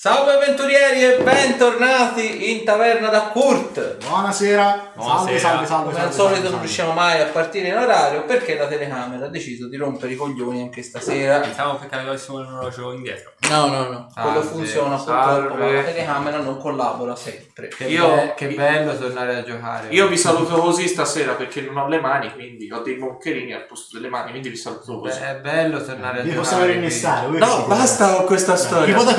Salve 0.00 0.34
avventurieri 0.34 1.02
e 1.02 1.16
bentornati 1.24 2.52
in 2.52 2.64
taverna 2.64 3.08
da 3.08 3.22
Kurt. 3.32 3.96
Buonasera. 4.06 4.92
Buonasera. 4.94 5.38
Salve, 5.40 5.66
salve, 5.66 5.66
salve. 5.66 5.90
Come 5.92 6.04
al 6.04 6.12
solito 6.12 6.34
salve, 6.34 6.50
non 6.50 6.60
riusciamo 6.60 6.92
mai 6.92 7.20
a 7.20 7.24
partire 7.24 7.66
in 7.66 7.76
orario 7.76 8.24
perché 8.24 8.56
la 8.56 8.68
telecamera 8.68 9.26
ha 9.26 9.28
deciso 9.28 9.66
di 9.68 9.76
rompere 9.76 10.12
i 10.12 10.16
coglioni 10.16 10.60
anche 10.60 10.84
stasera. 10.84 11.40
Pensavo 11.40 11.80
che 11.80 11.92
avessimo 11.96 12.38
l'orologio 12.38 12.92
indietro. 12.92 13.32
No, 13.50 13.66
no, 13.66 13.78
no, 13.88 14.06
quello 14.14 14.40
Salve, 14.40 14.40
funziona 14.42 14.98
salve. 14.98 15.40
purtroppo, 15.40 15.62
ma 15.64 15.72
la 15.72 15.82
telecamera 15.82 16.38
non 16.38 16.58
collabora 16.58 17.16
sempre. 17.16 17.66
Che, 17.66 17.84
Io- 17.86 18.14
be- 18.14 18.34
che 18.36 18.46
bello 18.48 18.96
tornare 18.96 19.34
a 19.38 19.42
giocare. 19.42 19.88
Io 19.90 20.06
vi 20.06 20.16
saluto 20.16 20.58
così 20.60 20.86
stasera 20.86 21.32
perché 21.32 21.62
non 21.62 21.76
ho 21.76 21.88
le 21.88 21.98
mani, 22.00 22.32
quindi 22.34 22.70
ho 22.70 22.82
dei 22.82 22.96
moncherini 22.98 23.52
al 23.52 23.66
posto 23.66 23.96
delle 23.96 24.08
mani, 24.10 24.30
quindi 24.30 24.48
vi 24.50 24.56
saluto 24.56 25.00
Beh, 25.00 25.08
così. 25.08 25.22
è 25.22 25.34
bello 25.42 25.82
tornare 25.82 26.20
a 26.20 26.22
Vi 26.22 26.28
giocare. 26.30 26.36
possiamo 26.36 26.64
rinnestare. 26.66 27.26
voi 27.26 27.38
No, 27.40 27.46
siete- 27.46 27.66
basta 27.68 28.12
con 28.14 28.26
questa 28.26 28.54
storia. 28.54 28.84
Tipo 28.94 29.02
da 29.02 29.14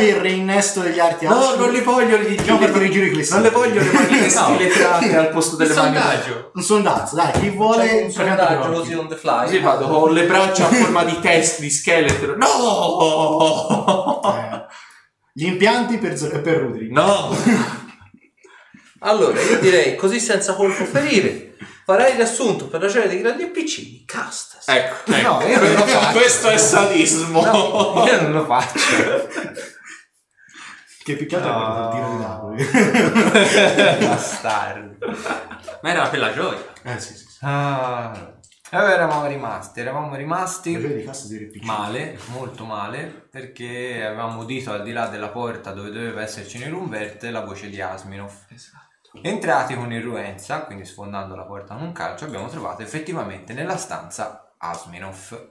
reinnesto 0.70 0.80
degli 0.82 1.00
arti 1.00 1.26
No, 1.26 1.38
alti. 1.48 1.60
non 1.60 1.72
li 1.72 1.82
voglio 1.82 2.18
gli 2.18 2.38
Andiamo 2.38 2.60
per 2.60 2.70
fare 2.70 2.86
i 2.86 2.92
giri. 2.92 3.28
Non 3.30 3.42
le 3.42 3.50
voglio 3.50 3.82
le 3.82 3.92
mani 3.94 4.30
stiletrate 4.30 5.16
al 5.18 5.30
posto 5.30 5.56
delle 5.56 5.74
mani. 5.74 5.96
sondaggio. 5.98 6.52
Un 6.54 6.62
sondaggio, 6.62 7.16
dai, 7.16 7.32
chi 7.40 7.50
vuole 7.50 7.88
C'è 7.88 8.04
un 8.04 8.12
sondaggio 8.12 8.72
così 8.72 8.94
on 8.94 9.08
the 9.08 9.16
fly. 9.16 9.44
Così 9.44 9.60
vado 9.60 9.88
con 9.88 10.14
le 10.14 10.24
braccia 10.26 10.66
a 10.68 10.70
forma 10.70 11.04
di 11.04 11.20
test 11.20 11.60
di 11.60 11.70
scheletro. 11.70 12.36
No! 12.36 14.22
Eh, 14.36 14.66
Gli 15.34 15.46
impianti 15.46 15.98
per, 15.98 16.14
per 16.42 16.58
Rudri. 16.58 16.92
No! 16.92 17.36
Allora, 19.02 19.40
io 19.42 19.60
direi 19.60 19.96
così 19.96 20.20
senza 20.20 20.54
colpo 20.54 20.84
ferire. 20.86 21.56
Farai 21.86 22.12
il 22.12 22.18
riassunto 22.18 22.68
per 22.68 22.82
ragione 22.82 23.08
dei 23.08 23.20
grandi 23.22 23.44
e 23.44 23.48
piccini. 23.48 24.04
Castas. 24.06 24.68
Ecco, 24.68 25.12
ecco. 25.12 25.28
No, 25.40 25.42
io 25.48 25.60
non 25.60 25.72
lo 25.74 25.86
faccio. 25.88 26.18
Questo 26.20 26.50
è 26.50 26.58
sadismo. 26.58 27.44
No, 27.44 28.04
io 28.06 28.22
non 28.22 28.32
lo 28.34 28.46
faccio. 28.46 28.78
Che 31.10 31.16
picchiato 31.16 31.48
No. 31.48 31.76
è 31.76 31.86
il 31.86 31.92
tiro 31.96 32.10
di 32.12 32.68
dado. 33.98 34.06
Bastardo. 34.06 35.08
Ma 35.82 35.90
era 35.90 36.08
per 36.08 36.20
la 36.20 36.32
gioia. 36.32 36.64
Eh 36.84 37.00
sì, 37.00 37.16
sì. 37.16 37.26
sì. 37.26 37.38
Ah, 37.42 38.36
e 38.70 38.78
allora 38.78 38.94
eravamo 38.94 39.26
rimasti, 39.26 39.80
eravamo 39.80 40.16
rimasti 40.16 40.78
male, 41.64 42.20
molto 42.28 42.64
male, 42.66 43.28
perché 43.32 44.06
avevamo 44.06 44.42
udito 44.42 44.72
al 44.72 44.84
di 44.84 44.92
là 44.92 45.08
della 45.08 45.30
porta 45.30 45.72
dove 45.72 45.90
doveva 45.90 46.22
esserci 46.22 46.60
Nerumverte 46.60 47.32
la 47.32 47.44
voce 47.44 47.70
di 47.70 47.82
Asminov. 47.82 48.32
Entrati 49.24 49.74
con 49.74 49.92
irruenza, 49.92 50.60
quindi 50.60 50.86
sfondando 50.86 51.36
la 51.36 51.46
porta 51.46 51.74
con 51.74 51.86
un 51.86 51.92
calcio, 51.92 52.26
abbiamo 52.26 52.50
trovato 52.50 52.84
effettivamente 52.84 53.54
nella 53.54 53.78
stanza 53.78 54.54
Asminov 54.60 55.50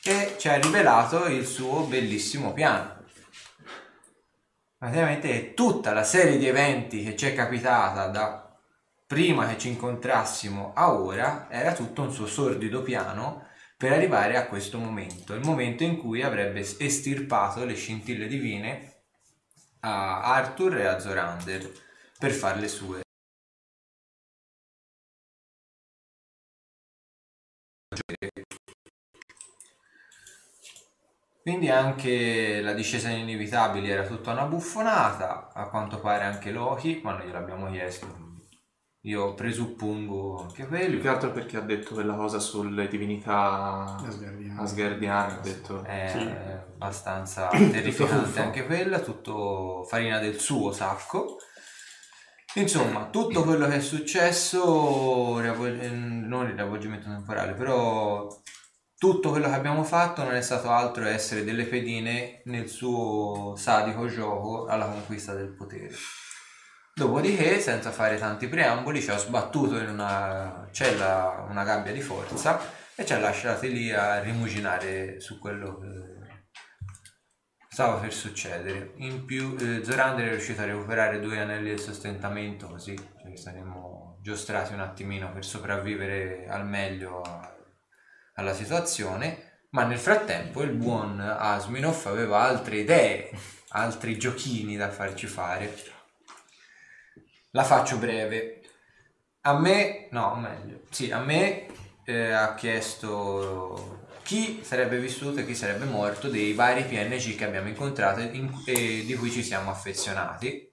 che 0.00 0.36
ci 0.38 0.48
ha 0.48 0.54
rivelato 0.54 1.26
il 1.26 1.44
suo 1.44 1.82
bellissimo 1.82 2.54
piano. 2.54 2.99
Praticamente 4.80 5.52
tutta 5.52 5.92
la 5.92 6.04
serie 6.04 6.38
di 6.38 6.46
eventi 6.46 7.02
che 7.04 7.14
ci 7.14 7.26
è 7.26 7.34
capitata 7.34 8.06
da 8.06 8.58
prima 9.06 9.46
che 9.46 9.58
ci 9.58 9.68
incontrassimo 9.68 10.72
a 10.72 10.94
ora 10.94 11.50
era 11.50 11.74
tutto 11.74 12.00
un 12.00 12.10
suo 12.10 12.26
sordido 12.26 12.80
piano 12.80 13.46
per 13.76 13.92
arrivare 13.92 14.38
a 14.38 14.46
questo 14.46 14.78
momento, 14.78 15.34
il 15.34 15.44
momento 15.44 15.84
in 15.84 15.98
cui 15.98 16.22
avrebbe 16.22 16.60
estirpato 16.60 17.66
le 17.66 17.74
scintille 17.74 18.26
divine 18.26 19.02
a 19.80 20.22
Arthur 20.22 20.78
e 20.78 20.86
a 20.86 20.98
Zorander 20.98 21.70
per 22.18 22.32
fare 22.32 22.60
le 22.60 22.68
sue. 22.68 23.02
Quindi 31.50 31.68
anche 31.68 32.60
la 32.60 32.72
discesa 32.74 33.08
in 33.08 33.28
inevitabili 33.28 33.90
era 33.90 34.06
tutta 34.06 34.30
una 34.30 34.44
buffonata, 34.44 35.50
a 35.52 35.68
quanto 35.68 35.98
pare 35.98 36.22
anche 36.22 36.52
Loki, 36.52 37.00
quando 37.00 37.24
gliel'abbiamo 37.24 37.68
chiesto. 37.72 38.06
Io 39.00 39.34
presuppongo 39.34 40.42
anche 40.42 40.54
Più 40.64 40.68
che 40.68 40.86
quello. 40.86 41.10
altro 41.10 41.32
perché 41.32 41.56
ha 41.56 41.60
detto 41.62 41.94
quella 41.94 42.14
cosa 42.14 42.38
sulle 42.38 42.86
divinità 42.86 43.96
Asgardiano. 43.96 44.62
asgardiane. 44.62 45.32
Ha 45.32 45.40
detto. 45.40 45.82
È 45.82 46.08
Sì. 46.12 46.18
abbastanza 46.74 47.48
terrificante 47.50 48.40
anche 48.40 48.64
quella, 48.64 49.00
tutto 49.00 49.82
farina 49.88 50.20
del 50.20 50.38
suo 50.38 50.70
sacco. 50.70 51.38
Insomma, 52.54 53.06
tutto 53.06 53.42
quello 53.42 53.66
che 53.66 53.76
è 53.76 53.80
successo, 53.80 55.40
eh, 55.42 55.88
non 55.90 56.46
il 56.46 56.54
riavvolgimento 56.54 57.08
temporale, 57.08 57.54
però 57.54 58.28
tutto 59.00 59.30
quello 59.30 59.48
che 59.48 59.54
abbiamo 59.54 59.82
fatto 59.82 60.22
non 60.22 60.34
è 60.34 60.42
stato 60.42 60.68
altro 60.68 61.04
che 61.04 61.12
essere 61.14 61.42
delle 61.42 61.64
pedine 61.64 62.42
nel 62.44 62.68
suo 62.68 63.54
sadico 63.56 64.06
gioco 64.08 64.66
alla 64.66 64.84
conquista 64.84 65.32
del 65.32 65.54
potere. 65.54 65.94
Dopodiché, 66.92 67.60
senza 67.60 67.92
fare 67.92 68.18
tanti 68.18 68.46
preamboli, 68.46 69.00
ci 69.00 69.10
ha 69.10 69.16
sbattuto 69.16 69.78
in 69.78 69.88
una 69.88 70.68
cella, 70.70 71.46
una 71.48 71.64
gabbia 71.64 71.94
di 71.94 72.02
forza 72.02 72.60
e 72.94 73.06
ci 73.06 73.14
ha 73.14 73.18
lasciati 73.18 73.72
lì 73.72 73.90
a 73.90 74.20
rimuginare 74.20 75.18
su 75.18 75.38
quello 75.38 75.78
che 75.78 76.48
stava 77.70 78.00
per 78.00 78.12
succedere. 78.12 78.92
In 78.96 79.24
più, 79.24 79.56
eh, 79.58 79.82
Zorander 79.82 80.26
è 80.26 80.30
riuscito 80.32 80.60
a 80.60 80.66
recuperare 80.66 81.20
due 81.20 81.40
anelli 81.40 81.70
del 81.70 81.80
sostentamento, 81.80 82.66
così 82.66 82.94
ci 82.94 83.34
saremmo 83.38 84.18
giostrati 84.20 84.74
un 84.74 84.80
attimino 84.80 85.32
per 85.32 85.46
sopravvivere 85.46 86.44
al 86.46 86.66
meglio 86.66 87.22
a- 87.22 87.54
alla 88.34 88.54
situazione. 88.54 89.48
Ma 89.70 89.84
nel 89.84 89.98
frattempo 89.98 90.62
il 90.62 90.72
buon 90.72 91.20
Asminov 91.20 92.06
aveva 92.06 92.40
altre 92.40 92.78
idee, 92.78 93.30
altri 93.68 94.18
giochini 94.18 94.76
da 94.76 94.90
farci 94.90 95.26
fare. 95.26 95.72
La 97.52 97.64
faccio 97.64 97.96
breve. 97.96 98.60
A 99.42 99.58
me, 99.58 100.08
no, 100.10 100.34
meglio, 100.36 100.82
sì, 100.90 101.10
a 101.10 101.18
me 101.20 101.66
eh, 102.04 102.30
ha 102.30 102.54
chiesto 102.54 104.08
chi 104.22 104.62
sarebbe 104.62 104.98
vissuto 104.98 105.40
e 105.40 105.46
chi 105.46 105.54
sarebbe 105.54 105.84
morto 105.86 106.28
dei 106.28 106.52
vari 106.52 106.84
PNG 106.84 107.36
che 107.36 107.44
abbiamo 107.44 107.68
incontrato 107.68 108.20
in- 108.20 108.62
e 108.66 109.04
di 109.04 109.14
cui 109.14 109.30
ci 109.30 109.42
siamo 109.42 109.70
affezionati. 109.70 110.69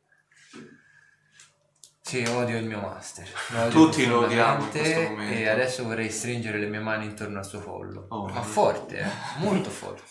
Sì, 2.07 2.23
odio 2.23 2.57
il 2.57 2.66
mio 2.66 2.79
master. 2.79 3.28
Lo 3.50 3.68
Tutti 3.68 4.06
lo 4.06 4.22
odiamo 4.22 4.63
in 4.63 4.69
questo 4.69 5.01
momento. 5.01 5.34
E 5.34 5.50
adesso 5.50 5.84
vorrei 5.84 6.09
stringere 6.09 6.57
le 6.57 6.68
mie 6.68 6.79
mani 6.79 7.03
intorno 7.03 7.40
al 7.40 7.45
suo 7.45 7.59
collo. 7.59 8.06
Oh, 8.07 8.29
Ma 8.29 8.41
forte, 8.44 9.00
eh, 9.00 9.06
molto 9.40 9.69
forte. 9.69 10.03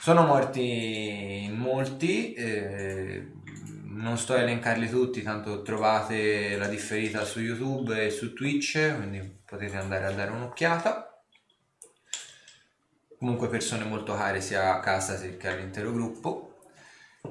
Sono 0.00 0.24
morti 0.24 1.50
molti, 1.52 2.34
eh, 2.34 3.32
non 3.86 4.16
sto 4.16 4.34
a 4.34 4.42
elencarli 4.42 4.88
tutti, 4.88 5.22
tanto 5.22 5.62
trovate 5.62 6.56
la 6.56 6.68
differita 6.68 7.24
su 7.24 7.40
YouTube 7.40 8.04
e 8.04 8.10
su 8.10 8.32
Twitch, 8.32 8.94
quindi 8.94 9.40
potete 9.44 9.76
andare 9.76 10.04
a 10.04 10.12
dare 10.12 10.30
un'occhiata. 10.30 11.24
Comunque 13.18 13.48
persone 13.48 13.82
molto 13.82 14.14
care 14.14 14.40
sia 14.40 14.76
a 14.76 14.78
casa 14.78 15.18
che 15.18 15.48
all'intero 15.48 15.90
gruppo. 15.90 16.43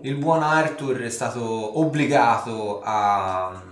Il 0.01 0.15
buon 0.15 0.43
Arthur 0.43 0.99
è 1.01 1.09
stato 1.09 1.79
obbligato 1.79 2.81
a 2.83 3.63
mm, 3.65 3.69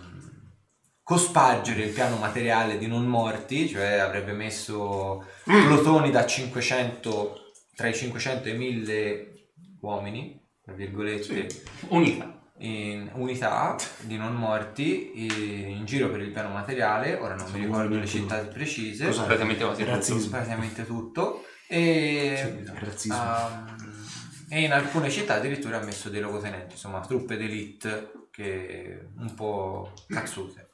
cospargere 1.03 1.83
il 1.83 1.91
piano 1.93 2.15
materiale 2.17 2.77
di 2.77 2.87
non 2.87 3.05
morti, 3.05 3.67
cioè 3.67 3.93
avrebbe 3.97 4.31
messo 4.31 5.25
plotoni 5.43 6.09
da 6.11 6.25
500, 6.25 7.35
tra 7.75 7.87
i 7.87 7.93
500 7.93 8.47
e 8.47 8.51
i 8.51 8.57
1000 8.57 9.33
uomini, 9.81 10.39
tra 10.63 10.73
virgolette, 10.73 11.47
Unica. 11.89 12.31
in 12.59 13.09
unità 13.15 13.75
di 14.01 14.15
non 14.15 14.33
morti 14.35 15.11
in 15.75 15.83
giro 15.85 16.09
per 16.09 16.21
il 16.21 16.29
piano 16.31 16.49
materiale, 16.53 17.15
ora 17.15 17.35
non 17.35 17.51
mi 17.51 17.59
ricordo 17.59 17.97
le 17.97 18.05
città 18.05 18.37
precise, 18.45 19.07
Cos'è? 19.07 19.25
Praticamente 19.25 19.65
quasi 19.65 19.81
tutto. 19.81 19.95
Razzismo. 19.95 20.29
praticamente 20.29 20.85
tutto, 20.85 21.43
e, 21.67 22.63
Sì, 22.65 22.71
razzismo. 22.79 23.15
ehm, 23.17 23.90
e 24.53 24.63
in 24.63 24.73
alcune 24.73 25.09
città 25.09 25.35
addirittura 25.35 25.79
ha 25.79 25.83
messo 25.83 26.09
dei 26.09 26.19
logotenenti, 26.19 26.73
insomma 26.73 26.99
truppe 26.99 27.37
d'elite 27.37 28.11
che 28.31 29.07
un 29.17 29.33
po' 29.33 29.93
cazzute. 30.09 30.71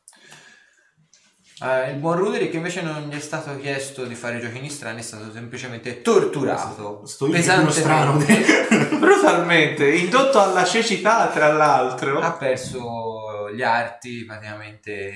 Eh, 1.61 1.91
il 1.91 1.97
buon 1.97 2.17
Ruderick 2.17 2.53
invece 2.55 2.81
non 2.81 3.07
gli 3.07 3.15
è 3.15 3.19
stato 3.19 3.55
chiesto 3.59 4.05
di 4.05 4.15
fare 4.15 4.39
giochini 4.39 4.69
strani, 4.69 4.99
è 4.99 5.03
stato 5.03 5.31
semplicemente 5.31 6.01
torturato. 6.01 7.03
Sto 7.05 7.29
pesantemente. 7.29 8.97
Brutalmente, 8.97 9.87
indotto 9.89 10.39
alla 10.39 10.63
cecità, 10.63 11.27
tra 11.27 11.51
l'altro. 11.51 12.19
ha 12.19 12.31
perso 12.31 13.51
gli 13.53 13.61
arti, 13.61 14.25
praticamente 14.25 15.13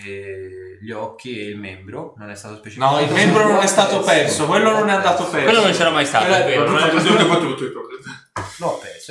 gli 0.79 0.91
occhi 0.91 1.39
e 1.39 1.49
il 1.49 1.57
membro. 1.57 2.13
Non 2.17 2.29
è 2.29 2.35
stato 2.35 2.57
specificato. 2.57 2.95
No, 2.95 3.01
il 3.01 3.11
membro 3.11 3.47
non 3.47 3.61
è 3.61 3.67
stato 3.67 4.01
perso, 4.01 4.45
quello 4.45 4.71
non 4.71 4.87
è 4.87 4.93
andato 4.93 5.25
perso. 5.25 5.45
Quello 5.45 5.63
non 5.63 5.71
c'era 5.71 5.89
mai 5.89 6.05
stato, 6.05 6.31
è 6.31 6.45
vero. 6.45 6.69
non 6.69 6.77
è 6.77 6.91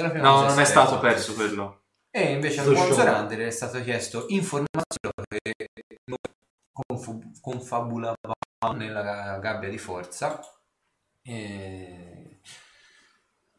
la 0.03 0.11
prima 0.11 0.29
No, 0.29 0.35
cosa 0.35 0.47
non 0.49 0.61
è 0.61 0.65
stato 0.65 0.99
perso 0.99 1.35
quello. 1.35 1.83
E 2.11 2.33
invece 2.33 2.61
al 2.61 2.67
Lo 2.69 2.73
buon. 2.75 2.93
Zorander 2.93 3.39
è 3.41 3.51
stato 3.51 3.83
chiesto 3.83 4.27
informazioni 4.29 5.13
che 5.39 6.01
noi 6.05 6.19
confabulavamo 7.41 8.73
nella 8.75 9.39
gabbia 9.41 9.69
di 9.69 9.79
forza. 9.79 10.41
E- 11.23 12.41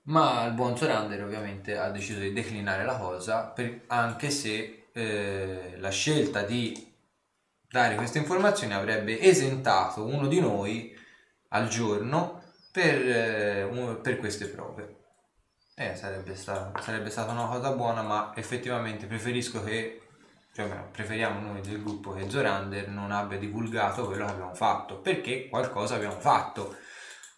Ma 0.03 0.43
il 0.45 0.53
buon 0.53 0.75
Zorander 0.75 1.23
ovviamente 1.23 1.77
ha 1.77 1.89
deciso 1.91 2.19
di 2.19 2.33
declinare 2.33 2.83
la 2.83 2.97
cosa, 2.97 3.45
per- 3.47 3.83
anche 3.87 4.29
se 4.31 4.87
eh, 4.93 5.75
la 5.77 5.89
scelta 5.89 6.41
di 6.41 6.93
dare 7.69 7.95
queste 7.95 8.17
informazioni 8.17 8.73
avrebbe 8.73 9.21
esentato 9.21 10.03
uno 10.05 10.27
di 10.27 10.41
noi 10.41 10.93
al 11.49 11.69
giorno 11.69 12.41
per, 12.71 13.07
eh, 13.07 13.63
un- 13.63 14.01
per 14.01 14.17
queste 14.17 14.47
prove. 14.47 14.97
Eh, 15.75 15.95
sarebbe, 15.95 16.35
sta- 16.35 16.71
sarebbe 16.79 17.09
stata 17.09 17.31
una 17.31 17.47
cosa 17.47 17.71
buona, 17.71 18.01
ma 18.01 18.33
effettivamente 18.35 19.05
preferisco 19.07 19.63
che, 19.63 20.01
cioè, 20.53 20.67
beh, 20.67 20.89
preferiamo 20.91 21.39
noi 21.39 21.61
del 21.61 21.81
gruppo 21.81 22.11
che 22.11 22.29
Zorander 22.29 22.89
non 22.89 23.11
abbia 23.11 23.37
divulgato 23.37 24.05
quello 24.05 24.25
che 24.25 24.31
abbiamo 24.31 24.53
fatto, 24.53 24.99
perché 24.99 25.47
qualcosa 25.49 25.95
abbiamo 25.95 26.19
fatto. 26.19 26.75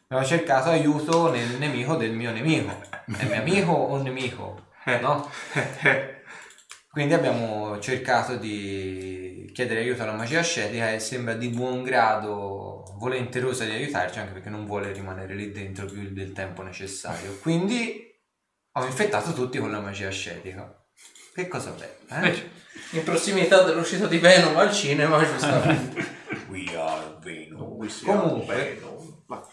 Abbiamo 0.07 0.25
cercato 0.25 0.69
aiuto 0.69 1.31
nel 1.31 1.57
nemico 1.57 1.95
del 1.95 2.13
mio 2.13 2.31
nemico. 2.31 2.71
È 3.17 3.25
mio 3.25 3.35
amico 3.35 3.71
o 3.71 4.01
nemico? 4.01 4.67
No? 5.01 5.29
Quindi 6.91 7.13
abbiamo 7.13 7.79
cercato 7.79 8.35
di 8.35 9.49
chiedere 9.53 9.79
aiuto 9.79 10.03
alla 10.03 10.13
magia 10.13 10.39
ascetica 10.39 10.91
e 10.91 10.99
sembra 10.99 11.33
di 11.33 11.47
buon 11.49 11.81
grado 11.81 12.83
volenterosa 12.97 13.65
di 13.65 13.71
aiutarci 13.71 14.19
anche 14.19 14.33
perché 14.33 14.49
non 14.49 14.65
vuole 14.65 14.91
rimanere 14.91 15.33
lì 15.33 15.51
dentro 15.51 15.85
più 15.85 16.11
del 16.11 16.33
tempo 16.33 16.61
necessario. 16.61 17.39
Quindi 17.41 18.12
ho 18.73 18.85
infettato 18.85 19.33
tutti 19.33 19.59
con 19.59 19.71
la 19.71 19.79
magia 19.79 20.07
ascetica. 20.07 20.83
Che 21.33 21.47
cosa 21.47 21.71
bella, 21.71 22.21
eh? 22.21 22.51
In 22.91 23.03
prossimità 23.03 23.63
dell'uscita 23.63 24.07
di 24.07 24.17
Venom 24.19 24.55
al 24.57 24.71
cinema, 24.71 25.23
giustamente. 25.23 26.11
We 26.49 26.65
are 26.77 27.17
Venom. 27.21 27.87
Siamo 27.87 28.21
Comunque. 28.21 28.55
bene. 28.55 28.79
Va. 29.25 29.47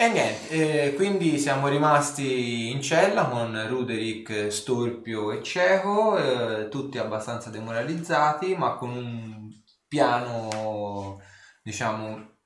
E 0.00 0.08
niente, 0.10 0.48
eh, 0.50 0.94
quindi 0.94 1.38
siamo 1.38 1.68
rimasti 1.68 2.70
in 2.70 2.80
cella 2.82 3.24
con 3.24 3.66
Ruderick, 3.68 4.52
Storpio 4.52 5.32
e 5.32 5.42
Cieco, 5.42 6.16
eh, 6.16 6.68
tutti 6.68 6.98
abbastanza 6.98 7.50
demoralizzati, 7.50 8.54
ma 8.54 8.74
con 8.76 8.90
un 8.90 9.50
piano, 9.88 11.20
diciamo, 11.62 12.36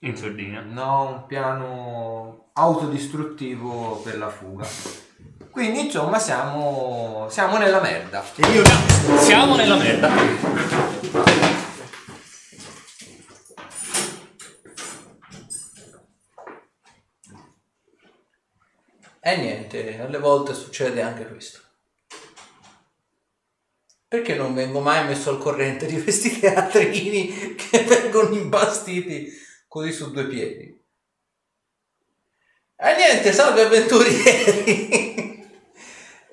In 0.00 0.16
sordina. 0.16 0.60
no, 0.62 1.08
un 1.08 1.26
piano 1.26 2.43
autodistruttivo 2.56 4.00
per 4.02 4.16
la 4.18 4.30
fuga. 4.30 4.66
Quindi 5.50 5.86
insomma 5.86 6.18
siamo, 6.18 7.26
siamo 7.30 7.58
nella 7.58 7.80
merda. 7.80 8.24
E 8.36 8.50
io 8.50 8.62
Siamo 9.18 9.56
nella 9.56 9.76
merda. 9.76 10.10
E 19.20 19.36
niente, 19.36 20.00
alle 20.00 20.18
volte 20.18 20.54
succede 20.54 21.00
anche 21.02 21.26
questo. 21.26 21.60
Perché 24.06 24.36
non 24.36 24.54
vengo 24.54 24.80
mai 24.80 25.06
messo 25.06 25.30
al 25.30 25.38
corrente 25.38 25.86
di 25.86 26.00
questi 26.00 26.38
teatrini 26.38 27.54
che 27.56 27.82
vengono 27.88 28.34
imbastiti 28.34 29.32
così 29.66 29.90
su 29.92 30.12
due 30.12 30.26
piedi? 30.26 30.83
E 32.76 32.94
niente, 32.96 33.32
salve 33.32 33.62
avventurieri! 33.62 35.32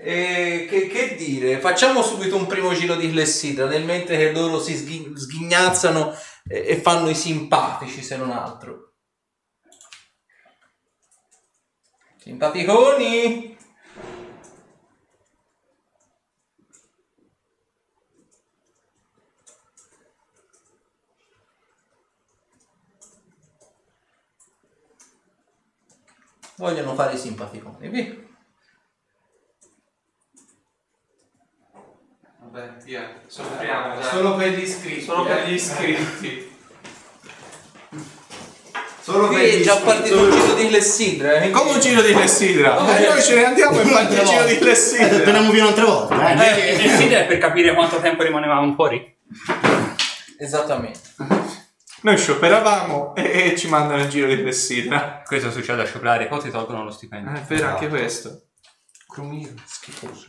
E 0.03 0.65
che, 0.67 0.87
che 0.87 1.13
dire, 1.13 1.59
facciamo 1.59 2.01
subito 2.01 2.35
un 2.35 2.47
primo 2.47 2.73
giro 2.73 2.95
di 2.95 3.11
clessidra 3.11 3.67
nel 3.67 3.83
mentre 3.85 4.17
che 4.17 4.31
loro 4.31 4.59
si 4.59 4.75
sghi- 4.75 5.15
sghignazzano 5.15 6.15
e, 6.47 6.69
e 6.69 6.81
fanno 6.81 7.07
i 7.07 7.13
simpatici 7.13 8.01
se 8.01 8.17
non 8.17 8.31
altro. 8.31 8.95
Simpaticoni! 12.17 13.57
Vogliono 26.61 26.93
fare 26.93 27.15
i 27.15 27.17
simpaticoni, 27.17 27.87
via. 27.89 28.15
Vabbè, 32.37 32.73
via. 32.83 33.13
Soffriamo. 33.25 33.95
dai. 33.95 34.03
Solo 34.03 34.35
per 34.35 34.49
gli 34.49 34.61
iscritti. 34.61 35.01
Solo 35.01 35.23
per 35.25 35.37
eh. 35.39 35.47
gli 35.49 35.53
iscritti. 35.53 36.51
Solo 39.01 39.27
Qui 39.29 39.43
è 39.43 39.61
già 39.61 39.77
partito 39.77 40.21
un 40.21 40.29
giro 40.29 40.53
di 40.53 40.67
clessidra. 40.67 41.33
eh, 41.39 41.49
Come 41.49 41.71
un 41.71 41.79
giro 41.79 42.03
di 42.03 42.13
Clessidra. 42.13 42.75
Vabbè. 42.75 43.05
E 43.05 43.07
noi 43.09 43.21
ce 43.23 43.35
ne 43.35 43.45
andiamo 43.45 43.79
e 43.79 43.83
fate 43.85 44.13
il 44.13 44.27
giro 44.27 44.43
di 44.45 44.51
Eh, 44.53 44.59
Clessidra. 44.59 45.19
torniamo 45.21 45.49
via 45.51 45.63
un'altra 45.63 45.85
volta. 45.85 46.45
Eh. 46.45 46.69
Eh, 46.69 46.73
il 46.75 46.81
consiglio 46.89 47.17
è 47.17 47.25
per 47.25 47.39
capire 47.39 47.73
quanto 47.73 47.99
tempo 47.99 48.21
rimanevamo 48.21 48.75
fuori. 48.75 49.17
Esattamente. 50.37 50.99
Noi 52.03 52.17
scioperavamo 52.17 53.13
e, 53.15 53.51
e 53.51 53.57
ci 53.57 53.67
mandano 53.67 54.01
il 54.01 54.09
giro 54.09 54.27
di 54.27 54.37
Clessidra. 54.41 55.21
Questo 55.23 55.51
succede 55.51 55.83
a 55.83 55.85
scioperare, 55.85 56.27
poi 56.27 56.39
ti 56.39 56.49
tolgono 56.49 56.83
lo 56.83 56.89
stipendio. 56.91 57.31
Eh, 57.35 57.41
È 57.41 57.43
vero 57.47 57.67
anche 57.67 57.87
questo. 57.89 58.47
Crumiro, 59.07 59.51
schifoso. 59.65 60.27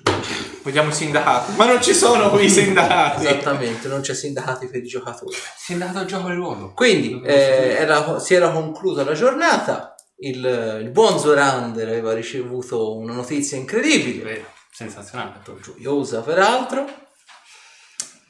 Vogliamo 0.63 0.91
i 0.91 0.93
sindacati. 0.93 1.53
Ma 1.57 1.67
non 1.67 1.81
ci 1.81 1.95
sono 1.95 2.29
qui 2.31 2.45
i 2.45 2.51
sindacati. 2.51 3.25
Esattamente, 3.25 3.89
non 3.89 4.01
c'è 4.01 4.13
sindacati 4.13 4.67
per 4.67 4.83
i 4.83 4.87
giocatori. 4.87 5.35
Si 5.57 5.73
è 5.73 5.75
andato 5.75 5.99
al 6.01 6.05
gioco 6.07 6.29
di 6.29 6.35
ruolo. 6.35 6.73
Quindi 6.75 7.23
eh, 7.25 7.77
era- 7.79 8.19
si 8.19 8.35
era 8.35 8.51
conclusa 8.51 9.05
la 9.05 9.15
giornata. 9.15 9.95
Il, 10.17 10.81
il 10.83 10.91
buon 10.91 11.19
Zorander 11.19 11.89
aveva 11.89 12.13
ricevuto 12.13 12.97
una 12.97 13.15
notizia 13.15 13.57
incredibile, 13.57 14.23
Vero, 14.23 14.45
sensazionale 14.71 15.41
gioiosa 15.63 16.21
peraltro. 16.21 16.85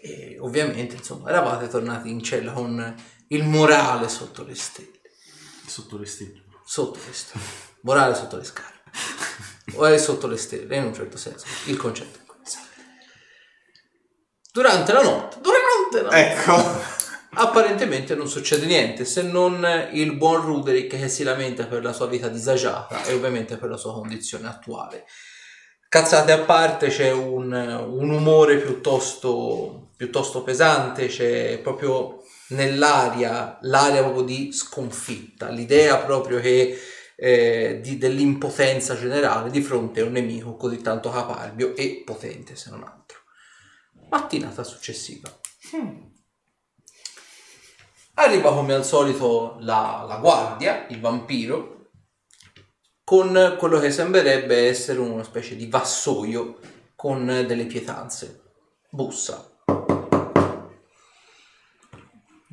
E 0.00 0.36
ovviamente, 0.38 0.96
insomma, 0.96 1.28
eravate 1.30 1.68
tornati 1.68 2.10
in 2.10 2.22
cella 2.22 2.52
con 2.52 2.94
il 3.32 3.44
morale 3.44 4.08
sotto 4.08 4.44
le 4.44 4.54
stelle. 4.54 5.00
Sotto 5.66 5.96
le 5.98 6.06
stelle. 6.06 6.42
Sotto 6.64 6.98
le 7.06 7.12
stelle. 7.12 7.44
Morale 7.82 8.14
sotto 8.14 8.36
le 8.36 8.44
scarpe. 8.44 8.90
O 9.74 9.86
è 9.86 9.96
sotto 9.98 10.26
le 10.26 10.36
stelle, 10.36 10.76
in 10.76 10.84
un 10.84 10.94
certo 10.94 11.16
senso. 11.16 11.46
Il 11.66 11.76
concetto 11.76 12.18
è 12.18 12.24
questo. 12.26 12.58
Durante 14.52 14.92
la 14.92 15.02
notte, 15.02 15.38
durante 15.40 15.96
la 15.96 16.02
notte, 16.02 16.16
Ecco. 16.18 17.00
apparentemente 17.34 18.14
non 18.14 18.28
succede 18.28 18.66
niente 18.66 19.06
se 19.06 19.22
non 19.22 19.66
il 19.92 20.14
buon 20.16 20.42
Ruderick 20.42 20.98
che 20.98 21.08
si 21.08 21.22
lamenta 21.22 21.64
per 21.64 21.82
la 21.82 21.94
sua 21.94 22.06
vita 22.06 22.28
disagiata 22.28 23.02
e 23.04 23.14
ovviamente 23.14 23.56
per 23.56 23.70
la 23.70 23.78
sua 23.78 23.94
condizione 23.94 24.46
attuale. 24.46 25.06
Cazzate 25.88 26.32
a 26.32 26.40
parte, 26.40 26.88
c'è 26.88 27.10
un, 27.10 27.52
un 27.52 28.10
umore 28.10 28.58
piuttosto, 28.58 29.90
piuttosto 29.96 30.42
pesante, 30.42 31.06
c'è 31.06 31.58
proprio 31.62 32.21
nell'aria, 32.52 33.58
l'aria 33.62 34.02
proprio 34.02 34.22
di 34.22 34.52
sconfitta, 34.52 35.48
l'idea 35.48 35.98
proprio 35.98 36.40
che 36.40 36.78
eh, 37.16 37.80
di- 37.82 37.98
dell'impotenza 37.98 38.96
generale 38.96 39.50
di 39.50 39.62
fronte 39.62 40.00
a 40.00 40.04
un 40.04 40.12
nemico 40.12 40.56
così 40.56 40.80
tanto 40.80 41.10
caparbio 41.10 41.76
e 41.76 42.02
potente 42.04 42.56
se 42.56 42.70
non 42.70 42.82
altro. 42.82 43.18
Mattinata 44.10 44.64
successiva. 44.64 45.30
Arriva 48.14 48.52
come 48.52 48.74
al 48.74 48.84
solito 48.84 49.56
la, 49.60 50.04
la 50.06 50.16
guardia, 50.16 50.86
il 50.88 51.00
vampiro, 51.00 51.90
con 53.04 53.56
quello 53.58 53.78
che 53.78 53.90
sembrerebbe 53.90 54.68
essere 54.68 54.98
una 54.98 55.22
specie 55.22 55.56
di 55.56 55.66
vassoio 55.66 56.58
con 56.94 57.24
delle 57.24 57.66
pietanze. 57.66 58.42
Bussa. 58.90 59.50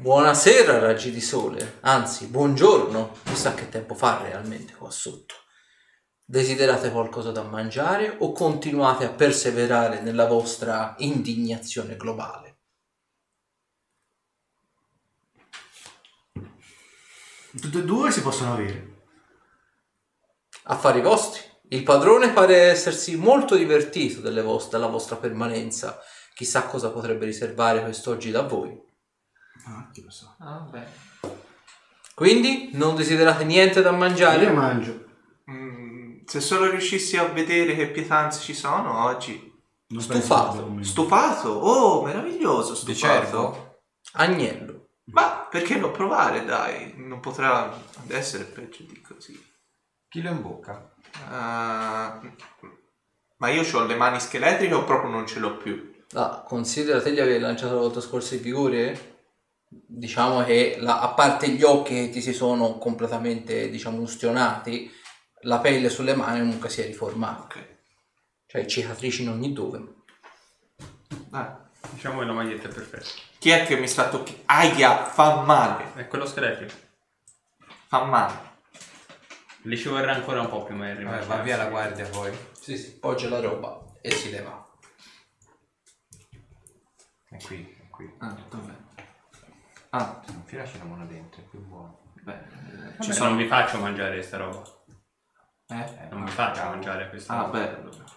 Buonasera 0.02 0.80
raggi 0.80 1.12
di 1.12 1.20
sole, 1.20 1.80
anzi 1.82 2.28
buongiorno, 2.28 3.18
chissà 3.26 3.54
che 3.54 3.68
tempo 3.68 3.96
fa 3.96 4.22
realmente 4.22 4.74
qua 4.74 4.90
sotto. 4.90 5.36
Desiderate 6.24 6.90
qualcosa 6.90 7.32
da 7.34 7.44
mangiare 7.44 8.16
o 8.20 8.32
continuate 8.32 9.04
a 9.04 9.12
perseverare 9.12 10.00
nella 10.00 10.26
vostra 10.26 10.96
indignazione 11.00 11.98
globale? 11.98 12.60
Tutte 17.60 17.80
e 17.80 17.84
due 17.84 18.10
si 18.12 18.22
possono 18.22 18.54
avere. 18.54 19.02
Affari 20.64 21.02
vostri. 21.02 21.42
Il 21.72 21.84
padrone 21.84 22.32
pare 22.32 22.56
essersi 22.56 23.18
molto 23.18 23.58
divertito 23.58 24.22
delle 24.22 24.44
vos- 24.44 24.70
della 24.70 24.88
vostra 24.88 25.18
permanenza. 25.18 26.00
Chissà 26.34 26.68
cosa 26.68 26.90
potrebbe 26.90 27.26
riservare 27.26 27.82
quest'oggi 27.84 28.32
da 28.32 28.44
voi. 28.44 28.88
Ah, 29.66 29.90
chi 29.92 30.04
lo 30.04 30.10
sa. 30.10 30.36
Quindi 32.14 32.72
non 32.74 32.96
desiderate 32.96 33.44
niente 33.46 33.82
da 33.82 33.92
Io 33.92 33.98
mangiare? 33.98 34.50
mangio. 34.52 35.06
Mm, 35.50 36.20
se 36.26 36.40
solo 36.42 36.70
riuscissi 36.70 37.18
a 37.18 37.26
vedere 37.26 37.76
che 37.76 37.88
pietanze 37.88 38.42
ci 38.42 38.54
sono 38.54 39.04
oggi. 39.06 39.48
Non 39.88 40.02
Stufato. 40.02 40.78
Stufato? 40.82 41.50
Oh, 41.50 42.04
meraviglioso 42.04 42.74
Di 42.74 42.94
stufato. 42.94 42.98
cervo? 42.98 43.80
Agnello. 44.14 44.88
Ma 45.12 45.48
perché 45.50 45.76
non 45.78 45.92
provare, 45.92 46.46
dai? 46.46 46.94
Non 46.98 47.20
potrà 47.20 47.76
essere 48.08 48.44
peggio 48.44 48.84
di 48.84 49.02
così. 49.02 49.42
Chi 50.08 50.22
lo 50.22 50.30
in 50.30 50.42
bocca? 50.42 50.92
Ah, 51.28 52.20
ma 53.38 53.50
io 53.50 53.64
ho 53.76 53.86
le 53.86 53.96
mani 53.96 54.20
scheletriche 54.20 54.74
o 54.74 54.84
proprio 54.84 55.10
non 55.10 55.26
ce 55.26 55.40
l'ho 55.40 55.58
più? 55.58 55.96
Ah, 56.14 56.44
considera 56.46 57.02
te 57.02 57.12
di 57.12 57.20
aver 57.20 57.42
lanciato 57.42 57.74
la 57.76 57.80
volta 57.82 58.02
scorsa 58.02 58.36
il 58.36 58.42
vigore? 58.42 59.09
Diciamo 59.72 60.44
che 60.44 60.78
la- 60.80 61.00
a 61.02 61.10
parte 61.10 61.50
gli 61.50 61.64
occhi 61.64 61.94
che 61.94 62.10
ti 62.10 62.22
si 62.22 62.34
sono 62.34 62.78
completamente, 62.78 63.70
diciamo, 63.70 64.00
ustionati, 64.02 64.92
la 65.42 65.60
pelle 65.60 65.90
sulle 65.90 66.16
mani 66.16 66.40
comunque 66.40 66.70
si 66.70 66.82
è 66.82 66.86
riformata. 66.86 67.44
Ok. 67.44 67.78
Cioè 68.48 68.66
cicatrici 68.66 69.22
in 69.24 69.30
ogni 69.30 69.54
dove. 69.54 69.84
Ah, 71.32 71.64
Diciamo 71.92 72.20
che 72.20 72.26
la 72.26 72.34
maglietta 72.34 72.68
è 72.68 72.74
perfetta. 72.74 73.08
Chi 73.40 73.50
è 73.52 73.66
che 73.66 73.78
mi 73.78 73.88
sta 73.88 74.10
toccando? 74.10 74.42
Aia, 74.46 75.06
fa 75.06 75.42
male. 75.42 75.94
È 75.96 76.08
quello 76.08 76.26
scheletrico. 76.26 76.74
Fa 77.88 78.04
male. 78.04 78.48
Lì 79.64 79.78
ci 79.78 79.88
vorrà 79.88 80.14
ancora 80.14 80.42
un 80.42 80.50
po' 80.50 80.64
più 80.64 80.76
ma 80.76 80.94
Vabbè, 80.94 81.26
va 81.26 81.38
via 81.42 81.58
la 81.58 81.66
guardia 81.68 82.08
poi. 82.08 82.32
Sì, 82.52 82.78
sì, 82.78 82.98
poggia 83.00 83.30
la 83.30 83.40
roba 83.40 83.82
e 84.02 84.12
si 84.12 84.30
leva. 84.30 84.66
È 87.30 87.38
qui, 87.44 87.78
è 87.80 87.90
qui. 87.90 88.14
Ah, 88.20 88.36
dov'è? 88.50 88.74
Ah, 89.92 90.22
Non 90.28 90.44
filaci 90.46 90.78
la 90.78 90.84
mano 90.86 91.06
dentro, 91.08 91.42
è 91.42 91.46
più 91.46 91.60
buono. 91.66 92.00
beh. 92.24 92.38
Ci 93.00 93.04
Ci 93.06 93.14
sono... 93.14 93.30
Non 93.30 93.38
vi 93.38 93.48
faccio 93.48 93.80
mangiare 93.80 94.22
sta 94.22 94.38
roba. 94.38 94.62
Eh? 95.70 96.08
Non 96.12 96.26
vi 96.26 96.32
faccio 96.32 96.64
mangiare 96.64 97.10
questa 97.10 97.34
Ah, 97.38 97.42
roba. 97.44 97.60
beh. 97.60 98.08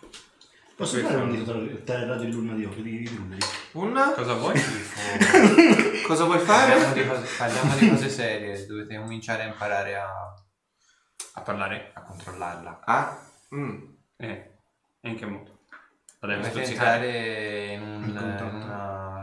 Posso 0.77 0.99
fare 0.99 1.17
un 1.17 1.31
dito 1.31 1.45
tra 1.85 1.99
il 1.99 2.07
radio 2.09 2.27
e 2.27 2.31
l'urna 2.33 2.55
di 2.55 2.65
occhio 2.65 2.83
di 2.83 2.99
di 2.99 3.07
Ruderi? 3.15 3.41
Un... 3.73 4.13
Cosa 4.17 4.35
vuoi? 4.35 4.59
Cosa 6.07 6.25
vuoi 6.25 6.39
Parliamo 6.45 6.81
fare? 6.83 7.03
di, 7.03 7.09
cose, 7.09 7.37
parliamo 7.39 7.75
di 7.77 7.89
cose 7.91 8.09
serie, 8.09 8.67
dovete 8.67 8.97
cominciare 8.97 9.45
a 9.45 9.47
imparare 9.47 9.97
a, 9.97 10.35
A 11.35 11.41
parlare? 11.43 11.91
a 11.95 12.03
controllarla. 12.03 12.81
Ah? 12.85 13.19
Mm. 13.55 13.83
Eh. 14.17 14.57
E 15.01 15.09
in 15.09 15.17
che 15.17 15.27
modo? 15.27 15.61
La 16.21 16.29
devi 16.29 16.41
Dovete 16.41 16.65
stuzzicare? 16.65 17.07
entrare 17.07 17.73
in, 17.73 17.83
un- 17.83 18.05
In 18.09 18.15
contatto. 18.15 18.45
una 18.45 19.22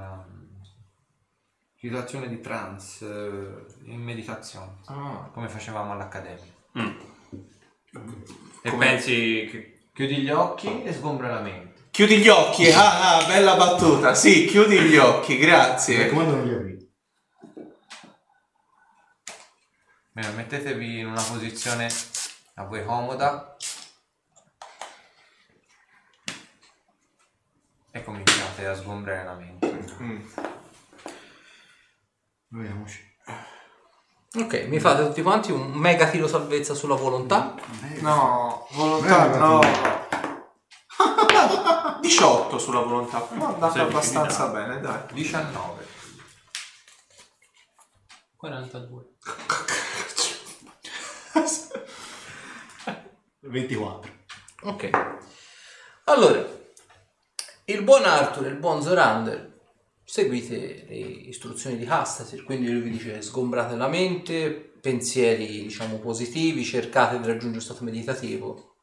situazione 1.79 2.27
di 2.27 2.41
trance, 2.41 3.05
eh, 3.05 3.91
in 3.91 4.01
meditazione, 4.01 4.73
Ah. 4.87 5.29
come 5.33 5.47
facevamo 5.47 5.93
all'accademia. 5.93 6.43
Mm. 6.77 6.99
E 8.61 8.69
Come- 8.69 8.85
pensi 8.85 9.47
che... 9.49 9.73
Chiudi 9.93 10.17
gli 10.17 10.29
occhi 10.29 10.83
e 10.83 10.93
sgombra 10.93 11.33
la 11.33 11.41
mente. 11.41 11.87
Chiudi 11.91 12.19
gli 12.19 12.27
occhi. 12.29 12.69
Ah, 12.71 13.17
ah, 13.17 13.25
bella 13.25 13.55
battuta. 13.55 14.13
Sì, 14.13 14.45
chiudi 14.45 14.79
gli 14.79 14.95
occhi, 14.97 15.33
Mi 15.33 15.39
grazie. 15.39 16.03
raccomando 16.03 16.35
non 16.35 16.45
li 16.47 16.53
apri. 16.53 16.91
Bene, 20.11 20.29
mettetevi 20.35 20.99
in 20.99 21.07
una 21.07 21.21
posizione 21.21 21.89
a 22.55 22.63
voi 22.63 22.85
comoda 22.85 23.57
e 27.91 28.03
cominciate 28.03 28.67
a 28.67 28.75
sgombrare 28.75 29.23
la 29.25 29.33
mente. 29.33 29.87
Mm. 30.01 30.21
Proviamoci. 32.49 33.07
Ok, 34.37 34.65
mi 34.67 34.79
fate 34.79 35.05
tutti 35.05 35.21
quanti 35.21 35.51
un 35.51 35.71
mega 35.71 36.07
tiro 36.09 36.27
salvezza 36.27 36.73
sulla 36.73 36.95
volontà. 36.95 37.55
No, 37.99 38.67
volontà 38.71 39.37
no. 39.37 39.59
18 42.01 42.57
sulla 42.59 42.81
volontà. 42.81 43.27
Ma 43.33 43.49
è 43.49 43.53
andata 43.53 43.71
Sei 43.73 43.81
abbastanza 43.81 44.47
bene, 44.47 44.79
dai. 44.81 44.99
19. 45.13 45.87
42. 48.35 49.05
24. 53.41 54.11
Ok. 54.63 54.89
Allora, 56.05 56.43
il 57.65 57.83
buon 57.83 58.05
Arthur 58.05 58.45
e 58.45 58.49
il 58.49 58.55
buon 58.55 58.81
Zorander 58.81 59.48
seguite 60.09 60.85
le 60.87 60.95
istruzioni 60.95 61.77
di 61.77 61.85
Hastasir, 61.85 62.43
quindi 62.43 62.71
lui 62.71 62.81
vi 62.81 62.89
dice 62.89 63.21
sgombrate 63.21 63.75
la 63.75 63.87
mente, 63.87 64.49
pensieri 64.81 65.61
diciamo 65.61 65.99
positivi, 65.99 66.63
cercate 66.63 67.19
di 67.19 67.27
raggiungere 67.27 67.55
lo 67.55 67.61
stato 67.61 67.83
meditativo, 67.83 68.75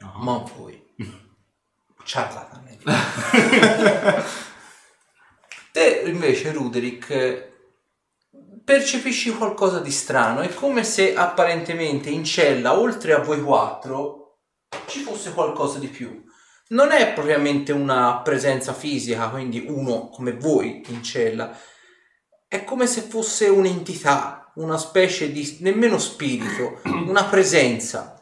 No. 0.00 0.12
ma 0.18 0.36
voi 0.56 0.78
ciarlatani. 2.04 2.78
Te 5.72 6.02
invece 6.04 6.52
Ruderick 6.52 7.52
percepisci 8.62 9.30
qualcosa 9.34 9.80
di 9.80 9.90
strano, 9.90 10.40
è 10.40 10.52
come 10.52 10.84
se 10.84 11.14
apparentemente 11.14 12.10
in 12.10 12.24
cella 12.24 12.78
oltre 12.78 13.14
a 13.14 13.20
voi 13.20 13.40
quattro 13.42 14.40
ci 14.86 15.00
fosse 15.00 15.32
qualcosa 15.32 15.78
di 15.78 15.88
più. 15.88 16.23
Non 16.66 16.92
è 16.92 17.12
propriamente 17.12 17.72
una 17.72 18.20
presenza 18.22 18.72
fisica, 18.72 19.28
quindi 19.28 19.64
uno 19.68 20.08
come 20.08 20.32
voi 20.32 20.82
in 20.88 21.02
cella, 21.02 21.56
è 22.48 22.64
come 22.64 22.86
se 22.86 23.02
fosse 23.02 23.48
un'entità, 23.48 24.50
una 24.54 24.78
specie 24.78 25.30
di 25.30 25.58
nemmeno 25.60 25.98
spirito, 25.98 26.80
una 27.06 27.24
presenza. 27.24 28.12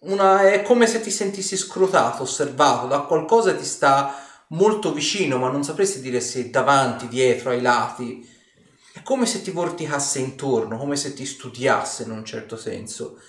Una, 0.00 0.48
è 0.48 0.62
come 0.62 0.86
se 0.86 1.00
ti 1.00 1.10
sentissi 1.10 1.56
scrutato, 1.56 2.22
osservato 2.22 2.86
da 2.86 3.00
qualcosa 3.00 3.50
che 3.50 3.58
ti 3.58 3.64
sta 3.64 4.14
molto 4.48 4.92
vicino, 4.92 5.38
ma 5.38 5.50
non 5.50 5.64
sapresti 5.64 6.00
dire 6.00 6.20
se 6.20 6.50
davanti, 6.50 7.08
dietro, 7.08 7.50
ai 7.50 7.60
lati. 7.60 8.36
È 8.92 9.02
come 9.02 9.26
se 9.26 9.42
ti 9.42 9.50
vorticasse 9.50 10.20
intorno, 10.20 10.78
come 10.78 10.94
se 10.94 11.12
ti 11.14 11.26
studiasse 11.26 12.04
in 12.04 12.12
un 12.12 12.24
certo 12.24 12.56
senso. 12.56 13.20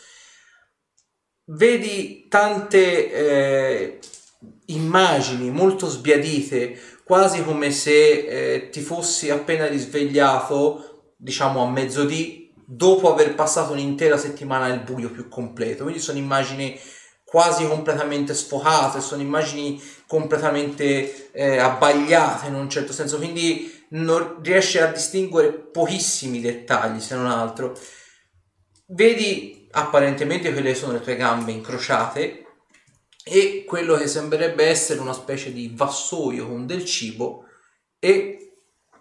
Vedi 1.45 2.27
tante 2.27 3.12
eh, 3.12 4.00
immagini 4.69 5.51
molto 5.51 5.88
sbiadite, 5.88 6.79
quasi 7.03 7.43
come 7.43 7.71
se 7.71 8.53
eh, 8.53 8.69
ti 8.69 8.81
fossi 8.81 9.29
appena 9.29 9.67
risvegliato, 9.67 11.13
diciamo 11.17 11.63
a 11.63 11.69
mezzodì, 11.69 12.53
dopo 12.65 13.11
aver 13.11 13.33
passato 13.33 13.73
un'intera 13.73 14.17
settimana 14.17 14.65
al 14.65 14.81
buio 14.81 15.09
più 15.09 15.27
completo. 15.27 15.83
Quindi 15.83 16.01
sono 16.01 16.17
immagini 16.17 16.79
quasi 17.23 17.67
completamente 17.67 18.33
sfocate, 18.33 19.01
sono 19.01 19.21
immagini 19.21 19.81
completamente 20.07 21.31
eh, 21.31 21.57
abbagliate 21.57 22.47
in 22.47 22.55
un 22.55 22.69
certo 22.69 22.93
senso, 22.93 23.17
quindi 23.17 23.85
non 23.89 24.39
riesci 24.41 24.77
a 24.77 24.91
distinguere 24.91 25.51
pochissimi 25.51 26.41
dettagli 26.41 26.99
se 26.99 27.15
non 27.15 27.27
altro. 27.27 27.77
Vedi 28.88 29.67
apparentemente 29.71 30.51
quelle 30.51 30.73
sono 30.73 30.93
le 30.93 31.01
tue 31.01 31.15
gambe 31.15 31.51
incrociate 31.51 32.49
e 33.29 33.63
quello 33.63 33.95
che 33.95 34.07
sembrerebbe 34.07 34.65
essere 34.65 35.00
una 35.00 35.13
specie 35.13 35.53
di 35.53 35.71
vassoio 35.75 36.48
con 36.48 36.65
del 36.65 36.83
cibo 36.83 37.45
e 38.00 38.53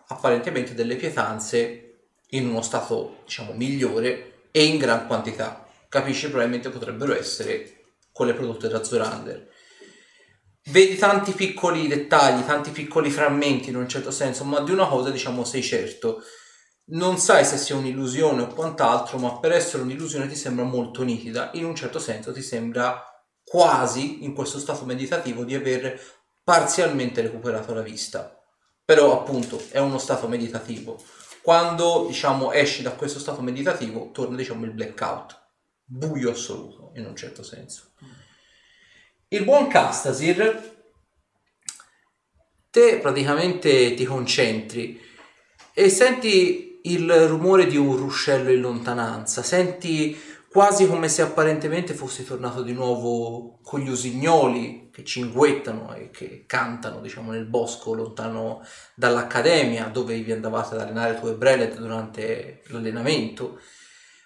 apparentemente 0.09 0.75
delle 0.75 0.97
pietanze 0.97 2.01
in 2.31 2.47
uno 2.47 2.61
stato 2.61 3.21
diciamo 3.25 3.55
migliore 3.55 4.49
e 4.51 4.65
in 4.65 4.77
gran 4.77 5.07
quantità. 5.07 5.67
Capisci 5.89 6.29
probabilmente 6.29 6.69
potrebbero 6.69 7.17
essere 7.17 7.87
quelle 8.13 8.35
prodotte 8.35 8.69
da 8.69 8.85
Zorander. 8.85 9.49
Vedi 10.65 10.97
tanti 10.97 11.33
piccoli 11.33 11.89
dettagli, 11.89 12.45
tanti 12.45 12.71
piccoli 12.71 13.11
frammenti 13.11 13.71
in 13.71 13.77
un 13.77 13.89
certo 13.89 14.11
senso, 14.11 14.45
ma 14.45 14.61
di 14.61 14.73
una 14.73 14.87
cosa 14.87 15.09
diciamo 15.09 15.45
sei 15.45 15.63
certo. 15.63 16.23
Non 16.91 17.17
sai 17.17 17.47
se 17.47 17.57
sia 17.57 17.77
un'illusione 17.77 18.43
o 18.43 18.47
quant'altro, 18.49 19.17
ma 19.17 19.39
per 19.39 19.53
essere 19.53 19.83
un'illusione 19.83 20.29
ti 20.29 20.35
sembra 20.35 20.65
molto 20.65 21.03
nitida. 21.03 21.51
In 21.55 21.65
un 21.65 21.75
certo 21.75 21.99
senso 21.99 22.33
ti 22.33 22.43
sembra 22.43 23.03
quasi 23.49 24.25
in 24.25 24.35
questo 24.35 24.59
stato 24.59 24.85
meditativo 24.85 25.45
di 25.45 25.55
aver 25.55 26.01
parzialmente 26.45 27.23
recuperato 27.23 27.75
la 27.75 27.83
vista. 27.83 28.35
Però 28.85 29.21
appunto 29.21 29.63
è 29.71 29.79
uno 29.79 29.99
stato 29.99 30.29
meditativo. 30.29 31.03
Quando 31.43 32.05
diciamo 32.07 32.53
esci 32.53 32.83
da 32.83 32.93
questo 32.93 33.19
stato 33.19 33.41
meditativo 33.41 34.11
torna 34.13 34.37
diciamo 34.37 34.65
il 34.65 34.73
blackout, 34.73 35.41
buio 35.85 36.31
assoluto 36.31 36.93
in 36.95 37.07
un 37.07 37.17
certo 37.17 37.43
senso. 37.43 37.93
Il 39.29 39.45
buon 39.45 39.69
Castasir 39.69 40.77
te 42.71 42.99
praticamente 42.99 43.95
ti 43.95 44.05
concentri 44.05 45.01
e 45.73 45.89
senti 45.89 46.81
il 46.83 47.11
rumore 47.27 47.67
di 47.67 47.77
un 47.77 47.97
ruscello 47.97 48.51
in 48.51 48.61
lontananza, 48.61 49.43
senti 49.43 50.19
quasi 50.51 50.87
come 50.87 51.09
se 51.09 51.23
apparentemente 51.23 51.95
fossi 51.95 52.25
tornato 52.25 52.63
di 52.63 52.73
nuovo 52.73 53.59
con 53.63 53.81
gli 53.81 53.89
usignoli 53.89 54.89
che 54.93 55.05
cinguettano 55.05 55.95
e 55.95 56.11
che 56.11 56.45
cantano, 56.47 57.01
diciamo, 57.01 57.33
nel 57.33 57.45
bosco 57.45 57.93
lontano 57.93 58.65
dall'accademia 58.95 59.85
dove 59.87 60.19
vi 60.21 60.33
andavate 60.33 60.75
ad 60.75 60.81
allenare 60.81 61.19
tu 61.21 61.27
e 61.27 61.35
Brelet 61.35 61.77
durante 61.77 62.63
l'allenamento. 62.69 63.61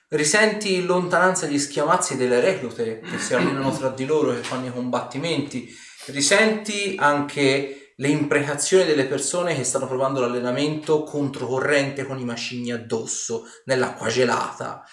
Risenti 0.09 0.75
in 0.75 0.87
lontananza 0.87 1.47
gli 1.47 1.59
schiamazzi 1.59 2.17
delle 2.17 2.41
reclute 2.41 3.01
che 3.01 3.19
si 3.19 3.35
allenano 3.35 3.73
tra 3.73 3.89
di 3.89 4.05
loro 4.05 4.33
e 4.33 4.43
fanno 4.43 4.67
i 4.67 4.73
combattimenti. 4.73 5.69
Risenti 6.07 6.95
anche 6.99 7.95
le 7.97 8.09
imprecazioni 8.09 8.85
delle 8.85 9.07
persone 9.07 9.55
che 9.55 9.65
stanno 9.65 9.87
provando 9.87 10.21
l'allenamento 10.21 11.03
controcorrente 11.03 12.05
con 12.05 12.19
i 12.19 12.25
macigni 12.25 12.73
addosso, 12.73 13.45
nell'acqua 13.65 14.09
gelata. 14.09 14.85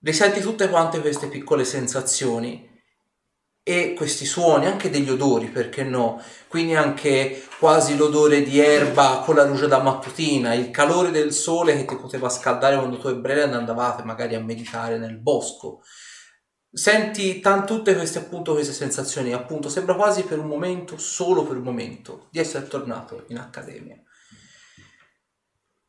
Risenti 0.00 0.40
tutte 0.40 0.68
quante 0.68 1.00
queste 1.00 1.28
piccole 1.28 1.64
sensazioni 1.64 2.76
e 3.68 3.92
questi 3.92 4.24
suoni, 4.24 4.64
anche 4.64 4.88
degli 4.88 5.10
odori, 5.10 5.48
perché 5.48 5.84
no? 5.84 6.22
Quindi 6.48 6.74
anche 6.74 7.46
quasi 7.58 7.96
l'odore 7.98 8.42
di 8.42 8.58
erba 8.58 9.20
con 9.22 9.34
la 9.34 9.44
luce 9.44 9.66
da 9.66 9.82
mattutina, 9.82 10.54
il 10.54 10.70
calore 10.70 11.10
del 11.10 11.34
sole 11.34 11.76
che 11.76 11.84
ti 11.84 11.96
poteva 11.96 12.30
scaldare 12.30 12.76
quando 12.78 12.98
tu 12.98 13.08
e 13.08 13.16
Brennan 13.16 13.52
andavate 13.52 14.04
magari 14.04 14.34
a 14.34 14.40
meditare 14.40 14.96
nel 14.96 15.18
bosco. 15.18 15.82
Senti 16.70 17.40
tan- 17.40 17.66
tutte 17.66 17.94
queste 17.94 18.20
appunto 18.20 18.54
queste 18.54 18.72
sensazioni, 18.72 19.34
appunto 19.34 19.68
sembra 19.68 19.94
quasi 19.94 20.22
per 20.22 20.38
un 20.38 20.46
momento, 20.46 20.96
solo 20.96 21.44
per 21.44 21.58
un 21.58 21.64
momento, 21.64 22.28
di 22.30 22.38
essere 22.38 22.66
tornato 22.68 23.24
in 23.28 23.36
accademia. 23.36 24.00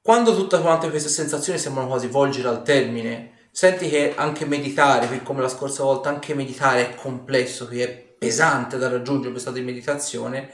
Quando 0.02 0.36
tutte 0.36 0.60
queste 0.90 1.10
sensazioni 1.10 1.60
sembrano 1.60 1.88
quasi 1.88 2.08
volgere 2.08 2.50
al 2.50 2.64
termine, 2.64 3.39
senti 3.52 3.90
che 3.90 4.14
anche 4.16 4.46
meditare, 4.46 5.08
per 5.08 5.24
come 5.24 5.42
la 5.42 5.50
scorsa 5.50 5.84
volta, 5.84 6.10
anche 6.10 6.34
meditare 6.34 6.90
è 6.90 6.96
complesso, 6.96 7.68
che 7.68 7.84
è 7.84 7.90
pesante 8.18 8.78
da 8.78 8.90
raggiungere 8.90 9.32
per 9.32 9.42
stato 9.42 9.58
di 9.58 9.64
meditazione, 9.64 10.52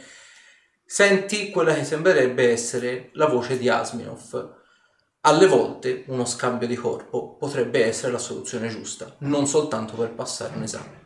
senti 0.85 1.49
quella 1.49 1.73
che 1.73 1.83
sembrerebbe 1.83 2.51
essere 2.51 3.09
la 3.13 3.27
voce 3.27 3.57
di 3.57 3.69
Asminov. 3.69 4.63
Alle 5.21 5.47
volte 5.47 6.03
uno 6.07 6.25
scambio 6.25 6.67
di 6.67 6.75
corpo 6.75 7.35
potrebbe 7.35 7.83
essere 7.83 8.11
la 8.11 8.19
soluzione 8.19 8.67
giusta, 8.69 9.15
non 9.19 9.47
soltanto 9.47 9.95
per 9.95 10.11
passare 10.11 10.55
un 10.55 10.63
esame. 10.63 11.04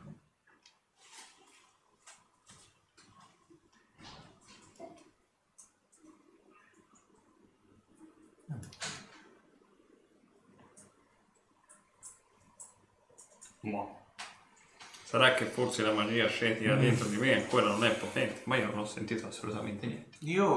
Boh. 13.62 13.98
Sarà 15.04 15.34
che 15.34 15.46
forse 15.46 15.82
la 15.82 15.92
magia 15.92 16.28
scientifica 16.28 16.76
dentro 16.76 17.08
di 17.08 17.18
me 17.18 17.34
ancora 17.34 17.66
non 17.68 17.84
è 17.84 17.92
potente, 17.92 18.44
ma 18.46 18.58
io 18.58 18.68
non 18.68 18.80
ho 18.80 18.86
sentito 18.86 19.26
assolutamente 19.28 19.88
niente. 19.88 20.18
Io 20.20 20.48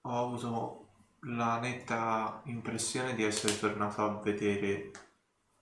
ho 0.00 0.24
avuto 0.24 0.88
la 1.20 1.58
netta 1.58 2.42
impressione 2.44 3.14
di 3.14 3.24
essere 3.24 3.58
tornato 3.58 4.04
a 4.04 4.20
vedere 4.20 4.90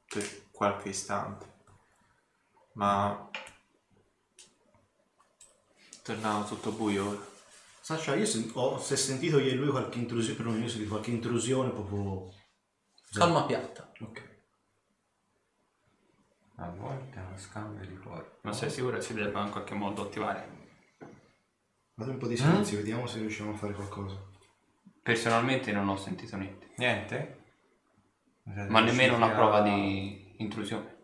per 0.06 0.48
qualche 0.50 0.88
istante, 0.88 1.52
ma 2.72 3.30
tornavo 6.02 6.44
tutto 6.44 6.72
buio 6.72 7.08
ora. 7.08 7.32
Sasha, 7.80 8.14
io 8.14 8.26
sen- 8.26 8.50
ho 8.54 8.78
se 8.78 8.96
sentito 8.96 9.38
io 9.38 9.52
e 9.52 9.54
lui 9.54 9.68
qualche 9.68 9.98
intrusione, 9.98 10.36
per 10.36 10.46
io 10.46 10.64
ho 10.64 10.68
sentito 10.68 10.90
qualche 10.90 11.10
intrusione 11.10 11.70
proprio... 11.70 12.32
Calma 13.12 13.44
piatta. 13.44 13.92
A 16.64 16.70
volte 16.70 17.18
è 17.18 17.22
uno 17.22 17.36
scambio 17.36 17.86
di 17.86 17.94
corpo. 17.98 18.38
Ma 18.42 18.52
sei 18.52 18.70
sicuro 18.70 18.96
che 18.96 19.02
si 19.02 19.12
debba 19.14 19.42
in 19.44 19.50
qualche 19.50 19.74
modo 19.74 20.02
attivare? 20.02 20.62
Fate 21.94 22.10
un 22.10 22.16
po' 22.18 22.26
di 22.26 22.36
silenzio, 22.36 22.78
vediamo 22.78 23.06
se 23.06 23.18
riusciamo 23.18 23.52
a 23.52 23.56
fare 23.56 23.74
qualcosa. 23.74 24.16
Personalmente 25.02 25.70
non 25.72 25.88
ho 25.88 25.96
sentito 25.96 26.36
niente, 26.36 26.70
Niente? 26.76 27.42
ma 28.68 28.80
nemmeno 28.80 29.16
una 29.16 29.28
prova 29.28 29.60
di 29.60 30.34
intrusione. 30.38 30.96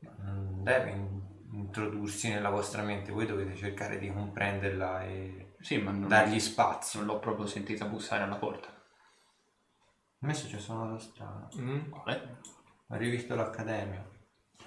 Non 0.00 0.62
deve 0.64 0.90
in- 0.90 1.20
introdursi 1.52 2.30
nella 2.30 2.48
vostra 2.50 2.82
mente, 2.82 3.12
voi 3.12 3.26
dovete 3.26 3.54
cercare 3.54 3.98
di 3.98 4.10
comprenderla 4.10 5.02
e 5.04 5.54
Sì, 5.60 5.76
ma 5.76 5.90
non, 5.90 6.08
dargli 6.08 6.40
spazio. 6.40 7.00
non 7.00 7.08
l'ho 7.08 7.18
proprio 7.18 7.46
sentita 7.46 7.84
bussare 7.84 8.22
alla 8.22 8.36
porta. 8.36 8.68
A 8.68 8.72
me 10.26 10.32
è 10.32 10.34
successo 10.34 10.72
una 10.72 10.90
cosa 10.92 10.98
strana. 11.10 11.48
Mm? 11.58 11.90
Quale? 11.90 12.36
Ho 12.88 12.96
rivisto 12.96 13.34
l'accademia. 13.34 14.14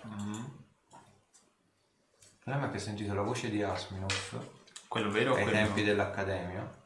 Mm. 0.07 0.33
Il 0.33 2.37
problema 2.39 2.67
è 2.67 2.71
che 2.71 2.77
ho 2.77 2.79
sentito 2.79 3.13
la 3.13 3.21
voce 3.21 3.49
di 3.49 3.61
Asminov 3.61 4.57
Quello 4.87 5.11
vero 5.11 5.33
o 5.33 5.35
ai 5.35 5.43
quello 5.43 5.57
tempi 5.57 5.83
dell'accademia. 5.83 6.77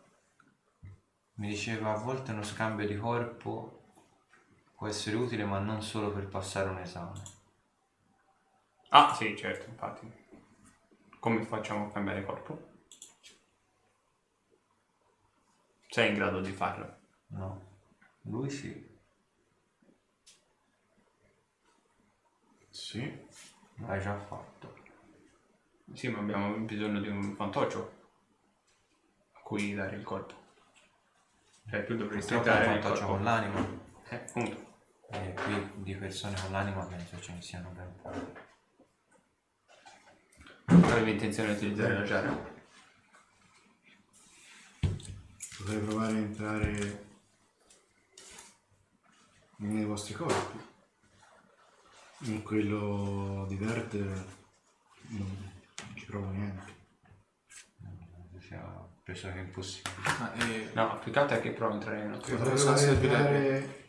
Mi 1.36 1.48
diceva 1.48 1.94
a 1.94 1.98
volte 1.98 2.32
uno 2.32 2.44
scambio 2.44 2.86
di 2.86 2.98
corpo 2.98 3.80
può 4.76 4.88
essere 4.88 5.16
utile 5.16 5.46
ma 5.46 5.60
non 5.60 5.82
solo 5.82 6.12
per 6.12 6.28
passare 6.28 6.70
un 6.70 6.80
esame. 6.80 7.22
Ah, 8.90 9.16
sì, 9.16 9.36
certo, 9.38 9.70
infatti. 9.70 10.12
Come 11.20 11.46
facciamo 11.46 11.88
a 11.88 11.92
cambiare 11.92 12.26
corpo? 12.26 12.72
Sei 15.88 16.10
in 16.10 16.16
grado 16.16 16.42
di 16.42 16.52
farlo? 16.52 16.98
No, 17.28 17.62
lui 18.24 18.50
sì, 18.50 18.93
Sì. 22.94 23.26
l'hai 23.78 24.00
già 24.00 24.16
fatto. 24.20 24.76
Sì, 25.94 26.10
ma 26.10 26.20
abbiamo 26.20 26.56
bisogno 26.60 27.00
di 27.02 27.08
un 27.08 27.34
fantoccio 27.36 28.02
a 29.32 29.40
cui 29.40 29.74
dare 29.74 29.96
il 29.96 30.04
corpo. 30.04 30.36
Cioè, 31.70 31.86
tu 31.86 31.96
dovresti 31.96 32.36
Purtroppo 32.36 32.60
dare 32.60 32.76
il 32.76 32.84
corpo. 32.84 33.06
con 33.08 33.24
l'anima 33.24 33.68
Eh, 34.10 34.16
appunto. 34.16 34.72
e 35.10 35.34
qui 35.34 35.72
di 35.82 35.96
persone 35.96 36.40
con 36.40 36.52
l'anima 36.52 36.86
penso 36.86 37.20
ce 37.20 37.34
ne 37.34 37.42
siano 37.42 37.70
ben 37.70 37.96
poche. 38.00 38.52
Avevi 40.66 41.12
intenzione 41.14 41.50
di 41.50 41.56
utilizzare 41.56 41.94
la 41.98 42.04
giara? 42.04 42.52
Potrei 45.58 45.80
provare 45.80 46.14
a 46.14 46.18
entrare 46.18 47.06
nei 49.58 49.86
vostri 49.86 50.14
corpi. 50.14 50.72
In 52.26 52.42
quello 52.44 53.46
di 53.48 53.56
Vert 53.58 53.94
non 55.08 55.52
ci 55.96 56.06
provo 56.06 56.30
niente. 56.30 56.82
Sia 58.40 58.62
penso 59.04 59.28
che 59.28 59.34
è 59.34 59.40
impossibile. 59.40 59.96
Ma, 60.20 60.34
eh, 60.34 60.72
No, 60.74 61.00
più 61.00 61.12
che 61.12 61.20
altro 61.20 61.38
è 61.38 61.42
che 61.42 61.52
provo 61.52 61.72
a 61.72 61.76
entrare 61.76 62.00
in 62.00 62.06
un 62.08 62.14
altro 62.14 62.36
Potrei 62.36 62.52
Cosa 62.54 62.72
a 62.74 62.78
servirebbe? 62.78 63.48
entrare 63.48 63.82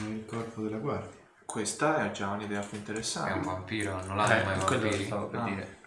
nel 0.00 0.24
corpo 0.26 0.62
della 0.62 0.78
guardia. 0.78 1.24
questa 1.44 2.04
è 2.06 2.10
già 2.12 2.30
un'idea 2.30 2.60
più 2.60 2.68
È 2.70 2.72
un 2.74 2.78
interessante. 2.80 3.40
vampiro, 3.46 3.94
hanno 3.96 4.14
l'anima 4.14 4.52
Eh, 4.52 4.58
ai 4.58 4.64
quello 4.64 4.82
vampiri. 4.82 5.04
stavo 5.04 5.26
per 5.28 5.40
Ah. 5.40 5.44
dire. 5.44 5.80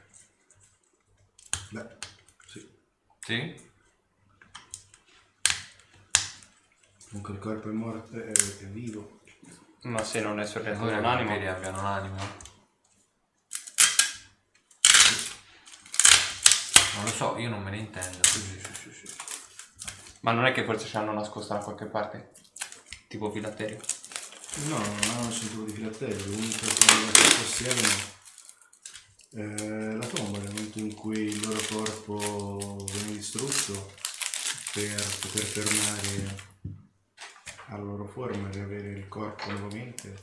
Beh, 1.71 1.97
sì. 2.47 2.69
Sì? 3.19 3.68
Comunque 7.09 7.33
il 7.33 7.39
corpo 7.39 7.69
è 7.69 7.71
morto, 7.71 8.15
è, 8.15 8.31
è 8.31 8.65
vivo. 8.65 9.21
Ma 9.81 10.03
se 10.03 10.21
non 10.21 10.39
è 10.39 10.45
sorretto 10.45 10.85
Credo 10.85 10.85
da 10.85 10.91
che 10.91 10.99
un 10.99 11.05
animo, 11.05 11.29
vampiri 11.29 11.47
abbiano 11.47 11.81
l'anima. 11.81 12.17
Non 16.95 17.03
lo 17.03 17.11
so, 17.11 17.37
io 17.37 17.49
non 17.49 17.63
me 17.63 17.71
ne 17.71 17.77
intendo. 17.77 18.19
ma 20.19 20.33
non 20.33 20.45
è 20.45 20.51
che 20.51 20.63
forse 20.65 20.85
ci 20.85 20.97
hanno 20.97 21.13
nascosto 21.13 21.53
da 21.53 21.61
qualche 21.61 21.85
parte? 21.85 22.31
Tipo 23.07 23.31
filatterio? 23.31 23.79
No, 24.67 24.77
non 24.77 25.09
hanno 25.15 25.31
sentito 25.31 25.63
di 25.63 25.71
filatterio, 25.71 26.25
l'unica 26.25 26.67
cosa 26.67 27.11
che 27.11 27.35
possiedono 27.41 28.17
è 29.31 29.95
la 29.95 30.05
tomba, 30.05 30.37
nel 30.39 30.49
momento 30.49 30.79
in 30.79 30.93
cui 30.93 31.21
il 31.21 31.41
loro 31.41 31.59
corpo 31.71 32.85
viene 32.91 33.13
distrutto 33.13 33.93
per 34.73 35.03
poter 35.21 35.45
tornare 35.53 36.48
alla 37.69 37.83
loro 37.83 38.05
forma 38.05 38.49
riavere 38.49 38.89
il 38.89 39.07
corpo 39.07 39.49
nuovamente 39.51 40.19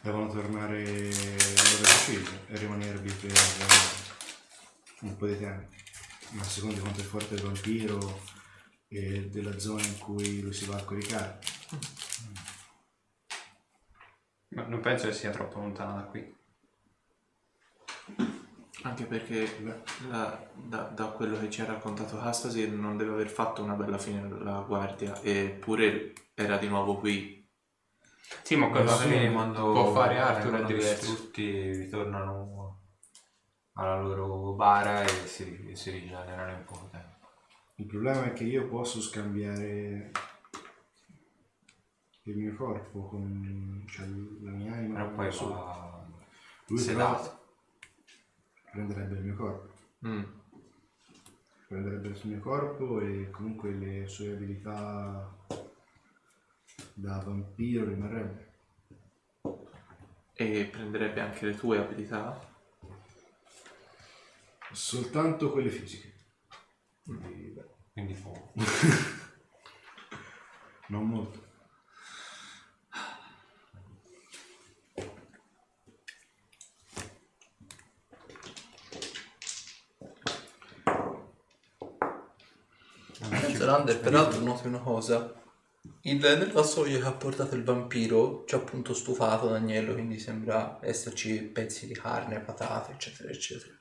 devono 0.00 0.28
tornare 0.28 0.82
al 0.82 0.86
loro 0.86 1.82
deciso 1.82 2.32
e 2.48 2.56
rimanervi 2.58 3.12
per 3.12 3.32
un 5.00 5.16
po' 5.16 5.26
di 5.26 5.38
tempo 5.38 5.74
ma 6.30 6.42
di 6.44 6.80
quanto 6.80 7.00
è 7.00 7.04
forte 7.04 7.34
il 7.34 7.42
vampiro 7.42 8.20
e 8.88 9.28
della 9.28 9.58
zona 9.58 9.84
in 9.84 9.98
cui 9.98 10.40
lui 10.40 10.52
si 10.52 10.64
va 10.64 10.76
a 10.76 10.84
coricare 10.84 11.38
Ma 14.54 14.66
non 14.66 14.80
penso 14.80 15.06
che 15.06 15.14
sia 15.14 15.30
troppo 15.30 15.60
lontano 15.60 15.96
da 15.96 16.02
qui. 16.02 16.40
Anche 18.82 19.04
perché 19.04 19.48
la- 20.08 20.50
da, 20.54 20.82
da 20.82 21.06
quello 21.06 21.38
che 21.38 21.48
ci 21.50 21.60
ha 21.60 21.66
raccontato 21.66 22.18
Castasir 22.18 22.68
non 22.70 22.96
deve 22.96 23.12
aver 23.12 23.28
fatto 23.28 23.62
una 23.62 23.74
bella 23.74 23.98
fine 23.98 24.28
la 24.42 24.60
guardia, 24.66 25.20
eppure 25.22 26.12
era 26.34 26.56
di 26.58 26.68
nuovo 26.68 26.96
qui. 26.96 27.48
Sì, 28.42 28.56
ma 28.56 28.70
Sì, 28.86 29.08
che 29.08 29.30
quando 29.32 29.72
può 29.72 29.92
fare 29.92 30.18
Arthur 30.18 30.62
è 30.62 30.64
diverso. 30.64 31.06
distrutti 31.06 31.70
ritornano 31.76 32.80
alla 33.74 34.00
loro 34.00 34.52
bara 34.54 35.02
e 35.02 35.08
si, 35.26 35.68
e 35.70 35.76
si 35.76 35.90
rigenerano 35.90 36.52
in 36.52 36.64
poco 36.64 36.88
tempo. 36.90 37.28
Il 37.76 37.86
problema 37.86 38.24
è 38.24 38.32
che 38.32 38.44
io 38.44 38.68
posso 38.68 39.00
scambiare 39.00 40.10
il 42.24 42.36
mio 42.36 42.54
corpo 42.56 43.06
con 43.08 43.84
cioè, 43.88 44.06
la 44.06 44.50
mia 44.50 44.72
anima. 44.72 44.94
Però 45.02 45.14
poi 45.14 45.32
su. 45.32 45.48
va 45.48 46.04
Lui 46.66 46.78
sedato. 46.78 47.40
Prenderebbe 48.72 49.16
il 49.16 49.24
mio 49.24 49.36
corpo. 49.36 49.72
Mm. 50.06 50.22
Prenderebbe 51.68 52.08
il 52.08 52.20
mio 52.24 52.40
corpo 52.40 53.00
e 53.00 53.30
comunque 53.30 53.70
le 53.70 54.08
sue 54.08 54.32
abilità 54.32 55.36
Da 56.94 57.18
vampiro 57.18 57.86
rimarrebbe. 57.86 58.50
E 60.34 60.68
prenderebbe 60.70 61.20
anche 61.20 61.46
le 61.46 61.54
tue 61.54 61.78
abilità? 61.78 62.50
Soltanto 64.72 65.50
quelle 65.50 65.70
fisiche. 65.70 66.12
Quindi, 67.04 67.50
beh, 67.50 67.66
Quindi 67.92 68.14
fuoco. 68.14 68.52
non 70.88 71.06
molto. 71.06 71.41
Zelander, 83.62 84.00
peraltro 84.00 84.40
noti 84.40 84.66
una 84.66 84.80
cosa. 84.80 85.32
Il, 86.02 86.18
nel 86.18 86.50
vassoio 86.50 86.98
che 86.98 87.06
ha 87.06 87.12
portato 87.12 87.54
il 87.54 87.62
vampiro 87.62 88.42
ci 88.44 88.56
ha 88.56 88.58
appunto 88.58 88.92
stufato 88.92 89.48
Daniello, 89.48 89.92
quindi 89.92 90.18
sembra 90.18 90.78
esserci 90.82 91.38
pezzi 91.42 91.86
di 91.86 91.94
carne, 91.94 92.40
patate, 92.40 92.92
eccetera, 92.92 93.30
eccetera. 93.30 93.72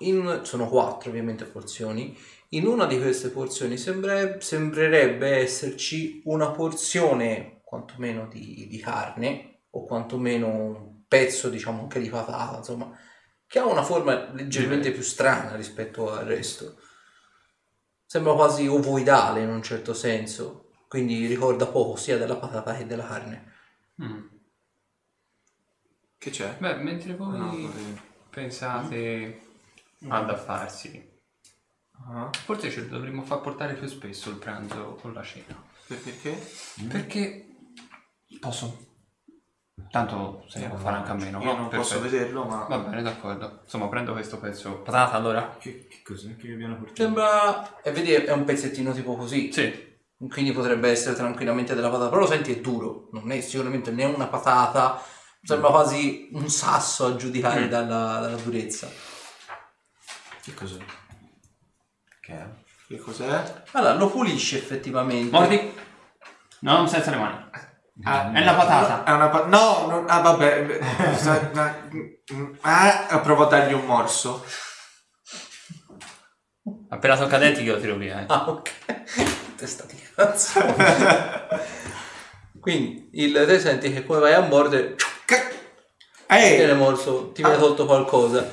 In- 0.00 0.40
sono 0.42 0.68
quattro 0.68 1.08
ovviamente 1.08 1.44
porzioni. 1.44 2.14
In 2.50 2.66
una 2.66 2.84
di 2.84 3.00
queste 3.00 3.30
porzioni 3.30 3.78
sembra- 3.78 4.38
sembrerebbe 4.38 5.36
esserci 5.36 6.20
una 6.26 6.50
porzione 6.50 7.62
quantomeno 7.64 8.28
di, 8.28 8.66
di 8.68 8.78
carne 8.78 9.62
o 9.70 9.84
quantomeno 9.84 10.48
un 10.48 11.04
pezzo 11.08 11.48
diciamo 11.48 11.82
anche 11.82 12.00
di 12.00 12.10
patata, 12.10 12.58
insomma, 12.58 12.94
che 13.46 13.58
ha 13.58 13.64
una 13.64 13.82
forma 13.82 14.30
leggermente 14.34 14.92
più 14.92 15.02
strana 15.02 15.56
rispetto 15.56 16.12
al 16.12 16.26
resto. 16.26 16.76
Sembra 18.12 18.34
quasi 18.34 18.66
ovoidale 18.66 19.40
in 19.40 19.48
un 19.48 19.62
certo 19.62 19.94
senso, 19.94 20.68
quindi 20.86 21.24
ricorda 21.26 21.66
poco 21.66 21.96
sia 21.96 22.18
della 22.18 22.36
patata 22.36 22.76
che 22.76 22.84
della 22.84 23.06
carne. 23.06 23.54
Mm. 24.02 24.26
Che 26.18 26.28
c'è? 26.30 26.58
Beh, 26.58 26.74
mentre 26.74 27.16
voi 27.16 27.38
No, 27.38 27.72
pensate 28.28 29.40
ad 30.08 30.28
affarsi, 30.28 31.10
Ah, 32.06 32.28
forse 32.44 32.70
ce 32.70 32.82
lo 32.82 32.88
dovremmo 32.88 33.22
far 33.22 33.40
portare 33.40 33.76
più 33.76 33.88
spesso 33.88 34.28
il 34.28 34.36
pranzo 34.36 34.96
con 35.00 35.14
la 35.14 35.22
cena. 35.22 35.64
per- 35.86 35.98
Perché? 36.02 36.46
Perché 36.86 37.46
posso. 38.40 38.91
Tanto 39.90 40.44
se 40.48 40.60
ne 40.60 40.68
può 40.68 40.76
fare 40.78 40.96
anche 40.96 41.10
a 41.10 41.14
meno. 41.14 41.38
Io 41.40 41.44
no? 41.52 41.56
non 41.56 41.68
posso 41.68 41.98
Perfetto. 41.98 42.16
vederlo, 42.16 42.44
ma... 42.44 42.64
Va 42.68 42.78
bene, 42.78 43.02
d'accordo. 43.02 43.60
Insomma, 43.62 43.88
prendo 43.88 44.12
questo 44.12 44.38
pezzo. 44.38 44.80
Patata 44.82 45.16
allora? 45.16 45.56
Che, 45.58 45.86
che 45.88 46.00
cos'è 46.04 46.36
che 46.36 46.52
abbiamo 46.52 46.76
portato? 46.76 47.02
Sembra, 47.02 47.80
e 47.82 47.92
vedi, 47.92 48.12
è 48.12 48.32
un 48.32 48.44
pezzettino 48.44 48.92
tipo 48.92 49.16
così, 49.16 49.52
Sì. 49.52 49.96
quindi 50.30 50.52
potrebbe 50.52 50.88
essere 50.90 51.14
tranquillamente 51.14 51.74
della 51.74 51.88
patata, 51.90 52.08
però 52.08 52.20
lo 52.22 52.26
senti 52.26 52.52
è 52.52 52.60
duro, 52.60 53.08
non 53.12 53.30
è 53.32 53.40
sicuramente 53.40 53.90
né 53.90 54.04
una 54.04 54.26
patata, 54.28 55.02
sembra 55.42 55.70
quasi 55.70 56.28
un 56.32 56.48
sasso 56.48 57.06
a 57.06 57.16
giudicare 57.16 57.66
Mm. 57.66 57.68
dalla, 57.68 58.18
dalla 58.20 58.36
durezza. 58.36 58.88
Che 60.42 60.54
cos'è? 60.54 60.78
Che 62.20 62.32
è? 62.32 62.46
Che 62.88 62.98
cos'è? 62.98 63.62
Allora, 63.72 63.94
lo 63.94 64.08
pulisci 64.08 64.56
effettivamente. 64.56 65.30
Mordi? 65.36 65.72
No, 66.60 66.86
senza 66.86 67.10
le 67.10 67.16
mani. 67.16 67.50
Ah, 68.04 68.32
È 68.32 68.42
la 68.44 68.54
patata. 68.54 69.04
È 69.04 69.12
una 69.14 69.28
pa- 69.28 69.44
No, 69.46 69.86
non- 69.88 70.04
ah 70.08 70.20
vabbè. 70.20 70.78
Ah, 72.62 73.20
provo 73.22 73.44
a 73.44 73.48
dargli 73.48 73.72
un 73.74 73.84
morso. 73.84 74.44
Appena 76.88 77.16
tocca 77.16 77.36
a 77.36 77.38
denti 77.38 77.64
che 77.64 77.72
lo 77.72 77.80
tiro 77.80 77.96
via. 77.96 78.20
eh. 78.20 78.24
Ah, 78.28 78.48
ok. 78.48 78.70
Testa 79.56 79.84
di 79.84 80.00
cazzo. 80.14 80.60
Quindi 82.60 83.08
il, 83.14 83.32
te 83.46 83.58
senti 83.58 83.92
che 83.92 84.04
come 84.06 84.20
vai 84.20 84.34
a 84.34 84.40
mordere, 84.40 84.94
Ehi! 86.28 86.56
viene 86.56 86.74
morso, 86.74 87.32
ti 87.32 87.42
viene 87.42 87.56
Ah. 87.56 87.60
tolto 87.60 87.86
qualcosa. 87.86 88.48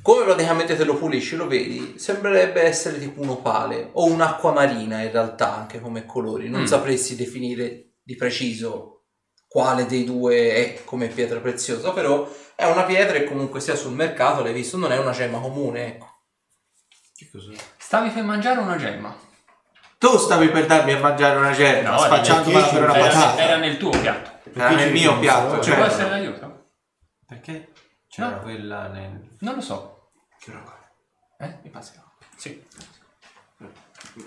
Come 0.00 0.24
praticamente 0.24 0.74
te 0.76 0.84
lo 0.84 0.96
pulisci, 0.96 1.36
lo 1.36 1.46
vedi, 1.46 1.96
sembrerebbe 1.98 2.62
essere 2.62 2.98
tipo 2.98 3.20
un 3.20 3.28
opale 3.28 3.90
o 3.92 4.06
un'acqua 4.06 4.52
marina 4.52 5.00
in 5.02 5.12
realtà 5.12 5.54
anche 5.54 5.80
come 5.80 6.06
colori. 6.06 6.48
Non 6.48 6.62
Mm. 6.62 6.66
sapresti 6.66 7.14
definire 7.14 7.91
di 8.02 8.16
preciso 8.16 9.04
quale 9.48 9.86
dei 9.86 10.04
due 10.04 10.54
è 10.54 10.84
come 10.84 11.08
pietra 11.08 11.38
preziosa, 11.40 11.92
però 11.92 12.28
è 12.54 12.64
una 12.64 12.84
pietra 12.84 13.16
e 13.16 13.24
comunque 13.24 13.60
sia 13.60 13.74
sul 13.74 13.92
mercato, 13.92 14.42
l'hai 14.42 14.52
visto, 14.54 14.76
non 14.76 14.92
è 14.92 14.98
una 14.98 15.10
gemma 15.12 15.38
comune, 15.40 15.86
ecco. 15.86 16.10
Che 17.14 17.28
cos'è? 17.30 17.54
Stavi 17.76 18.10
per 18.10 18.22
mangiare 18.24 18.60
una 18.60 18.76
gemma. 18.76 19.14
Tu 19.98 20.16
stavi 20.16 20.48
per 20.48 20.66
darmi 20.66 20.92
a 20.92 20.98
mangiare 20.98 21.36
una 21.38 21.52
gemma, 21.52 21.90
No, 21.92 21.98
spacciandomela 21.98 22.66
per 22.68 22.82
una 22.82 22.94
Era, 22.96 23.08
patata. 23.08 23.40
era 23.42 23.56
nel 23.56 23.76
tuo 23.76 23.90
piatto. 23.90 24.50
Era 24.54 24.70
nel 24.70 24.90
mio 24.90 25.18
piatto, 25.18 25.60
Ci 25.62 25.68
cioè. 25.68 25.76
può 25.76 25.84
essere 25.84 26.08
d'aiuto? 26.08 26.70
Perché? 27.26 27.72
C'era 28.08 28.30
No. 28.30 28.40
quella 28.40 28.88
nel... 28.88 29.28
Non 29.40 29.54
lo 29.54 29.60
so. 29.60 30.10
Eh, 31.38 31.58
mi 31.62 31.70
passi 31.70 31.92
la- 31.94 32.10
Sì. 32.36 32.64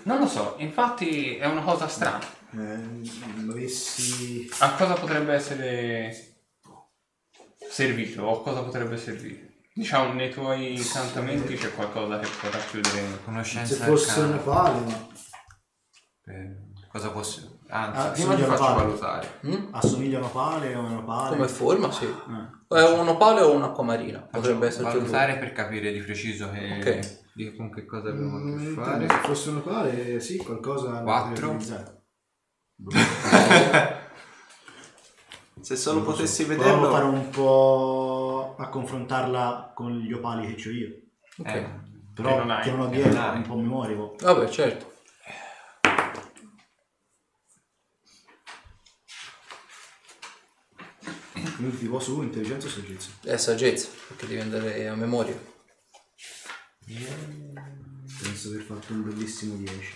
Non 0.04 0.18
lo 0.18 0.26
so, 0.26 0.54
infatti 0.58 1.36
è 1.36 1.44
una 1.46 1.62
cosa 1.62 1.86
strana. 1.88 2.24
Eh, 2.52 3.50
avessi... 3.50 4.48
A 4.60 4.74
cosa 4.74 4.94
potrebbe 4.94 5.34
essere 5.34 6.36
servito 7.68 8.22
o 8.22 8.40
cosa 8.42 8.62
potrebbe 8.62 8.96
servire? 8.96 9.46
Diciamo, 9.74 10.14
nei 10.14 10.30
tuoi 10.30 10.74
incantamenti 10.74 11.54
c'è 11.54 11.74
qualcosa 11.74 12.18
che 12.18 12.28
può 12.40 12.48
racchiudere 12.48 13.22
conoscenza. 13.24 13.74
Se 13.74 13.84
fosse 13.84 14.20
un 14.20 14.42
palo, 14.42 14.78
ma... 14.78 15.08
Eh, 16.24 16.56
cosa 16.90 17.10
posso... 17.10 17.58
Anzi, 17.68 17.98
ah, 17.98 18.10
prima 18.12 18.34
ti 18.36 18.42
faccio 18.42 18.62
pale. 18.62 18.82
valutare. 18.82 19.40
Mm? 19.46 19.66
Assomiglia 19.72 20.16
a 20.16 20.20
un 20.20 20.26
opale 20.28 20.74
o 20.74 20.80
un 20.80 20.96
opale? 20.96 21.36
Come 21.36 21.48
forma, 21.48 21.92
sì. 21.92 22.04
Eh. 22.04 22.74
È 22.74 22.82
un 22.98 23.08
opale 23.08 23.40
o 23.42 23.54
un'acqua 23.54 23.84
marina? 23.84 24.20
Potrebbe 24.20 24.68
essere 24.68 24.84
valutare 24.84 25.32
due. 25.32 25.40
per 25.40 25.52
capire 25.52 25.92
di 25.92 26.00
preciso 26.00 26.50
che... 26.50 26.76
Okay. 26.80 27.00
Di 27.34 27.54
con 27.54 27.70
che 27.70 27.84
cosa 27.84 28.08
abbiamo 28.08 28.38
a 28.38 28.40
che 28.40 28.46
mm, 28.46 28.74
fare. 28.74 29.08
Se 29.08 29.16
fosse 29.16 29.50
un 29.50 29.56
opale, 29.56 30.20
sì, 30.20 30.38
qualcosa... 30.38 31.02
4. 31.02 31.58
Se 35.60 35.74
solo 35.76 35.98
lo 36.00 36.04
so. 36.04 36.10
potessi 36.12 36.44
Provo 36.44 36.62
a 36.62 36.90
fare 36.90 37.04
vederlo. 37.06 37.10
un 37.10 37.30
po' 37.30 38.54
a 38.58 38.68
confrontarla 38.68 39.72
con 39.74 39.98
gli 39.98 40.12
opali 40.12 40.54
che 40.54 40.68
ho 40.68 40.72
io. 40.72 40.88
Ok. 41.38 41.46
Eh, 41.48 41.84
Però 42.14 42.30
Che 42.30 42.36
non 42.36 42.50
hai, 42.50 42.62
che 42.62 42.70
non 42.70 42.80
ho 42.80 42.88
che 42.88 42.94
dietro, 42.96 43.12
non 43.12 43.22
hai. 43.22 43.36
un 43.36 43.42
po' 43.42 43.52
a 43.52 43.56
memoria. 43.56 43.96
boh. 43.96 44.16
Vabbè, 44.20 44.48
certo. 44.48 44.94
Quindi 51.56 51.78
tipo 51.78 51.98
su 52.00 52.22
intelligenza 52.22 52.66
o 52.66 52.70
saggezza. 52.70 53.10
È 53.22 53.36
saggezza, 53.36 53.88
perché 54.08 54.26
devi 54.26 54.40
andare 54.40 54.88
a 54.88 54.94
memoria. 54.94 55.38
Penso 56.84 58.48
di 58.48 58.54
aver 58.54 58.66
fatto 58.66 58.92
un 58.92 59.02
bellissimo 59.04 59.56
10. 59.56 59.94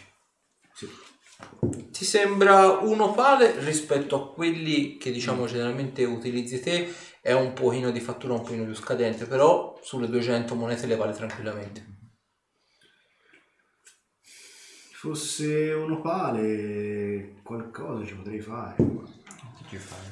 Sì. 0.74 0.88
Ti 1.90 2.04
sembra 2.04 2.78
un 2.78 3.00
opale 3.00 3.58
rispetto 3.60 4.16
a 4.16 4.32
quelli 4.32 4.96
che 4.96 5.10
diciamo 5.12 5.46
generalmente 5.46 6.04
utilizzi 6.04 6.60
te 6.60 6.88
è 7.20 7.32
un 7.32 7.52
pochino 7.52 7.90
di 7.90 8.00
fattura 8.00 8.32
un 8.34 8.42
pochino 8.42 8.64
più 8.64 8.74
scadente, 8.74 9.26
però 9.26 9.78
sulle 9.82 10.08
200 10.08 10.54
monete 10.54 10.86
le 10.86 10.96
vale 10.96 11.12
tranquillamente. 11.12 11.98
Fosse 14.92 15.72
un 15.72 15.92
opale, 15.92 17.36
qualcosa 17.42 18.04
ci 18.04 18.14
potrei 18.14 18.40
fare. 18.40 18.76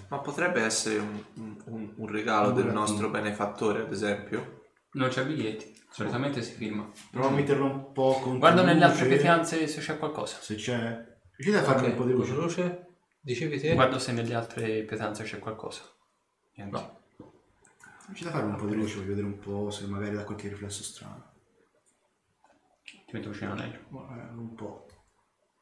Ma 0.08 0.18
potrebbe 0.20 0.62
essere 0.62 0.98
un, 0.98 1.22
un- 1.64 1.92
un 1.96 2.06
regalo 2.08 2.52
del 2.52 2.66
nostro 2.66 3.10
benefattore, 3.10 3.82
ad 3.82 3.92
esempio. 3.92 4.62
Non 4.92 5.08
c'è 5.10 5.26
biglietti, 5.26 5.74
solitamente 5.90 6.42
si 6.42 6.52
firma. 6.52 6.90
Provo 7.10 7.28
a 7.28 7.30
metterlo 7.32 7.64
un 7.66 7.92
po' 7.92 8.18
con 8.22 8.38
Guarda 8.38 8.62
nelle 8.62 8.84
altre 8.84 9.06
pietanze 9.06 9.66
se 9.66 9.80
c'è 9.80 9.98
qualcosa. 9.98 10.38
Se 10.40 10.54
c'è. 10.54 11.07
Riuscite 11.38 11.58
a 11.58 11.62
farmi 11.62 11.86
Ok, 11.86 11.90
un 11.92 11.96
po' 11.96 12.04
di 12.04 12.12
luce? 12.12 12.32
luce? 12.32 12.86
Dicevi 13.20 13.60
te? 13.60 13.74
Guardo 13.74 13.98
se 14.00 14.10
nelle 14.12 14.34
altre 14.34 14.82
pietanze 14.82 15.22
c'è 15.22 15.38
qualcosa. 15.38 15.82
Niente. 16.56 16.76
No. 16.76 17.00
Riuscite 18.06 18.28
a 18.30 18.32
farmi 18.32 18.50
un 18.50 18.56
po' 18.56 18.66
di 18.66 18.74
luce, 18.74 18.94
voglio 18.96 19.08
vedere 19.08 19.26
un 19.26 19.38
po' 19.38 19.70
se 19.70 19.86
magari 19.86 20.16
da 20.16 20.24
qualche 20.24 20.48
riflesso 20.48 20.82
strano. 20.82 21.32
Ti 22.82 23.12
metto 23.12 23.30
vicino 23.30 23.52
a 23.52 23.54
lei. 23.54 23.70
Eh, 23.70 23.78
un 24.34 24.54
po'. 24.56 24.86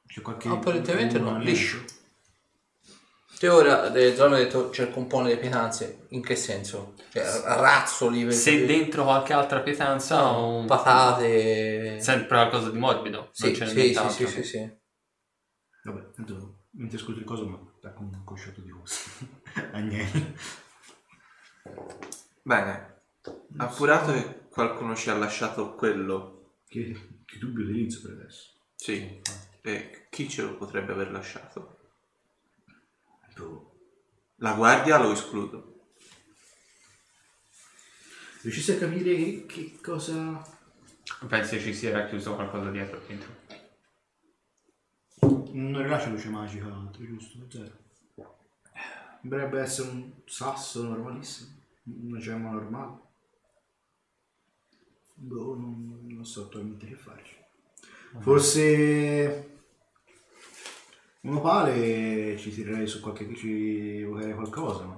C'è 0.07 0.23
qualche... 0.23 0.49
Apparentemente 0.49 1.19
no, 1.19 1.31
qualche- 1.31 1.45
liscio. 1.45 1.85
Te 3.39 3.49
ora, 3.49 3.93
eh, 3.93 4.15
Zano 4.17 4.35
ha 4.37 4.39
detto 4.39 4.71
cerca 4.71 4.99
un 4.99 5.07
po' 5.09 5.21
nelle 5.21 5.37
pietanze, 5.37 6.07
in 6.11 6.23
che 6.23 6.37
senso? 6.37 6.95
Cioè, 7.11 7.23
razzoli 7.45 8.25
per 8.25 8.33
Se 8.33 8.65
dentro 8.65 9.05
qualche 9.05 9.35
altra 9.35 9.61
pietanza 9.61 10.19
No, 10.23 10.29
o 10.39 10.55
un... 10.61 10.67
patate... 10.67 12.01
sempre 12.01 12.29
qualcosa 12.29 12.71
di 12.71 12.79
morbido, 12.79 13.29
Sì, 13.33 13.43
non 13.51 13.53
c'è 13.53 13.67
sì, 13.67 13.73
sì, 13.75 13.81
nient'altro. 13.83 14.27
sì, 14.27 14.33
sì, 14.33 14.43
sì. 14.43 14.85
Vabbè, 15.87 16.11
tanto 16.11 16.65
mentre 16.71 16.99
ascolto 16.99 17.21
il 17.21 17.25
coso 17.25 17.49
mi 17.49 17.55
attacco 17.55 18.03
un 18.03 18.25
cosciotto 18.25 18.61
di 18.61 18.71
rosso. 18.71 19.09
Agnello. 19.73 20.35
Bene, 22.43 23.03
appurato 23.57 24.13
che 24.13 24.49
qualcuno 24.49 24.97
ci 24.97 25.11
ha 25.11 25.17
lasciato 25.17 25.75
quello. 25.75 26.55
Che, 26.67 27.21
che 27.25 27.39
dubbio 27.39 27.65
utilizzo 27.65 28.01
per 28.03 28.19
adesso. 28.19 28.51
Sì. 28.75 29.21
E 29.61 30.09
chi 30.11 30.29
ce 30.29 30.43
lo 30.43 30.57
potrebbe 30.57 30.93
aver 30.93 31.13
lasciato? 31.13 31.79
La 34.37 34.55
guardia 34.55 34.99
lo 34.99 35.13
escludo. 35.13 35.91
Riuscissi 38.43 38.73
a 38.73 38.79
capire 38.79 39.15
che, 39.15 39.47
che 39.47 39.79
cosa... 39.81 40.45
Pensi 41.29 41.61
ci 41.61 41.73
sia 41.73 41.93
racchiuso 41.93 42.35
qualcosa 42.35 42.71
dietro 42.71 43.01
dentro? 43.07 43.36
Non 45.53 45.83
rilascia 45.83 46.09
luce 46.11 46.29
magica, 46.29 46.67
altro, 46.67 47.05
giusto? 47.05 47.39
Zero. 47.51 47.85
Dovrebbe 49.23 49.61
essere 49.61 49.89
un 49.91 50.13
sasso 50.27 50.83
normalissimo, 50.87 51.51
una 51.85 52.19
gemma 52.19 52.51
normale. 52.51 52.99
Boh, 55.15 55.57
non, 55.57 56.01
non 56.09 56.25
so 56.25 56.43
attualmente 56.43 56.87
che 56.87 56.95
farci. 56.95 57.35
Forse 58.21 59.51
un 61.23 61.35
opale 61.37 62.37
ci 62.39 62.51
tirerei 62.53 62.87
su 62.87 63.01
qualche 63.01 63.35
ci 63.35 64.01
evocherei 64.03 64.35
qualcosa, 64.35 64.85
ma 64.85 64.95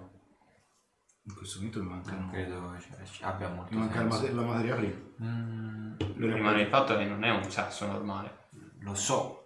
in 1.22 1.34
questo 1.34 1.56
momento 1.58 1.82
mi 1.82 1.88
Non 1.88 1.96
mancano. 1.96 2.30
credo 2.30 2.72
che 2.72 3.04
ci- 3.06 3.22
abbia 3.22 3.48
molto 3.48 3.72
Mi 3.74 3.80
manca 3.80 4.02
il 4.02 4.10
senso. 4.12 4.22
mate- 4.26 4.34
la 4.34 4.42
materia 4.42 4.76
prima. 4.76 4.96
Mm, 5.22 5.94
Rimane 6.16 6.62
il 6.62 6.68
fatto 6.68 6.96
che 6.96 7.04
non 7.04 7.24
è 7.24 7.30
un 7.30 7.50
sasso 7.50 7.86
normale. 7.86 8.36
lo 8.80 8.94
so, 8.94 9.37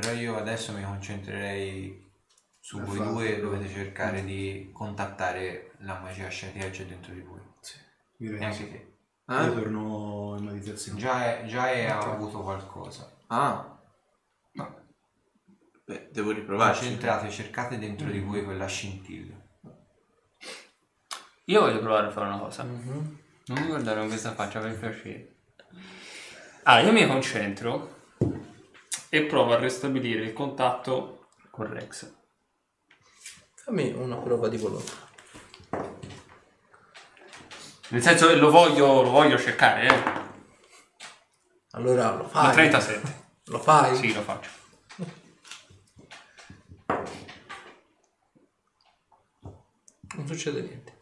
però 0.00 0.12
io 0.12 0.36
adesso 0.36 0.72
mi 0.72 0.82
concentrerei 0.82 2.08
su 2.58 2.76
Per 2.78 2.86
voi 2.86 2.96
farlo. 2.96 3.12
due, 3.12 3.40
dovete 3.40 3.68
cercare 3.68 4.24
di 4.24 4.70
contattare 4.72 5.72
la 5.78 5.98
magia 6.00 6.28
che 6.28 6.70
c'è 6.70 6.86
dentro 6.86 7.12
di 7.14 7.20
voi. 7.20 7.40
Direi 8.16 8.40
E 8.40 8.44
anche 8.44 8.56
sì. 8.56 8.70
te. 8.70 8.96
Eh? 9.28 9.44
Io 9.44 9.54
torno 9.54 10.34
in 10.38 10.44
meditazione. 10.44 10.98
Già, 10.98 11.38
è, 11.38 11.46
già 11.46 11.70
è- 11.70 11.86
ha 11.86 11.98
avuto 11.98 12.42
qualcosa. 12.42 13.16
Ah. 13.28 13.78
Beh, 15.84 16.08
devo 16.12 16.30
riprovarci. 16.32 16.82
Concentrate, 16.82 17.30
cercate 17.30 17.78
dentro 17.78 18.08
di 18.10 18.20
voi 18.20 18.44
quella 18.44 18.66
scintilla. 18.66 19.34
Io 21.46 21.60
voglio 21.60 21.80
provare 21.80 22.06
a 22.06 22.10
fare 22.10 22.26
una 22.28 22.38
cosa. 22.38 22.62
Mhm. 22.62 23.18
Non 23.46 23.58
mi 23.62 23.66
guardare 23.66 23.98
con 24.00 24.08
questa 24.08 24.32
faccia 24.34 24.60
per 24.60 24.78
piacere. 24.78 25.36
Ah, 26.64 26.80
io 26.80 26.92
mi 26.92 27.06
concentro 27.06 27.98
e 29.12 29.24
provo 29.24 29.52
a 29.52 29.58
ristabilire 29.58 30.22
il 30.22 30.32
contatto 30.32 31.26
con 31.50 31.66
Rex. 31.66 32.14
Fammi 33.56 33.90
una 33.90 34.16
prova 34.16 34.46
di 34.48 34.56
volontà. 34.56 35.08
Nel 37.88 38.02
senso 38.02 38.28
che 38.28 38.36
lo 38.36 38.52
voglio, 38.52 39.02
lo 39.02 39.10
voglio 39.10 39.36
cercare, 39.36 39.88
eh. 39.88 40.28
Allora 41.72 42.14
lo 42.14 42.22
Ma 42.22 42.28
fai. 42.28 42.52
37. 42.52 43.28
Lo 43.46 43.58
fai? 43.58 43.96
Sì, 43.96 44.14
lo 44.14 44.22
faccio. 44.22 44.50
Non 50.14 50.26
succede 50.26 50.60
niente. 50.60 50.98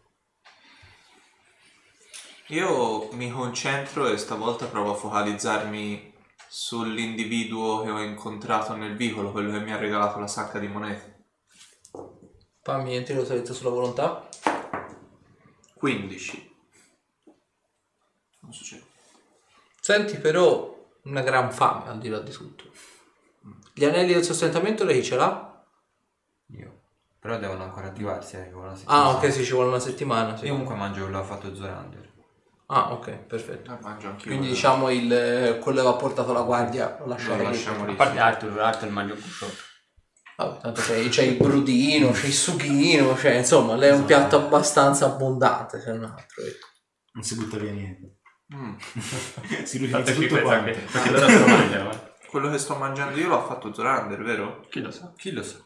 Io 2.48 3.12
mi 3.12 3.30
concentro 3.30 4.08
e 4.08 4.16
stavolta 4.16 4.64
provo 4.64 4.92
a 4.92 4.96
focalizzarmi 4.96 6.16
sull'individuo 6.48 7.82
che 7.82 7.90
ho 7.90 8.02
incontrato 8.02 8.74
nel 8.74 8.96
vicolo, 8.96 9.30
quello 9.30 9.52
che 9.52 9.60
mi 9.60 9.72
ha 9.72 9.76
regalato 9.76 10.18
la 10.18 10.26
sacca 10.26 10.58
di 10.58 10.66
monete. 10.66 11.24
Fammi 12.62 12.96
un 12.96 13.04
tiro 13.04 13.24
salvezza 13.24 13.52
sulla 13.52 13.70
volontà. 13.70 14.28
15. 15.74 16.56
Non 18.40 18.52
succede. 18.52 18.84
Senti 19.80 20.18
però 20.18 20.76
una 21.02 21.22
gran 21.22 21.52
fame 21.52 21.88
al 21.88 21.98
di 21.98 22.08
là 22.08 22.20
di 22.20 22.30
tutto. 22.30 22.64
Gli 23.72 23.84
anelli 23.84 24.12
del 24.12 24.24
sostentamento 24.24 24.84
lei 24.84 25.02
ce 25.02 25.16
l'ha? 25.16 25.64
Io. 26.48 26.80
Però 27.18 27.38
devono 27.38 27.62
ancora 27.62 27.88
attivarsi, 27.88 28.36
eh, 28.36 28.50
con 28.50 28.62
una 28.62 28.74
settimana. 28.74 29.02
Ah, 29.02 29.16
ok, 29.16 29.32
sì, 29.32 29.44
ci 29.44 29.52
vuole 29.52 29.68
una 29.68 29.78
settimana. 29.78 30.36
Sì. 30.36 30.46
Io 30.46 30.52
comunque 30.52 30.74
mangio 30.74 31.02
quello 31.02 31.18
che 31.18 31.24
ha 31.24 31.26
fatto 31.26 31.54
Zorander. 31.54 32.07
Ah, 32.70 32.92
ok, 32.92 33.10
perfetto. 33.26 33.70
Ah. 33.82 33.96
Quindi 34.20 34.48
diciamo 34.48 34.90
il 34.90 35.10
eh, 35.12 35.58
quello 35.58 35.80
che 35.80 35.86
aveva 35.86 35.96
portato 35.96 36.32
la 36.32 36.42
guardia 36.42 36.96
lo 37.00 37.06
lasciamo 37.06 37.36
Lo 37.36 37.42
lì. 37.44 37.48
lasciamo 37.48 37.84
lì. 37.86 37.92
A 37.92 37.96
parte 37.96 38.18
Arthur, 38.18 38.60
Arthur 38.60 38.90
mangia 38.90 39.14
un 39.14 39.20
cusciotto. 39.22 39.62
Vabbè, 40.36 40.60
tanto 40.60 40.80
c'è, 40.82 41.08
c'è 41.08 41.22
il 41.22 41.36
brudino, 41.36 42.10
c'è 42.12 42.26
il 42.26 42.32
sughino, 42.34 43.16
cioè 43.16 43.32
insomma, 43.36 43.74
lei 43.74 43.90
è 43.90 43.92
un 43.94 44.04
piatto 44.04 44.36
abbastanza 44.36 45.06
abbondante, 45.06 45.80
se 45.80 45.92
non 45.92 46.04
altro. 46.04 46.44
ecco. 46.44 46.66
Non 47.14 47.24
si 47.24 47.34
butta 47.36 47.56
via 47.56 47.72
niente. 47.72 48.18
Mm. 48.54 48.74
si 49.64 49.78
riutilizza 49.78 50.12
tutto 50.12 50.40
quanto. 50.42 50.78
perché 50.92 51.10
lo 51.10 51.46
mangiano. 51.46 51.90
eh. 51.90 52.06
Quello 52.28 52.50
che 52.50 52.58
sto 52.58 52.74
mangiando 52.76 53.18
io 53.18 53.28
l'ha 53.30 53.42
fatto 53.42 53.72
Zorander, 53.72 54.22
vero? 54.22 54.66
Chi 54.68 54.80
lo 54.82 54.90
sa? 54.90 55.12
Chi 55.16 55.32
lo 55.32 55.42
sa? 55.42 55.56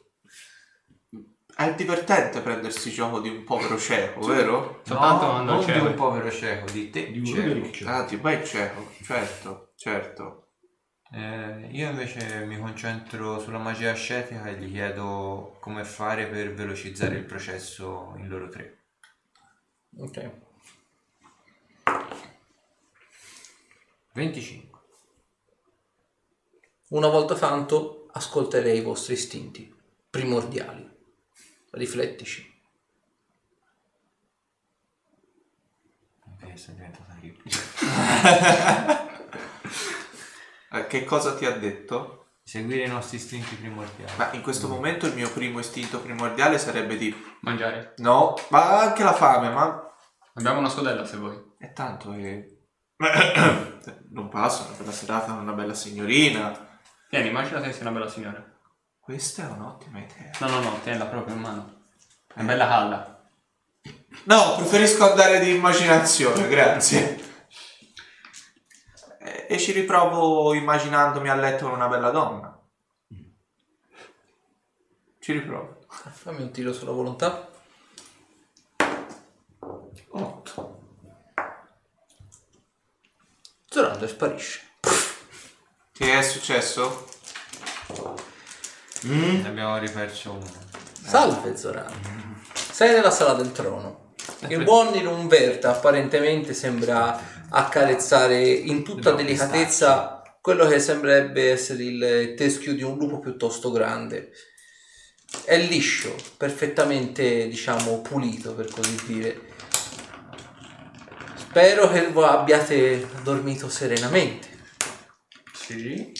È 1.54 1.74
divertente 1.74 2.40
prendersi 2.40 2.90
gioco 2.90 3.20
di 3.20 3.28
un 3.28 3.44
povero 3.44 3.78
cieco, 3.78 4.20
vero? 4.26 4.80
Soltanto 4.84 5.24
no, 5.26 5.30
quando 5.32 5.52
non 5.52 5.64
c'è- 5.64 5.78
di 5.78 5.86
un 5.86 5.94
povero 5.94 6.30
cieco, 6.30 6.70
di 6.70 6.90
te 6.90 7.10
Di 7.12 7.18
un 7.18 7.24
cieco. 7.24 7.70
C'è. 7.70 7.84
Ah, 7.86 8.04
ti 8.04 8.16
vai 8.16 8.44
cieco, 8.44 8.90
certo, 9.02 9.72
certo. 9.76 10.46
Eh, 11.14 11.68
io 11.72 11.90
invece 11.90 12.44
mi 12.46 12.58
concentro 12.58 13.38
sulla 13.38 13.58
magia 13.58 13.90
ascetica 13.90 14.46
e 14.46 14.54
gli 14.54 14.70
chiedo 14.72 15.58
come 15.60 15.84
fare 15.84 16.26
per 16.26 16.54
velocizzare 16.54 17.16
il 17.16 17.24
processo 17.24 18.14
in 18.16 18.28
loro 18.28 18.48
tre. 18.48 18.78
Ok. 19.98 20.30
25. 24.14 24.80
Una 26.88 27.08
volta 27.08 27.34
tanto 27.34 28.06
ascolterei 28.12 28.78
i 28.78 28.82
vostri 28.82 29.14
istinti 29.14 29.74
primordiali. 30.10 30.90
Riflettici. 31.72 32.50
Ok, 36.26 36.58
sto 36.58 36.72
diventando 36.72 37.14
ricco. 37.20 37.48
Eh, 40.74 40.86
che 40.86 41.04
cosa 41.04 41.34
ti 41.34 41.44
ha 41.44 41.50
detto? 41.50 42.28
Seguire 42.42 42.84
i 42.84 42.88
nostri 42.88 43.18
istinti 43.18 43.56
primordiali. 43.56 44.10
Ma 44.16 44.32
in 44.32 44.40
questo 44.40 44.68
momento 44.68 45.06
il 45.06 45.12
mio 45.14 45.30
primo 45.30 45.58
istinto 45.58 46.00
primordiale 46.00 46.56
sarebbe 46.56 46.96
di... 46.96 47.14
Mangiare. 47.40 47.92
No, 47.98 48.34
ma 48.48 48.80
anche 48.80 49.02
la 49.04 49.12
fame, 49.12 49.50
ma 49.50 49.94
Abbiamo 50.34 50.60
una 50.60 50.70
scodella 50.70 51.04
se 51.04 51.18
vuoi. 51.18 51.38
è 51.58 51.74
tanto 51.74 52.10
che... 52.12 52.68
non 54.12 54.30
passa 54.30 54.64
una 54.64 54.76
bella 54.78 54.92
serata 54.92 55.32
con 55.32 55.42
una 55.42 55.52
bella 55.52 55.74
signorina. 55.74 56.80
Tieni, 57.10 57.28
immagina 57.28 57.60
che 57.60 57.72
sei 57.72 57.82
una 57.82 57.90
bella 57.90 58.08
signora. 58.08 58.51
Questa 59.02 59.42
è 59.42 59.50
un'ottima 59.50 59.98
idea. 59.98 60.30
No, 60.38 60.48
no, 60.48 60.60
no, 60.60 60.80
tienila 60.80 61.06
proprio 61.06 61.34
in 61.34 61.40
mano. 61.40 61.86
È 62.32 62.40
bella 62.40 62.68
calda. 62.68 63.28
No, 64.26 64.54
preferisco 64.54 65.10
andare 65.10 65.40
di 65.40 65.56
immaginazione, 65.56 66.46
grazie. 66.46 67.18
E, 69.18 69.46
e 69.48 69.58
ci 69.58 69.72
riprovo 69.72 70.54
immaginandomi 70.54 71.28
a 71.28 71.34
letto 71.34 71.64
con 71.64 71.74
una 71.74 71.88
bella 71.88 72.10
donna. 72.10 72.56
Ci 75.18 75.32
riprovo. 75.32 75.84
Fammi 75.88 76.42
un 76.42 76.52
tiro 76.52 76.72
sulla 76.72 76.92
volontà. 76.92 77.50
8. 80.10 80.80
Zorander 83.68 84.08
sparisce. 84.08 84.60
Ti 85.92 86.08
è 86.08 86.22
successo? 86.22 87.10
Ne 89.02 89.46
abbiamo 89.46 89.78
riperso 89.78 90.32
uno. 90.32 90.50
Salve 91.04 91.56
Zorander. 91.56 92.40
Sei 92.54 92.94
nella 92.94 93.10
sala 93.10 93.34
del 93.34 93.52
trono. 93.52 94.14
Il 94.48 94.62
buon 94.62 94.94
Irumverta 94.94 95.70
apparentemente 95.70 96.54
sembra 96.54 97.20
accarezzare 97.48 98.40
in 98.48 98.84
tutta 98.84 99.12
delicatezza 99.12 100.22
quello 100.40 100.66
che 100.66 100.78
sembrerebbe 100.78 101.50
essere 101.50 101.82
il 101.82 102.34
teschio 102.36 102.74
di 102.74 102.82
un 102.82 102.96
lupo 102.96 103.18
piuttosto 103.18 103.70
grande. 103.70 104.30
È 105.44 105.58
liscio, 105.58 106.14
perfettamente 106.36 107.48
diciamo 107.48 108.00
pulito 108.00 108.54
per 108.54 108.70
così 108.70 108.96
dire. 109.06 109.40
Spero 111.36 111.90
che 111.90 112.08
voi 112.08 112.24
abbiate 112.24 113.08
dormito 113.22 113.68
serenamente. 113.68 114.48
Sì. 115.52 116.12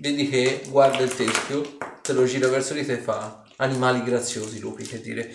Vedi 0.00 0.30
che 0.30 0.62
guarda 0.68 1.02
il 1.02 1.14
teschio, 1.14 1.76
te 2.00 2.14
lo 2.14 2.24
gira 2.24 2.48
verso 2.48 2.72
di 2.72 2.86
te 2.86 2.94
e 2.94 3.00
fa 3.02 3.44
animali 3.56 4.02
graziosi, 4.02 4.58
lupi, 4.58 4.82
che 4.82 4.98
dire. 4.98 5.30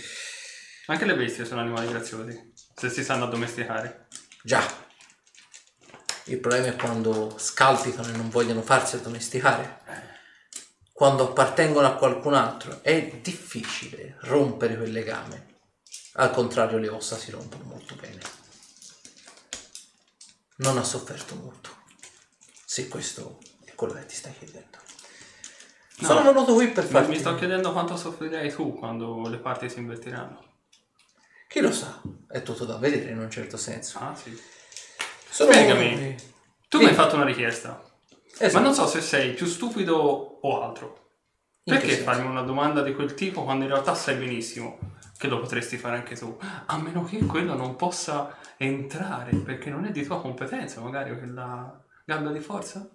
Anche 0.88 1.06
le 1.06 1.15
bestie 1.15 1.45
sono 1.45 1.62
animali 1.62 1.88
graziosi. 1.88 2.51
Se 2.73 2.89
si 2.89 3.04
sanno 3.04 3.25
addomesticare. 3.25 4.08
Già. 4.41 4.65
Il 6.25 6.39
problema 6.39 6.65
è 6.65 6.75
quando 6.75 7.36
scalpitano 7.38 8.08
e 8.08 8.17
non 8.17 8.30
vogliono 8.30 8.63
farsi 8.63 8.95
addomesticare. 8.95 9.82
Quando 10.91 11.30
appartengono 11.30 11.86
a 11.86 11.93
qualcun 11.93 12.34
altro 12.34 12.82
è 12.82 13.19
difficile 13.21 14.17
rompere 14.21 14.78
quel 14.78 14.91
legame. 14.91 15.58
Al 16.13 16.32
contrario, 16.32 16.80
le 16.80 16.89
ossa 16.89 17.19
si 17.19 17.30
rompono 17.30 17.65
molto 17.65 17.93
bene. 17.93 18.19
Non 20.56 20.80
ha 20.80 20.84
sofferto 20.84 21.36
molto. 21.36 21.69
Se 22.65 22.88
questo 22.88 23.38
quello 23.75 23.93
che 23.93 24.05
ti 24.05 24.15
stai 24.15 24.33
chiedendo. 24.38 24.77
No. 25.97 26.07
Sono 26.07 26.23
venuto 26.23 26.53
qui 26.53 26.67
per 26.69 26.83
farti... 26.83 27.09
mi 27.09 27.17
sto 27.19 27.35
chiedendo 27.35 27.71
quanto 27.71 27.95
soffrirai 27.95 28.51
tu 28.53 28.73
quando 28.73 29.27
le 29.29 29.38
parti 29.38 29.69
si 29.69 29.79
invertiranno. 29.79 30.43
Chi 31.47 31.61
lo 31.61 31.71
sa? 31.71 32.01
È 32.27 32.41
tutto 32.41 32.65
da 32.65 32.77
vedere 32.77 33.11
in 33.11 33.19
un 33.19 33.29
certo 33.29 33.55
senso. 33.55 33.99
Ah, 33.99 34.13
sì. 34.15 34.38
Sono 35.29 35.51
Spiegami. 35.51 35.93
qui- 35.95 36.15
Tu 36.67 36.77
Sì. 36.77 36.83
mi 36.83 36.89
hai 36.89 36.95
fatto 36.95 37.15
una 37.15 37.23
richiesta, 37.23 37.81
Esatto. 38.38 38.53
ma 38.53 38.59
non 38.59 38.73
so 38.73 38.88
se 38.88 38.99
sei 38.99 39.33
più 39.33 39.45
stupido 39.45 39.95
o 39.95 40.61
altro. 40.61 41.03
Perché 41.63 41.95
farmi 41.97 42.27
una 42.27 42.41
domanda 42.41 42.81
di 42.83 42.93
quel 42.93 43.13
tipo 43.13 43.43
quando 43.43 43.63
in 43.63 43.71
realtà 43.71 43.95
sai 43.95 44.15
benissimo 44.15 44.77
che 45.17 45.27
lo 45.27 45.39
potresti 45.39 45.77
fare 45.77 45.95
anche 45.95 46.15
tu? 46.15 46.38
A 46.65 46.77
meno 46.77 47.03
che 47.05 47.25
quello 47.25 47.55
non 47.55 47.75
possa 47.75 48.38
entrare 48.57 49.35
perché 49.38 49.69
non 49.69 49.85
è 49.85 49.91
di 49.91 50.03
tua 50.05 50.19
competenza, 50.21 50.81
magari 50.81 51.17
quella 51.17 51.81
gabbia 52.05 52.29
di 52.31 52.39
forza? 52.39 52.88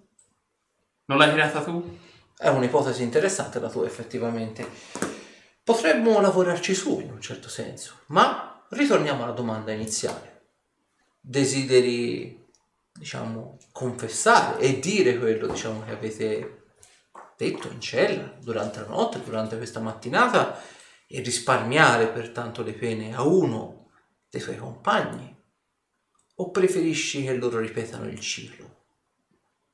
Non 1.10 1.18
l'hai 1.18 1.32
creata 1.32 1.64
tu? 1.64 1.98
È 2.36 2.46
un'ipotesi 2.46 3.02
interessante 3.02 3.58
la 3.58 3.68
tua, 3.68 3.84
effettivamente. 3.84 4.64
Potremmo 5.64 6.20
lavorarci 6.20 6.72
su 6.72 7.00
in 7.00 7.10
un 7.10 7.20
certo 7.20 7.48
senso, 7.48 8.02
ma 8.06 8.64
ritorniamo 8.70 9.24
alla 9.24 9.32
domanda 9.32 9.72
iniziale. 9.72 10.52
Desideri, 11.20 12.48
diciamo, 12.92 13.58
confessare 13.72 14.60
e 14.60 14.78
dire 14.78 15.18
quello, 15.18 15.48
diciamo, 15.48 15.82
che 15.82 15.90
avete 15.90 16.66
detto 17.36 17.66
in 17.66 17.80
cella 17.80 18.32
durante 18.40 18.78
la 18.78 18.86
notte, 18.86 19.20
durante 19.20 19.56
questa 19.56 19.80
mattinata 19.80 20.62
e 21.08 21.20
risparmiare 21.22 22.06
pertanto 22.06 22.62
le 22.62 22.74
pene 22.74 23.16
a 23.16 23.24
uno 23.24 23.90
dei 24.30 24.40
tuoi 24.40 24.58
compagni? 24.58 25.36
O 26.36 26.52
preferisci 26.52 27.24
che 27.24 27.34
loro 27.34 27.58
ripetano 27.58 28.06
il 28.06 28.20
ciclo 28.20 28.84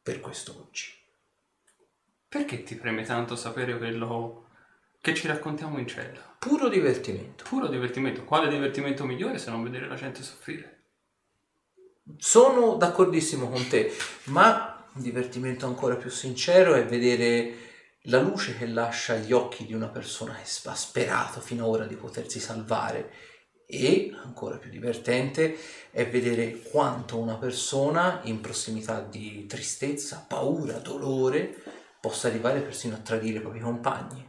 per 0.02 0.20
questo 0.20 0.66
oggi? 0.66 0.95
Perché 2.28 2.62
ti 2.64 2.74
preme 2.74 3.04
tanto 3.04 3.36
sapere 3.36 3.78
quello 3.78 4.48
che 5.00 5.14
ci 5.14 5.28
raccontiamo 5.28 5.78
in 5.78 5.86
cella? 5.86 6.20
Puro 6.38 6.68
divertimento. 6.68 7.44
Puro 7.48 7.68
divertimento. 7.68 8.24
Quale 8.24 8.48
divertimento 8.48 9.04
migliore 9.04 9.38
se 9.38 9.50
non 9.50 9.62
vedere 9.62 9.86
la 9.86 9.94
gente 9.94 10.22
soffrire? 10.22 10.74
Sono 12.18 12.74
d'accordissimo 12.74 13.48
con 13.48 13.68
te, 13.68 13.92
ma 14.24 14.86
un 14.92 15.02
divertimento 15.02 15.66
ancora 15.66 15.96
più 15.96 16.10
sincero 16.10 16.74
è 16.74 16.84
vedere 16.84 17.64
la 18.08 18.20
luce 18.20 18.56
che 18.56 18.66
lascia 18.66 19.16
gli 19.16 19.32
occhi 19.32 19.66
di 19.66 19.74
una 19.74 19.88
persona 19.88 20.34
che 20.34 20.68
ha 20.68 20.74
sperato 20.74 21.40
fino 21.40 21.64
ad 21.64 21.70
ora 21.70 21.86
di 21.86 21.96
potersi 21.96 22.38
salvare 22.40 23.12
e 23.66 24.14
ancora 24.22 24.58
più 24.58 24.70
divertente 24.70 25.56
è 25.90 26.08
vedere 26.08 26.62
quanto 26.62 27.18
una 27.18 27.34
persona 27.34 28.20
in 28.24 28.40
prossimità 28.40 29.00
di 29.00 29.46
tristezza, 29.46 30.24
paura, 30.26 30.78
dolore 30.78 31.75
possa 32.06 32.28
arrivare 32.28 32.60
persino 32.60 32.94
a 32.94 32.98
tradire 32.98 33.38
i 33.38 33.40
propri 33.40 33.58
compagni. 33.58 34.24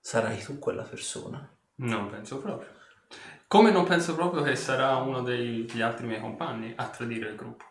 Sarai 0.00 0.42
tu 0.42 0.58
quella 0.58 0.84
persona? 0.84 1.54
Non 1.76 2.08
penso 2.08 2.40
proprio. 2.40 2.70
Come 3.46 3.70
non 3.70 3.84
penso 3.84 4.14
proprio 4.14 4.42
che 4.42 4.56
sarà 4.56 4.96
uno 4.96 5.20
degli 5.20 5.82
altri 5.82 6.06
miei 6.06 6.22
compagni 6.22 6.72
a 6.74 6.88
tradire 6.88 7.28
il 7.28 7.36
gruppo. 7.36 7.66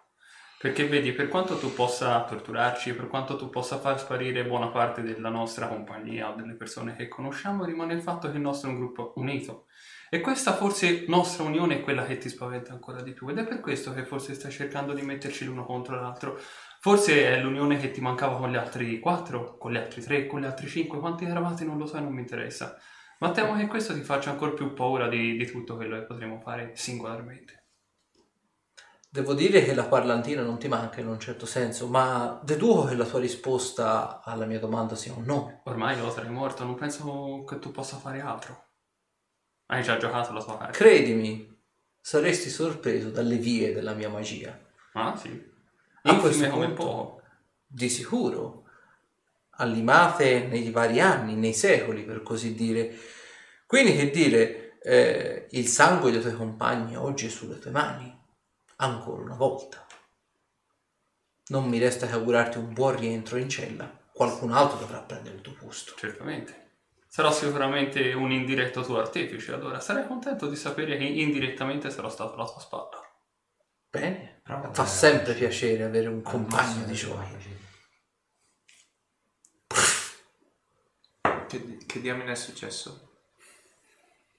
Perché 0.60 0.86
vedi, 0.86 1.14
per 1.14 1.30
quanto 1.30 1.58
tu 1.58 1.74
possa 1.74 2.24
torturarci, 2.26 2.94
per 2.94 3.08
quanto 3.08 3.38
tu 3.38 3.50
possa 3.50 3.80
far 3.80 4.00
sparire 4.00 4.46
buona 4.46 4.68
parte 4.68 5.02
della 5.02 5.30
nostra 5.30 5.68
compagnia 5.68 6.30
o 6.30 6.36
delle 6.36 6.54
persone 6.54 6.96
che 6.96 7.08
conosciamo, 7.08 7.66
rimane 7.66 7.96
il 7.96 8.02
fatto 8.04 8.30
che 8.30 8.36
il 8.36 8.44
nostro 8.44 8.70
è 8.70 8.74
un 8.74 8.78
gruppo 8.78 9.14
unito. 9.16 9.66
E 10.12 10.22
questa 10.22 10.54
forse 10.54 11.06
nostra 11.08 11.44
unione 11.44 11.78
è 11.78 11.82
quella 11.82 12.06
che 12.06 12.18
ti 12.18 12.30
spaventa 12.30 12.72
ancora 12.74 13.02
di 13.02 13.14
più. 13.14 13.30
Ed 13.30 13.38
è 13.40 13.48
per 13.48 13.62
questo 13.62 13.94
che 13.94 14.06
forse 14.06 14.36
stai 14.36 14.52
cercando 14.52 14.94
di 14.94 15.02
metterci 15.02 15.46
l'uno 15.46 15.66
contro 15.66 16.00
l'altro. 16.00 16.40
Forse 16.82 17.26
è 17.26 17.42
l'unione 17.42 17.78
che 17.78 17.92
ti 17.92 18.00
mancava 18.00 18.38
con 18.38 18.52
gli 18.52 18.56
altri 18.56 19.00
quattro, 19.00 19.58
con 19.58 19.74
gli 19.74 19.78
altri 19.78 20.02
tre, 20.02 20.28
con 20.28 20.40
gli 20.40 20.46
altri 20.46 20.68
cinque. 20.68 21.00
Quanti 21.00 21.26
eravate 21.26 21.66
non 21.66 21.78
lo 21.78 21.86
so 21.86 21.98
e 21.98 22.00
non 22.00 22.14
mi 22.14 22.22
interessa. 22.22 22.78
Ma 23.20 23.32
temo 23.32 23.58
che 23.58 23.68
questo 23.68 23.94
ti 23.94 24.02
faccia 24.02 24.30
ancora 24.30 24.54
più 24.54 24.74
paura 24.74 25.10
di, 25.10 25.36
di 25.36 25.46
tutto 25.46 25.76
quello 25.76 26.00
che 26.00 26.06
potremo 26.06 26.40
fare 26.40 26.72
singolarmente. 26.76 27.66
Devo 29.12 29.34
dire 29.34 29.64
che 29.64 29.74
la 29.74 29.88
parlantina 29.88 30.42
non 30.42 30.58
ti 30.58 30.70
manca 30.70 31.02
in 31.02 31.08
un 31.08 31.20
certo 31.20 31.46
senso, 31.46 31.88
ma 31.88 32.40
deduco 32.44 32.86
che 32.86 32.96
la 32.96 33.06
tua 33.06 33.20
risposta 33.20 34.22
alla 34.24 34.46
mia 34.46 34.60
domanda 34.60 34.96
sia 34.96 35.14
un 35.14 35.26
no. 35.26 35.62
Ormai 35.66 36.00
Otra 36.00 36.24
è 36.24 36.30
morto, 36.30 36.64
non 36.64 36.76
penso 36.76 37.44
che 37.44 37.60
tu 37.60 37.72
possa 37.72 37.98
fare 37.98 38.22
altro. 38.22 38.68
Hai 39.66 39.84
già 39.84 39.98
giocato 39.98 40.32
la 40.32 40.44
tua 40.44 40.58
carta. 40.58 40.78
Credimi, 40.78 41.60
saresti 42.00 42.50
sorpreso 42.50 43.10
dalle 43.10 43.36
vie 43.36 43.74
della 43.74 43.94
mia 43.94 44.10
magia. 44.10 44.58
ah, 44.94 45.18
sì. 45.18 45.49
A 46.04 46.16
questo 46.16 46.46
Infime 46.46 46.50
come 46.50 46.66
punto- 46.68 46.84
poco. 46.84 47.22
Di 47.66 47.90
sicuro, 47.90 48.64
allimate 49.52 50.48
nei 50.48 50.72
vari 50.72 51.00
anni, 51.00 51.36
nei 51.36 51.54
secoli 51.54 52.04
per 52.04 52.24
così 52.24 52.56
dire. 52.56 52.98
Quindi 53.66 53.96
che 53.96 54.10
dire, 54.10 54.80
eh, 54.82 55.48
il 55.52 55.68
sangue 55.68 56.12
dei 56.12 56.22
tuoi 56.22 56.36
compagni 56.36 56.96
oggi 56.96 57.28
è 57.28 57.30
sulle 57.30 57.60
tue 57.60 57.72
mani, 57.72 58.18
ancora 58.78 59.22
una 59.22 59.36
volta. 59.36 59.86
Non 61.48 61.68
mi 61.68 61.78
resta 61.80 62.08
che 62.08 62.14
augurarti 62.14 62.58
un 62.58 62.74
buon 62.74 62.98
rientro 62.98 63.38
in 63.38 63.50
cella, 63.50 63.92
qualcun 64.14 64.52
altro 64.52 64.80
dovrà 64.80 65.00
prendere 65.00 65.36
il 65.36 65.42
tuo 65.42 65.54
posto. 65.54 65.94
Certamente. 65.96 66.68
Sarò 67.08 67.32
sicuramente 67.32 68.14
un 68.14 68.32
indiretto 68.32 68.84
tuo 68.84 69.00
artefice, 69.00 69.52
allora 69.52 69.80
sarei 69.80 70.06
contento 70.06 70.48
di 70.48 70.56
sapere 70.56 70.96
che 70.96 71.04
indirettamente 71.04 71.90
sarò 71.90 72.08
stato 72.10 72.36
alla 72.36 72.46
tua 72.46 72.62
spalla. 72.62 73.02
Bene, 73.90 74.39
Però, 74.50 74.74
fa 74.74 74.84
eh, 74.84 74.88
sempre 74.88 75.36
piacere 75.36 75.84
avere 75.84 76.08
un 76.08 76.24
compagno 76.24 76.84
di 76.86 76.94
gioia. 76.96 77.38
Che, 81.48 81.78
che 81.86 82.02
diamine 82.02 82.32
è 82.32 82.36
successo? 82.36 83.12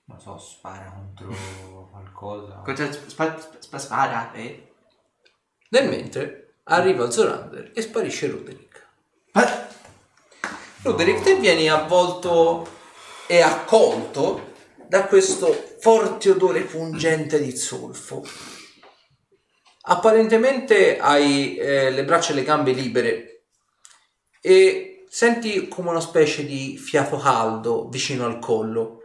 Non 0.06 0.20
so, 0.20 0.36
spara 0.36 0.90
contro 0.90 1.28
qualcosa. 1.92 2.54
Cosa 2.64 2.90
spa, 2.90 3.38
spa, 3.60 3.78
spara? 3.78 4.32
Eh? 4.32 4.72
Nel 5.68 5.88
mentre 5.88 6.54
arriva 6.64 7.08
Zorander 7.08 7.70
e 7.72 7.80
sparisce 7.80 8.28
Roderick. 8.28 8.88
Ma- 9.34 9.68
Roderick, 10.82 11.22
te 11.22 11.36
vieni 11.36 11.68
avvolto 11.68 12.68
e 13.28 13.40
accolto 13.42 14.54
da 14.88 15.04
questo 15.04 15.52
forte 15.78 16.30
odore 16.30 16.62
pungente 16.62 17.40
di 17.40 17.56
zolfo. 17.56 18.58
Apparentemente 19.90 21.00
hai 21.00 21.56
eh, 21.56 21.90
le 21.90 22.04
braccia 22.04 22.30
e 22.30 22.34
le 22.36 22.44
gambe 22.44 22.70
libere 22.70 23.46
e 24.40 25.04
senti 25.08 25.66
come 25.66 25.90
una 25.90 26.00
specie 26.00 26.46
di 26.46 26.78
fiato 26.78 27.16
caldo 27.16 27.88
vicino 27.88 28.24
al 28.24 28.38
collo, 28.38 29.00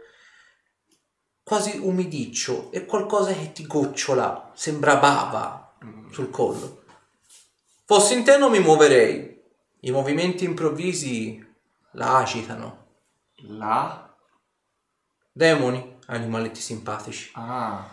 quasi 1.42 1.76
umidiccio 1.78 2.70
e 2.70 2.86
qualcosa 2.86 3.32
che 3.32 3.50
ti 3.50 3.66
gocciola, 3.66 4.52
sembra 4.54 4.94
bava 4.94 5.76
sul 6.12 6.30
collo. 6.30 6.84
Fossi 7.84 8.14
in 8.14 8.22
te 8.22 8.38
non 8.38 8.52
mi 8.52 8.60
muoverei. 8.60 9.42
I 9.80 9.90
movimenti 9.90 10.44
improvvisi 10.44 11.44
la 11.94 12.18
agitano. 12.18 12.86
La? 13.48 14.16
Demoni, 15.32 15.98
animaletti 16.06 16.60
simpatici. 16.60 17.32
Ah. 17.34 17.88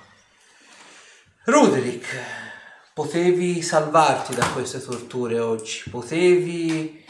Ruderick, 1.45 2.51
potevi 2.93 3.61
salvarti 3.61 4.35
da 4.35 4.47
queste 4.47 4.81
torture 4.81 5.39
oggi. 5.39 5.89
Potevi. 5.89 7.05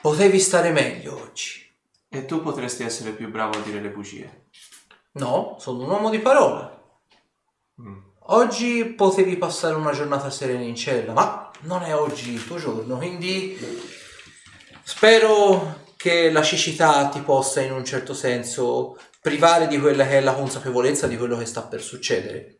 Potevi 0.00 0.38
stare 0.38 0.70
meglio 0.70 1.20
oggi. 1.20 1.66
E 2.08 2.24
tu 2.24 2.42
potresti 2.42 2.82
essere 2.82 3.10
più 3.10 3.30
bravo 3.30 3.58
a 3.58 3.62
dire 3.62 3.80
le 3.80 3.90
bugie. 3.90 4.46
No, 5.12 5.56
sono 5.58 5.82
un 5.82 5.90
uomo 5.90 6.10
di 6.10 6.20
parola. 6.20 6.74
Mm. 7.82 7.98
Oggi 8.30 8.84
potevi 8.84 9.36
passare 9.36 9.74
una 9.74 9.92
giornata 9.92 10.30
serena 10.30 10.62
in 10.62 10.76
cella, 10.76 11.12
ma 11.12 11.50
non 11.60 11.82
è 11.82 11.94
oggi 11.94 12.32
il 12.32 12.46
tuo 12.46 12.58
giorno, 12.58 12.98
quindi 12.98 13.58
spero 14.82 15.86
che 15.96 16.30
la 16.30 16.42
cecità 16.42 17.08
ti 17.08 17.20
possa 17.20 17.60
in 17.62 17.72
un 17.72 17.84
certo 17.84 18.12
senso 18.14 18.98
privare 19.20 19.66
di 19.66 19.80
quella 19.80 20.06
che 20.06 20.18
è 20.18 20.20
la 20.20 20.34
consapevolezza 20.34 21.06
di 21.06 21.16
quello 21.16 21.36
che 21.36 21.46
sta 21.46 21.62
per 21.62 21.82
succedere. 21.82 22.57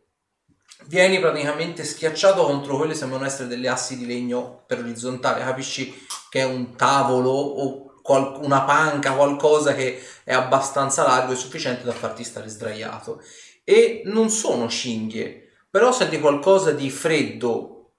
Vieni 0.89 1.19
praticamente 1.19 1.83
schiacciato 1.83 2.43
contro 2.43 2.75
quelle 2.75 2.93
che 2.93 2.97
sembrano 2.97 3.23
essere 3.23 3.47
delle 3.47 3.67
assi 3.67 3.95
di 3.95 4.07
legno 4.07 4.63
per 4.65 4.79
orizzontale, 4.79 5.43
capisci 5.43 5.93
che 6.31 6.39
è 6.39 6.45
un 6.45 6.75
tavolo 6.75 7.29
o 7.29 7.93
qual- 8.01 8.39
una 8.41 8.63
panca, 8.63 9.13
qualcosa 9.13 9.75
che 9.75 10.01
è 10.23 10.33
abbastanza 10.33 11.03
largo 11.03 11.33
e 11.33 11.35
sufficiente 11.35 11.83
da 11.83 11.91
farti 11.91 12.23
stare 12.23 12.47
sdraiato. 12.47 13.21
E 13.63 14.01
non 14.05 14.31
sono 14.31 14.67
cinghie, 14.67 15.51
però 15.69 15.91
senti 15.91 16.19
qualcosa 16.19 16.71
di 16.71 16.89
freddo 16.89 17.91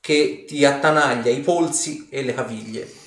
che 0.00 0.44
ti 0.46 0.64
attanaglia 0.64 1.30
i 1.30 1.40
polsi 1.40 2.08
e 2.10 2.22
le 2.22 2.32
caviglie. 2.32 2.97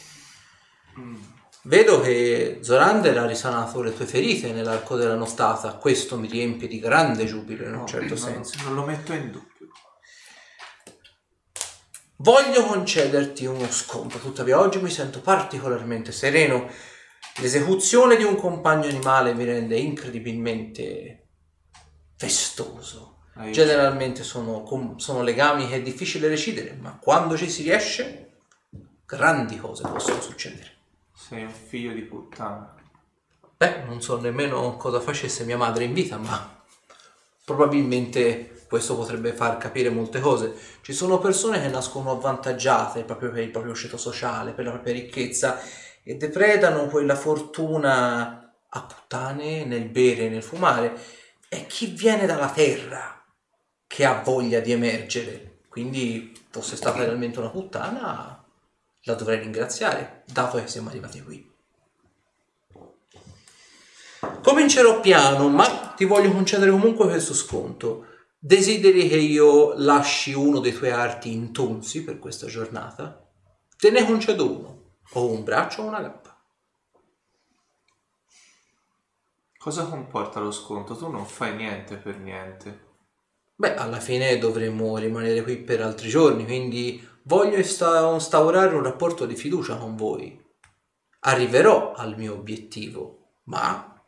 Vedo 1.64 2.02
che 2.02 2.60
Zorander 2.62 3.16
ha 3.20 3.26
risanato 3.28 3.82
le 3.84 3.94
tue 3.96 4.06
ferite 4.06 4.52
nell'arco 4.52 4.96
della 4.96 5.14
nottata, 5.16 5.76
questo 5.76 6.18
mi 6.18 6.28
riempie 6.28 6.68
di 6.68 6.80
grande 6.80 7.26
giubilo 7.26 7.66
in 7.66 7.74
un 7.74 7.80
No, 7.82 7.86
certo 7.88 8.16
non- 8.16 8.18
senso. 8.18 8.64
Non 8.64 8.74
lo 8.76 8.84
metto 8.84 9.14
in 9.14 9.30
dubbio. 9.32 9.50
Voglio 12.18 12.66
concederti 12.66 13.46
uno 13.46 13.70
sconto, 13.72 14.18
tuttavia 14.20 14.60
oggi 14.60 14.80
mi 14.80 14.90
sento 14.90 15.22
particolarmente 15.22 16.12
sereno. 16.12 16.68
L'esecuzione 17.40 18.16
di 18.16 18.24
un 18.24 18.36
compagno 18.36 18.88
animale 18.88 19.34
mi 19.34 19.44
rende 19.46 19.78
incredibilmente 19.78 21.28
festoso. 22.18 23.24
Hai- 23.36 23.52
Generalmente 23.52 24.24
sono, 24.24 24.66
sono 24.98 25.22
legami 25.24 25.68
che 25.68 25.76
è 25.76 25.82
difficile 25.82 26.28
recidere, 26.28 26.74
ma 26.80 26.98
quando 27.00 27.38
ci 27.38 27.50
si 27.50 27.64
riesce, 27.64 28.32
grandi 29.06 29.58
cose 29.58 29.84
possono 29.88 30.22
succedere. 30.22 30.71
Sei 31.32 31.44
un 31.44 31.54
figlio 31.54 31.94
di 31.94 32.02
puttana. 32.02 32.76
Beh, 33.56 33.84
non 33.86 34.02
so 34.02 34.20
nemmeno 34.20 34.76
cosa 34.76 35.00
facesse 35.00 35.46
mia 35.46 35.56
madre 35.56 35.86
in 35.86 35.94
vita, 35.94 36.18
ma 36.18 36.62
probabilmente 37.46 38.66
questo 38.68 38.98
potrebbe 38.98 39.32
far 39.32 39.58
capire 39.58 39.90
molte 39.90 40.20
cose. 40.20 40.54
Ci 40.82 40.92
sono 40.92 41.20
persone 41.20 41.62
che 41.62 41.70
nascono 41.70 42.12
avvantaggiate 42.12 43.06
proprio 43.06 43.32
per 43.32 43.44
il 43.44 43.50
proprio 43.50 43.74
ceto 43.74 43.96
sociale, 43.96 44.52
per 44.52 44.66
la 44.66 44.72
propria 44.72 44.92
ricchezza 44.92 45.58
e 46.04 46.16
depredano 46.16 46.88
quella 46.88 47.16
fortuna 47.16 48.54
a 48.68 48.82
puttane 48.82 49.64
nel 49.64 49.88
bere 49.88 50.26
e 50.26 50.30
nel 50.30 50.44
fumare. 50.44 51.00
È 51.48 51.66
chi 51.66 51.86
viene 51.86 52.26
dalla 52.26 52.52
terra 52.52 53.24
che 53.88 54.04
ha 54.04 54.22
voglia 54.22 54.60
di 54.60 54.74
emergere. 54.74 55.60
Quindi, 55.70 56.38
fosse 56.50 56.76
stata 56.76 57.06
realmente 57.06 57.40
una 57.40 57.52
puttana, 57.52 58.41
la 59.04 59.14
dovrei 59.16 59.40
ringraziare, 59.40 60.24
dato 60.26 60.58
che 60.58 60.68
siamo 60.68 60.90
arrivati 60.90 61.22
qui. 61.22 61.50
Comincerò 64.44 65.00
piano, 65.00 65.50
ma 65.50 65.94
ti 65.96 66.06
voglio 66.06 66.32
concedere 66.32 66.72
comunque 66.72 67.08
questo 67.08 67.34
sconto. 67.34 68.08
Desideri 68.38 69.08
che 69.08 69.18
io 69.18 69.74
lasci 69.78 70.34
uno 70.34 70.60
dei 70.60 70.74
tuoi 70.74 70.92
arti 70.92 71.32
intonsi 71.32 72.04
per 72.04 72.18
questa 72.18 72.48
giornata? 72.48 73.28
Te 73.78 73.92
ne 73.92 74.06
concedo 74.06 74.52
uno. 74.52 74.80
O 75.14 75.30
un 75.30 75.44
braccio 75.44 75.82
o 75.82 75.86
una 75.86 76.02
gamba. 76.02 76.22
Cosa 79.58 79.86
comporta 79.86 80.40
lo 80.40 80.52
sconto? 80.52 80.96
Tu 80.96 81.08
non 81.08 81.26
fai 81.26 81.56
niente 81.56 81.98
per 81.98 82.18
niente. 82.18 82.90
Beh, 83.54 83.76
alla 83.76 84.00
fine 84.00 84.40
dovremo 84.40 84.98
rimanere 84.98 85.44
qui 85.44 85.58
per 85.58 85.82
altri 85.82 86.10
giorni, 86.10 86.46
quindi 86.46 87.08
voglio 87.24 87.58
insta- 87.58 88.12
instaurare 88.12 88.76
un 88.76 88.84
rapporto 88.84 89.26
di 89.26 89.36
fiducia 89.36 89.76
con 89.78 89.96
voi. 89.96 90.40
Arriverò 91.22 91.94
al 91.94 92.18
mio 92.18 92.34
obiettivo, 92.34 93.36
ma 93.44 94.02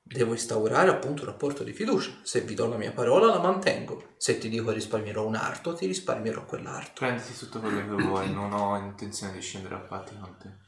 devo 0.00 0.32
instaurare 0.32 0.90
appunto 0.90 1.22
un 1.22 1.28
rapporto 1.28 1.64
di 1.64 1.72
fiducia. 1.72 2.12
Se 2.22 2.42
vi 2.42 2.54
do 2.54 2.68
la 2.68 2.76
mia 2.76 2.92
parola, 2.92 3.26
la 3.26 3.38
mantengo. 3.38 4.10
Se 4.16 4.38
ti 4.38 4.48
dico 4.48 4.70
risparmierò 4.70 5.26
un 5.26 5.34
arto, 5.34 5.74
ti 5.74 5.86
risparmierò 5.86 6.44
quell'arto. 6.44 7.00
Prenditi 7.00 7.36
tutto 7.36 7.60
quello 7.60 7.96
che 7.96 8.02
vuoi, 8.02 8.32
non 8.32 8.52
ho 8.52 8.76
intenzione 8.76 9.32
di 9.32 9.40
scendere 9.40 9.74
a 9.74 9.78
patti 9.78 10.14
con 10.18 10.36
te. 10.38 10.60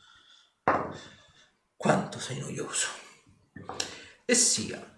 Quanto 1.76 2.18
sei 2.18 2.38
noioso. 2.38 2.88
E 4.24 4.34
sia. 4.34 4.92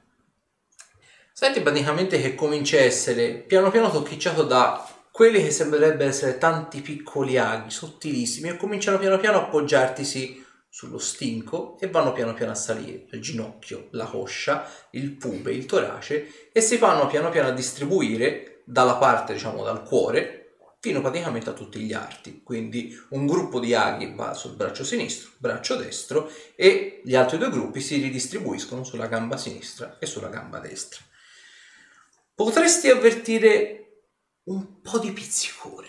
Senti 1.33 1.61
praticamente 1.61 2.19
che 2.19 2.35
comincia 2.35 2.79
a 2.79 2.83
essere 2.83 3.35
piano 3.35 3.71
piano 3.71 3.91
tocchicciato 3.91 4.45
da 4.45 4.89
quelli 5.17 5.43
che 5.43 5.51
sembrerebbero 5.51 6.11
essere 6.11 6.37
tanti 6.37 6.83
piccoli 6.83 7.39
aghi 7.39 7.71
sottilissimi 7.71 8.51
e 8.51 8.57
cominciano 8.59 8.99
piano 8.99 9.17
piano 9.17 9.39
a 9.39 9.43
appoggiartisi 9.45 10.45
sullo 10.69 10.99
stinco 10.99 11.79
e 11.81 11.89
vanno 11.89 12.13
piano 12.13 12.35
piano 12.35 12.53
a 12.53 12.55
salire 12.55 13.07
il 13.11 13.23
ginocchio, 13.23 13.89
la 13.93 14.05
coscia, 14.05 14.71
il 14.91 15.13
pube, 15.13 15.55
il 15.55 15.65
torace 15.65 16.51
e 16.53 16.61
si 16.61 16.77
vanno 16.77 17.07
piano 17.07 17.31
piano 17.31 17.49
a 17.49 17.53
distribuire 17.53 18.61
dalla 18.67 18.97
parte, 18.97 19.33
diciamo, 19.33 19.65
dal 19.65 19.85
cuore 19.85 20.59
fino 20.81 21.01
praticamente 21.01 21.49
a 21.49 21.55
tutti 21.55 21.81
gli 21.81 21.95
arti. 21.95 22.43
Quindi 22.43 22.95
un 23.13 23.27
gruppo 23.27 23.59
di 23.59 23.75
aghi 23.75 24.13
va 24.15 24.35
sul 24.35 24.55
braccio 24.55 24.85
sinistro, 24.85 25.31
braccio 25.39 25.77
destro 25.77 26.31
e 26.55 27.01
gli 27.03 27.15
altri 27.15 27.39
due 27.39 27.49
gruppi 27.49 27.81
si 27.81 27.99
ridistribuiscono 28.03 28.85
sulla 28.85 29.07
gamba 29.07 29.39
sinistra 29.39 29.97
e 29.99 30.05
sulla 30.05 30.29
gamba 30.29 30.59
destra. 30.59 31.01
Potresti 32.35 32.91
avvertire 32.91 33.86
un 34.47 34.81
po' 34.81 34.99
di 34.99 35.13
pizzicore. 35.13 35.87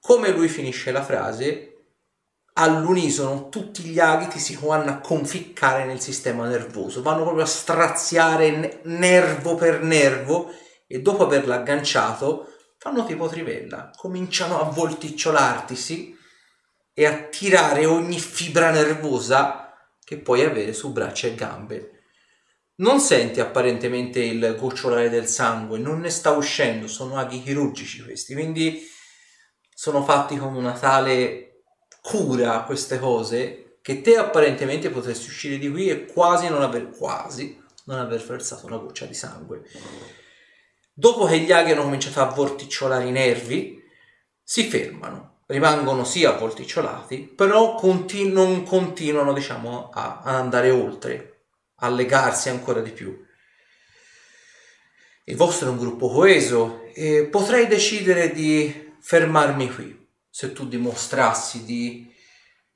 Come 0.00 0.30
lui 0.30 0.48
finisce 0.48 0.90
la 0.90 1.02
frase, 1.02 1.66
all'unisono 2.54 3.48
tutti 3.48 3.82
gli 3.82 4.00
aghi 4.00 4.28
ti 4.28 4.38
si 4.38 4.58
vanno 4.60 4.90
a 4.90 4.98
conficcare 4.98 5.84
nel 5.84 6.00
sistema 6.00 6.48
nervoso, 6.48 7.02
vanno 7.02 7.22
proprio 7.22 7.44
a 7.44 7.46
straziare 7.46 8.50
ne- 8.50 8.80
nervo 8.84 9.54
per 9.54 9.82
nervo 9.82 10.52
e 10.86 11.00
dopo 11.00 11.24
averlo 11.24 11.54
agganciato 11.54 12.46
fanno 12.76 13.04
tipo 13.04 13.28
trivella, 13.28 13.90
cominciano 13.94 14.58
a 14.58 14.64
volticciolartisi 14.64 16.16
e 16.94 17.06
a 17.06 17.24
tirare 17.28 17.84
ogni 17.84 18.18
fibra 18.18 18.70
nervosa 18.70 19.76
che 20.02 20.16
puoi 20.18 20.42
avere 20.42 20.72
su 20.72 20.90
braccia 20.90 21.26
e 21.26 21.34
gambe. 21.34 21.99
Non 22.80 22.98
senti 22.98 23.40
apparentemente 23.40 24.20
il 24.20 24.56
gocciolare 24.58 25.10
del 25.10 25.26
sangue, 25.26 25.78
non 25.78 26.00
ne 26.00 26.08
sta 26.08 26.30
uscendo, 26.30 26.86
sono 26.86 27.18
aghi 27.18 27.42
chirurgici 27.42 28.02
questi, 28.02 28.32
quindi 28.32 28.80
sono 29.74 30.02
fatti 30.02 30.38
con 30.38 30.54
una 30.54 30.72
tale 30.72 31.64
cura 32.00 32.62
queste 32.62 32.98
cose 32.98 33.78
che 33.82 34.00
te 34.00 34.16
apparentemente 34.16 34.88
potresti 34.88 35.28
uscire 35.28 35.58
di 35.58 35.70
qui 35.70 35.90
e 35.90 36.06
quasi 36.06 36.48
non 36.48 36.62
aver, 36.62 36.88
quasi 36.88 37.62
non 37.84 37.98
aver 37.98 38.24
versato 38.24 38.64
una 38.64 38.78
goccia 38.78 39.04
di 39.04 39.14
sangue. 39.14 39.62
Dopo 40.94 41.26
che 41.26 41.38
gli 41.38 41.52
aghi 41.52 41.72
hanno 41.72 41.82
cominciato 41.82 42.20
a 42.20 42.32
vorticciolare 42.32 43.04
i 43.04 43.10
nervi, 43.10 43.78
si 44.42 44.64
fermano, 44.64 45.40
rimangono 45.46 46.04
sì 46.04 46.24
avvolticciolati, 46.24 47.18
però 47.36 47.74
conti- 47.74 48.30
non 48.30 48.64
continuano, 48.64 49.34
diciamo, 49.34 49.90
a, 49.92 50.22
a 50.24 50.38
andare 50.38 50.70
oltre, 50.70 51.29
a 51.80 51.88
legarsi 51.88 52.48
ancora 52.48 52.80
di 52.80 52.90
più. 52.90 53.26
Il 55.24 55.36
vostro 55.36 55.68
è 55.68 55.70
un 55.70 55.78
gruppo 55.78 56.08
coeso 56.08 56.84
e 56.94 57.26
potrei 57.26 57.66
decidere 57.66 58.32
di 58.32 58.94
fermarmi 59.00 59.72
qui 59.72 60.08
se 60.28 60.52
tu 60.52 60.66
dimostrassi 60.66 61.64
di 61.64 62.12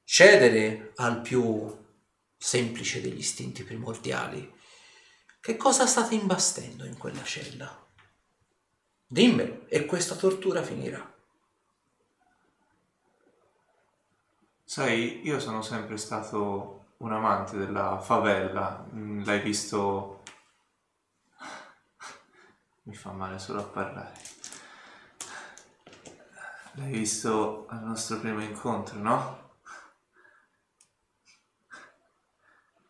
cedere 0.05 0.93
al 0.97 1.21
più 1.21 1.83
semplice 2.37 3.01
degli 3.01 3.19
istinti 3.19 3.65
primordiali. 3.65 4.53
Che 5.41 5.57
cosa 5.57 5.87
state 5.87 6.15
imbastendo 6.15 6.85
in 6.85 6.97
quella 6.97 7.23
cella? 7.23 7.87
Dimmelo 9.07 9.67
e 9.69 9.85
questa 9.85 10.15
tortura 10.15 10.63
finirà. 10.63 11.13
Sai, 14.65 15.21
io 15.25 15.39
sono 15.41 15.63
sempre 15.63 15.97
stato 15.97 16.84
un 17.05 17.13
amante 17.13 17.59
della 17.59 17.99
favela. 17.99 18.87
Mm, 18.95 19.25
L'hai 19.25 19.41
visto... 19.41 20.23
Mi 22.85 22.95
fa 22.95 23.13
male 23.13 23.39
solo 23.39 23.61
a 23.61 23.65
parlare. 23.65 24.13
L'hai 26.73 26.91
visto 26.91 27.67
al 27.69 27.83
nostro 27.83 28.19
primo 28.21 28.43
incontro, 28.43 28.99
no? 28.99 29.57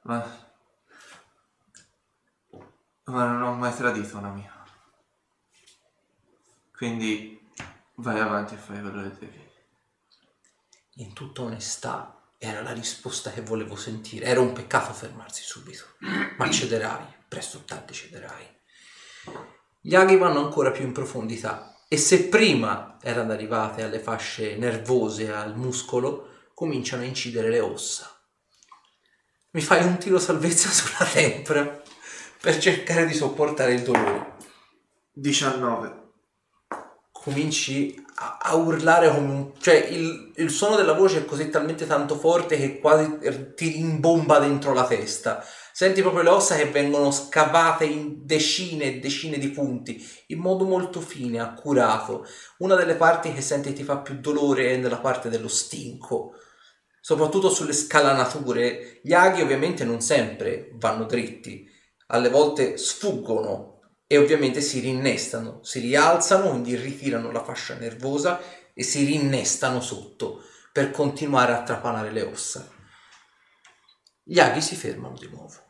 Ma... 0.03 0.43
Ma 3.07 3.27
non 3.27 3.43
ho 3.43 3.55
mai 3.55 3.75
tradito 3.75 4.17
una 4.17 4.31
mia. 4.31 4.53
Quindi 6.73 7.51
vai 7.97 8.19
avanti 8.19 8.55
e 8.55 8.59
fai 8.59 8.81
quello 8.81 9.03
che 9.03 9.19
devi. 9.19 9.53
In 10.95 11.13
tutta 11.13 11.43
onestà 11.43 12.24
era 12.45 12.63
la 12.63 12.73
risposta 12.73 13.31
che 13.31 13.41
volevo 13.41 13.77
sentire. 13.77 14.27
Era 14.27 14.41
un 14.41 14.53
peccato 14.53 14.93
fermarsi 14.93 15.43
subito, 15.43 15.85
ma 16.37 16.51
cederai, 16.51 17.05
presto 17.27 17.59
o 17.59 17.63
tardi 17.65 17.93
cederai. 17.93 18.47
Gli 19.81 19.95
aghi 19.95 20.17
vanno 20.17 20.45
ancora 20.45 20.71
più 20.71 20.85
in 20.85 20.93
profondità 20.93 21.75
e 21.89 21.97
se 21.97 22.29
prima 22.29 22.99
erano 23.03 23.33
arrivate 23.33 23.83
alle 23.83 23.99
fasce 23.99 24.57
nervose, 24.57 25.33
al 25.33 25.57
muscolo, 25.57 26.49
cominciano 26.55 27.03
a 27.03 27.07
incidere 27.07 27.51
le 27.51 27.61
ossa. 27.61 28.11
Mi 29.51 29.61
fai 29.61 29.85
un 29.85 29.99
tiro 29.99 30.19
salvezza 30.19 30.69
sulla 30.71 31.09
tempra 31.09 31.83
per 32.41 32.59
cercare 32.59 33.07
di 33.07 33.15
sopportare 33.15 33.75
il 33.75 33.83
dolore. 33.83 34.33
19. 35.13 36.03
cominci 37.13 38.04
a, 38.17 38.39
a 38.41 38.55
urlare 38.55 39.09
come 39.11 39.31
un... 39.31 39.53
cioè 39.59 39.75
il, 39.75 40.33
il 40.37 40.51
suono 40.51 40.77
della 40.77 40.93
voce 40.93 41.19
è 41.19 41.25
così 41.25 41.49
talmente 41.51 41.87
tanto 41.87 42.17
forte 42.17 42.57
che 42.57 42.79
quasi 42.79 43.19
ti 43.55 43.69
rimbomba 43.71 44.39
dentro 44.39 44.73
la 44.73 44.87
testa. 44.87 45.45
Senti 45.73 46.03
proprio 46.03 46.23
le 46.23 46.29
ossa 46.29 46.55
che 46.55 46.67
vengono 46.67 47.11
scavate 47.11 47.85
in 47.85 48.25
decine 48.25 48.85
e 48.85 48.99
decine 49.01 49.39
di 49.39 49.49
punti, 49.49 50.01
in 50.29 50.39
modo 50.39 50.65
molto 50.65 51.01
fine, 51.01 51.41
accurato. 51.41 52.25
Una 52.59 52.77
delle 52.77 52.95
parti 52.95 53.33
che 53.33 53.41
senti 53.41 53.73
ti 53.73 53.83
fa 53.83 53.99
più 53.99 54.21
dolore 54.21 54.71
è 54.71 54.77
nella 54.77 54.99
parte 54.99 55.29
dello 55.29 55.49
stinco, 55.49 56.35
soprattutto 57.01 57.51
sulle 57.51 57.73
scalanature. 57.73 59.01
Gli 59.03 59.13
aghi 59.13 59.43
ovviamente 59.43 59.83
non 59.83 60.01
sempre 60.01 60.71
vanno 60.75 61.07
dritti, 61.07 61.69
alle 62.07 62.29
volte 62.29 62.77
sfuggono 62.77 63.74
e 64.07 64.19
ovviamente 64.19 64.61
si 64.61 64.81
rinnestano, 64.81 65.63
si 65.63 65.81
rialzano, 65.81 66.51
quindi 66.51 66.77
ritirano 66.77 67.31
la 67.31 67.43
fascia 67.43 67.75
nervosa 67.75 68.41
e 68.73 68.83
si 68.83 69.05
rinnestano 69.05 69.81
sotto 69.81 70.45
per 70.73 70.91
continuare 70.91 71.53
a 71.53 71.63
trapanare 71.63 72.11
le 72.11 72.23
ossa. 72.23 72.69
Gli 74.23 74.39
aghi 74.39 74.61
si 74.61 74.75
fermano 74.75 75.17
di 75.17 75.29
nuovo. 75.29 75.63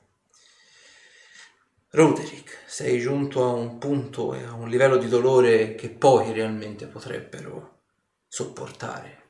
Roderick, 1.91 2.65
sei 2.67 2.99
giunto 2.99 3.45
a 3.45 3.53
un 3.53 3.79
punto 3.79 4.35
e 4.35 4.43
a 4.43 4.53
un 4.53 4.69
livello 4.69 4.97
di 4.97 5.09
dolore 5.09 5.75
che 5.75 5.91
pochi 5.91 6.33
realmente 6.33 6.87
potrebbero 6.87 7.83
sopportare. 8.27 9.23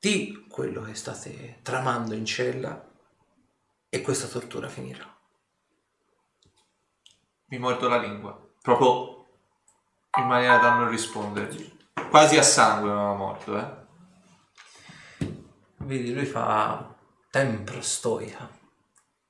Di 0.00 0.46
quello 0.48 0.82
che 0.82 0.94
state 0.94 1.58
tramando 1.62 2.14
in 2.14 2.24
cella 2.24 2.90
e 3.88 4.00
questa 4.00 4.26
tortura 4.26 4.68
finirà. 4.68 5.17
Mi 7.50 7.58
mordo 7.58 7.88
la 7.88 7.96
lingua. 7.96 8.38
Proprio 8.60 9.26
in 10.18 10.26
maniera 10.26 10.58
da 10.58 10.74
non 10.74 10.90
rispondere. 10.90 11.48
Quasi 12.10 12.36
a 12.36 12.42
sangue 12.42 12.90
mi 12.90 12.94
aveva 12.94 13.14
morto, 13.14 13.58
eh. 13.58 15.26
Vedi, 15.78 16.12
lui 16.12 16.26
fa 16.26 16.94
tempra 17.30 17.80
stoica. 17.80 18.50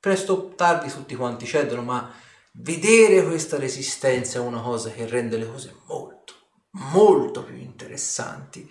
Presto 0.01 0.33
o 0.33 0.49
tardi 0.55 0.91
tutti 0.91 1.15
quanti 1.15 1.47
cedono, 1.47 1.83
ma 1.83 2.13
vedere 2.55 3.25
questa 3.25 3.57
resistenza 3.57 4.39
è 4.39 4.43
una 4.43 4.61
cosa 4.61 4.91
che 4.91 5.07
rende 5.07 5.37
le 5.37 5.49
cose 5.49 5.77
molto, 5.87 6.35
molto 6.71 7.45
più 7.45 7.57
interessanti. 7.57 8.69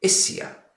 E 0.00 0.08
sia, 0.08 0.72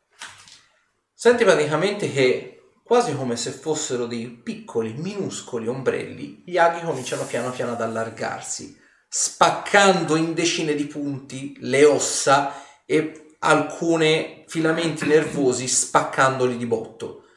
senti 1.13 1.43
praticamente 1.43 2.11
che 2.11 2.60
quasi 2.91 3.15
come 3.15 3.37
se 3.37 3.51
fossero 3.51 4.05
dei 4.05 4.27
piccoli, 4.27 4.91
minuscoli 4.91 5.65
ombrelli, 5.65 6.43
gli 6.45 6.57
aghi 6.57 6.83
cominciano 6.83 7.23
piano 7.23 7.49
piano 7.49 7.71
ad 7.71 7.81
allargarsi, 7.81 8.77
spaccando 9.07 10.17
in 10.17 10.33
decine 10.33 10.75
di 10.75 10.87
punti 10.87 11.55
le 11.61 11.85
ossa 11.85 12.53
e 12.85 13.37
alcuni 13.39 14.43
filamenti 14.45 15.05
nervosi 15.05 15.69
spaccandoli 15.69 16.57
di 16.57 16.65
botto. 16.65 17.27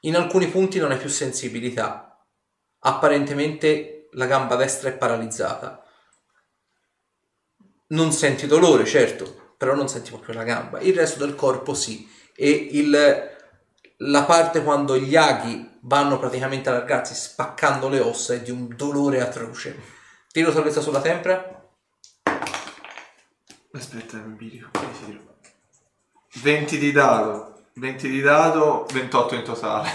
In 0.00 0.16
alcuni 0.16 0.48
punti 0.48 0.78
non 0.78 0.92
hai 0.92 0.96
più 0.96 1.10
sensibilità. 1.10 2.26
Apparentemente 2.78 4.08
la 4.12 4.24
gamba 4.24 4.56
destra 4.56 4.88
è 4.88 4.94
paralizzata. 4.94 5.84
Non 7.88 8.12
senti 8.12 8.46
dolore, 8.46 8.86
certo, 8.86 9.56
però 9.58 9.74
non 9.74 9.90
senti 9.90 10.08
proprio 10.08 10.36
la 10.36 10.44
gamba. 10.44 10.80
Il 10.80 10.94
resto 10.94 11.22
del 11.22 11.34
corpo 11.34 11.74
sì. 11.74 12.08
E 12.34 12.48
il, 12.48 13.31
la 13.98 14.24
parte 14.24 14.62
quando 14.62 14.96
gli 14.96 15.16
aghi 15.16 15.78
vanno 15.82 16.18
praticamente 16.18 16.68
a 16.68 16.72
allargarsi 16.72 17.14
spaccando 17.14 17.88
le 17.88 18.00
ossa 18.00 18.34
è 18.34 18.42
di 18.42 18.50
un 18.50 18.74
dolore 18.76 19.20
atroce. 19.20 19.80
Tiro 20.30 20.52
salvezza 20.52 20.80
sulla 20.80 21.00
tempra. 21.00 21.70
Aspetta, 23.72 24.18
mi 24.18 24.36
video. 24.36 24.70
20 26.40 26.78
di 26.78 26.92
dado. 26.92 27.64
20 27.74 28.08
di 28.08 28.20
dado, 28.20 28.86
28 28.92 29.34
in 29.34 29.44
totale. 29.44 29.90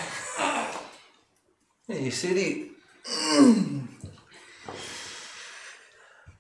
E 1.86 2.12
si 2.12 2.34
lì. 2.34 2.76
Mm. 3.40 3.86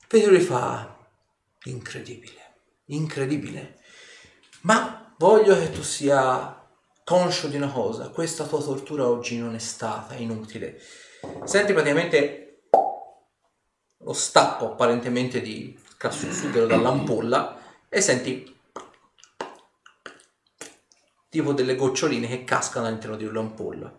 Pedro 0.07 0.31
gli 0.31 0.41
fa 0.41 0.97
incredibile, 1.63 2.55
incredibile. 2.85 3.79
Ma 4.61 5.13
voglio 5.17 5.57
che 5.57 5.69
tu 5.71 5.83
sia 5.83 6.56
conscio 7.07 7.47
di 7.47 7.55
una 7.55 7.71
cosa, 7.71 8.09
questa 8.09 8.43
tua 8.43 8.61
tortura 8.61 9.07
oggi 9.07 9.39
non 9.39 9.55
è 9.55 9.59
stata 9.59 10.15
inutile. 10.15 10.77
Senti 11.45 11.71
praticamente 11.71 12.63
lo 13.99 14.11
stacco 14.11 14.73
apparentemente 14.73 15.39
di 15.39 15.79
sughero 15.97 16.65
dall'ampolla 16.65 17.85
e 17.87 18.01
senti 18.01 18.59
tipo 21.29 21.53
delle 21.53 21.77
goccioline 21.77 22.27
che 22.27 22.43
cascano 22.43 22.87
all'interno 22.87 23.15
di 23.15 23.23
un'ampolla. 23.23 23.95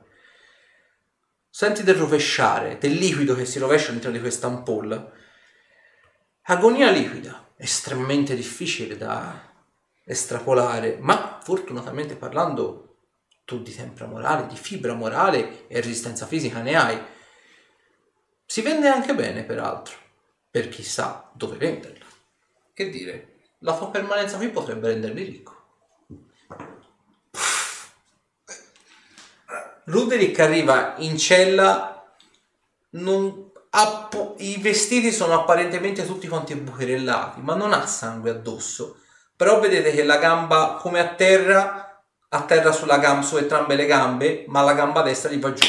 Senti 1.49 1.85
del 1.85 1.95
rovesciare, 1.95 2.77
del 2.77 2.93
liquido 2.93 3.35
che 3.35 3.47
si 3.47 3.59
rovescia 3.59 3.89
all'interno 3.89 4.17
di 4.17 4.23
questa 4.23 4.49
ampolla. 4.49 5.11
Agonia 6.43 6.91
liquida, 6.91 7.55
estremamente 7.57 8.35
difficile 8.35 8.99
da 8.99 9.51
estrapolare, 10.05 10.99
ma 11.01 11.41
fortunatamente 11.43 12.15
parlando 12.15 12.83
tu 13.49 13.63
di 13.63 13.75
tempra 13.75 14.05
morale, 14.05 14.47
di 14.47 14.57
fibra 14.57 14.93
morale 14.93 15.67
e 15.69 15.81
resistenza 15.81 16.27
fisica 16.27 16.61
ne 16.61 16.77
hai. 16.77 17.03
Si 18.45 18.61
vende 18.61 18.89
anche 18.89 19.15
bene, 19.15 19.43
peraltro, 19.43 19.97
per 20.51 20.69
chi 20.69 20.83
sa 20.83 21.31
dove 21.33 21.57
venderla. 21.57 22.05
Che 22.75 22.91
dire, 22.91 23.39
la 23.61 23.75
tua 23.75 23.89
permanenza 23.89 24.37
qui 24.37 24.51
potrebbe 24.51 24.89
rendermi 24.89 25.23
ricco. 25.23 25.57
Ruderick 29.85 30.39
arriva 30.41 30.97
in 30.99 31.17
cella, 31.17 32.07
non 32.91 33.51
ha 33.71 34.09
i 34.39 34.59
vestiti 34.59 35.11
sono 35.11 35.33
apparentemente 35.33 36.05
tutti 36.05 36.29
quanti 36.29 36.55
bucherellati, 36.55 37.41
ma 37.41 37.55
non 37.55 37.73
ha 37.73 37.87
sangue 37.87 38.29
addosso. 38.29 39.01
Però 39.35 39.59
vedete 39.59 39.91
che 39.93 40.05
la 40.05 40.19
gamba 40.19 40.77
come 40.79 41.01
a 41.01 41.15
terra, 41.15 41.88
a 42.31 42.43
terra 42.45 42.73
sulla 42.73 42.99
gamba, 42.99 43.23
su 43.25 43.37
entrambe 43.37 43.75
le 43.75 43.87
gambe, 43.87 44.45
ma 44.49 44.63
la 44.63 44.75
gamba 44.75 45.03
destra 45.03 45.31
gli 45.31 45.39
va 45.39 45.53
giù. 45.53 45.67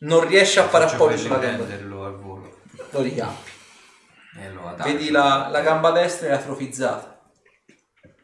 Non 0.00 0.26
riesce 0.26 0.60
a 0.60 0.68
fare 0.68 0.84
appoggio 0.84 1.16
sulla 1.16 1.38
gamba 1.38 1.64
destra. 1.64 1.86
al 2.06 2.16
volo. 2.16 2.58
Lo. 2.90 3.02
E 3.02 4.46
adagio. 4.46 4.92
Vedi 4.92 5.10
la, 5.10 5.48
la 5.50 5.60
gamba 5.60 5.90
destra 5.90 6.28
è 6.28 6.32
atrofizzata. 6.32 7.20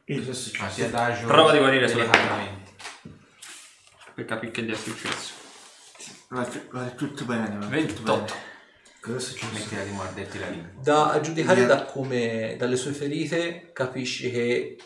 Cosa 0.07 0.31
è 0.31 0.35
successo? 0.35 0.75
Ti 0.75 0.83
adagio 0.83 1.27
Prova 1.27 1.53
di 1.53 1.59
guarire 1.59 1.89
sulla 1.89 2.05
delicatamente. 2.05 2.71
Per 4.15 4.25
capire 4.25 4.53
che 4.53 4.63
gli 4.63 4.73
è 4.73 4.77
successo. 4.77 5.35
Va, 6.29 6.45
tutto 6.45 7.25
bene. 7.25 7.49
va 7.49 7.59
tutto 7.59 7.69
28. 7.69 8.13
bene. 8.13 8.27
Cosa 9.01 9.17
è 9.17 9.21
successo? 9.21 9.55
Smettila 9.55 9.83
di 9.83 9.91
morderti 9.91 10.39
la 10.39 10.49
lingua. 10.49 10.83
Da, 10.83 11.11
a 11.11 11.21
giudicare 11.21 11.67
da 11.67 11.85
come, 11.85 12.57
dalle 12.59 12.77
sue 12.77 12.93
ferite 12.93 13.71
capisci 13.73 14.31
che 14.31 14.77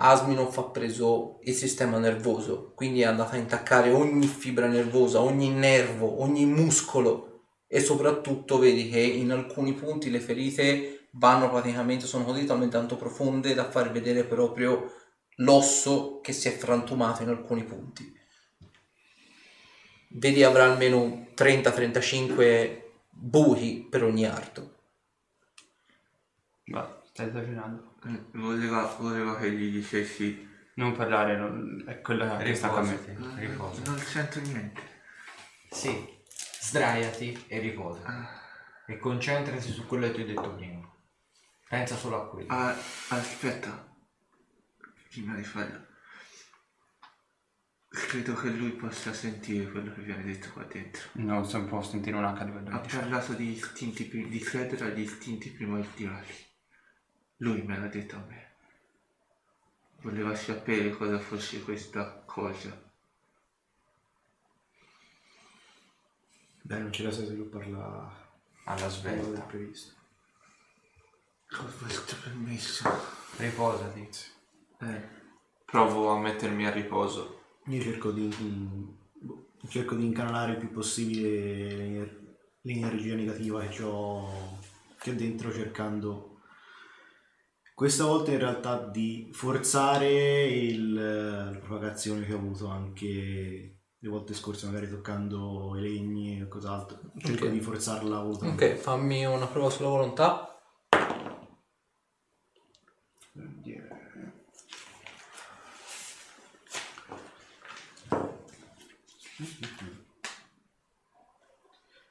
Asminov 0.00 0.56
ha 0.56 0.64
preso 0.70 1.40
il 1.42 1.54
sistema 1.54 1.98
nervoso, 1.98 2.72
quindi 2.74 3.00
è 3.00 3.06
andata 3.06 3.34
a 3.34 3.38
intaccare 3.38 3.90
ogni 3.90 4.26
fibra 4.26 4.68
nervosa, 4.68 5.20
ogni 5.20 5.50
nervo, 5.50 6.22
ogni 6.22 6.46
muscolo 6.46 7.46
e 7.66 7.80
soprattutto 7.80 8.58
vedi 8.58 8.88
che 8.88 9.00
in 9.00 9.32
alcuni 9.32 9.72
punti 9.72 10.10
le 10.10 10.20
ferite 10.20 11.08
vanno 11.12 11.50
praticamente, 11.50 12.06
sono 12.06 12.24
così 12.24 12.44
talmente 12.44 12.76
tanto 12.76 12.96
profonde 12.96 13.54
da 13.54 13.68
far 13.68 13.90
vedere 13.90 14.24
proprio 14.24 14.92
l'osso 15.38 16.20
che 16.20 16.32
si 16.32 16.46
è 16.46 16.52
frantumato 16.52 17.24
in 17.24 17.30
alcuni 17.30 17.64
punti. 17.64 18.16
Vedi 20.10 20.44
avrà 20.44 20.70
almeno 20.70 21.26
30-35 21.34 22.82
buchi 23.10 23.86
per 23.90 24.04
ogni 24.04 24.26
arto. 24.26 24.76
Va, 26.66 27.02
stai 27.04 27.28
esagerando. 27.28 27.87
Eh, 28.06 28.24
Voleva, 28.32 28.84
voleva 28.98 29.36
che 29.36 29.50
gli 29.50 29.70
dicessi... 29.72 30.46
Non 30.74 30.92
parlare, 30.92 31.36
non- 31.36 31.82
è 31.86 32.00
quella 32.00 32.36
che 32.36 32.54
sta 32.54 32.72
a 32.72 32.82
me. 32.82 32.96
Riposati, 32.96 33.40
riposa. 33.46 33.82
Non 33.86 33.98
sento 33.98 34.40
niente. 34.40 34.80
Sì, 35.70 36.06
sdraiati 36.60 37.44
e 37.48 37.58
riposa. 37.58 38.04
Ah. 38.04 38.40
E 38.86 38.96
concentrati 38.98 39.72
su 39.72 39.86
quello 39.86 40.06
che 40.06 40.12
ti 40.14 40.22
ho 40.22 40.26
detto 40.26 40.54
prima. 40.54 40.88
Pensa 41.68 41.96
solo 41.96 42.22
a 42.22 42.28
quello. 42.28 42.46
Ah, 42.52 42.74
aspetta. 43.08 43.92
Prima 45.10 45.34
di 45.34 45.42
fare... 45.42 45.86
Credo 47.88 48.34
che 48.34 48.48
lui 48.50 48.70
possa 48.72 49.12
sentire 49.12 49.70
quello 49.70 49.92
che 49.92 50.02
viene 50.02 50.22
detto 50.22 50.50
qua 50.52 50.62
dentro. 50.62 51.08
Non 51.14 51.44
si 51.44 51.58
può 51.64 51.82
sentire 51.82 52.16
un 52.16 52.24
H 52.24 52.44
livello 52.44 52.70
Ha 52.70 52.80
di 52.80 52.88
parlato 52.88 53.32
di 53.32 53.50
istinti, 53.52 54.04
pri- 54.04 54.28
di 54.28 54.38
credere 54.38 54.84
agli 54.84 55.00
istinti 55.00 55.50
primordiali. 55.50 56.46
Lui 57.38 57.62
me 57.62 57.78
l'ha 57.78 57.86
detto 57.86 58.16
a 58.16 58.24
me. 58.28 58.46
Voleva 60.00 60.34
sapere 60.34 60.90
cosa 60.90 61.18
fosse 61.18 61.62
questa 61.62 62.22
cosa. 62.24 62.86
Beh, 66.62 66.78
non 66.78 66.90
c'era 66.90 67.10
senso 67.10 67.30
svilupparla 67.30 68.26
Alla 68.64 68.76
come 68.78 68.90
svelta. 68.90 69.40
previsto. 69.42 69.94
Con 71.48 71.72
questo 71.78 72.16
permesso. 72.22 72.88
Riposati. 73.36 74.08
Eh, 74.80 75.08
provo 75.64 76.10
a 76.10 76.18
mettermi 76.18 76.66
a 76.66 76.70
riposo. 76.70 77.42
Io 77.66 77.82
cerco 77.82 78.10
di, 78.12 78.34
mm, 78.40 78.88
cerco 79.68 79.94
di 79.94 80.04
incanalare 80.04 80.52
il 80.52 80.58
più 80.58 80.70
possibile 80.70 81.76
l'ener- 81.76 82.36
l'energia 82.62 83.14
negativa 83.14 83.66
che 83.66 83.82
ho, 83.82 84.58
che 84.98 85.10
ho 85.10 85.14
dentro 85.14 85.52
cercando 85.52 86.27
questa 87.78 88.06
volta 88.06 88.32
in 88.32 88.40
realtà 88.40 88.76
di 88.88 89.28
forzare 89.30 90.46
il, 90.46 90.94
la 90.94 91.58
propagazione 91.60 92.26
che 92.26 92.32
ho 92.32 92.36
avuto 92.36 92.66
anche 92.66 93.82
le 93.96 94.08
volte 94.08 94.34
scorse, 94.34 94.66
magari 94.66 94.88
toccando 94.88 95.76
i 95.76 95.80
legni 95.80 96.42
o 96.42 96.48
cos'altro. 96.48 96.98
Cerco 97.18 97.44
okay. 97.44 97.52
di 97.52 97.60
forzarla 97.60 98.16
la 98.16 98.22
volontà. 98.22 98.46
Ok, 98.48 98.74
fammi 98.74 99.24
una 99.26 99.46
prova 99.46 99.70
sulla 99.70 99.90
volontà. 99.90 100.60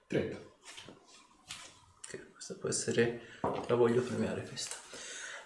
Trenta. 0.08 0.38
Ok, 1.98 2.32
questa 2.32 2.56
può 2.56 2.70
essere... 2.70 3.22
la 3.68 3.76
voglio 3.76 4.02
premiare 4.02 4.48
questa. 4.48 4.87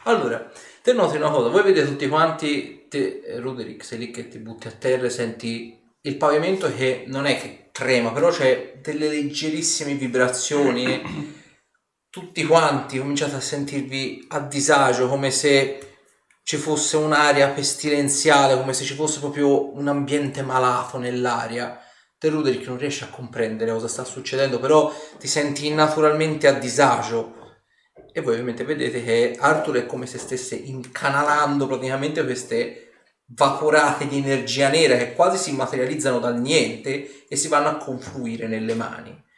Allora, 0.04 0.52
te 0.82 0.94
noti 0.94 1.18
una 1.18 1.30
cosa, 1.30 1.50
voi 1.50 1.62
vedete 1.62 1.88
tutti 1.88 2.08
quanti, 2.08 2.88
te, 2.90 3.22
eh, 3.24 3.40
Roderick, 3.40 3.86
sei 3.86 4.00
lì 4.00 4.12
che 4.12 4.28
ti 4.28 4.40
butti 4.40 4.68
a 4.68 4.72
terra 4.72 5.06
e 5.06 5.12
senti 5.12 5.80
il 6.02 6.18
pavimento 6.18 6.74
che 6.74 7.04
non 7.06 7.28
è 7.28 7.40
che 7.40 7.70
trema, 7.72 8.12
però 8.12 8.30
c'è 8.30 8.80
delle 8.82 9.08
leggerissime 9.08 9.94
vibrazioni. 9.94 11.40
Tutti 12.10 12.44
quanti 12.46 12.98
cominciate 12.98 13.36
a 13.36 13.40
sentirvi 13.40 14.26
a 14.30 14.40
disagio, 14.40 15.08
come 15.08 15.30
se 15.32 15.96
ci 16.44 16.58
fosse 16.58 16.98
un'aria 16.98 17.50
pestilenziale, 17.50 18.58
come 18.58 18.74
se 18.74 18.84
ci 18.84 18.96
fosse 18.96 19.20
proprio 19.20 19.74
un 19.78 19.88
ambiente 19.88 20.42
malato 20.42 20.98
nell'aria. 20.98 21.80
Te 22.18 22.28
Ruderick 22.28 22.68
non 22.68 22.78
riesci 22.78 23.04
a 23.04 23.10
comprendere 23.10 23.72
cosa 23.72 23.88
sta 23.88 24.04
succedendo, 24.04 24.60
però 24.60 24.94
ti 25.20 25.28
senti 25.28 25.72
naturalmente 25.74 26.48
a 26.48 26.54
disagio. 26.54 27.41
E 28.14 28.22
voi 28.22 28.34
ovviamente 28.34 28.64
vedete 28.64 29.04
che 29.04 29.36
Arthur 29.40 29.78
è 29.78 29.86
come 29.86 30.06
se 30.06 30.18
stesse 30.18 30.56
incanalando 30.56 31.66
praticamente 31.68 32.24
queste 32.24 32.92
vaporate 33.34 34.08
di 34.08 34.18
energia 34.18 34.70
nera 34.70 34.98
che 34.98 35.14
quasi 35.14 35.38
si 35.38 35.56
materializzano 35.56 36.20
dal 36.20 36.40
niente 36.40 37.26
e 37.28 37.36
si 37.36 37.48
vanno 37.48 37.70
a 37.70 37.78
confluire 37.78 38.48
nelle 38.48 38.74
mani. 38.74 39.30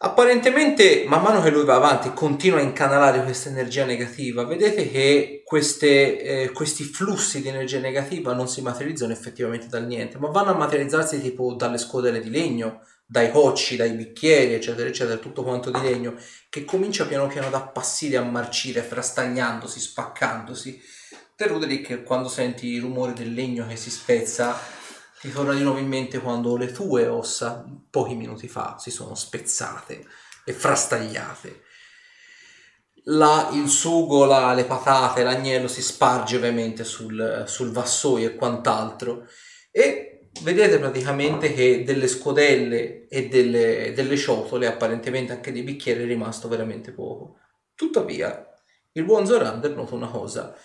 Apparentemente, 0.00 1.04
man 1.08 1.22
mano 1.22 1.42
che 1.42 1.50
lui 1.50 1.64
va 1.64 1.74
avanti, 1.74 2.12
continua 2.14 2.60
a 2.60 2.62
incanalare 2.62 3.24
questa 3.24 3.48
energia 3.48 3.84
negativa. 3.84 4.44
Vedete 4.44 4.88
che 4.88 5.42
queste, 5.44 6.22
eh, 6.22 6.52
questi 6.52 6.84
flussi 6.84 7.42
di 7.42 7.48
energia 7.48 7.80
negativa 7.80 8.32
non 8.32 8.46
si 8.46 8.62
materializzano 8.62 9.12
effettivamente 9.12 9.66
dal 9.66 9.86
niente, 9.86 10.16
ma 10.18 10.28
vanno 10.28 10.52
a 10.52 10.56
materializzarsi 10.56 11.20
tipo 11.20 11.52
dalle 11.54 11.78
scodelle 11.78 12.20
di 12.20 12.30
legno, 12.30 12.82
dai 13.10 13.30
cocci, 13.32 13.76
dai 13.76 13.92
bicchieri, 13.92 14.52
eccetera, 14.52 14.86
eccetera, 14.86 15.16
tutto 15.16 15.42
quanto 15.42 15.70
di 15.70 15.80
legno, 15.80 16.14
che 16.50 16.66
comincia 16.66 17.06
piano 17.06 17.26
piano 17.26 17.46
ad 17.46 17.54
appassire, 17.54 18.18
a 18.18 18.22
marcire, 18.22 18.82
frastagliandosi, 18.82 19.80
spaccandosi. 19.80 20.82
Te 21.34 21.46
Ruderick, 21.46 22.02
quando 22.02 22.28
senti 22.28 22.66
il 22.66 22.82
rumore 22.82 23.14
del 23.14 23.32
legno 23.32 23.66
che 23.66 23.76
si 23.76 23.90
spezza, 23.90 24.58
ti 25.20 25.32
torna 25.32 25.54
di 25.54 25.62
nuovo 25.62 25.78
in 25.78 25.88
mente 25.88 26.18
quando 26.18 26.54
le 26.58 26.70
tue 26.70 27.06
ossa, 27.06 27.64
pochi 27.88 28.14
minuti 28.14 28.46
fa, 28.46 28.76
si 28.78 28.90
sono 28.90 29.14
spezzate 29.14 30.04
e 30.44 30.52
frastagliate. 30.52 31.62
La- 33.04 33.48
il 33.54 33.68
sugo, 33.70 34.26
la- 34.26 34.52
le 34.52 34.66
patate, 34.66 35.22
l'agnello 35.22 35.66
si 35.66 35.80
sparge 35.80 36.36
ovviamente 36.36 36.84
sul, 36.84 37.44
sul 37.46 37.70
vassoio 37.72 38.28
e 38.28 38.34
quant'altro. 38.34 39.26
E 39.70 40.17
vedete 40.42 40.78
praticamente 40.78 41.52
che 41.52 41.82
delle 41.84 42.06
scodelle 42.08 43.06
e 43.08 43.28
delle, 43.28 43.92
delle 43.94 44.16
ciotole, 44.16 44.66
apparentemente 44.66 45.32
anche 45.32 45.52
dei 45.52 45.62
bicchieri, 45.62 46.02
è 46.02 46.06
rimasto 46.06 46.48
veramente 46.48 46.92
poco. 46.92 47.38
Tuttavia, 47.74 48.46
il 48.92 49.04
buon 49.04 49.26
Zorander 49.26 49.74
nota 49.74 49.94
una 49.94 50.08
cosa. 50.08 50.56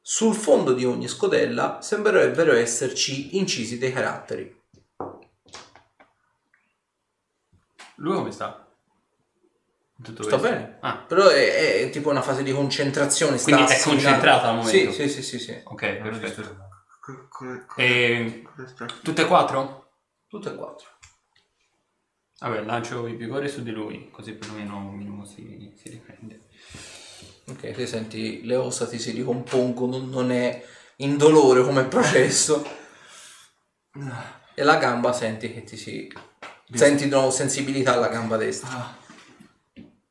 Sul 0.00 0.34
fondo 0.34 0.72
di 0.72 0.84
ogni 0.84 1.06
scodella 1.08 1.80
sembrerebbero 1.82 2.52
esserci 2.54 3.36
incisi 3.36 3.78
dei 3.78 3.92
caratteri. 3.92 4.56
Lui 7.96 8.14
come 8.14 8.30
sta? 8.30 8.64
Tutto 10.00 10.22
Sta 10.22 10.38
questo? 10.38 10.56
bene. 10.56 10.76
Ah, 10.80 11.04
Però 11.06 11.26
è, 11.28 11.80
è 11.82 11.90
tipo 11.90 12.08
una 12.10 12.22
fase 12.22 12.42
di 12.44 12.52
concentrazione. 12.52 13.36
sta 13.36 13.44
Quindi 13.52 13.72
è 13.72 13.74
assimilando- 13.74 14.08
concentrata 14.10 14.48
al 14.48 14.56
momento? 14.56 14.92
Sì, 14.92 15.08
sì, 15.08 15.08
sì, 15.08 15.22
sì, 15.22 15.38
sì. 15.38 15.60
ok, 15.64 15.80
perfetto. 15.96 16.67
Disturbato. 17.16 17.28
Co- 17.28 17.28
co- 17.28 17.64
co- 17.66 17.80
E 17.80 18.46
tutte 19.02 19.22
e 19.22 19.26
quattro? 19.26 19.90
Tutte 20.26 20.50
e 20.50 20.54
quattro. 20.56 20.86
Vabbè, 22.40 22.62
lancio 22.62 23.06
i 23.08 23.14
vigori 23.16 23.48
su 23.48 23.62
di 23.62 23.72
lui, 23.72 24.10
così 24.10 24.32
perlomeno 24.34 24.76
un 24.76 24.94
minimo 24.94 25.24
si, 25.24 25.72
si 25.76 25.88
riprende. 25.88 26.42
Ok, 27.48 27.72
ti 27.72 27.86
senti 27.86 28.44
le 28.44 28.54
ossa 28.56 28.86
ti 28.86 28.98
si 28.98 29.10
ricompongono, 29.10 29.98
non 29.98 30.30
è 30.30 30.64
indolore 30.96 31.64
come 31.64 31.84
processo. 31.84 32.64
E 34.54 34.62
la 34.62 34.76
gamba 34.76 35.12
senti 35.12 35.52
che 35.52 35.64
ti 35.64 35.76
si... 35.76 36.12
Senti 36.70 37.04
di 37.04 37.10
nuovo 37.10 37.30
sensibilità 37.30 37.94
alla 37.94 38.08
gamba 38.08 38.36
destra. 38.36 38.68
Ah. 38.70 38.96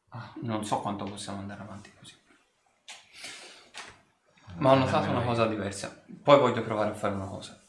Ah, 0.10 0.34
non 0.42 0.66
so 0.66 0.80
quanto 0.80 1.06
possiamo 1.06 1.40
andare 1.40 1.62
avanti 1.62 1.92
così. 1.98 2.16
Ma 4.60 4.72
ho 4.72 4.76
notato 4.76 5.10
una 5.10 5.22
cosa 5.22 5.46
diversa. 5.46 6.04
Poi 6.24 6.40
voglio 6.40 6.62
provare 6.64 6.90
a 6.92 6.94
fare 6.94 7.14
una 7.14 7.26
cosa. 7.28 7.60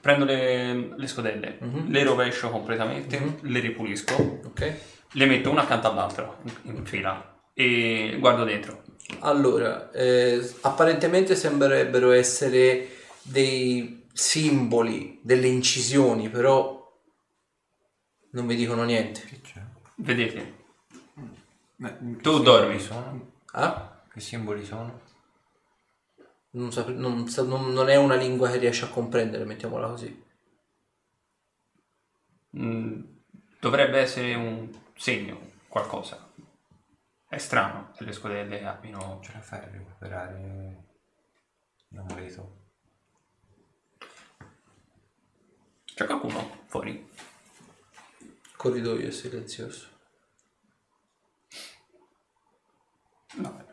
Prendo 0.00 0.24
le, 0.24 0.96
le 0.96 1.06
scodelle, 1.06 1.58
Mhm. 1.60 1.90
le 1.90 2.02
rovescio 2.02 2.50
completamente, 2.50 3.18
Mhm. 3.20 3.38
le 3.42 3.60
ripulisco, 3.60 4.40
Ok? 4.46 4.74
le 5.12 5.26
metto 5.26 5.50
una 5.50 5.62
accanto 5.62 5.88
all'altra 5.90 6.36
in, 6.62 6.84
fila 6.84 7.40
e 7.52 8.16
guardo 8.18 8.44
dentro. 8.44 8.82
Allora, 9.20 9.90
eh, 9.92 10.40
apparentemente 10.62 11.36
sembrerebbero 11.36 12.10
essere 12.10 12.88
dei 13.22 14.06
simboli, 14.12 15.20
delle 15.22 15.46
incisioni, 15.46 16.28
però 16.28 16.82
non 18.30 18.46
vi 18.46 18.56
dicono 18.56 18.82
niente. 18.84 19.20
Che 19.20 19.40
c'è? 19.42 19.60
Vedete, 19.96 20.62
Eh, 21.82 22.16
tu 22.22 22.40
dormi. 22.40 22.80
Sono? 22.80 23.32
Ah? 23.52 24.02
Che 24.12 24.20
simboli 24.20 24.64
sono? 24.64 25.00
Non, 26.58 26.72
sap- 26.72 26.88
non 26.88 27.28
sa- 27.28 27.42
non- 27.42 27.72
non 27.72 27.88
è 27.90 27.96
una 27.96 28.14
lingua 28.16 28.50
che 28.50 28.56
riesce 28.58 28.84
a 28.86 28.88
comprendere, 28.88 29.44
mettiamola 29.44 29.88
così. 29.88 30.24
Mm, 32.56 33.02
dovrebbe 33.60 33.98
essere 34.00 34.34
un 34.34 34.70
segno, 34.96 35.52
qualcosa. 35.68 36.30
È 37.28 37.38
strano 37.38 37.90
che 37.96 38.04
le 38.04 38.12
scodelle 38.12 38.64
abbiano... 38.64 39.20
Ce 39.22 39.32
la 39.32 39.40
fai 39.40 39.58
a 39.60 39.68
recuperare 39.68 40.84
l'amuleto? 41.88 42.62
C'è 45.84 46.06
qualcuno 46.06 46.62
fuori? 46.66 46.90
Il 48.20 48.56
corridoio 48.56 49.08
è 49.08 49.10
silenzioso. 49.10 49.88
No. 53.36 53.64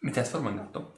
Mi 0.00 0.10
trasformo 0.10 0.50
in 0.50 0.56
gatto. 0.56 0.97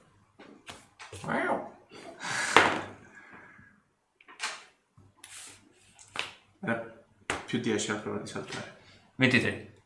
Eh, 6.63 7.05
più 7.47 7.59
10 7.61 7.93
la 7.93 7.99
prova 7.99 8.19
di 8.19 8.27
saltare. 8.27 8.79
23. 9.17 9.83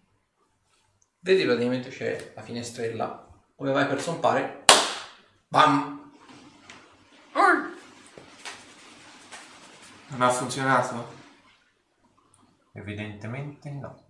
Vedi 1.20 1.44
praticamente 1.44 1.88
c'è 1.88 2.32
la 2.34 2.42
finestrella 2.42 3.28
dove 3.56 3.72
vai 3.72 3.86
per 3.86 4.00
zompare. 4.00 4.64
Bam! 5.48 5.94
Non 10.14 10.22
ha 10.22 10.30
funzionato? 10.30 11.12
Evidentemente 12.72 13.70
no. 13.70 14.04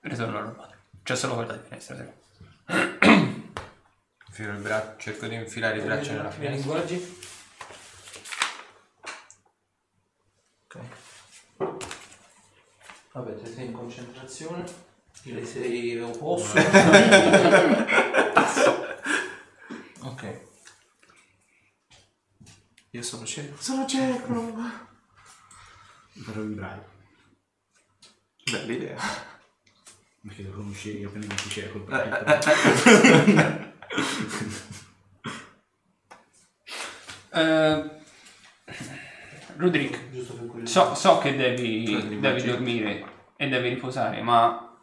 Ritorno 0.00 0.40
normale. 0.40 0.78
C'è 1.02 1.16
solo 1.16 1.34
quella 1.34 1.56
di 1.56 1.64
finestra. 1.64 1.96
sì. 1.96 3.30
Infilo 4.32 4.52
il 4.52 4.60
braccio, 4.60 4.98
cerco 4.98 5.26
di 5.26 5.34
infilare 5.34 5.76
i 5.76 5.82
braccia 5.82 6.12
nella 6.12 6.30
finestra. 6.30 6.56
linguaggi. 6.56 7.18
Ok. 10.64 10.78
Vabbè, 13.12 13.42
te 13.42 13.52
sei 13.52 13.66
in 13.66 13.72
concentrazione. 13.72 14.64
Le 15.24 15.44
sei 15.44 16.00
opposto. 16.00 16.58
ok. 20.00 20.40
Io 22.88 23.02
sono 23.02 23.26
cieco. 23.26 23.60
Sono 23.60 23.86
cieco! 23.86 24.32
Però 26.24 26.40
in 26.40 26.54
braille. 26.54 26.88
Bella 28.50 28.72
idea. 28.72 28.96
Perché 30.26 30.42
lo 30.44 30.52
conosci 30.52 31.04
appena 31.04 31.26
non 31.26 31.36
ti 31.36 31.50
col 31.70 31.82
Eh, 37.34 37.90
Giusto 40.10 40.34
per 40.34 40.46
quello. 40.46 40.66
so, 40.66 40.94
so 40.94 41.18
che 41.18 41.36
devi, 41.36 41.84
Quello 41.84 42.20
devi 42.20 42.42
dormire 42.42 43.04
e 43.36 43.48
devi 43.48 43.68
riposare, 43.70 44.22
ma 44.22 44.76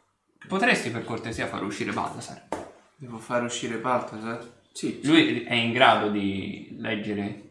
potresti 0.47 0.89
per 0.89 1.03
cortesia 1.03 1.47
far 1.47 1.63
uscire 1.63 1.91
Baldassar? 1.91 2.47
Devo 2.95 3.17
fare 3.17 3.45
uscire 3.45 3.77
Baltasar? 3.77 4.57
Sì. 4.71 4.99
Lui 5.03 5.43
è 5.43 5.53
in 5.53 5.71
grado 5.73 6.09
di 6.09 6.75
leggere, 6.79 7.43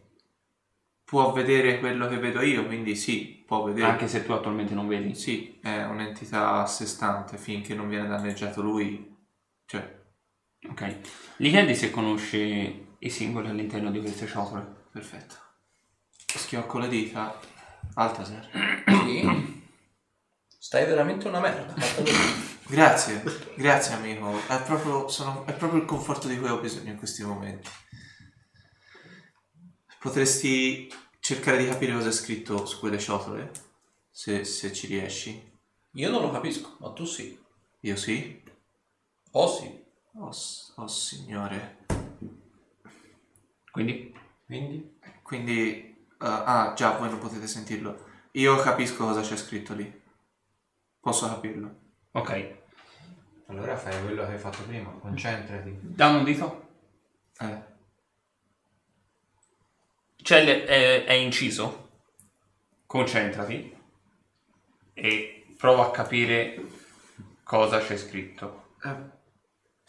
Può 1.09 1.31
vedere 1.31 1.79
quello 1.79 2.07
che 2.07 2.17
vedo 2.17 2.39
io, 2.41 2.67
quindi 2.67 2.95
sì, 2.95 3.43
può 3.47 3.63
vedere. 3.63 3.87
anche 3.87 4.07
se 4.07 4.23
tu 4.23 4.31
attualmente 4.31 4.75
non 4.75 4.87
vedi. 4.87 5.15
Sì, 5.15 5.57
è 5.59 5.85
un'entità 5.85 6.61
a 6.61 6.67
sé 6.67 6.85
stante 6.85 7.37
finché 7.37 7.73
non 7.73 7.89
viene 7.89 8.07
danneggiato 8.07 8.61
lui. 8.61 9.17
Cioè, 9.65 9.98
Ok. 10.67 10.95
Gli 11.37 11.49
chiedi 11.49 11.75
se 11.75 11.89
conosce 11.91 12.37
i 12.99 13.09
simboli 13.09 13.47
all'interno 13.49 13.91
di 13.91 13.99
queste 14.01 14.27
ciotole. 14.27 14.77
perfetto. 14.91 15.35
Schiocco 16.25 16.77
le 16.79 16.87
dita. 16.89 17.39
Altaser. 17.95 18.49
Sì. 18.85 19.57
Stai 20.47 20.85
veramente 20.85 21.27
una 21.27 21.39
merda. 21.39 21.73
Grazie, 22.67 23.23
grazie 23.55 23.93
amico. 23.95 24.37
È 24.47 24.61
proprio, 24.61 25.07
sono- 25.07 25.45
è 25.45 25.53
proprio 25.53 25.79
il 25.81 25.87
conforto 25.87 26.27
di 26.27 26.37
cui 26.37 26.49
ho 26.49 26.59
bisogno 26.59 26.91
in 26.91 26.97
questi 26.97 27.23
momenti. 27.23 27.67
Potresti 29.99 30.91
cercare 31.19 31.57
di 31.57 31.67
capire 31.67 31.93
cosa 31.93 32.09
è 32.09 32.11
scritto 32.11 32.65
su 32.65 32.79
quelle 32.79 32.99
ciotole? 32.99 33.51
Se, 34.11 34.43
se 34.43 34.71
ci 34.71 34.87
riesci. 34.87 35.57
Io 35.93 36.09
non 36.09 36.21
lo 36.21 36.31
capisco, 36.31 36.77
ma 36.79 36.91
tu 36.91 37.05
sì. 37.05 37.37
Io 37.81 37.95
sì? 37.95 38.41
Oh 39.31 39.47
sì. 39.47 39.83
Oh, 40.15 40.31
oh, 40.75 40.87
signore. 40.87 41.77
Quindi? 43.71 44.13
Quindi? 44.45 44.99
Quindi... 45.21 46.05
eh, 46.09 46.15
ah, 46.19 46.73
già, 46.75 46.97
voi 46.97 47.09
non 47.09 47.19
potete 47.19 47.47
sentirlo. 47.47 48.07
Io 48.31 48.55
capisco 48.57 49.05
cosa 49.05 49.21
c'è 49.21 49.37
scritto 49.37 49.73
lì. 49.73 50.01
Posso 50.99 51.27
capirlo. 51.27 51.75
Ok. 52.11 52.57
Allora 53.47 53.75
fai 53.77 54.01
quello 54.03 54.25
che 54.25 54.33
hai 54.33 54.37
fatto 54.37 54.63
prima, 54.63 54.89
concentrati. 54.91 55.77
Dammi 55.81 56.17
un 56.19 56.23
dito. 56.23 56.67
Eh. 57.39 57.63
C'è 60.21 60.43
le- 60.43 60.65
è, 60.65 61.05
è 61.05 61.13
inciso. 61.13 61.87
Concentrati. 62.85 63.75
E 64.93 65.45
prova 65.57 65.87
a 65.87 65.91
capire 65.91 66.67
cosa 67.43 67.79
c'è 67.79 67.97
scritto. 67.97 68.75
Eh, 68.83 69.17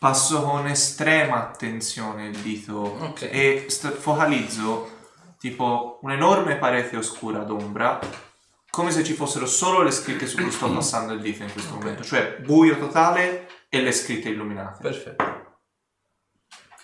Passo 0.00 0.42
con 0.44 0.66
estrema 0.66 1.46
attenzione 1.46 2.28
il 2.28 2.38
dito 2.38 2.74
Ok. 2.74 3.28
e 3.30 3.66
st- 3.68 3.92
focalizzo 3.92 4.88
tipo 5.38 5.98
un'enorme 6.00 6.56
parete 6.56 6.96
oscura 6.96 7.40
d'ombra, 7.40 7.98
come 8.70 8.92
se 8.92 9.04
ci 9.04 9.12
fossero 9.12 9.44
solo 9.44 9.82
le 9.82 9.90
scritte 9.90 10.26
su 10.26 10.38
cui 10.38 10.50
sto 10.50 10.72
passando 10.72 11.12
il 11.12 11.20
dito 11.20 11.42
in 11.42 11.52
questo 11.52 11.74
momento, 11.74 12.02
cioè 12.02 12.38
buio 12.40 12.78
totale 12.78 13.46
e 13.68 13.82
le 13.82 13.92
scritte 13.92 14.30
illuminate. 14.30 14.78
Perfetto. 14.80 15.58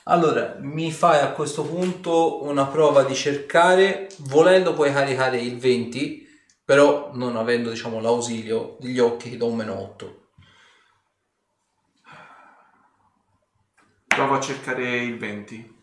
Allora, 0.05 0.59
mi 0.61 0.93
fai 0.93 1.21
a 1.21 1.31
questo 1.31 1.64
punto 1.64 2.45
una 2.45 2.67
prova 2.67 3.03
di 3.03 3.14
cercare, 3.14 4.09
volendo 4.29 4.75
puoi 4.75 4.93
caricare 4.93 5.41
il 5.41 5.59
20, 5.59 6.29
però 6.62 7.12
non 7.14 7.37
avendo 7.37 7.71
diciamo 7.71 7.99
l'ausilio 7.99 8.77
degli 8.79 8.99
occhi 8.99 9.31
ti 9.31 9.37
do 9.39 9.47
un 9.47 9.57
meno 9.57 9.81
8. 9.81 10.21
Provo 14.17 14.35
a 14.35 14.41
cercare 14.41 14.97
il 14.97 15.19
20. 15.19 15.75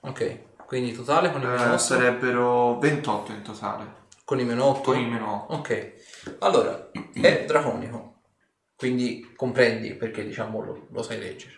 Ok, 0.00 0.38
quindi 0.66 0.92
totale 0.92 1.30
con 1.30 1.42
i 1.42 1.46
meno 1.46 1.62
Eh, 1.62 1.68
8? 1.68 1.78
sarebbero 1.78 2.78
28 2.78 3.32
in 3.32 3.42
totale. 3.42 4.00
Con 4.24 4.40
i 4.40 4.44
meno 4.44 4.64
8? 4.64 4.80
Con 4.80 4.98
il 4.98 5.06
meno 5.08 5.46
8. 5.48 5.54
Ok, 5.54 5.92
allora 6.38 6.90
è 7.12 7.44
draconico, 7.46 8.20
quindi 8.76 9.32
comprendi 9.36 9.94
perché 9.94 10.24
diciamo 10.24 10.60
lo, 10.62 10.86
lo 10.90 11.02
sai 11.02 11.18
leggere. 11.18 11.52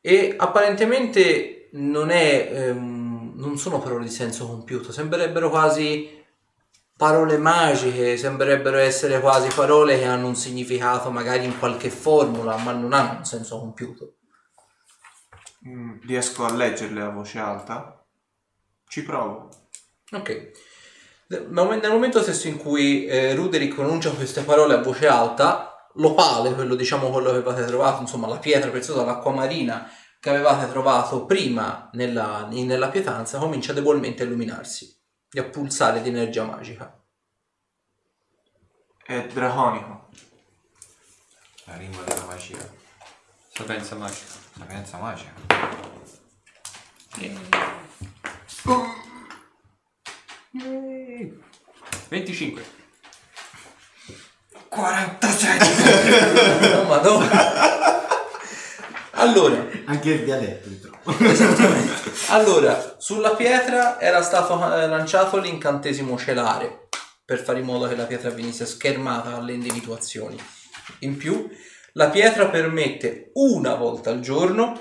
E 0.00 0.34
apparentemente 0.36 1.68
non 1.72 2.10
è, 2.10 2.48
ehm, 2.52 3.32
non 3.34 3.58
sono 3.58 3.80
parole 3.80 4.04
di 4.04 4.10
senso 4.10 4.46
compiuto, 4.46 4.92
sembrerebbero 4.92 5.50
quasi 5.50 6.08
parole 6.96 7.36
magiche, 7.36 8.16
sembrerebbero 8.16 8.78
essere 8.78 9.20
quasi 9.20 9.48
parole 9.54 9.98
che 9.98 10.04
hanno 10.04 10.28
un 10.28 10.36
significato 10.36 11.10
magari 11.10 11.44
in 11.44 11.58
qualche 11.58 11.90
formula, 11.90 12.56
ma 12.56 12.72
non 12.72 12.92
hanno 12.92 13.18
un 13.18 13.24
senso 13.24 13.58
compiuto. 13.58 14.15
Mm, 15.66 16.00
riesco 16.02 16.44
a 16.44 16.52
leggerle 16.52 17.02
a 17.02 17.10
voce 17.10 17.38
alta? 17.38 18.04
Ci 18.86 19.02
provo. 19.02 19.48
Ok. 20.12 20.52
Nel 21.28 21.48
nel 21.50 21.90
momento 21.90 22.22
stesso 22.22 22.46
in 22.46 22.56
cui 22.56 23.04
eh, 23.06 23.34
Ruderick 23.34 23.74
pronuncia 23.74 24.12
queste 24.12 24.42
parole 24.42 24.74
a 24.74 24.82
voce 24.82 25.08
alta, 25.08 25.90
l'opale, 25.94 26.54
quello 26.54 26.76
diciamo 26.76 27.10
quello 27.10 27.30
che 27.30 27.36
avevate 27.38 27.64
trovato, 27.64 28.00
insomma 28.00 28.28
la 28.28 28.38
pietra 28.38 28.70
preziosa, 28.70 29.04
l'acqua 29.04 29.32
marina 29.32 29.90
che 30.20 30.30
avevate 30.30 30.70
trovato 30.70 31.26
prima 31.26 31.90
nella, 31.94 32.46
in- 32.52 32.66
nella 32.66 32.88
pietanza, 32.88 33.38
comincia 33.38 33.72
debolmente 33.72 34.22
a 34.22 34.26
illuminarsi 34.26 34.96
e 35.32 35.40
a 35.40 35.44
pulsare 35.44 36.00
di 36.00 36.08
energia 36.10 36.44
magica. 36.44 36.96
È 39.02 39.26
draconico. 39.26 40.08
La 41.64 41.76
lingua 41.76 42.04
della 42.04 42.24
magia. 42.24 42.68
Sapienza 43.48 43.96
magica. 43.96 44.45
Sapienza 44.58 44.98
magica. 44.98 45.32
25. 52.08 52.62
47! 54.68 56.74
Oh, 56.74 56.84
madonna! 56.84 57.54
Allora, 59.12 59.66
Anche 59.86 60.10
il 60.10 60.24
dialetto. 60.24 60.68
Esattamente. 61.20 61.92
Allora, 62.28 62.96
sulla 62.98 63.36
pietra 63.36 64.00
era 64.00 64.20
stato 64.22 64.54
eh, 64.74 64.88
lanciato 64.88 65.38
l'incantesimo 65.38 66.18
celare 66.18 66.88
per 67.24 67.40
fare 67.42 67.60
in 67.60 67.66
modo 67.66 67.86
che 67.86 67.94
la 67.94 68.04
pietra 68.04 68.30
venisse 68.30 68.66
schermata 68.66 69.36
alle 69.36 69.52
individuazioni. 69.52 70.36
In 71.00 71.16
più, 71.16 71.48
la 71.96 72.10
pietra 72.10 72.48
permette 72.48 73.30
una 73.34 73.74
volta 73.74 74.10
al 74.10 74.20
giorno 74.20 74.78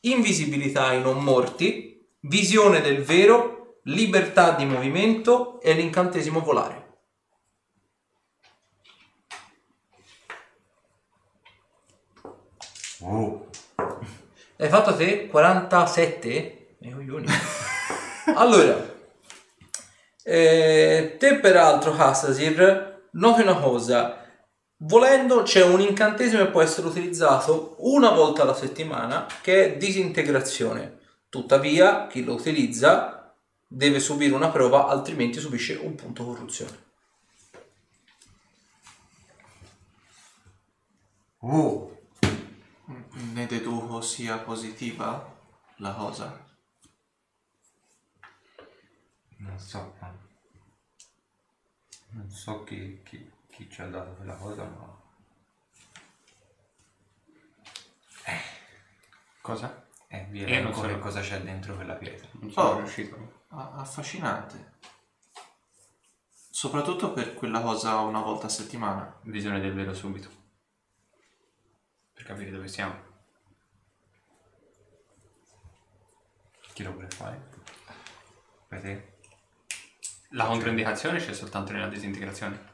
invisibilità 0.00 0.86
ai 0.86 1.00
non 1.00 1.22
morti, 1.22 2.06
visione 2.20 2.80
del 2.80 3.02
vero, 3.02 3.80
libertà 3.84 4.52
di 4.52 4.64
movimento 4.64 5.60
e 5.60 5.74
l'incantesimo 5.74 6.40
volare. 6.40 6.82
Oh. 13.00 13.46
Hai 14.56 14.68
fatto 14.68 14.96
te 14.96 15.26
47? 15.26 16.76
Eh, 16.80 16.92
coglioni. 16.92 17.26
allora, 18.36 18.94
eh, 20.22 21.16
te 21.18 21.34
peraltro, 21.36 21.94
Hassasir, 21.94 23.08
noti 23.12 23.42
una 23.42 23.56
cosa. 23.58 24.23
Volendo 24.76 25.42
c'è 25.42 25.64
un 25.64 25.80
incantesimo 25.80 26.44
che 26.44 26.50
può 26.50 26.60
essere 26.60 26.88
utilizzato 26.88 27.76
una 27.78 28.10
volta 28.10 28.42
alla 28.42 28.54
settimana 28.54 29.26
che 29.40 29.74
è 29.74 29.76
disintegrazione. 29.76 30.98
Tuttavia, 31.28 32.06
chi 32.06 32.24
lo 32.24 32.34
utilizza 32.34 33.34
deve 33.66 34.00
subire 34.00 34.34
una 34.34 34.50
prova, 34.50 34.88
altrimenti 34.88 35.40
subisce 35.40 35.74
un 35.74 35.94
punto 35.94 36.24
corruzione. 36.24 36.82
Oh. 41.38 41.90
Ne 42.86 43.46
deduco 43.46 44.00
sia 44.00 44.38
positiva 44.38 45.32
la 45.76 45.92
cosa. 45.92 46.46
Non 49.38 49.58
so. 49.58 49.94
Non 52.10 52.30
so 52.30 52.64
chi, 52.64 53.00
chi, 53.02 53.30
chi 53.54 53.70
ci 53.70 53.80
ha 53.82 53.86
dato 53.86 54.12
quella 54.14 54.34
cosa, 54.34 54.64
ma. 54.64 54.92
Cosa? 59.40 59.86
Eh, 60.08 60.24
vi 60.30 60.42
Io 60.44 60.62
non 60.62 60.74
so. 60.74 60.86
che 60.86 60.98
cosa 60.98 61.20
c'è 61.20 61.40
dentro 61.42 61.74
quella 61.74 61.94
pietra. 61.94 62.26
Non 62.32 62.50
sono 62.50 62.68
Oh. 62.70 62.76
riuscito. 62.78 63.42
Affascinante. 63.48 64.72
Soprattutto 66.32 67.12
per 67.12 67.34
quella 67.34 67.60
cosa 67.60 67.98
una 67.98 68.20
volta 68.20 68.46
a 68.46 68.50
settimana. 68.50 69.18
Visione 69.22 69.60
del 69.60 69.74
vero 69.74 69.92
subito. 69.92 70.30
Per 72.14 72.24
capire 72.24 72.50
dove 72.50 72.68
siamo. 72.68 73.12
Chi 76.72 76.82
lo 76.82 76.92
vuole 76.92 77.10
fare? 77.10 77.48
Per 78.66 78.80
te? 78.80 79.12
La 80.30 80.46
controindicazione 80.46 81.18
c'è 81.18 81.32
soltanto 81.32 81.72
nella 81.72 81.88
disintegrazione. 81.88 82.72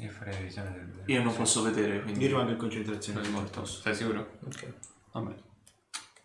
Io 0.00 0.10
farei 0.10 0.42
visione 0.42 0.72
del 0.72 0.86
vero. 0.86 1.12
Io 1.12 1.22
non 1.22 1.34
posso 1.34 1.62
vedere, 1.62 2.00
quindi... 2.00 2.22
Io 2.22 2.28
rimango 2.28 2.50
in 2.50 2.56
concentrazione. 2.56 3.20
Non 3.20 3.28
è 3.28 3.32
molto. 3.32 3.64
Sei 3.64 3.94
sicuro? 3.94 4.38
Ok. 4.46 4.72
Vabbè. 5.12 5.34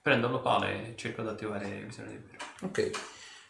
Prendo 0.01 0.29
l'opale 0.29 0.89
e 0.89 0.95
cerco 0.95 1.23
di 1.23 1.27
attivare 1.27 1.83
visione 1.83 2.09
del 2.09 2.23
vero. 2.23 2.43
Ok. 2.61 2.91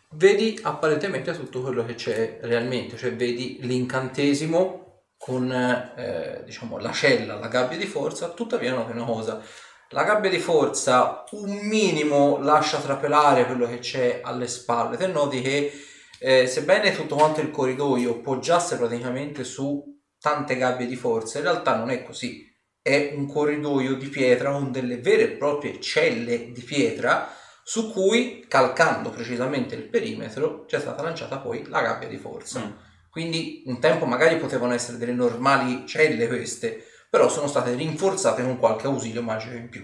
Vedi 0.09 0.59
apparentemente 0.63 1.33
tutto 1.33 1.61
quello 1.61 1.85
che 1.85 1.95
c'è 1.95 2.39
realmente, 2.41 2.95
cioè 2.97 3.13
vedi 3.15 3.59
l'incantesimo 3.61 5.03
con 5.17 5.51
eh, 5.51 6.41
diciamo 6.45 6.77
la 6.77 6.91
cella, 6.91 7.35
la 7.35 7.47
gabbia 7.47 7.77
di 7.77 7.85
forza, 7.85 8.29
tuttavia 8.29 8.73
noti 8.73 8.91
una 8.91 9.03
cosa. 9.03 9.41
La 9.89 10.03
gabbia 10.03 10.29
di 10.29 10.39
forza 10.39 11.23
un 11.31 11.51
minimo 11.67 12.39
lascia 12.39 12.79
trapelare 12.79 13.45
quello 13.45 13.67
che 13.67 13.79
c'è 13.79 14.21
alle 14.23 14.47
spalle. 14.47 14.97
Te 14.97 15.07
noti 15.07 15.41
che 15.41 15.71
eh, 16.19 16.47
sebbene 16.47 16.95
tutto 16.95 17.15
quanto 17.15 17.41
il 17.41 17.51
corridoio 17.51 18.21
poggiasse 18.21 18.77
praticamente 18.77 19.43
su 19.43 19.94
tante 20.19 20.57
gabbie 20.57 20.87
di 20.87 20.95
forza, 20.95 21.37
in 21.37 21.43
realtà 21.43 21.75
non 21.75 21.89
è 21.89 22.03
così. 22.03 22.43
è 22.81 23.13
un 23.15 23.25
corridoio 23.25 23.95
di 23.95 24.07
pietra 24.09 24.51
con 24.51 24.71
delle 24.71 24.97
vere 24.97 25.23
e 25.23 25.37
proprie 25.37 25.79
celle 25.81 26.51
di 26.51 26.61
pietra 26.61 27.33
su 27.63 27.91
cui, 27.91 28.45
calcando 28.47 29.09
precisamente 29.09 29.73
il 29.73 29.89
perimetro, 29.89 30.65
c'è 30.65 30.79
stata 30.79 31.01
lanciata 31.01 31.39
poi 31.39 31.67
la 31.67 31.81
gabbia 31.81 32.07
di 32.07 32.17
forza. 32.17 32.59
Mm. 32.59 32.71
Quindi 33.09 33.63
un 33.65 33.79
tempo 33.79 34.05
magari 34.05 34.37
potevano 34.37 34.73
essere 34.73 34.97
delle 34.97 35.13
normali 35.13 35.87
celle 35.87 36.27
queste, 36.27 36.85
però 37.09 37.27
sono 37.27 37.47
state 37.47 37.73
rinforzate 37.73 38.43
con 38.43 38.59
qualche 38.59 38.85
ausilio 38.85 39.23
magico 39.23 39.55
in 39.55 39.69
più. 39.69 39.83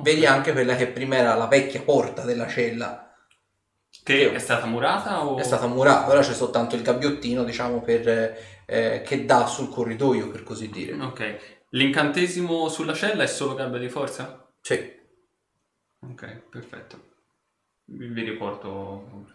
Vedi 0.00 0.26
anche 0.26 0.52
quella 0.52 0.76
che 0.76 0.88
prima 0.88 1.16
era 1.16 1.34
la 1.34 1.46
vecchia 1.46 1.80
porta 1.80 2.24
della 2.24 2.46
cella, 2.46 3.10
Che 4.04 4.32
è 4.32 4.38
stata 4.38 4.66
murata 4.66 5.24
o... 5.24 5.38
è 5.38 5.44
stata 5.44 5.66
murata, 5.66 6.10
ora 6.10 6.20
c'è 6.20 6.34
soltanto 6.34 6.76
il 6.76 6.82
gabbiottino, 6.82 7.42
diciamo, 7.42 7.80
per, 7.80 8.36
eh, 8.70 9.00
che 9.02 9.24
dà 9.24 9.46
sul 9.46 9.70
corridoio, 9.70 10.28
per 10.28 10.42
così 10.42 10.68
dire. 10.68 10.92
Ok. 11.00 11.64
L'incantesimo 11.70 12.68
sulla 12.68 12.92
cella 12.92 13.22
è 13.22 13.26
solo 13.26 13.54
gabbia 13.54 13.78
di 13.78 13.88
forza? 13.88 14.46
Sì. 14.60 14.96
Ok, 16.00 16.42
perfetto. 16.50 17.00
Vi, 17.84 18.08
vi 18.08 18.22
riporto... 18.22 19.26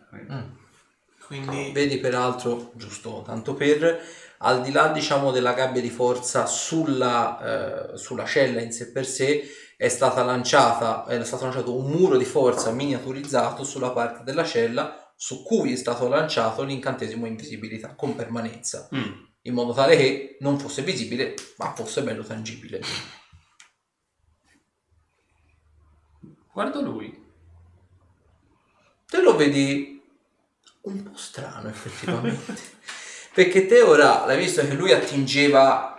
Quindi 1.26 1.72
Vedi 1.72 1.98
peraltro, 2.00 2.74
giusto 2.76 3.24
tanto 3.26 3.54
per, 3.54 4.02
al 4.40 4.62
di 4.62 4.72
là 4.72 4.90
diciamo 4.90 5.32
della 5.32 5.54
gabbia 5.54 5.82
di 5.82 5.90
forza 5.90 6.46
sulla, 6.46 7.94
eh, 7.94 7.98
sulla 7.98 8.26
cella 8.26 8.62
in 8.62 8.74
sé 8.74 8.92
per 8.92 9.06
sé, 9.06 9.44
è 9.78 9.88
stata 9.88 10.24
lanciata, 10.24 11.06
è 11.06 11.24
stato 11.24 11.46
lanciato 11.46 11.76
un 11.76 11.90
muro 11.90 12.18
di 12.18 12.26
forza 12.26 12.72
miniaturizzato 12.72 13.64
sulla 13.64 13.92
parte 13.92 14.24
della 14.24 14.44
cella 14.44 15.03
su 15.24 15.42
cui 15.42 15.72
è 15.72 15.76
stato 15.78 16.10
lanciato 16.10 16.64
l'incantesimo 16.64 17.26
invisibilità 17.26 17.96
con 17.96 18.14
permanenza, 18.14 18.90
Mm. 18.94 19.24
in 19.44 19.54
modo 19.54 19.72
tale 19.72 19.96
che 19.96 20.36
non 20.42 20.60
fosse 20.60 20.82
visibile 20.82 21.34
ma 21.60 21.74
fosse 21.74 22.04
bello 22.04 22.24
tangibile. 22.26 22.82
Guardo 26.52 26.82
lui. 26.82 27.22
te 29.06 29.22
lo 29.22 29.38
vedi 29.38 30.02
un 30.82 31.04
po' 31.04 31.16
strano 31.16 31.70
effettivamente 31.70 32.58
perché 33.34 33.66
te 33.66 33.82
ora 33.82 34.26
l'hai 34.26 34.38
visto 34.38 34.62
che 34.68 34.74
lui 34.74 34.92
attingeva 34.92 35.93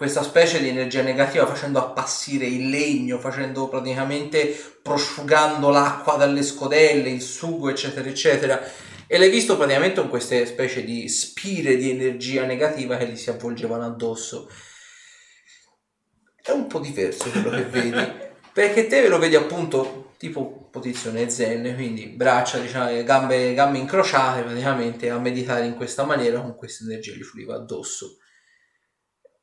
questa 0.00 0.22
specie 0.22 0.62
di 0.62 0.68
energia 0.68 1.02
negativa 1.02 1.44
facendo 1.44 1.78
appassire 1.78 2.46
il 2.46 2.70
legno 2.70 3.18
facendo 3.18 3.68
praticamente 3.68 4.58
prosciugando 4.82 5.68
l'acqua 5.68 6.16
dalle 6.16 6.42
scodelle 6.42 7.10
il 7.10 7.20
sugo 7.20 7.68
eccetera 7.68 8.08
eccetera 8.08 8.62
e 9.06 9.18
l'hai 9.18 9.28
visto 9.28 9.58
praticamente 9.58 10.00
con 10.00 10.08
queste 10.08 10.46
specie 10.46 10.84
di 10.84 11.06
spire 11.10 11.76
di 11.76 11.90
energia 11.90 12.46
negativa 12.46 12.96
che 12.96 13.08
gli 13.08 13.16
si 13.16 13.28
avvolgevano 13.28 13.84
addosso 13.84 14.50
è 16.42 16.50
un 16.50 16.66
po' 16.66 16.78
diverso 16.78 17.28
quello 17.28 17.50
che 17.50 17.64
vedi 17.68 18.12
perché 18.54 18.86
te 18.86 19.06
lo 19.06 19.18
vedi 19.18 19.36
appunto 19.36 20.12
tipo 20.16 20.68
posizione 20.70 21.28
zen, 21.28 21.74
quindi 21.74 22.06
braccia, 22.06 22.58
diciamo, 22.58 23.02
gambe, 23.04 23.54
gambe 23.54 23.78
incrociate 23.78 24.42
praticamente 24.42 25.08
a 25.08 25.18
meditare 25.18 25.64
in 25.66 25.74
questa 25.74 26.04
maniera 26.04 26.40
con 26.40 26.54
questa 26.54 26.84
energia 26.84 27.12
gli 27.12 27.22
fluiva 27.22 27.54
addosso. 27.54 28.19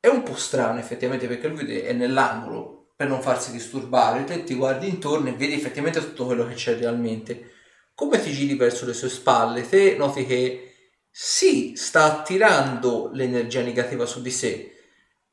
È 0.00 0.06
un 0.06 0.22
po' 0.22 0.36
strano 0.36 0.78
effettivamente 0.78 1.26
perché 1.26 1.48
lui 1.48 1.80
è 1.80 1.92
nell'angolo 1.92 2.92
per 2.94 3.08
non 3.08 3.22
farsi 3.22 3.52
disturbare, 3.52 4.24
te 4.24 4.44
ti 4.44 4.54
guardi 4.54 4.88
intorno 4.88 5.28
e 5.28 5.32
vedi 5.32 5.54
effettivamente 5.54 6.00
tutto 6.00 6.26
quello 6.26 6.46
che 6.46 6.54
c'è 6.54 6.76
realmente. 6.76 7.52
Come 7.94 8.20
ti 8.20 8.32
giri 8.32 8.56
verso 8.56 8.86
le 8.86 8.92
sue 8.92 9.08
spalle, 9.08 9.68
te 9.68 9.96
noti 9.96 10.26
che 10.26 10.68
sì, 11.10 11.74
sta 11.76 12.04
attirando 12.04 13.10
l'energia 13.12 13.62
negativa 13.62 14.06
su 14.06 14.22
di 14.22 14.30
sé, 14.30 14.72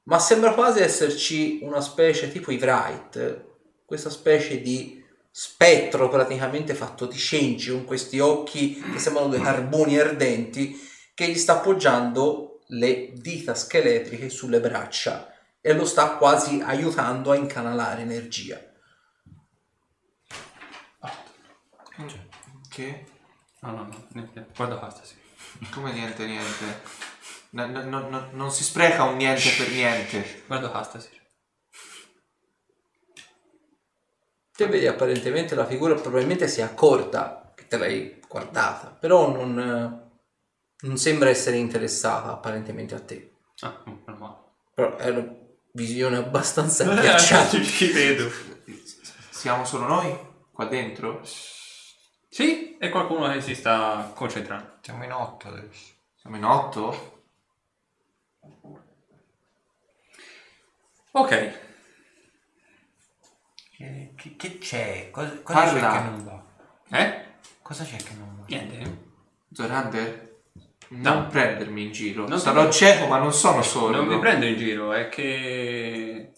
ma 0.04 0.20
sembra 0.20 0.54
quasi 0.54 0.80
esserci 0.80 1.60
una 1.62 1.82
specie 1.82 2.32
tipo 2.32 2.52
i 2.52 2.58
Wright, 2.58 3.46
questa 3.86 4.10
specie 4.10 4.62
di 4.62 5.04
spettro 5.30 6.08
praticamente 6.08 6.74
fatto 6.74 7.06
di 7.06 7.18
cenci 7.18 7.70
con 7.72 7.84
questi 7.84 8.20
occhi 8.20 8.80
che 8.92 9.00
sembrano 9.00 9.30
dei 9.30 9.42
carboni 9.42 10.00
ardenti 10.00 10.80
che 11.14 11.28
gli 11.28 11.38
sta 11.38 11.58
appoggiando 11.58 12.45
le 12.68 13.14
dita 13.14 13.54
scheletriche 13.54 14.30
sulle 14.30 14.60
braccia 14.60 15.34
e 15.62 15.74
lo 15.74 15.86
sta 15.86 16.18
quasi 16.18 16.62
aiutando 16.62 17.32
a 17.32 17.36
incanalare 17.36 18.02
energia. 18.02 18.62
che? 22.76 23.06
No, 23.62 23.72
no, 23.72 23.84
no, 23.84 24.08
niente. 24.10 24.48
Guarda 24.54 24.78
qua 24.78 24.90
stasera. 24.90 25.22
Come 25.72 25.94
niente 25.94 26.26
niente. 26.26 26.82
No, 27.52 27.66
no, 27.68 27.84
no, 27.84 28.10
no, 28.10 28.28
non 28.32 28.52
si 28.52 28.64
spreca 28.64 29.04
un 29.04 29.16
niente 29.16 29.50
per 29.58 29.70
niente. 29.70 30.44
Guarda 30.46 30.70
qua 30.70 30.84
stasera. 30.84 31.24
Te 34.52 34.68
vedi 34.68 34.88
apparentemente 34.88 35.56
la 35.56 35.66
figura 35.66 35.96
probabilmente 35.96 36.48
si 36.48 36.60
è 36.60 36.64
accorta 36.64 37.54
che 37.56 37.68
te 37.68 37.78
l'hai 37.78 38.22
guardata, 38.28 38.88
però 38.88 39.30
non, 39.30 39.60
eh, 39.60 40.05
non 40.82 40.98
sembra 40.98 41.30
essere 41.30 41.58
interessata 41.58 42.32
apparentemente 42.32 42.96
a 42.96 43.00
te. 43.02 43.34
Ah, 43.62 43.82
meno 43.86 44.18
male. 44.18 44.36
Però 44.74 44.96
è 44.98 45.10
una 45.10 45.34
visione 45.72 46.18
abbastanza 46.18 46.84
agghiacciata. 46.92 47.62
Ci 47.62 47.92
vedo. 47.92 48.30
Siamo 49.30 49.66
solo 49.66 49.86
noi? 49.88 50.18
Qua 50.52 50.66
dentro? 50.66 51.22
Sì, 52.30 52.76
è 52.78 52.90
qualcuno 52.90 53.32
che 53.32 53.42
si 53.42 53.56
sta 53.56 54.12
concentrando. 54.14 54.78
Siamo 54.82 55.04
in 55.04 55.12
otto 55.12 55.48
adesso. 55.48 55.94
Siamo 56.16 56.36
in 56.38 56.44
otto? 56.44 57.14
Ok, 61.12 61.64
Che, 63.78 64.14
che- 64.18 64.36
che 64.36 64.58
c'è? 64.58 65.10
Cosa, 65.12 65.42
cosa 65.42 65.60
Parla. 65.64 65.80
c'è 65.92 65.98
che 65.98 66.04
non 66.10 66.24
va? 66.24 66.98
eh? 66.98 67.26
Cosa 67.62 67.84
c'è 67.86 67.96
che 67.98 68.14
non 68.16 68.36
va? 68.38 68.44
Niente. 68.48 69.04
Zorander? 69.52 70.25
Non 71.02 71.14
No. 71.24 71.28
prendermi 71.28 71.84
in 71.84 71.92
giro. 71.92 72.28
Non 72.28 72.40
Sarò 72.40 72.68
ti- 72.68 72.74
cieco, 72.78 73.08
ma 73.08 73.18
non 73.18 73.34
sono 73.34 73.62
solo. 73.62 73.96
Non 73.98 74.08
vi 74.08 74.20
prendo 74.20 74.46
in 74.46 74.56
giro, 74.58 74.94
è 74.94 75.10
che 75.10 76.32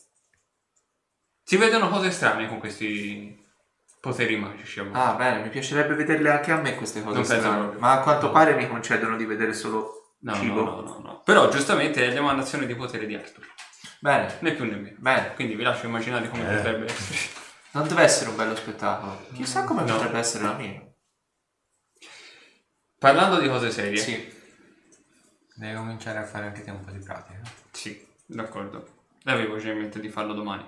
si 1.43 1.57
vedono 1.57 1.89
cose 1.89 2.11
strane 2.11 2.47
con 2.47 2.59
questi 2.59 3.37
poteri 4.01 4.35
magici. 4.37 4.79
Ah, 4.91 5.13
bene, 5.13 5.41
mi 5.43 5.49
piacerebbe 5.49 5.95
vederle 5.95 6.29
anche 6.31 6.51
a 6.51 6.57
me 6.61 6.75
queste 6.75 7.01
cose 7.03 7.15
Non 7.15 7.25
strane. 7.25 7.77
Ma 7.77 7.91
a 7.93 7.99
quanto 8.01 8.27
No. 8.27 8.31
pare 8.31 8.55
mi 8.55 8.67
concedono 8.67 9.15
di 9.17 9.25
vedere 9.25 9.53
solo 9.53 10.15
no, 10.19 10.33
cibo. 10.33 10.63
no, 10.63 10.71
no, 10.75 10.81
no, 10.81 10.99
no. 11.03 11.21
Però 11.23 11.49
giustamente 11.49 12.05
è 12.05 12.11
l'emanazione 12.11 12.65
di 12.65 12.75
potere 12.75 13.05
di 13.05 13.15
Arthur, 13.15 13.45
Bene, 13.99 14.37
né 14.39 14.53
più 14.53 14.65
né 14.65 14.75
meno. 14.75 14.95
bene. 14.99 15.33
Quindi 15.35 15.55
vi 15.55 15.63
lascio 15.63 15.85
immaginare 15.87 16.29
come 16.29 16.43
potrebbe 16.43 16.85
essere. 16.85 17.35
Non 17.71 17.87
deve 17.87 18.01
essere 18.03 18.29
un 18.29 18.35
bello 18.35 18.55
spettacolo. 18.55 19.25
Chissà 19.33 19.63
come 19.65 19.83
No. 19.83 19.93
potrebbe 19.93 20.17
essere 20.19 20.43
la 20.43 20.53
mia. 20.53 20.81
Parlando 22.97 23.39
di 23.39 23.47
cose 23.47 23.69
serie. 23.71 23.97
Sì. 23.97 24.35
Devi 25.57 25.75
cominciare 25.75 26.19
a 26.19 26.23
fare 26.23 26.45
anche 26.45 26.61
te 26.61 26.69
un 26.69 26.81
po' 26.81 26.91
di 26.91 26.99
pratica. 26.99 27.41
Sì, 27.71 28.07
d'accordo. 28.27 29.05
Avevo 29.23 29.57
già 29.57 29.71
in 29.71 29.79
mente 29.79 29.99
di 29.99 30.07
farlo 30.07 30.33
domani. 30.33 30.63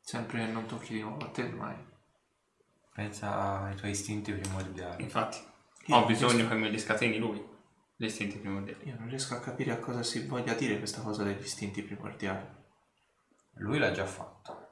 Sempre 0.00 0.44
non 0.48 0.66
tocchi 0.66 0.94
di 0.94 1.00
nuovo 1.00 1.24
a 1.24 1.28
te 1.28 1.44
mai. 1.44 1.76
Pensa 2.92 3.60
ai 3.60 3.76
tuoi 3.76 3.92
istinti 3.92 4.32
primordiali. 4.32 5.04
Infatti, 5.04 5.38
Io 5.86 5.94
ho 5.94 5.98
non 6.00 6.08
bisogno 6.08 6.32
riesco- 6.32 6.48
che 6.48 6.54
me 6.56 6.68
li 6.70 6.78
scateni 6.80 7.18
lui. 7.18 7.46
Gli 7.94 8.04
istinti 8.06 8.38
primordiali. 8.38 8.88
Io 8.88 8.96
non 8.98 9.08
riesco 9.08 9.34
a 9.34 9.40
capire 9.40 9.70
a 9.70 9.78
cosa 9.78 10.02
si 10.02 10.26
voglia 10.26 10.54
dire 10.54 10.78
questa 10.78 11.00
cosa 11.00 11.22
degli 11.22 11.40
istinti 11.40 11.82
primordiali. 11.82 12.46
Lui 13.58 13.78
l'ha 13.78 13.92
già 13.92 14.06
fatto. 14.06 14.66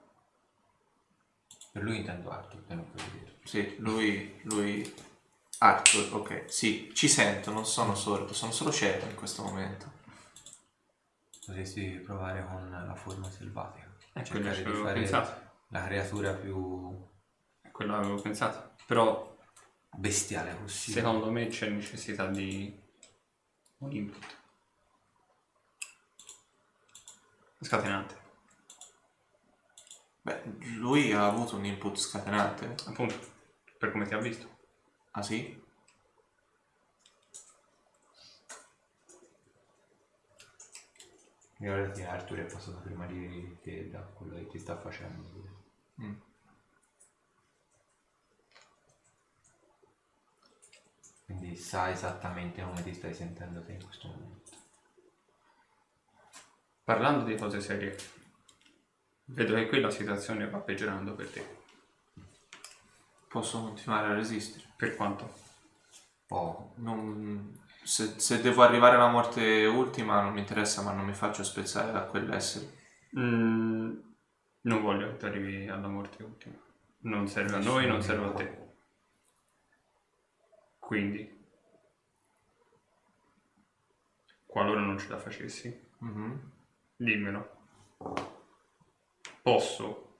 Per 1.70 1.80
lui 1.80 1.98
intendo 1.98 2.30
Arthur, 2.30 2.60
te 2.66 2.74
non 2.74 2.90
puoi 2.90 3.08
dire. 3.12 3.36
Sì, 3.44 3.76
lui, 3.78 4.40
lui... 4.42 4.94
Arthur, 5.58 6.14
ok. 6.14 6.44
Sì, 6.48 6.90
ci 6.94 7.08
sento, 7.08 7.50
non 7.50 7.64
sono 7.66 7.94
sordo, 7.94 8.32
sono 8.34 8.52
solo 8.52 8.70
cieco 8.72 9.06
in 9.06 9.14
questo 9.14 9.42
momento. 9.42 9.92
Potresti 11.46 12.00
provare 12.04 12.44
con 12.46 12.68
la 12.70 12.94
forma 12.94 13.30
selvatica. 13.30 13.86
È 14.12 14.22
quello 14.28 14.52
Cercare 14.52 14.56
che 14.56 14.62
di 14.62 14.68
avevo 14.68 14.84
fare 14.84 14.98
pensato. 15.00 15.40
la 15.68 15.84
creatura 15.84 16.32
più 16.34 17.06
È 17.60 17.70
quello 17.70 17.92
che 17.94 17.98
avevo 17.98 18.20
pensato. 18.20 18.74
Però 18.86 19.36
bestiale 19.92 20.54
possibile. 20.54 21.00
secondo 21.02 21.30
me 21.30 21.46
c'è 21.48 21.68
necessità 21.68 22.26
di 22.26 22.78
un 23.78 23.92
input. 23.92 24.36
Scatenante. 27.60 28.24
Beh, 30.22 30.42
lui 30.78 31.12
ha 31.12 31.26
avuto 31.26 31.56
un 31.56 31.64
input 31.64 31.96
scatenante. 31.96 32.74
Appunto, 32.86 33.14
per 33.78 33.92
come 33.92 34.06
ti 34.06 34.14
ha 34.14 34.18
visto. 34.18 34.55
Ah 35.16 35.22
sì? 35.22 35.64
In 41.58 41.74
realtà 41.74 42.10
Arthur 42.10 42.40
è 42.40 42.44
passato 42.44 42.80
prima 42.80 43.06
di 43.06 43.56
te 43.62 43.88
da 43.88 44.00
quello 44.00 44.34
che 44.34 44.46
ti 44.46 44.58
sta 44.58 44.76
facendo. 44.76 45.26
Mm. 46.02 46.14
Quindi 51.24 51.56
sa 51.56 51.90
esattamente 51.90 52.62
come 52.62 52.82
ti 52.82 52.92
stai 52.92 53.14
sentendo 53.14 53.64
te 53.64 53.72
in 53.72 53.82
questo 53.82 54.08
momento. 54.08 54.50
Parlando 56.84 57.24
di 57.24 57.36
cose 57.36 57.62
serie, 57.62 57.96
vedo 59.24 59.54
che 59.54 59.66
qui 59.66 59.80
la 59.80 59.90
situazione 59.90 60.50
va 60.50 60.58
peggiorando 60.58 61.14
per 61.14 61.30
te. 61.30 61.56
Posso 63.28 63.62
continuare 63.62 64.08
a 64.08 64.14
resistere. 64.14 64.65
Per 64.76 64.94
quanto? 64.94 65.32
Poco. 66.26 66.72
Non- 66.76 67.64
se, 67.82 68.18
se 68.18 68.40
devo 68.40 68.62
arrivare 68.62 68.96
alla 68.96 69.08
morte 69.08 69.64
ultima 69.66 70.20
non 70.20 70.32
mi 70.32 70.40
interessa, 70.40 70.82
ma 70.82 70.92
non 70.92 71.04
mi 71.06 71.14
faccio 71.14 71.44
spezzare 71.44 71.92
da 71.92 72.02
quell'essere. 72.02 72.84
Mm, 73.18 73.98
non 74.62 74.82
voglio 74.82 75.08
che 75.12 75.16
tu 75.18 75.24
arrivi 75.26 75.68
alla 75.68 75.88
morte 75.88 76.22
ultima. 76.22 76.56
Non 77.00 77.28
serve 77.28 77.56
a 77.56 77.60
noi, 77.60 77.86
non 77.86 78.02
serve 78.02 78.26
a 78.26 78.32
te. 78.32 78.64
Quindi, 80.78 81.44
qualora 84.44 84.80
non 84.80 84.98
ce 84.98 85.08
la 85.08 85.18
facessi, 85.18 85.88
Mhm. 85.98 86.50
dimmelo. 86.96 87.54
Posso, 89.42 90.18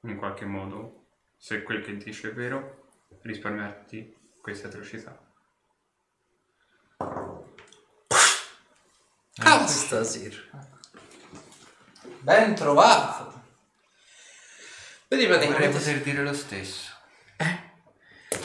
in 0.00 0.16
qualche 0.16 0.44
modo, 0.44 1.06
se 1.36 1.62
quel 1.62 1.82
che 1.82 1.96
dice 1.96 2.30
è 2.30 2.34
vero, 2.34 2.85
risparmiarti 3.26 4.16
queste 4.40 4.66
atrocità. 4.68 5.18
Castasir. 9.34 10.50
Ben 12.20 12.54
trovato. 12.54 13.42
Vedi 15.08 15.26
Vorrei 15.26 15.46
praticamente 15.46 15.78
poter 15.78 16.02
dire 16.02 16.22
lo 16.22 16.32
stesso. 16.32 16.90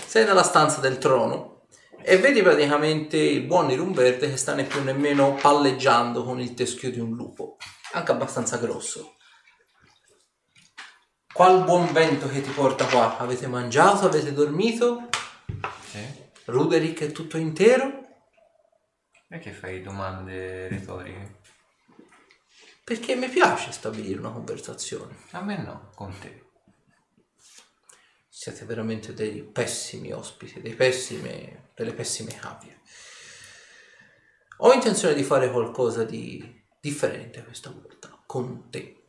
sei 0.06 0.26
nella 0.26 0.44
stanza 0.44 0.80
del 0.80 0.98
trono 0.98 1.66
e 2.04 2.18
vedi 2.18 2.42
praticamente 2.42 3.18
il 3.18 3.42
buon 3.42 3.72
Irumverde 3.72 4.30
che 4.30 4.38
sta 4.38 4.54
né 4.54 4.66
più 4.66 4.84
nemmeno 4.84 5.36
palleggiando 5.36 6.24
con 6.24 6.40
il 6.40 6.54
teschio 6.54 6.92
di 6.92 7.00
un 7.00 7.16
lupo, 7.16 7.58
anche 7.94 8.12
abbastanza 8.12 8.58
grosso. 8.58 9.16
Qual 11.34 11.64
buon 11.64 11.94
vento 11.94 12.28
che 12.28 12.42
ti 12.42 12.50
porta 12.50 12.86
qua? 12.86 13.18
Avete 13.18 13.48
mangiato? 13.48 14.06
Avete 14.06 14.34
dormito? 14.34 15.08
Sì? 15.90 16.06
Ruderick 16.46 17.04
è 17.04 17.12
tutto 17.14 17.38
intero? 17.38 18.06
Perché 19.30 19.54
fai 19.54 19.82
domande 19.82 20.68
retoriche? 20.68 21.40
Perché 22.84 23.16
mi 23.16 23.30
piace 23.30 23.72
stabilire 23.72 24.20
una 24.20 24.32
conversazione. 24.32 25.16
A 25.32 25.42
me 25.42 25.58
no, 25.58 25.92
con 25.96 26.14
te. 26.20 26.50
Siete 28.28 28.66
veramente 28.66 29.14
dei 29.14 29.42
pessimi 29.42 30.12
ospiti, 30.12 30.60
dei 30.62 30.74
pessime, 30.74 31.70
delle 31.76 31.94
pessime 31.94 32.36
cavie. 32.36 32.82
Ho 34.58 34.74
intenzione 34.74 35.14
di 35.14 35.24
fare 35.24 35.50
qualcosa 35.50 36.04
di 36.04 36.62
differente 36.82 37.42
questa 37.46 37.70
volta, 37.70 38.22
con 38.26 38.70
te. 38.70 39.01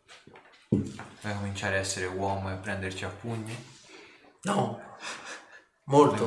Vuoi 0.72 1.34
cominciare 1.34 1.76
a 1.76 1.80
essere 1.80 2.06
uomo 2.06 2.50
e 2.50 2.56
prenderci 2.56 3.04
a 3.04 3.10
pugni? 3.10 3.54
No, 4.44 4.96
molto, 5.84 6.26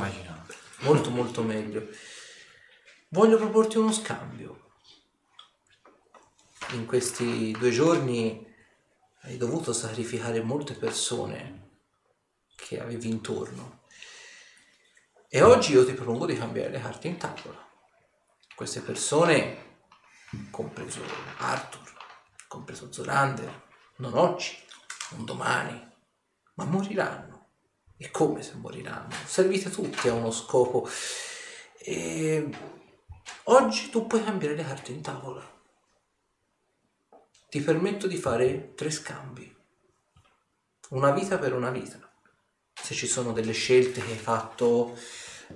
molto, 0.81 1.09
molto 1.09 1.41
meglio. 1.41 1.87
Voglio 3.09 3.37
proporti 3.37 3.79
uno 3.79 3.91
scambio. 3.91 4.69
In 6.73 6.85
questi 6.85 7.51
due 7.53 7.71
giorni 7.71 8.53
hai 9.21 9.37
dovuto 9.37 9.73
sacrificare 9.73 10.43
molte 10.43 10.75
persone 10.75 11.79
che 12.55 12.79
avevi 12.79 13.09
intorno. 13.09 13.81
E 15.27 15.41
oggi 15.41 15.71
io 15.71 15.83
ti 15.83 15.93
propongo 15.93 16.27
di 16.27 16.37
cambiare 16.37 16.69
le 16.69 16.79
carte 16.79 17.07
in 17.07 17.17
tavola. 17.17 17.67
Queste 18.55 18.81
persone, 18.81 19.79
compreso 20.51 21.01
Arthur, 21.37 21.93
compreso 22.47 22.91
Zorander, 22.91 23.63
non 23.97 24.13
oggi, 24.15 24.57
non 25.11 25.25
domani, 25.25 25.91
ma 26.55 26.65
moriranno. 26.65 27.33
E 27.97 28.11
come 28.11 28.41
se 28.41 28.55
moriranno? 28.55 29.13
Servite 29.25 29.69
tutti 29.69 30.09
a 30.09 30.13
uno 30.13 30.31
scopo. 30.31 30.87
E 31.77 32.49
oggi 33.43 33.89
tu 33.89 34.05
puoi 34.05 34.23
cambiare 34.23 34.55
le 34.55 34.65
carte 34.65 34.91
in 34.91 35.01
tavola. 35.01 35.53
Ti 37.49 37.61
permetto 37.61 38.07
di 38.07 38.17
fare 38.17 38.73
tre 38.73 38.91
scambi. 38.91 39.53
Una 40.89 41.11
vita 41.11 41.37
per 41.37 41.53
una 41.53 41.69
vita. 41.69 41.99
Se 42.73 42.93
ci 42.93 43.07
sono 43.07 43.31
delle 43.31 43.53
scelte 43.53 44.01
che 44.01 44.11
hai 44.11 44.17
fatto 44.17 44.97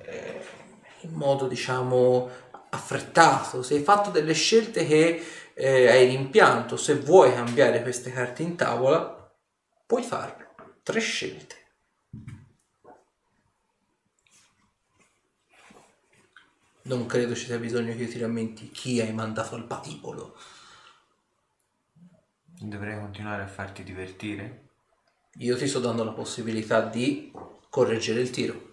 eh, 0.02 0.46
in 1.02 1.12
modo, 1.12 1.48
diciamo, 1.48 2.30
affrettato, 2.70 3.62
se 3.62 3.76
hai 3.76 3.84
fatto 3.84 4.10
delle 4.12 4.34
scelte 4.34 4.86
che 4.86 5.24
eh, 5.62 5.90
hai 5.90 6.08
rimpianto, 6.08 6.78
se 6.78 6.96
vuoi 6.96 7.34
cambiare 7.34 7.82
queste 7.82 8.14
carte 8.14 8.44
in 8.44 8.56
tavola, 8.56 9.30
puoi 9.86 10.04
farlo. 10.04 10.48
Tre 10.82 11.00
scelte. 11.02 11.56
Non 16.84 17.06
credo 17.08 17.36
ci 17.36 17.46
sia 17.46 17.60
bisogno 17.60 17.94
che 17.94 18.04
io 18.04 18.10
ti 18.10 18.18
rammenti 18.18 18.72
chi 18.72 19.02
hai 19.02 19.12
mandato 19.12 19.56
al 19.56 19.68
patibolo. 19.68 20.38
Dovrei 22.62 22.98
continuare 22.98 23.44
a 23.44 23.48
farti 23.48 23.84
divertire? 23.84 24.70
Io 25.40 25.58
ti 25.58 25.68
sto 25.68 25.80
dando 25.80 26.06
la 26.06 26.14
possibilità 26.14 26.80
di 26.86 27.34
correggere 27.70 28.22
il 28.22 28.30
tiro. 28.30 28.69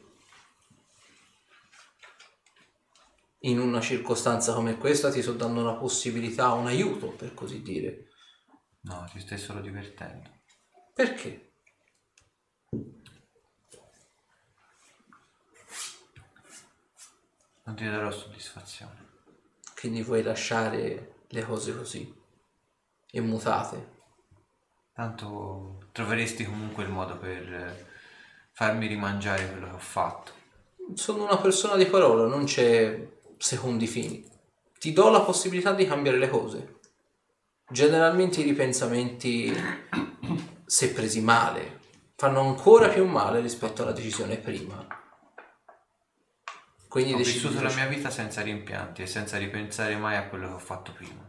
In 3.41 3.61
una 3.61 3.80
circostanza 3.80 4.55
come 4.55 4.78
questa 4.78 5.11
ti 5.11 5.22
sto 5.22 5.32
dando 5.32 5.61
una 5.61 5.74
possibilità, 5.74 6.53
un 6.53 6.66
aiuto, 6.66 7.09
per 7.09 7.34
così 7.34 7.62
dire. 7.62 8.09
No, 8.82 9.09
ti 9.12 9.20
stai 9.20 9.39
solo 9.39 9.61
divertendo. 9.61 10.30
Perché? 10.95 11.53
Non 17.64 17.74
ti 17.74 17.84
darò 17.84 18.11
soddisfazione. 18.11 19.05
Quindi 19.78 20.03
vuoi 20.03 20.22
lasciare 20.22 21.24
le 21.28 21.45
cose 21.45 21.76
così, 21.76 22.14
immutate. 23.11 23.95
Tanto 24.93 25.89
troveresti 25.93 26.45
comunque 26.45 26.84
il 26.84 26.91
modo 26.91 27.18
per 27.18 27.53
eh, 27.53 27.87
farmi 28.53 28.87
rimangiare 28.87 29.51
quello 29.51 29.66
che 29.66 29.74
ho 29.74 29.78
fatto. 29.78 30.32
Sono 30.95 31.24
una 31.24 31.37
persona 31.37 31.76
di 31.76 31.87
parola, 31.87 32.26
non 32.26 32.45
c'è 32.45 33.14
secondi 33.39 33.87
fini. 33.87 34.24
Ti 34.78 34.93
do 34.93 35.11
la 35.11 35.20
possibilità 35.20 35.72
di 35.72 35.87
cambiare 35.87 36.18
le 36.18 36.28
cose. 36.28 36.80
Generalmente 37.68 38.41
i 38.41 38.45
ripensamenti, 38.45 39.53
se 40.64 40.93
presi 40.93 41.20
male, 41.20 41.80
fanno 42.14 42.41
ancora 42.41 42.89
più 42.89 43.07
male 43.07 43.41
rispetto 43.41 43.82
alla 43.82 43.93
decisione 43.93 44.39
prima. 44.39 44.87
Quindi 46.89 47.14
Ho 47.14 47.16
vissuto 47.18 47.61
la 47.61 47.72
mia 47.74 47.87
vita 47.87 48.11
senza 48.11 48.41
rimpianti 48.41 49.03
e 49.03 49.07
senza 49.07 49.37
ripensare 49.37 49.97
mai 49.97 50.16
a 50.16 50.28
quello 50.28 50.49
che 50.49 50.55
ho 50.55 50.59
fatto 50.59 50.93
prima. 50.93 51.28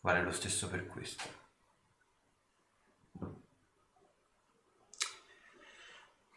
Vale 0.00 0.22
lo 0.22 0.32
stesso 0.32 0.68
per 0.68 0.86
questo. 0.86 1.41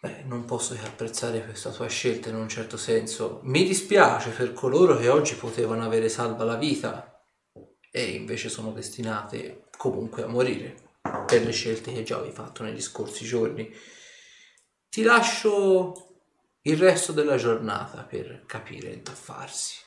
Beh, 0.06 0.22
non 0.26 0.46
posso 0.46 0.76
che 0.76 0.86
apprezzare 0.86 1.44
questa 1.44 1.72
tua 1.72 1.88
scelta 1.88 2.30
in 2.30 2.36
un 2.36 2.48
certo 2.48 2.78
senso. 2.78 3.40
Mi 3.42 3.64
dispiace 3.64 4.30
per 4.30 4.54
coloro 4.54 4.98
che 4.98 5.10
oggi 5.10 5.34
potevano 5.34 5.84
avere 5.84 6.10
salva 6.10 6.44
la 6.44 6.58
vita 6.58 7.26
e 7.90 8.12
invece 8.12 8.50
sono 8.50 8.72
destinate 8.72 9.64
comunque 9.76 10.22
a 10.22 10.28
morire 10.28 10.76
per 11.26 11.44
le 11.44 11.52
scelte 11.52 11.92
che 11.92 12.04
già 12.04 12.18
avevi 12.18 12.36
fatto 12.36 12.62
negli 12.62 12.82
scorsi 12.82 13.26
giorni. 13.26 13.74
Ti 14.90 15.02
lascio 15.02 16.20
il 16.62 16.78
resto 16.78 17.12
della 17.12 17.38
giornata 17.38 18.04
per 18.04 18.44
capire 18.46 19.02
da 19.02 19.12
farsi. 19.12 19.80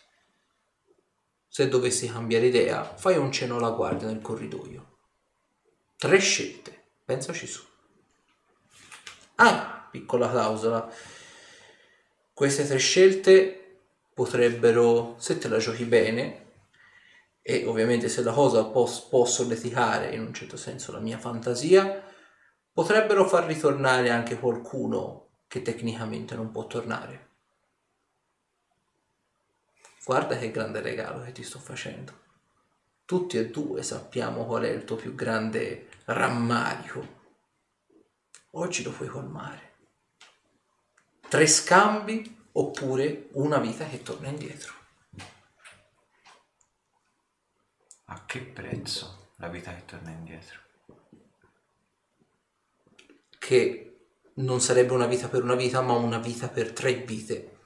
Se 1.47 1.69
dovessi 1.69 2.11
cambiare 2.11 2.47
idea, 2.47 2.83
fai 2.83 3.17
un 3.17 3.31
cenno 3.31 3.59
alla 3.59 3.71
guardia 3.71 4.09
nel 4.09 4.21
corridoio. 4.21 4.99
Tre 5.97 6.19
scelte, 6.19 6.87
pensaci 7.05 7.47
su. 7.47 7.63
Ah, 9.37 9.78
piccola 9.91 10.31
clausola. 10.31 10.91
Queste 12.33 12.67
tre 12.67 12.79
scelte 12.79 13.81
potrebbero, 14.15 15.17
se 15.19 15.39
te 15.39 15.49
la 15.49 15.59
giochi 15.59 15.85
bene, 15.85 16.47
e 17.43 17.65
ovviamente 17.67 18.09
se 18.09 18.23
la 18.23 18.33
cosa 18.33 18.65
può, 18.65 18.87
può 19.09 19.25
solleticare 19.25 20.15
in 20.15 20.21
un 20.21 20.35
certo 20.35 20.57
senso 20.57 20.93
la 20.93 20.99
mia 20.99 21.19
fantasia, 21.19 22.05
potrebbero 22.73 23.27
far 23.27 23.47
ritornare 23.47 24.11
anche 24.11 24.39
qualcuno 24.39 25.29
che 25.49 25.63
tecnicamente 25.63 26.35
non 26.35 26.51
può 26.51 26.67
tornare. 26.67 27.27
Guarda 30.05 30.37
che 30.37 30.51
grande 30.51 30.81
regalo 30.81 31.23
che 31.23 31.33
ti 31.33 31.43
sto 31.43 31.59
facendo. 31.59 32.13
Tutti 33.05 33.39
e 33.39 33.51
due 33.51 33.83
sappiamo 33.83 34.45
qual 34.45 34.65
è 34.65 34.69
il 34.69 34.85
tuo 34.85 34.97
più 34.97 35.15
grande 35.15 35.89
rammarico. 36.05 37.17
Oggi 38.53 38.83
lo 38.83 38.91
puoi 38.91 39.09
colmare. 39.09 39.68
Tre 41.29 41.47
scambi 41.47 42.49
oppure 42.53 43.29
una 43.33 43.59
vita 43.59 43.87
che 43.87 44.03
torna 44.03 44.29
indietro. 44.29 44.73
A 48.07 48.25
che 48.25 48.41
prezzo 48.41 49.33
la 49.37 49.49
vita 49.49 49.75
che 49.75 49.85
torna 49.85 50.11
indietro? 50.11 50.67
che 53.49 54.11
non 54.35 54.61
sarebbe 54.61 54.93
una 54.93 55.07
vita 55.07 55.29
per 55.29 55.43
una 55.43 55.55
vita, 55.55 55.81
ma 55.81 55.95
una 55.95 56.19
vita 56.19 56.49
per 56.49 56.73
tre 56.73 56.97
vite. 56.97 57.57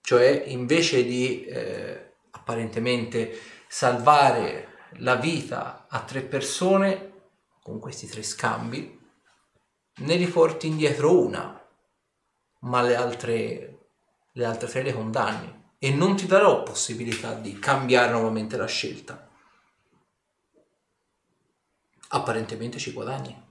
Cioè, 0.00 0.46
invece 0.48 1.04
di 1.04 1.44
eh, 1.44 2.14
apparentemente 2.32 3.38
salvare 3.68 4.78
la 4.98 5.14
vita 5.14 5.86
a 5.88 6.02
tre 6.02 6.22
persone 6.22 7.12
con 7.62 7.78
questi 7.78 8.08
tre 8.08 8.24
scambi, 8.24 9.00
ne 9.98 10.16
riporti 10.16 10.66
indietro 10.66 11.16
una, 11.16 11.55
ma 12.66 12.82
le 12.82 12.96
altre, 12.96 13.78
le 14.32 14.44
altre 14.44 14.68
tre 14.68 14.82
le 14.82 14.92
condanni 14.92 15.64
e 15.78 15.90
non 15.92 16.16
ti 16.16 16.26
darò 16.26 16.62
possibilità 16.62 17.34
di 17.34 17.58
cambiare 17.58 18.12
nuovamente 18.12 18.56
la 18.56 18.66
scelta. 18.66 19.28
Apparentemente 22.08 22.78
ci 22.78 22.92
guadagni. 22.92 23.44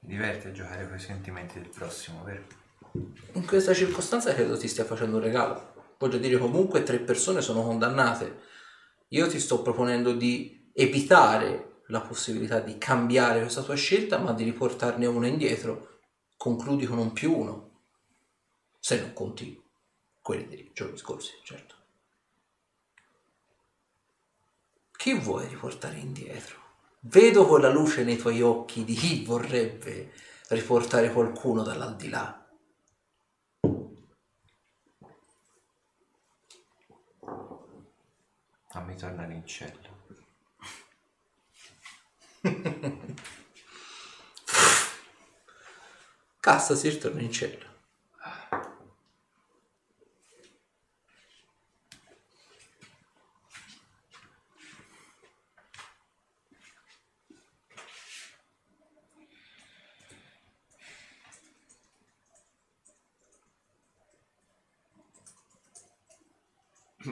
Ti 0.00 0.06
diverte 0.06 0.48
a 0.48 0.52
giocare 0.52 0.86
con 0.86 0.96
i 0.96 1.00
sentimenti 1.00 1.60
del 1.60 1.68
prossimo, 1.68 2.22
vero? 2.24 2.44
In 3.32 3.46
questa 3.46 3.74
circostanza 3.74 4.32
credo 4.32 4.56
ti 4.56 4.66
stia 4.66 4.84
facendo 4.84 5.16
un 5.16 5.22
regalo. 5.22 5.94
Voglio 5.98 6.18
dire, 6.18 6.38
comunque 6.38 6.82
tre 6.82 6.98
persone 6.98 7.40
sono 7.40 7.62
condannate. 7.62 8.46
Io 9.08 9.28
ti 9.28 9.38
sto 9.38 9.60
proponendo 9.62 10.12
di 10.12 10.70
evitare 10.72 11.67
la 11.88 12.00
possibilità 12.00 12.60
di 12.60 12.78
cambiare 12.78 13.40
questa 13.40 13.62
tua 13.62 13.74
scelta, 13.74 14.18
ma 14.18 14.32
di 14.32 14.44
riportarne 14.44 15.06
una 15.06 15.26
indietro. 15.26 16.00
Concludi 16.36 16.86
con 16.86 16.98
un 16.98 17.12
più 17.12 17.36
uno. 17.36 17.80
Se 18.78 19.00
non 19.00 19.12
conti 19.12 19.60
quelli 20.20 20.46
dei 20.46 20.70
giorni 20.72 20.96
scorsi, 20.96 21.32
certo. 21.42 21.76
Chi 24.92 25.14
vuoi 25.14 25.46
riportare 25.48 25.98
indietro? 25.98 26.56
Vedo 27.00 27.46
quella 27.46 27.70
luce 27.70 28.04
nei 28.04 28.16
tuoi 28.16 28.42
occhi 28.42 28.84
di 28.84 28.94
chi 28.94 29.24
vorrebbe 29.24 30.12
riportare 30.48 31.12
qualcuno 31.12 31.62
dall'aldilà. 31.62 32.46
Fammi 38.68 38.96
tornare 38.96 39.34
in 39.34 39.46
cielo. 39.46 39.87
Cassa 46.40 46.74
si 46.76 46.88
ritorna 46.88 47.20
in 47.20 47.32
cielo. 47.32 47.66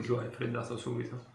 Lo 0.05 0.19
hai 0.21 0.31
freddato 0.31 0.77
subito. 0.77 1.35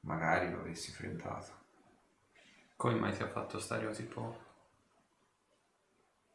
Magari 0.00 0.50
lo 0.50 0.59
avessi 0.70 0.92
freddato. 0.92 1.58
Come 2.76 2.94
mai 2.94 3.14
ti 3.14 3.22
ha 3.22 3.28
fatto 3.28 3.58
poco? 4.04 4.48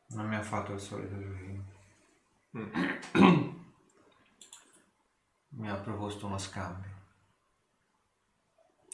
Non 0.07 0.27
mi 0.27 0.35
ha 0.35 0.43
fatto 0.43 0.73
il 0.73 0.79
solito 0.79 1.17
giochino. 1.17 1.73
mi 5.49 5.69
ha 5.69 5.75
proposto 5.75 6.27
uno 6.27 6.37
scambio. 6.37 6.93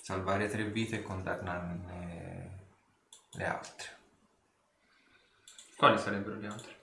Salvare 0.01 0.47
tre 0.47 0.65
vite 0.65 0.97
e 0.97 1.01
condannarne 1.01 2.59
le 3.31 3.45
altre. 3.45 3.99
Quali 5.75 5.99
sarebbero 5.99 6.35
gli 6.35 6.45
altri? 6.45 6.75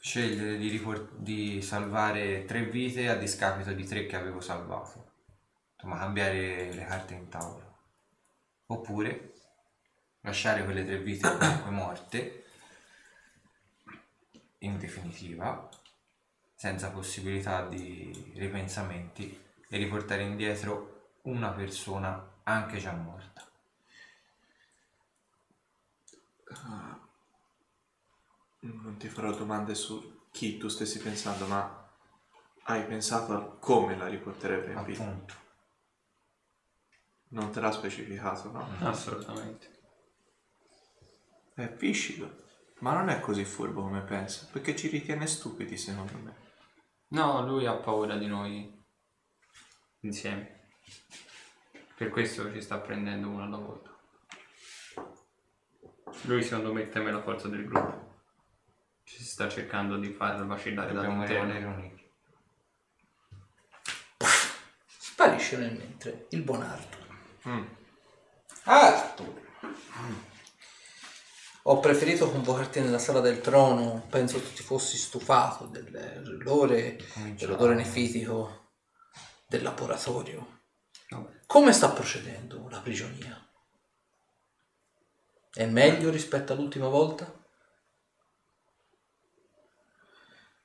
Scegliere 0.00 0.56
di, 0.56 0.68
ripor- 0.68 1.16
di 1.16 1.62
salvare 1.62 2.44
tre 2.44 2.64
vite 2.64 3.08
a 3.08 3.16
discapito 3.16 3.72
di 3.72 3.84
tre 3.84 4.06
che 4.06 4.16
avevo 4.16 4.40
salvato. 4.40 5.09
Insomma, 5.82 5.98
cambiare 5.98 6.70
le 6.74 6.84
carte 6.84 7.14
in 7.14 7.28
tavola. 7.30 7.64
Oppure 8.66 9.32
lasciare 10.20 10.62
quelle 10.64 10.84
tre 10.84 10.98
vite 10.98 11.26
comunque 11.38 11.70
morte, 11.70 12.44
in 14.58 14.78
definitiva, 14.78 15.68
senza 16.54 16.90
possibilità 16.90 17.66
di 17.66 18.32
ripensamenti 18.36 19.42
e 19.70 19.76
riportare 19.78 20.22
indietro 20.22 21.14
una 21.22 21.50
persona 21.50 22.40
anche 22.42 22.76
già 22.76 22.92
morta. 22.92 23.48
Non 28.60 28.96
ti 28.98 29.08
farò 29.08 29.32
domande 29.32 29.74
su 29.74 30.26
chi 30.30 30.58
tu 30.58 30.68
stessi 30.68 30.98
pensando, 30.98 31.46
ma 31.46 31.88
hai 32.64 32.84
pensato 32.84 33.32
a 33.32 33.56
come 33.58 33.96
la 33.96 34.08
riporterebbe 34.08 34.72
in 34.72 34.84
vita? 34.84 35.02
Appunto. 35.02 35.48
Non 37.32 37.50
te 37.52 37.60
l'ha 37.60 37.70
specificato, 37.70 38.50
no? 38.50 38.68
Assolutamente. 38.80 39.78
È 41.54 41.68
piscido. 41.68 42.48
Ma 42.80 42.94
non 42.94 43.08
è 43.08 43.20
così 43.20 43.44
furbo 43.44 43.82
come 43.82 44.00
pensa, 44.02 44.48
perché 44.50 44.74
ci 44.74 44.88
ritiene 44.88 45.26
stupidi 45.26 45.76
secondo 45.76 46.16
me. 46.18 46.34
No, 47.08 47.44
lui 47.44 47.66
ha 47.66 47.74
paura 47.74 48.16
di 48.16 48.26
noi 48.26 48.82
insieme. 50.00 50.68
Per 51.94 52.08
questo 52.08 52.50
ci 52.52 52.62
sta 52.62 52.78
prendendo 52.78 53.28
uno 53.28 53.42
alla 53.42 53.58
volta. 53.58 53.94
Lui 56.22 56.42
secondo 56.42 56.72
me 56.72 56.88
teme 56.88 57.12
la 57.12 57.22
forza 57.22 57.48
del 57.48 57.66
gruppo. 57.66 58.22
Ci 59.04 59.22
sta 59.22 59.48
cercando 59.48 59.98
di 59.98 60.10
far 60.12 60.44
vacillare 60.46 60.90
rimanere 60.90 61.64
uniti. 61.64 62.10
Sparisce 64.86 65.58
nel 65.58 65.76
mentre 65.76 66.26
il 66.30 66.42
buon 66.42 66.62
Arthur. 66.62 66.99
Mm. 67.48 67.66
Arthur! 68.64 69.48
Ho 71.64 71.78
preferito 71.78 72.30
convocarti 72.30 72.80
nella 72.80 72.98
sala 72.98 73.20
del 73.20 73.40
trono, 73.40 74.06
penso 74.08 74.40
tu 74.40 74.52
ti 74.52 74.62
fossi 74.62 74.96
stufato 74.96 75.66
dell'odore, 75.66 76.98
dell'odore 77.36 77.74
nefitico 77.74 78.72
del 79.46 79.62
laboratorio. 79.62 80.62
Come 81.46 81.72
sta 81.72 81.90
procedendo 81.90 82.68
la 82.70 82.80
prigionia? 82.80 83.46
È 85.52 85.66
meglio 85.66 86.10
rispetto 86.10 86.52
all'ultima 86.52 86.88
volta? 86.88 87.26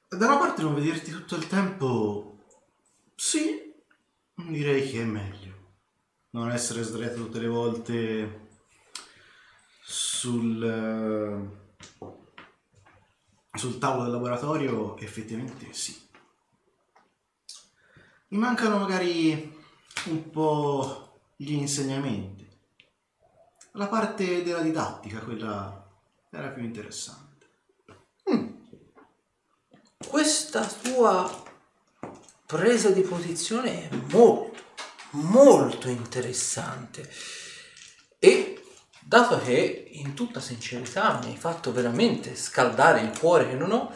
Da 0.08 0.28
una 0.28 0.38
parte 0.38 0.62
non 0.62 0.76
vederti 0.76 1.12
tutto 1.12 1.36
il 1.36 1.48
tempo, 1.48 2.38
sì, 3.16 3.74
direi 4.34 4.90
che 4.90 5.02
è 5.02 5.04
meglio. 5.04 5.55
Non 6.36 6.52
essere 6.52 6.84
sdraiato 6.84 7.16
tutte 7.16 7.40
le 7.40 7.48
volte 7.48 8.50
sul, 9.82 10.62
eh, 10.62 12.08
sul 13.58 13.78
tavolo 13.78 14.04
del 14.04 14.12
laboratorio, 14.12 14.98
effettivamente 14.98 15.72
sì. 15.72 15.98
Mi 18.28 18.38
mancano 18.38 18.80
magari 18.80 19.58
un 20.08 20.30
po' 20.30 21.20
gli 21.38 21.54
insegnamenti. 21.54 22.46
La 23.72 23.88
parte 23.88 24.44
della 24.44 24.60
didattica, 24.60 25.20
quella 25.20 25.90
era 26.32 26.50
più 26.50 26.66
interessante. 26.66 27.48
Questa 30.06 30.68
tua 30.68 31.44
presa 32.46 32.90
di 32.90 33.04
posizione 33.04 33.90
è 33.90 33.96
molto, 34.12 34.64
molto 35.16 35.90
interessante. 35.90 37.10
E 38.20 38.62
dato 39.02 39.40
che 39.40 39.90
in 39.92 40.14
tutta 40.14 40.40
sincerità 40.40 41.20
mi 41.24 41.32
hai 41.32 41.38
fatto 41.38 41.72
veramente 41.72 42.36
scaldare 42.36 43.02
il 43.02 43.18
cuore 43.18 43.48
che 43.48 43.56
non 43.56 43.72
ho, 43.72 43.94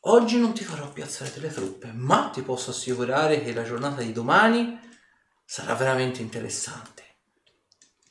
oggi 0.00 0.38
non 0.38 0.52
ti 0.52 0.64
farò 0.64 0.92
piazzare 0.92 1.32
delle 1.32 1.52
truppe, 1.52 1.92
ma 1.92 2.30
ti 2.32 2.42
posso 2.42 2.70
assicurare 2.70 3.42
che 3.42 3.52
la 3.52 3.64
giornata 3.64 4.02
di 4.02 4.12
domani 4.12 4.78
sarà 5.44 5.74
veramente 5.74 6.20
interessante. 6.20 7.04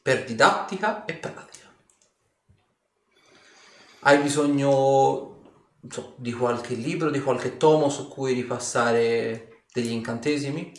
Per 0.01 0.23
didattica 0.23 1.05
e 1.05 1.15
pratica. 1.15 1.63
Hai 4.01 4.19
bisogno 4.19 5.35
so, 5.89 6.13
di 6.17 6.31
qualche 6.31 6.75
libro, 6.75 7.09
di 7.09 7.19
qualche 7.19 7.57
tomo 7.57 7.89
su 7.89 8.07
cui 8.07 8.33
ripassare 8.33 9.63
degli 9.73 9.91
incantesimi? 9.91 10.71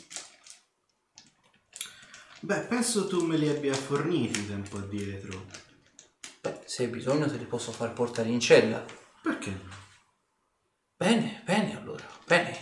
Beh, 2.47 2.61
penso 2.61 3.09
tu 3.09 3.27
me 3.27 3.37
li 3.37 3.49
abbia 3.49 3.75
forniti 3.75 4.47
tempo 4.47 4.77
addietro. 4.77 5.47
Beh, 6.41 6.61
se 6.65 6.85
hai 6.85 6.89
bisogno 6.89 7.27
te 7.27 7.39
li 7.39 7.45
posso 7.45 7.73
far 7.73 7.93
portare 7.93 8.29
in 8.29 8.39
cella. 8.39 8.85
Perché? 9.21 9.63
Bene, 10.97 11.43
bene 11.45 11.77
allora, 11.77 12.05
bene. 12.25 12.57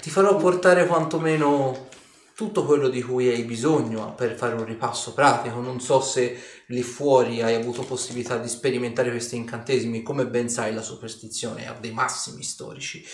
Ti 0.00 0.10
farò 0.10 0.36
portare 0.36 0.86
quantomeno 0.86 1.88
tutto 2.36 2.64
quello 2.64 2.88
di 2.88 3.02
cui 3.02 3.26
hai 3.26 3.42
bisogno 3.42 4.14
per 4.14 4.36
fare 4.36 4.54
un 4.54 4.64
ripasso 4.64 5.12
pratico. 5.12 5.58
Non 5.58 5.80
so 5.80 6.00
se 6.00 6.40
lì 6.66 6.82
fuori 6.84 7.42
hai 7.42 7.56
avuto 7.56 7.82
possibilità 7.82 8.38
di 8.38 8.48
sperimentare 8.48 9.10
questi 9.10 9.34
incantesimi. 9.34 10.04
Come 10.04 10.28
ben 10.28 10.48
sai, 10.48 10.72
la 10.72 10.82
superstizione 10.82 11.66
ha 11.66 11.72
dei 11.72 11.90
massimi 11.90 12.44
storici. 12.44 13.04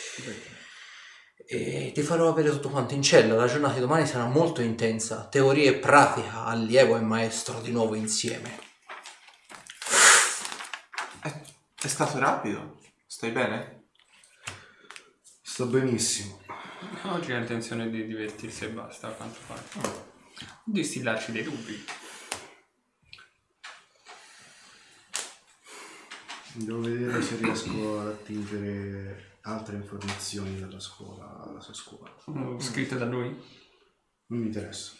E 1.48 1.92
ti 1.94 2.02
farò 2.02 2.28
avere 2.28 2.50
tutto 2.50 2.70
quanto 2.70 2.94
in 2.94 3.02
cella. 3.02 3.36
La 3.36 3.46
giornata 3.46 3.74
di 3.74 3.80
domani 3.80 4.04
sarà 4.04 4.26
molto 4.26 4.62
intensa. 4.62 5.28
Teoria 5.28 5.70
e 5.70 5.74
pratica, 5.76 6.44
allievo 6.44 6.96
e 6.96 7.00
maestro 7.00 7.60
di 7.60 7.70
nuovo 7.70 7.94
insieme. 7.94 8.58
È, 11.22 11.32
è 11.82 11.86
stato 11.86 12.18
rapido. 12.18 12.80
Stai 13.06 13.30
bene? 13.30 13.84
Sto 15.40 15.66
benissimo. 15.66 16.42
Oggi 17.04 17.32
ha 17.32 17.38
intenzione 17.38 17.88
di 17.90 18.04
divertirsi 18.04 18.64
e 18.64 18.70
basta, 18.70 19.06
a 19.06 19.12
quanto 19.12 19.38
pare. 19.46 19.62
Distillarci 20.64 21.30
dei 21.30 21.44
dubbi. 21.44 21.84
Devo 26.54 26.80
vedere 26.80 27.22
se 27.22 27.36
riesco 27.36 28.00
ad 28.00 28.08
attingere 28.08 29.35
altre 29.46 29.76
informazioni 29.76 30.58
dalla 30.58 30.80
scuola, 30.80 31.42
dalla 31.44 31.60
sua 31.60 31.74
scuola. 31.74 32.12
Mm, 32.30 32.58
Scritte 32.58 32.96
da 32.96 33.04
lui? 33.06 33.28
Non 34.26 34.40
mi 34.40 34.46
interessa. 34.46 34.92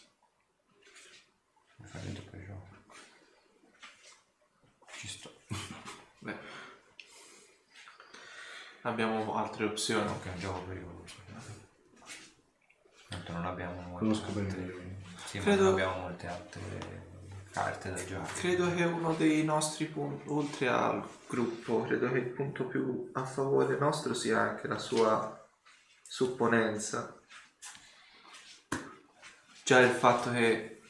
Mi 1.78 1.86
fa 1.86 1.98
dentro 1.98 2.22
poi 2.30 2.44
gioco. 2.44 2.68
Ci 4.92 5.08
sto. 5.08 5.40
Beh. 6.20 6.36
Abbiamo 8.82 9.34
altre 9.34 9.64
opzioni. 9.64 10.08
Ok, 10.08 10.26
è 10.26 10.30
un 10.32 10.38
gioco 10.38 10.60
pericoloso. 10.62 11.14
Tanto 13.08 13.32
non 13.32 13.46
abbiamo 13.46 13.80
molte 13.82 13.98
Conosco 13.98 14.30
bene 14.32 14.48
altre- 14.48 14.62
io. 14.64 14.94
Sì, 15.26 15.38
ma 15.38 15.44
Credo- 15.44 15.62
non 15.62 15.72
abbiamo 15.72 15.98
molte 16.00 16.26
altre 16.28 17.04
carte 17.50 17.90
da 17.90 18.04
giocare. 18.04 18.32
Credo 18.34 18.74
che 18.74 18.84
uno 18.84 19.14
dei 19.14 19.44
nostri 19.44 19.86
punti, 19.86 20.28
oltre 20.28 20.68
al 20.68 21.08
gruppo, 21.28 21.82
credo 21.82 22.10
che 22.10 22.18
il 22.18 22.28
punto 22.28 22.66
più 22.66 23.10
a 23.12 23.24
favore 23.24 23.78
nostro 23.78 24.14
sia 24.14 24.40
anche 24.40 24.66
la 24.68 24.78
sua 24.78 25.48
supponenza. 26.02 27.18
Già 29.64 29.80
il 29.80 29.90
fatto 29.90 30.30
che 30.30 30.82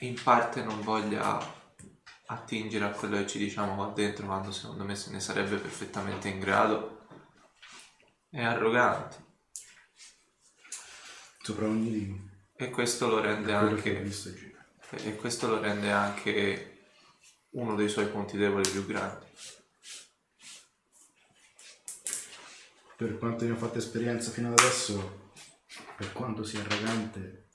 in 0.00 0.20
parte 0.22 0.62
non 0.62 0.80
voglia 0.82 1.56
attingere 2.26 2.84
a 2.84 2.90
quello 2.90 3.16
che 3.16 3.26
ci 3.26 3.38
diciamo 3.38 3.74
qua 3.74 3.92
dentro 3.94 4.26
quando 4.26 4.52
secondo 4.52 4.84
me 4.84 4.94
se 4.94 5.10
ne 5.10 5.18
sarebbe 5.18 5.56
perfettamente 5.56 6.28
in 6.28 6.38
grado 6.38 7.06
è 8.28 8.44
arrogante 8.44 9.24
Sopra 11.48 11.66
ogni 11.66 11.90
limite. 11.90 12.48
e 12.56 12.68
questo 12.68 13.08
lo 13.08 13.20
rende 13.20 13.54
anche. 13.54 14.06
E 14.90 15.16
questo 15.16 15.48
lo 15.48 15.58
rende 15.58 15.90
anche 15.90 16.77
uno 17.50 17.74
dei 17.74 17.88
suoi 17.88 18.08
punti 18.08 18.36
deboli 18.36 18.68
più 18.68 18.84
grandi. 18.86 19.26
Per 22.96 23.18
quanto 23.18 23.44
ne 23.44 23.52
ho 23.52 23.56
fatto 23.56 23.78
esperienza 23.78 24.30
fino 24.30 24.48
ad 24.48 24.58
adesso, 24.58 25.30
per 25.96 26.12
quanto 26.12 26.42
sia 26.42 26.60
arrogante, 26.60 27.48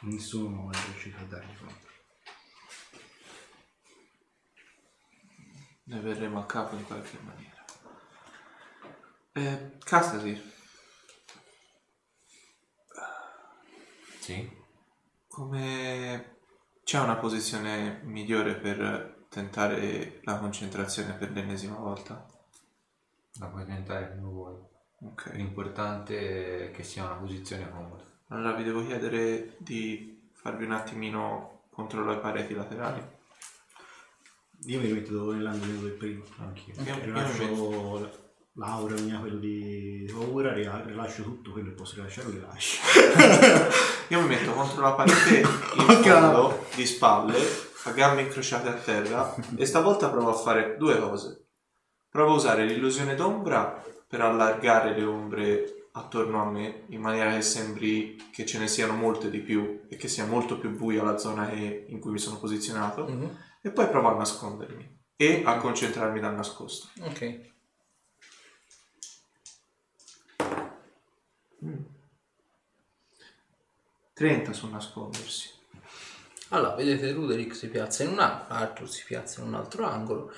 nessuno 0.00 0.70
è 0.72 0.76
riuscito 0.86 1.16
a 1.18 1.24
dargli 1.24 1.56
conto. 1.58 1.90
Ne 5.84 6.00
verremo 6.00 6.40
a 6.40 6.46
capo 6.46 6.74
in 6.76 6.84
qualche 6.84 7.18
maniera. 7.20 7.64
Eh, 9.32 9.78
Castasir, 9.78 10.42
Sì? 14.18 14.60
come 15.26 16.41
c'è 16.92 17.00
una 17.00 17.16
posizione 17.16 18.00
migliore 18.02 18.54
per 18.54 19.24
tentare 19.30 20.20
la 20.24 20.36
concentrazione 20.36 21.14
per 21.14 21.30
l'ennesima 21.30 21.76
volta? 21.76 22.22
La 23.38 23.46
puoi 23.46 23.64
tentare 23.64 24.10
come 24.10 24.30
vuoi. 24.30 24.56
Ok. 24.98 25.30
L'importante 25.32 26.66
è 26.66 26.70
che 26.70 26.82
sia 26.82 27.04
una 27.04 27.14
posizione 27.14 27.70
comoda. 27.70 28.04
Allora 28.28 28.52
vi 28.52 28.64
devo 28.64 28.84
chiedere 28.84 29.56
di 29.56 30.28
farvi 30.32 30.64
un 30.64 30.72
attimino 30.72 31.62
contro 31.70 32.04
le 32.04 32.18
pareti 32.18 32.52
laterali. 32.52 33.02
Io 34.66 34.78
mi 34.78 34.86
rimetto 34.88 35.12
dove 35.14 35.36
nell'angolo 35.36 35.80
del 35.80 35.92
primo. 35.92 36.24
Anch'io. 36.40 36.74
Io- 36.74 36.82
io 36.82 36.94
mi 36.96 37.04
Rilascio 37.04 38.21
l'aura 38.54 39.00
mia, 39.00 39.18
quello 39.18 39.36
di 39.38 40.10
paura, 40.12 40.52
rila- 40.52 40.82
rilascio 40.84 41.22
tutto 41.22 41.52
quello 41.52 41.68
che 41.70 41.74
posso 41.74 41.94
rilasciare, 41.96 42.26
lo 42.28 42.34
rilascio. 42.34 42.80
Io 44.08 44.20
mi 44.20 44.28
metto 44.28 44.52
contro 44.52 44.82
la 44.82 44.92
parete 44.92 45.38
in 45.38 45.46
Ok. 45.88 46.02
fondo, 46.08 46.66
di 46.74 46.84
spalle, 46.86 47.38
a 47.84 47.90
gambe 47.92 48.22
incrociate 48.22 48.68
a 48.68 48.74
terra 48.74 49.34
e 49.56 49.64
stavolta 49.64 50.10
provo 50.10 50.30
a 50.30 50.34
fare 50.34 50.76
due 50.78 50.98
cose. 51.00 51.46
Provo 52.10 52.32
a 52.32 52.36
usare 52.36 52.64
l'illusione 52.66 53.14
d'ombra 53.14 53.82
per 54.06 54.20
allargare 54.20 54.94
le 54.98 55.04
ombre 55.04 55.76
attorno 55.92 56.42
a 56.42 56.50
me 56.50 56.84
in 56.88 57.00
maniera 57.00 57.32
che 57.34 57.42
sembri 57.42 58.16
che 58.30 58.44
ce 58.46 58.58
ne 58.58 58.66
siano 58.68 58.92
molte 58.94 59.30
di 59.30 59.40
più 59.40 59.82
e 59.88 59.96
che 59.96 60.08
sia 60.08 60.26
molto 60.26 60.58
più 60.58 60.70
buia 60.76 61.02
la 61.02 61.16
zona 61.18 61.48
che- 61.48 61.86
in 61.88 61.98
cui 62.00 62.12
mi 62.12 62.18
sono 62.18 62.38
posizionato 62.38 63.06
Mhm. 63.08 63.38
e 63.62 63.70
poi 63.70 63.88
provo 63.88 64.08
a 64.08 64.16
nascondermi 64.16 65.00
e 65.16 65.42
a 65.44 65.56
concentrarmi 65.56 66.20
dal 66.20 66.34
nascosto. 66.34 66.88
Ok. 67.02 67.50
30 74.14 74.52
sul 74.52 74.70
nascondersi. 74.70 75.50
Allora, 76.48 76.74
vedete 76.74 77.12
Ruderick 77.12 77.54
si 77.54 77.68
piazza 77.68 78.02
in 78.02 78.10
un 78.10 78.20
angolo, 78.20 78.48
Arthur 78.48 78.88
si 78.88 79.04
piazza 79.06 79.40
in 79.40 79.46
un 79.46 79.54
altro 79.54 79.86
angolo. 79.86 80.32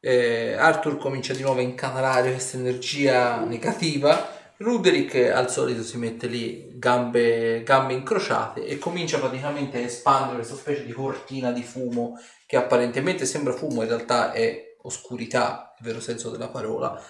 Eh, 0.00 0.54
Arthur 0.54 0.98
comincia 0.98 1.32
di 1.32 1.42
nuovo 1.42 1.60
a 1.60 1.62
incanalare 1.62 2.32
questa 2.32 2.56
energia 2.56 3.44
negativa. 3.44 4.40
Ruderick 4.56 5.14
al 5.32 5.50
solito 5.50 5.82
si 5.82 5.98
mette 5.98 6.26
lì 6.26 6.78
gambe, 6.78 7.62
gambe 7.62 7.94
incrociate 7.94 8.64
e 8.64 8.78
comincia 8.78 9.18
praticamente 9.18 9.78
a 9.78 9.82
espandere 9.82 10.36
questa 10.36 10.56
specie 10.56 10.84
di 10.84 10.92
cortina 10.92 11.52
di 11.52 11.62
fumo 11.62 12.18
che 12.46 12.56
apparentemente 12.56 13.24
sembra 13.24 13.52
fumo, 13.52 13.82
in 13.82 13.88
realtà 13.88 14.32
è 14.32 14.76
oscurità, 14.82 15.74
nel 15.78 15.90
vero 15.92 16.00
senso 16.00 16.30
della 16.30 16.48
parola. 16.48 17.00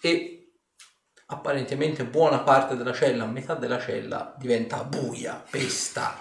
E 0.00 0.39
apparentemente 1.30 2.04
buona 2.04 2.40
parte 2.40 2.76
della 2.76 2.92
cella, 2.92 3.24
metà 3.24 3.54
della 3.54 3.78
cella 3.78 4.34
diventa 4.36 4.82
buia, 4.84 5.42
pesta. 5.48 6.18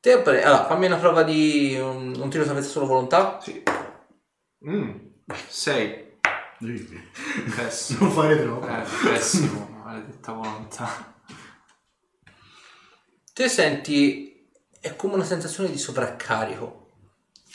Te 0.00 0.12
appare- 0.12 0.42
allora, 0.42 0.66
fammi 0.66 0.86
una 0.86 0.96
prova 0.96 1.22
di 1.22 1.76
un, 1.78 2.14
un 2.18 2.30
tiro 2.30 2.44
salvezza 2.44 2.68
solo 2.68 2.86
volontà. 2.86 3.38
Sì. 3.40 3.62
6. 5.48 6.18
Sì. 6.58 7.00
Pessimo. 7.54 8.04
Non 8.04 8.10
fare 8.12 8.40
troppo. 8.40 8.66
Eh, 8.66 8.84
pessimo, 9.02 9.68
maledetta 9.82 10.32
volontà. 10.32 11.14
Te 13.32 13.48
senti, 13.48 14.50
è 14.78 14.94
come 14.96 15.14
una 15.14 15.24
sensazione 15.24 15.70
di 15.70 15.78
sovraccarico. 15.78 16.79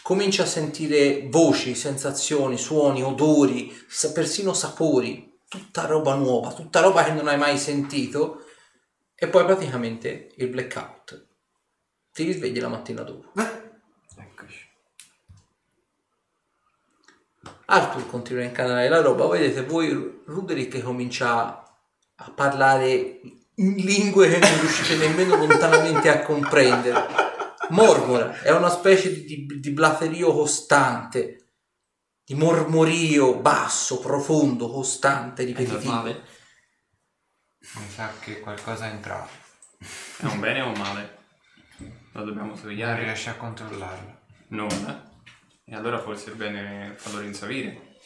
Cominci 0.06 0.40
a 0.42 0.46
sentire 0.46 1.26
voci, 1.32 1.74
sensazioni, 1.74 2.60
suoni, 2.60 3.02
odori, 3.02 3.76
persino 4.14 4.54
sapori, 4.54 5.40
tutta 5.48 5.88
roba 5.88 6.14
nuova, 6.14 6.54
tutta 6.54 6.80
roba 6.80 7.04
che 7.04 7.12
non 7.12 7.28
hai 7.28 7.40
mai 7.40 7.58
sentito. 7.58 8.46
E 9.16 9.28
poi 9.28 9.46
praticamente 9.46 10.32
il 10.36 10.50
blackout. 10.50 11.26
Ti 12.14 12.24
risvegli 12.24 12.60
la 12.60 12.68
mattina 12.68 13.02
dopo. 13.02 13.32
Eccoci. 14.16 14.70
Arthur 17.66 18.08
continua 18.08 18.44
a 18.44 18.46
incanalare 18.46 18.90
la 18.90 19.02
roba, 19.02 19.28
vedete 19.28 19.64
voi 19.64 20.22
Ruderick 20.24 20.74
che 20.74 20.84
comincia 20.84 21.64
a 22.14 22.30
parlare 22.30 23.22
in 23.56 23.74
lingue 23.74 24.30
che 24.30 24.38
non 24.38 24.60
riuscite 24.60 24.98
nemmeno 24.98 25.36
lontanamente 25.36 26.10
a 26.10 26.22
comprendere. 26.22 27.35
Mormora, 27.70 28.40
è 28.42 28.52
una 28.52 28.70
specie 28.70 29.12
di, 29.14 29.46
di, 29.46 29.60
di 29.60 29.72
blaterio 29.72 30.32
costante, 30.34 31.54
di 32.24 32.36
mormorio 32.36 33.40
basso, 33.40 34.00
profondo, 34.00 34.70
costante, 34.70 35.44
ripetitivo. 35.44 36.04
Mi 36.04 37.90
sa 37.94 38.12
che 38.20 38.40
qualcosa 38.40 38.88
è 38.88 38.92
entrato. 38.92 39.32
È 40.18 40.26
un 40.26 40.40
bene 40.40 40.62
o 40.62 40.68
un 40.68 40.78
male? 40.78 41.18
Lo 42.12 42.24
dobbiamo 42.24 42.50
Non 42.50 42.58
svegliare? 42.58 43.04
riesci 43.04 43.30
a 43.30 43.36
controllarlo. 43.36 44.20
Non? 44.50 44.70
eh? 44.70 45.14
E 45.72 45.76
allora 45.76 46.00
forse 46.00 46.32
è 46.32 46.36
bene 46.36 46.94
farlo 46.98 47.20
rinsavire. 47.20 47.98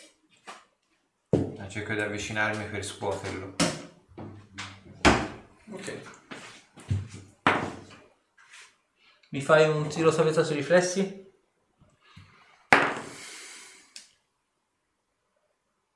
Ma 1.57 1.67
Cerco 1.67 1.93
di 1.93 1.99
avvicinarmi 1.99 2.65
per 2.65 2.83
scuoterlo. 2.83 3.55
Ok. 5.71 6.17
Mi 9.29 9.41
fai 9.41 9.67
un 9.67 9.87
tiro 9.87 10.11
salvezza 10.11 10.43
sui 10.43 10.55
riflessi? 10.55 11.27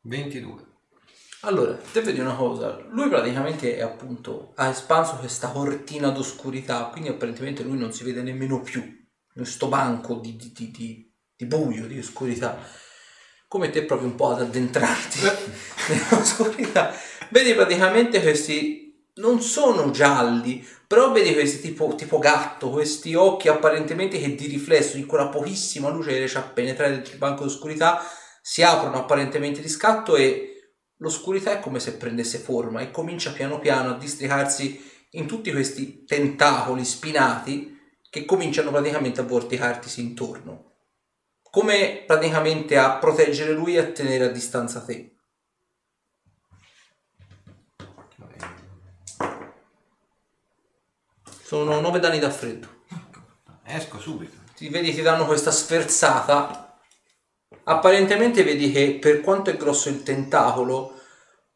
22. 0.01 0.71
Allora, 1.41 1.73
te 1.75 2.01
vedi 2.01 2.19
una 2.19 2.35
cosa, 2.35 2.79
lui 2.89 3.09
praticamente 3.09 3.75
è 3.75 3.81
appunto, 3.81 4.53
ha 4.55 4.69
espanso 4.69 5.17
questa 5.17 5.49
cortina 5.49 6.09
d'oscurità, 6.09 6.85
quindi 6.85 7.09
apparentemente 7.09 7.63
lui 7.63 7.77
non 7.77 7.91
si 7.91 8.03
vede 8.05 8.21
nemmeno 8.21 8.61
più 8.61 8.81
questo 9.33 9.67
banco 9.67 10.15
di, 10.15 10.35
di- 10.37 10.51
di- 10.53 10.71
di- 10.71 11.13
di 11.35 11.45
buio, 11.45 11.85
di 11.87 11.99
oscurità. 11.99 12.57
Come 13.47 13.69
te 13.69 13.83
proprio 13.83 14.07
un 14.07 14.15
po' 14.15 14.29
ad 14.31 14.41
addentrarti 14.41 15.19
nell'oscurità. 15.89 16.93
Vedi 17.29 17.53
praticamente 17.53 18.21
questi, 18.21 18.82
non 19.15 19.41
sono 19.41 19.91
gialli, 19.91 20.65
però 20.87 21.11
vedi 21.11 21.33
questi 21.33 21.61
tipo, 21.61 21.95
tipo 21.95 22.17
gatto, 22.19 22.69
questi 22.69 23.13
occhi 23.13 23.47
apparentemente 23.47 24.19
che 24.19 24.35
di 24.35 24.47
riflesso, 24.47 24.97
in 24.97 25.05
quella 25.05 25.27
pochissima 25.27 25.89
luce 25.89 26.09
che 26.11 26.17
riesce 26.17 26.37
a 26.37 26.43
penetrare 26.43 26.91
dentro 26.91 27.13
il 27.13 27.19
banco 27.19 27.43
d'oscurità, 27.43 28.01
si 28.41 28.63
aprono 28.63 28.97
apparentemente 28.97 29.61
di 29.61 29.69
scatto 29.69 30.15
e 30.15 30.53
l'oscurità 30.97 31.51
è 31.51 31.59
come 31.59 31.79
se 31.79 31.97
prendesse 31.97 32.39
forma 32.39 32.81
e 32.81 32.91
comincia 32.91 33.31
piano 33.31 33.59
piano 33.59 33.91
a 33.91 33.97
districarsi 33.97 34.91
in 35.11 35.27
tutti 35.27 35.51
questi 35.51 36.05
tentacoli 36.05 36.83
spinati 36.83 37.77
che 38.09 38.25
cominciano 38.25 38.71
praticamente 38.71 39.21
a 39.21 39.25
vorticartisi 39.25 40.01
intorno. 40.01 40.71
Come 41.41 42.03
praticamente 42.05 42.77
a 42.77 42.97
proteggere 42.97 43.53
lui 43.53 43.75
e 43.75 43.79
a 43.79 43.91
tenere 43.91 44.25
a 44.25 44.29
distanza 44.29 44.81
te. 44.81 45.12
Sono 51.43 51.81
9 51.81 51.99
danni 51.99 52.19
da 52.19 52.31
freddo. 52.31 52.83
Esco 53.65 53.99
subito. 53.99 54.37
Ti 54.55 54.69
vedi, 54.69 54.93
ti 54.93 55.01
danno 55.01 55.25
questa 55.25 55.51
sferzata. 55.51 56.79
Apparentemente 57.65 58.43
vedi 58.43 58.71
che 58.71 58.97
per 58.99 59.19
quanto 59.19 59.49
è 59.49 59.57
grosso 59.57 59.89
il 59.89 60.03
tentacolo, 60.03 61.01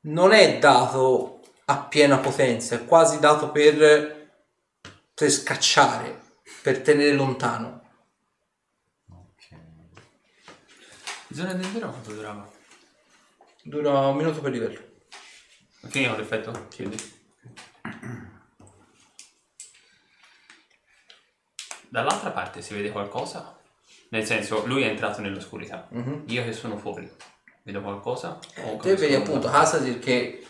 non 0.02 0.34
è 0.34 0.60
dato 0.60 1.40
a 1.66 1.78
piena 1.84 2.18
potenza, 2.18 2.76
è 2.76 2.86
quasi 2.86 3.20
dato 3.20 3.50
per, 3.52 4.30
per 5.14 5.30
scacciare, 5.30 6.22
per 6.62 6.82
tenere 6.82 7.14
lontano. 7.14 7.90
Ok. 9.10 9.58
Bisogna 11.28 11.54
vedere 11.54 11.88
quanto 11.88 12.12
durava. 12.12 12.52
Dura 13.64 14.08
un 14.08 14.18
minuto 14.18 14.42
per 14.42 14.52
livello. 14.52 14.80
Finiamo 15.88 16.18
l'effetto? 16.18 16.68
Chiudi. 16.68 16.98
Dall'altra 21.90 22.32
parte 22.32 22.62
si 22.62 22.74
vede 22.74 22.92
qualcosa? 22.92 23.58
Nel 24.10 24.26
senso, 24.26 24.66
lui 24.66 24.84
è 24.84 24.88
entrato 24.88 25.22
nell'oscurità. 25.22 25.88
Mhm. 25.92 26.24
Io 26.28 26.44
che 26.44 26.54
sono 26.54 26.78
fuori, 26.78 27.10
vedo 27.64 27.82
qualcosa? 27.82 28.40
O 28.66 28.78
Te 28.78 28.96
vedi 28.96 29.16
appunto 29.16 29.48
Hasazir 29.48 30.00
che 30.00 30.44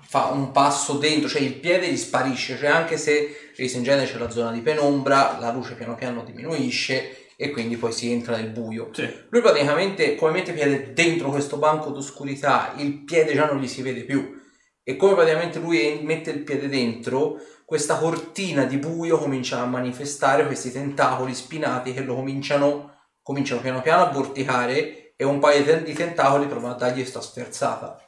fa 0.00 0.26
un 0.26 0.50
passo 0.52 0.94
dentro, 0.98 1.28
cioè 1.28 1.42
il 1.42 1.54
piede 1.54 1.90
gli 1.90 1.96
sparisce, 1.96 2.56
cioè 2.56 2.68
anche 2.68 2.96
se 2.96 3.52
in 3.56 3.82
genere 3.82 4.06
c'è 4.06 4.18
la 4.18 4.30
zona 4.30 4.52
di 4.52 4.60
penombra, 4.60 5.38
la 5.40 5.50
luce 5.52 5.74
piano 5.74 5.94
piano 5.94 6.22
diminuisce 6.22 7.28
e 7.36 7.50
quindi 7.50 7.76
poi 7.76 7.92
si 7.92 8.12
entra 8.12 8.36
nel 8.36 8.50
buio. 8.50 8.90
Sì. 8.92 9.08
Lui 9.30 9.40
praticamente 9.40 10.14
come 10.14 10.32
mette 10.32 10.52
piede 10.52 10.92
dentro 10.92 11.30
questo 11.30 11.56
banco 11.56 11.90
d'oscurità, 11.90 12.74
il 12.76 13.02
piede 13.04 13.34
già 13.34 13.46
non 13.46 13.60
gli 13.60 13.66
si 13.66 13.82
vede 13.82 14.02
più. 14.02 14.42
E 14.86 14.96
come 14.96 15.14
praticamente 15.14 15.58
lui 15.58 16.00
mette 16.02 16.30
il 16.30 16.42
piede 16.42 16.68
dentro, 16.68 17.40
questa 17.74 17.98
cortina 17.98 18.66
di 18.66 18.76
buio 18.76 19.18
comincia 19.18 19.60
a 19.60 19.66
manifestare 19.66 20.46
questi 20.46 20.70
tentacoli 20.70 21.34
spinati 21.34 21.92
che 21.92 22.02
lo 22.04 22.14
cominciano, 22.14 23.08
cominciano 23.20 23.60
piano 23.60 23.82
piano 23.82 24.02
a 24.02 24.10
vorticare 24.12 25.16
e 25.16 25.24
un 25.24 25.40
paio 25.40 25.82
di- 25.82 25.92
tentacoli 25.92 26.46
provano 26.46 26.74
a 26.74 26.76
dargli 26.76 27.00
questa 27.00 27.20
sferzata. 27.20 28.00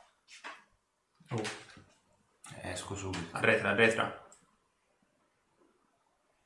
Oh, 1.30 1.42
Esco 2.62 2.94
subito. 2.94 3.36
arretra, 3.36 3.70
arretra. 3.70 4.28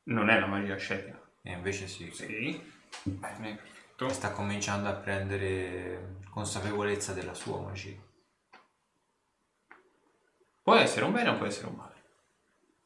Non 0.04 0.30
è 0.30 0.40
la 0.40 0.46
magia 0.46 0.76
scerica. 0.76 1.20
E 1.42 1.52
invece 1.52 1.88
sì. 1.88 2.10
Sì. 2.10 2.58
Bene, 3.02 3.56
perfetto. 3.56 4.08
Sta 4.08 4.30
cominciando 4.30 4.88
a 4.88 4.94
prendere 4.94 6.20
consapevolezza 6.30 7.12
della 7.12 7.34
sua 7.34 7.60
magia. 7.60 7.98
Può 10.62 10.74
essere 10.74 11.04
un 11.04 11.12
bene 11.12 11.28
o 11.28 11.36
può 11.36 11.44
essere 11.44 11.66
un 11.66 11.74
male. 11.74 11.98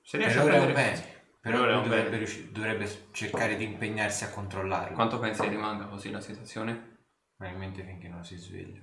Se 0.06 0.18
riesce 0.18 0.38
Per 0.38 0.42
a 0.42 0.44
ora 0.44 0.54
è 0.54 0.58
un 0.58 0.72
prendere 0.72 0.92
bene. 0.92 1.12
Però 1.40 1.58
Per 1.60 1.72
lui 1.72 1.82
dovrebbe, 1.82 2.16
riusci- 2.18 2.52
dovrebbe 2.52 3.08
cercare 3.12 3.56
di 3.56 3.64
impegnarsi 3.64 4.24
a 4.24 4.30
controllarlo. 4.30 4.94
Quanto 4.94 5.18
pensi 5.18 5.40
che 5.42 5.48
rimanga 5.48 5.86
così 5.86 6.10
la 6.10 6.20
situazione? 6.20 6.98
Probabilmente 7.36 7.82
finché 7.84 8.08
non 8.08 8.24
si 8.24 8.36
sveglia. 8.36 8.82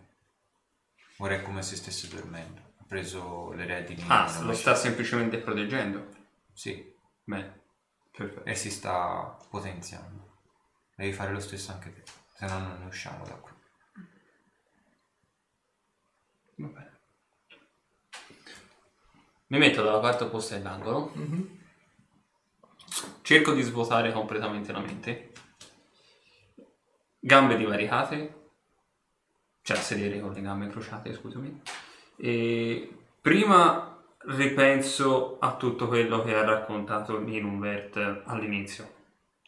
Ora 1.17 1.35
è 1.35 1.41
come 1.41 1.61
se 1.61 1.75
stesse 1.75 2.07
dormendo. 2.07 2.73
Ha 2.77 2.83
preso 2.87 3.51
le 3.53 3.65
redini. 3.65 4.03
Ah, 4.07 4.41
lo 4.41 4.53
sta 4.53 4.75
semplicemente 4.75 5.37
proteggendo. 5.37 6.09
Sì, 6.53 6.93
Bene, 7.23 7.61
perfetto. 8.11 8.43
e 8.43 8.55
si 8.55 8.69
sta 8.71 9.37
potenziando. 9.49 10.39
Devi 10.95 11.13
fare 11.13 11.31
lo 11.31 11.39
stesso 11.39 11.71
anche 11.71 11.93
te, 11.93 12.03
se 12.35 12.45
no 12.45 12.59
non 12.59 12.79
ne 12.79 12.85
usciamo 12.85 13.23
da 13.25 13.33
qui. 13.35 13.51
Va 16.55 16.67
bene. 16.67 16.90
Mi 19.51 19.57
metto 19.57 19.83
dalla 19.83 19.99
parte 19.99 20.23
opposta 20.23 20.55
dell'angolo. 20.55 21.11
Cerco 23.21 23.51
di 23.51 23.61
svuotare 23.61 24.13
completamente 24.13 24.71
la 24.71 24.79
mente. 24.79 25.33
Gambe 27.19 27.57
divaricate. 27.57 28.51
Cioè 29.61 29.77
a 29.77 29.81
sedere 29.81 30.21
con 30.21 30.31
le 30.31 30.41
gambe 30.41 30.65
incrociate, 30.65 31.13
scusami. 31.13 31.61
E 32.15 32.97
prima 33.19 34.01
ripenso 34.27 35.37
a 35.39 35.57
tutto 35.57 35.89
quello 35.89 36.23
che 36.23 36.33
ha 36.33 36.45
raccontato 36.45 37.19
Ninunvert 37.19 38.23
all'inizio, 38.27 38.89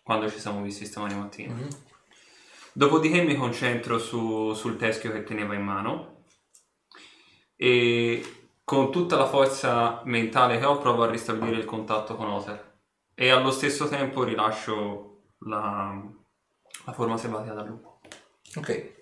quando 0.03 0.29
ci 0.29 0.37
siamo 0.37 0.61
visti 0.61 0.83
stamani 0.83 1.15
mattina. 1.15 1.55
Dopodiché 2.73 3.21
mi 3.21 3.35
concentro 3.35 3.97
su- 3.99 4.53
sul 4.53 4.75
teschio 4.75 5.13
che 5.13 5.23
teneva 5.23 5.53
in 5.53 5.63
mano 5.63 6.25
e 7.55 8.42
con 8.63 8.91
tutta 8.91 9.17
la 9.17 9.27
forza 9.27 10.01
mentale 10.05 10.57
che 10.57 10.65
ho 10.65 10.77
provo 10.77 11.03
a 11.03 11.09
ristabilire 11.09 11.57
il 11.57 11.65
contatto 11.65 12.15
con 12.15 12.29
Oter 12.29 12.71
e 13.15 13.29
allo 13.29 13.51
stesso 13.51 13.87
tempo 13.87 14.23
rilascio 14.23 15.23
la, 15.45 16.01
la 16.85 16.93
forma 16.93 17.17
selvatica 17.17 17.53
dal 17.53 17.67
lupo. 17.67 17.99
Ok. 18.55 19.01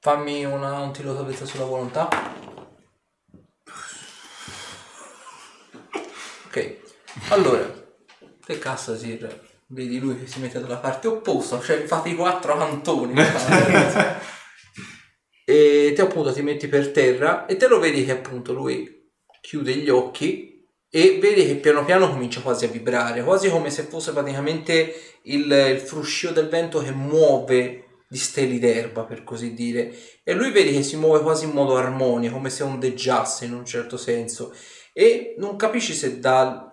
Fammi 0.00 0.44
una, 0.44 0.80
un 0.80 0.92
tiro 0.92 1.14
salvezza 1.14 1.44
sulla 1.44 1.64
volontà. 1.64 2.08
Ok. 6.46 6.80
Allora, 7.28 7.70
te 8.44 8.58
Cassasir, 8.58 9.50
vedi 9.68 10.00
lui 10.00 10.18
che 10.18 10.26
si 10.26 10.40
mette 10.40 10.60
dalla 10.60 10.78
parte 10.78 11.06
opposta, 11.06 11.60
cioè 11.60 11.84
fate 11.84 12.08
i 12.08 12.16
quattro 12.16 12.56
cantoni. 12.56 13.14
e 15.44 15.92
te 15.94 16.02
appunto 16.02 16.32
ti 16.32 16.42
metti 16.42 16.68
per 16.68 16.90
terra 16.90 17.46
e 17.46 17.56
te 17.56 17.66
lo 17.66 17.78
vedi 17.78 18.04
che 18.04 18.12
appunto 18.12 18.52
lui 18.52 19.10
chiude 19.40 19.74
gli 19.74 19.88
occhi 19.88 20.66
e 20.88 21.18
vedi 21.18 21.46
che 21.46 21.56
piano 21.56 21.84
piano 21.84 22.08
comincia 22.10 22.42
quasi 22.42 22.66
a 22.66 22.68
vibrare, 22.68 23.24
quasi 23.24 23.48
come 23.48 23.70
se 23.70 23.84
fosse 23.84 24.12
praticamente 24.12 24.94
il, 25.22 25.50
il 25.50 25.78
fruscio 25.78 26.32
del 26.32 26.48
vento 26.48 26.80
che 26.80 26.92
muove 26.92 27.84
gli 28.06 28.18
steli 28.18 28.58
d'erba, 28.58 29.04
per 29.04 29.24
così 29.24 29.54
dire. 29.54 29.90
E 30.22 30.34
lui 30.34 30.50
vedi 30.50 30.70
che 30.70 30.82
si 30.82 30.96
muove 30.96 31.22
quasi 31.22 31.46
in 31.46 31.52
modo 31.52 31.76
armonico, 31.76 32.34
come 32.34 32.50
se 32.50 32.62
ondeggiasse 32.62 33.46
in 33.46 33.54
un 33.54 33.64
certo 33.64 33.96
senso. 33.96 34.54
E 34.92 35.34
non 35.38 35.56
capisci 35.56 35.94
se 35.94 36.18
dal- 36.18 36.70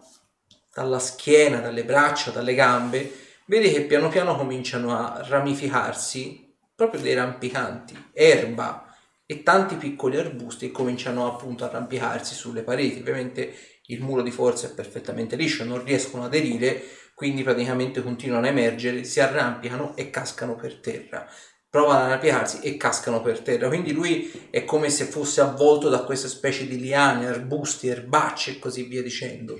dalla 0.73 0.99
schiena, 0.99 1.61
dalle 1.61 1.85
braccia, 1.85 2.31
dalle 2.31 2.55
gambe, 2.55 3.09
vedi 3.45 3.71
che 3.71 3.83
piano 3.83 4.09
piano 4.09 4.35
cominciano 4.35 4.93
a 4.93 5.23
ramificarsi 5.25 6.48
proprio 6.79 7.01
dei 7.01 7.13
rampicanti, 7.13 7.93
erba 8.13 8.85
e 9.25 9.43
tanti 9.43 9.75
piccoli 9.75 10.15
arbusti 10.15 10.67
che 10.67 10.71
cominciano 10.71 11.27
appunto 11.27 11.65
a 11.65 11.67
arrampicarsi 11.67 12.33
sulle 12.33 12.63
pareti. 12.63 12.99
Ovviamente 12.99 13.53
il 13.87 14.01
muro 14.01 14.21
di 14.21 14.31
forza 14.31 14.67
è 14.67 14.73
perfettamente 14.73 15.35
liscio, 15.35 15.65
non 15.65 15.83
riescono 15.83 16.23
ad 16.23 16.29
aderire, 16.29 16.81
quindi 17.13 17.43
praticamente 17.43 18.01
continuano 18.01 18.45
a 18.45 18.49
emergere, 18.51 19.03
si 19.03 19.19
arrampicano 19.19 19.93
e 19.97 20.09
cascano 20.09 20.55
per 20.55 20.79
terra. 20.79 21.29
Provano 21.69 21.99
ad 21.99 22.05
arrampicarsi 22.05 22.61
e 22.61 22.77
cascano 22.77 23.21
per 23.21 23.41
terra. 23.41 23.67
Quindi 23.67 23.91
lui 23.91 24.47
è 24.49 24.63
come 24.63 24.89
se 24.89 25.03
fosse 25.03 25.41
avvolto 25.41 25.89
da 25.89 26.03
queste 26.03 26.29
specie 26.29 26.65
di 26.65 26.79
liane, 26.79 27.27
arbusti, 27.27 27.89
erbacce 27.89 28.51
e 28.51 28.59
così 28.59 28.83
via 28.83 29.03
dicendo. 29.03 29.59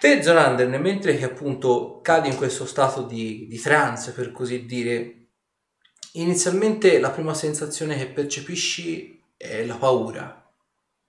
Te, 0.00 0.22
Zonander, 0.22 0.66
mentre 0.80 1.18
che 1.18 1.24
appunto 1.24 2.00
cadi 2.00 2.28
in 2.28 2.36
questo 2.36 2.64
stato 2.64 3.02
di, 3.02 3.46
di 3.46 3.60
trance, 3.60 4.12
per 4.12 4.32
così 4.32 4.64
dire, 4.64 5.19
inizialmente 6.12 6.98
la 6.98 7.10
prima 7.10 7.34
sensazione 7.34 7.96
che 7.96 8.06
percepisci 8.08 9.22
è 9.36 9.64
la 9.64 9.76
paura. 9.76 10.36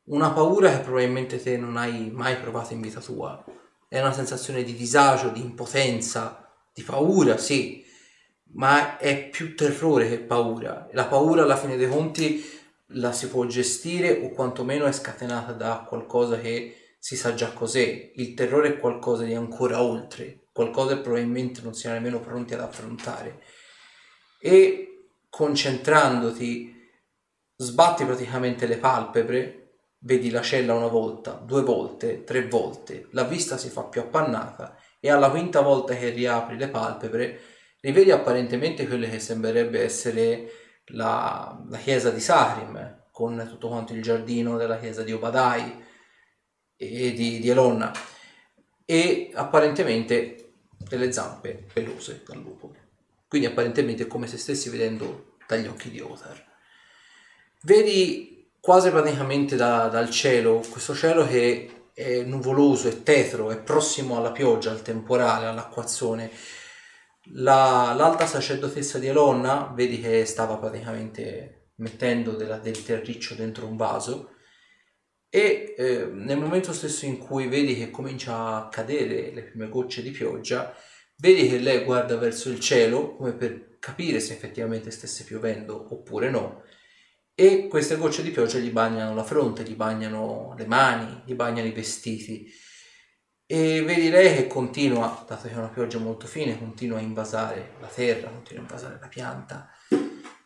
Una 0.06 0.32
paura 0.32 0.72
che 0.72 0.84
probabilmente 0.84 1.41
te 1.41 1.57
non 1.57 1.78
hai 1.78 2.10
mai 2.11 2.38
provato 2.38 2.73
in 2.73 2.82
vita 2.82 2.99
tua. 2.99 3.44
è 3.88 3.99
una 3.99 4.14
sensazione 4.14 4.64
di 4.64 4.73
disagio, 4.73 5.30
di 5.30 5.41
impotenza, 5.41 6.49
di 6.73 6.82
paura, 6.82 7.38
sì, 7.38 7.84
ma 8.53 8.98
è 8.98 9.30
più 9.30 9.53
terrore 9.53 10.07
che 10.07 10.19
paura. 10.19 10.88
La 10.94 11.07
paura 11.07 11.44
alla 11.44 11.57
fine 11.57 11.76
dei 11.76 11.90
conti 11.90 12.41
la 12.94 13.11
si 13.11 13.28
può 13.28 13.45
gestire 13.45 14.22
o 14.23 14.30
quantomeno 14.30 14.86
è 14.86 14.91
scatenata 14.91 15.52
da 15.52 15.86
qualcosa 15.88 16.40
che 16.40 16.95
si 16.99 17.15
sa 17.18 17.34
già 17.34 17.52
cos'è. 17.52 18.11
Il 18.15 18.34
terrore 18.34 18.69
è 18.69 18.80
qualcosa 18.80 19.23
di 19.23 19.34
ancora 19.34 19.82
oltre, 19.82 20.48
qualcosa 20.53 20.95
che 20.95 21.02
probabilmente 21.02 21.61
non 21.61 21.73
si 21.73 21.88
è 21.88 21.91
nemmeno 21.91 22.19
pronti 22.19 22.53
ad 22.53 22.61
affrontare. 22.61 23.41
E 24.40 24.91
concentrandoti, 25.32 26.78
sbatti 27.56 28.03
praticamente 28.03 28.68
le 28.68 28.78
palpebre, 28.78 29.62
vedi 29.99 30.30
la 30.30 30.41
cella 30.41 30.74
una 30.74 30.88
volta, 30.88 31.32
due 31.32 31.62
volte, 31.62 32.26
tre 32.26 32.48
volte, 32.48 33.08
la 33.12 33.24
vista 33.24 33.58
si 33.58 33.70
fa 33.70 33.84
più 33.84 34.02
appannata 34.02 34.76
e 34.99 35.10
alla 35.10 35.30
quinta 35.30 35.62
volta 35.62 35.95
che 35.95 36.10
riapri 36.10 36.58
le 36.58 36.68
palpebre 36.68 37.40
rivedi 37.80 38.12
apparentemente 38.12 38.86
quelle 38.88 39.10
che 39.10 39.20
sembrerebbe 39.20 39.82
essere 39.82 40.52
la, 40.88 41.64
la 41.70 41.78
chiesa 41.78 42.10
di 42.10 42.20
Sarim 42.20 43.06
con 43.12 43.48
tutto 43.49 43.70
quanto 43.70 43.94
il 43.94 44.02
giardino 44.02 44.58
della 44.58 44.78
chiesa 44.78 45.03
di 45.03 45.14
Obadai 45.14 45.86
e 46.76 47.14
di, 47.14 47.40
di 47.40 47.49
Elonna 47.49 47.91
e 48.86 49.32
apparentemente 49.34 50.56
delle 50.78 51.12
zampe 51.12 51.68
pelose 51.72 52.24
dal 52.26 52.41
lupo 52.41 52.68
quindi 53.32 53.48
apparentemente 53.48 54.03
è 54.03 54.08
come 54.08 54.28
se 54.28 54.38
stessi 54.38 54.70
vedendo 54.70 55.38
dagli 55.48 55.68
occhi 55.68 55.90
di 55.90 56.02
Othar 56.02 56.45
vedi 57.62 58.52
quasi 58.60 58.90
praticamente 58.90 59.56
da, 59.56 59.88
dal 59.88 60.10
cielo 60.10 60.62
questo 60.70 60.94
cielo 60.94 61.26
che 61.26 61.82
è 61.94 62.24
nuvoloso, 62.24 62.88
è 62.88 63.03
tetro, 63.03 63.52
è 63.52 63.60
prossimo 63.60 64.18
alla 64.18 64.32
pioggia, 64.32 64.72
al 64.72 64.82
temporale, 64.82 65.45
all'acquazzone. 65.45 66.32
La, 67.34 67.94
l'alta 67.95 68.26
sacerdotessa 68.26 68.98
di 68.98 69.08
Elonna, 69.08 69.72
vedi 69.76 69.99
che 69.99 70.26
stava 70.26 70.58
praticamente 70.58 71.74
mettendo 71.76 72.32
della, 72.32 72.58
del 72.58 72.84
terriccio 72.84 73.36
dentro 73.36 73.66
un 73.66 73.76
vaso 73.76 74.36
e 75.30 75.76
eh, 75.78 76.06
nel 76.12 76.38
momento 76.38 76.74
stesso 76.74 77.06
in 77.06 77.18
cui 77.18 77.48
vedi 77.48 77.76
che 77.78 77.90
comincia 77.90 78.56
a 78.56 78.70
cadere 78.70 79.32
le 79.32 79.44
prime 79.44 79.70
gocce 79.70 80.02
di 80.02 80.12
pioggia, 80.12 80.76
vedi 81.22 81.48
che 81.48 81.60
lei 81.60 81.84
guarda 81.84 82.18
verso 82.18 82.49
il 82.49 82.60
cielo 82.60 83.15
come 83.15 83.34
per 83.34 83.77
capire 83.80 84.19
se 84.19 84.34
effettivamente 84.34 84.89
stesse 84.89 85.23
piovendo 85.23 85.93
oppure 85.93 86.30
no 86.31 86.64
e 87.35 87.68
queste 87.68 87.95
gocce 87.95 88.23
di 88.23 88.31
pioggia 88.31 88.57
gli 88.57 88.72
bagnano 88.72 89.15
la 89.15 89.23
fronte, 89.23 89.64
gli 89.64 89.76
bagnano 89.76 90.53
le 90.57 90.65
mani, 90.68 91.23
gli 91.26 91.34
bagnano 91.34 91.68
i 91.68 91.72
vestiti. 91.72 92.52
E 93.45 93.81
vedi 93.81 94.10
lei 94.10 94.35
che 94.35 94.48
continua, 94.48 95.26
dato 95.27 95.48
che 95.48 95.53
è 95.53 95.57
una 95.57 95.69
pioggia 95.69 95.98
molto 95.98 96.27
fine, 96.27 96.60
continua 96.60 96.99
a 96.99 97.02
invasare 97.02 97.73
la 97.80 97.88
terra, 97.88 98.30
continua 98.30 98.61
a 98.61 98.65
invasare 98.68 98.98
la 99.02 99.07
pianta 99.07 99.69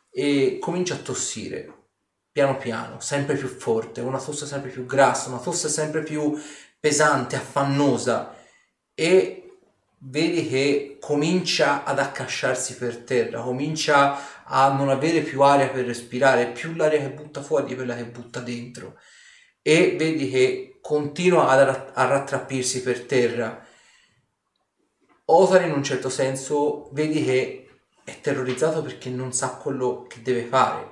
e 0.10 0.58
comincia 0.62 0.94
a 0.94 1.00
tossire 1.00 1.90
piano 2.32 2.58
piano, 2.58 3.00
sempre 3.00 3.36
più 3.36 3.48
forte, 3.48 4.02
una 4.02 4.22
tosse 4.22 4.46
sempre 4.46 4.70
più 4.70 4.86
grassa, 4.86 5.30
una 5.30 5.40
tosse 5.40 5.68
sempre 5.68 6.02
più 6.02 6.40
pesante, 6.80 7.36
affannosa 7.36 8.36
e 8.94 9.45
vedi 9.98 10.48
che 10.48 10.98
comincia 11.00 11.84
ad 11.84 12.00
accasciarsi 12.00 12.76
per 12.76 12.98
terra, 12.98 13.42
comincia 13.42 14.44
a 14.44 14.72
non 14.74 14.90
avere 14.90 15.22
più 15.22 15.42
aria 15.42 15.70
per 15.70 15.86
respirare, 15.86 16.52
più 16.52 16.74
l'aria 16.74 17.00
che 17.00 17.10
butta 17.10 17.42
fuori 17.42 17.66
di 17.66 17.76
quella 17.76 17.96
che 17.96 18.06
butta 18.06 18.40
dentro 18.40 18.98
e 19.62 19.96
vedi 19.98 20.30
che 20.30 20.78
continua 20.80 21.48
a, 21.48 21.92
a 21.94 22.06
rattrappirsi 22.06 22.84
per 22.84 23.06
terra. 23.06 23.66
Othar 25.26 25.64
in 25.64 25.72
un 25.72 25.84
certo 25.84 26.10
senso 26.10 26.90
vedi 26.92 27.24
che 27.24 27.68
è 28.04 28.22
terrorizzato 28.22 28.84
perché 28.84 29.10
non 29.10 29.34
sa 29.34 29.56
quello 29.56 30.06
che 30.08 30.22
deve 30.22 30.44
fare. 30.44 30.92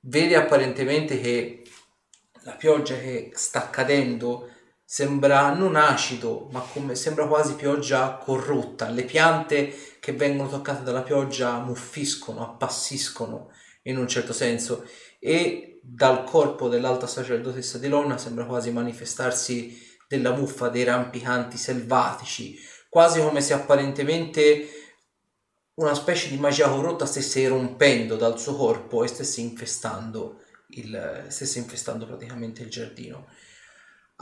Vede 0.00 0.34
apparentemente 0.34 1.20
che 1.20 1.62
la 2.42 2.56
pioggia 2.56 2.96
che 2.96 3.30
sta 3.34 3.70
cadendo 3.70 4.50
sembra 4.84 5.54
non 5.54 5.76
acido, 5.76 6.48
ma 6.52 6.60
come 6.60 6.94
sembra 6.94 7.26
quasi 7.26 7.54
pioggia 7.54 8.16
corrotta. 8.16 8.90
Le 8.90 9.04
piante 9.04 9.74
che 9.98 10.12
vengono 10.12 10.48
toccate 10.48 10.82
dalla 10.82 11.02
pioggia 11.02 11.58
muffiscono, 11.58 12.42
appassiscono 12.42 13.50
in 13.84 13.98
un 13.98 14.06
certo 14.06 14.32
senso 14.32 14.86
e 15.18 15.80
dal 15.82 16.24
corpo 16.24 16.68
dell'alta 16.68 17.06
sacerdotessa 17.06 17.78
di 17.78 17.88
Lonna 17.88 18.18
sembra 18.18 18.46
quasi 18.46 18.70
manifestarsi 18.70 19.92
della 20.08 20.32
muffa 20.32 20.68
dei 20.68 20.84
rampicanti 20.84 21.56
selvatici, 21.56 22.58
quasi 22.88 23.20
come 23.20 23.40
se 23.40 23.52
apparentemente 23.52 24.68
una 25.74 25.94
specie 25.94 26.28
di 26.28 26.38
magia 26.38 26.68
corrotta 26.68 27.04
stesse 27.04 27.42
erompendo 27.42 28.16
dal 28.16 28.38
suo 28.38 28.54
corpo 28.54 29.02
e 29.02 29.08
stesse 29.08 29.40
infestando, 29.40 30.40
il, 30.68 31.24
stesse 31.28 31.58
infestando 31.58 32.06
praticamente 32.06 32.62
il 32.62 32.70
giardino. 32.70 33.26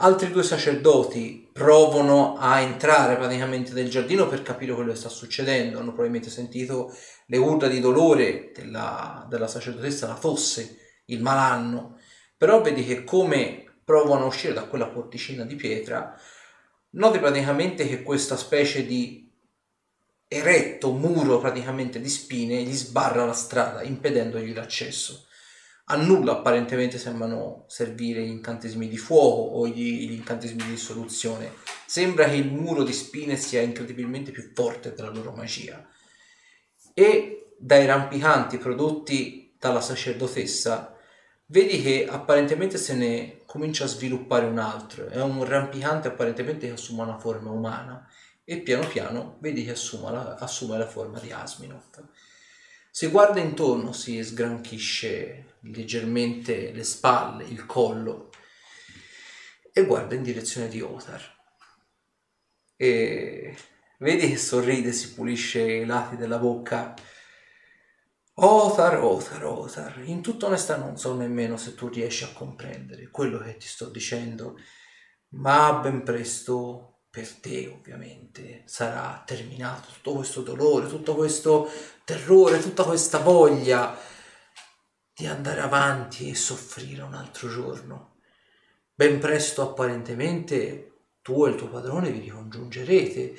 Altri 0.03 0.31
due 0.31 0.43
sacerdoti 0.43 1.49
provano 1.53 2.35
a 2.35 2.59
entrare 2.59 3.15
praticamente 3.15 3.71
nel 3.71 3.89
giardino 3.89 4.27
per 4.27 4.41
capire 4.41 4.73
quello 4.73 4.91
che 4.91 4.97
sta 4.97 5.07
succedendo, 5.07 5.77
hanno 5.77 5.93
probabilmente 5.93 6.29
sentito 6.29 6.93
le 7.27 7.37
urla 7.37 7.69
di 7.69 7.79
dolore 7.79 8.51
della, 8.53 9.25
della 9.29 9.47
sacerdotessa, 9.47 10.07
la 10.07 10.17
tosse 10.17 11.03
il 11.05 11.21
malanno, 11.21 11.99
però 12.35 12.59
vedi 12.59 12.83
che 12.83 13.05
come 13.05 13.63
provano 13.85 14.25
a 14.25 14.27
uscire 14.27 14.51
da 14.51 14.65
quella 14.65 14.87
porticina 14.87 15.45
di 15.45 15.55
pietra, 15.55 16.19
noti 16.89 17.19
praticamente 17.19 17.87
che 17.87 18.03
questa 18.03 18.35
specie 18.35 18.85
di 18.85 19.31
eretto 20.27 20.91
muro 20.91 21.39
praticamente 21.39 22.01
di 22.01 22.09
spine 22.09 22.61
gli 22.61 22.73
sbarra 22.73 23.23
la 23.23 23.31
strada, 23.31 23.83
impedendogli 23.83 24.53
l'accesso. 24.53 25.27
A 25.87 25.97
nulla 25.97 26.33
apparentemente 26.33 26.97
sembrano 26.97 27.65
servire 27.67 28.23
gli 28.23 28.29
incantesimi 28.29 28.87
di 28.87 28.97
fuoco 28.97 29.57
o 29.57 29.67
gli, 29.67 30.07
gli 30.07 30.13
incantesimi 30.13 30.63
di 30.65 30.77
soluzione. 30.77 31.51
Sembra 31.85 32.25
che 32.25 32.35
il 32.35 32.51
muro 32.51 32.83
di 32.83 32.93
spine 32.93 33.35
sia 33.35 33.61
incredibilmente 33.61 34.31
più 34.31 34.51
forte 34.53 34.93
della 34.93 35.09
loro 35.09 35.31
magia. 35.33 35.85
E 36.93 37.53
dai 37.57 37.85
rampicanti 37.85 38.57
prodotti 38.57 39.55
dalla 39.59 39.81
sacerdotessa 39.81 40.97
vedi 41.47 41.81
che 41.81 42.07
apparentemente 42.09 42.77
se 42.77 42.93
ne 42.95 43.41
comincia 43.45 43.83
a 43.83 43.87
sviluppare 43.87 44.45
un 44.45 44.59
altro, 44.59 45.07
è 45.07 45.21
un 45.21 45.43
rampicante 45.43 46.07
apparentemente 46.07 46.67
che 46.67 46.73
assume 46.73 47.03
una 47.03 47.19
forma 47.19 47.51
umana 47.51 48.07
e 48.45 48.61
piano 48.61 48.87
piano 48.87 49.37
vedi 49.39 49.63
che 49.65 49.71
assume 49.71 50.11
la, 50.11 50.35
assume 50.35 50.77
la 50.77 50.87
forma 50.87 51.19
di 51.19 51.31
Asminoth. 51.31 52.03
Si 52.89 53.07
guarda 53.07 53.39
intorno, 53.39 53.91
si 53.91 54.23
sgranchisce 54.23 55.52
leggermente 55.63 56.71
le 56.71 56.83
spalle, 56.83 57.45
il 57.45 57.65
collo 57.65 58.29
e 59.71 59.85
guarda 59.85 60.15
in 60.15 60.23
direzione 60.23 60.67
di 60.67 60.81
Otar. 60.81 61.31
E 62.75 63.55
vedi 63.99 64.29
che 64.29 64.37
sorride, 64.37 64.91
si 64.91 65.13
pulisce 65.13 65.61
i 65.61 65.85
lati 65.85 66.15
della 66.15 66.37
bocca 66.37 66.93
Othar, 68.35 69.03
Othar, 69.03 69.45
Othar, 69.45 70.01
in 70.05 70.21
tutta 70.21 70.47
onestà 70.47 70.75
non 70.75 70.97
so 70.97 71.15
nemmeno 71.15 71.55
se 71.55 71.75
tu 71.75 71.87
riesci 71.87 72.23
a 72.23 72.33
comprendere 72.33 73.09
quello 73.09 73.37
che 73.37 73.57
ti 73.57 73.67
sto 73.67 73.89
dicendo, 73.89 74.57
ma 75.29 75.73
ben 75.73 76.03
presto 76.03 77.01
per 77.11 77.31
te 77.31 77.67
ovviamente 77.67 78.63
sarà 78.65 79.21
terminato 79.23 79.89
tutto 79.93 80.13
questo 80.13 80.41
dolore, 80.41 80.87
tutto 80.87 81.13
questo 81.13 81.69
terrore, 82.03 82.59
tutta 82.59 82.83
questa 82.83 83.19
voglia 83.19 83.95
di 85.15 85.25
andare 85.27 85.61
avanti 85.61 86.29
e 86.29 86.35
soffrire 86.35 87.01
un 87.01 87.13
altro 87.13 87.49
giorno. 87.49 88.15
Ben 88.93 89.19
presto 89.19 89.61
apparentemente 89.61 90.91
tu 91.21 91.45
e 91.45 91.49
il 91.49 91.55
tuo 91.55 91.67
padrone 91.67 92.11
vi 92.11 92.19
ricongiungerete 92.19 93.35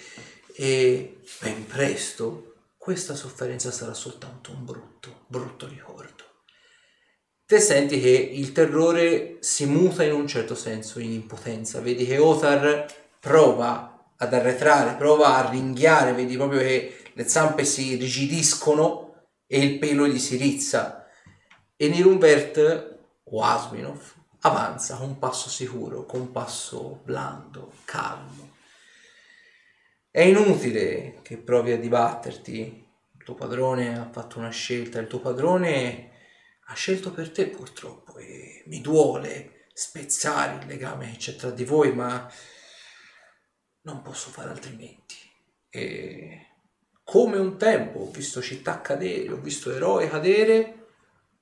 e 0.56 1.20
ben 1.40 1.66
presto 1.66 2.54
questa 2.76 3.14
sofferenza 3.14 3.70
sarà 3.70 3.94
soltanto 3.94 4.52
un 4.52 4.64
brutto, 4.64 5.24
brutto 5.26 5.66
ricordo. 5.66 6.22
Te 7.46 7.60
senti 7.60 8.00
che 8.00 8.08
il 8.08 8.52
terrore 8.52 9.36
si 9.40 9.66
muta 9.66 10.02
in 10.02 10.12
un 10.12 10.26
certo 10.26 10.54
senso 10.54 10.98
in 10.98 11.12
impotenza, 11.12 11.80
vedi 11.80 12.06
che 12.06 12.18
Othar 12.18 12.86
prova 13.20 14.12
ad 14.16 14.32
arretrare, 14.32 14.96
prova 14.96 15.36
a 15.36 15.50
ringhiare, 15.50 16.14
vedi 16.14 16.36
proprio 16.36 16.60
che 16.60 17.10
le 17.12 17.28
zampe 17.28 17.64
si 17.64 17.96
rigidiscono 17.96 19.28
e 19.46 19.60
il 19.60 19.78
pelo 19.78 20.06
gli 20.06 20.18
si 20.18 20.36
rizza. 20.36 21.03
E 21.76 21.88
Nirunbert 21.88 22.98
o 23.24 23.42
Asminov 23.42 24.14
avanza 24.40 24.96
con 24.96 25.18
passo 25.18 25.48
sicuro, 25.48 26.04
con 26.06 26.30
passo 26.30 27.00
blando, 27.04 27.72
calmo 27.84 28.52
è 30.14 30.20
inutile 30.20 31.18
che 31.22 31.38
provi 31.38 31.72
a 31.72 31.76
dibatterti. 31.76 32.86
Il 33.16 33.24
tuo 33.24 33.34
padrone 33.34 33.98
ha 33.98 34.08
fatto 34.12 34.38
una 34.38 34.50
scelta, 34.50 35.00
il 35.00 35.08
tuo 35.08 35.18
padrone 35.18 36.10
ha 36.66 36.74
scelto 36.74 37.10
per 37.10 37.32
te 37.32 37.48
purtroppo 37.48 38.18
e 38.18 38.62
mi 38.66 38.80
duole 38.80 39.66
spezzare 39.72 40.62
il 40.62 40.66
legame 40.68 41.10
che 41.10 41.16
c'è 41.16 41.34
tra 41.34 41.50
di 41.50 41.64
voi, 41.64 41.92
ma 41.92 42.30
non 43.80 44.02
posso 44.02 44.30
fare 44.30 44.50
altrimenti. 44.50 45.16
E 45.68 46.46
come 47.02 47.36
un 47.36 47.58
tempo 47.58 47.98
ho 47.98 48.10
visto 48.12 48.40
città 48.40 48.80
cadere, 48.80 49.32
ho 49.32 49.40
visto 49.40 49.72
eroi 49.72 50.08
cadere, 50.08 50.83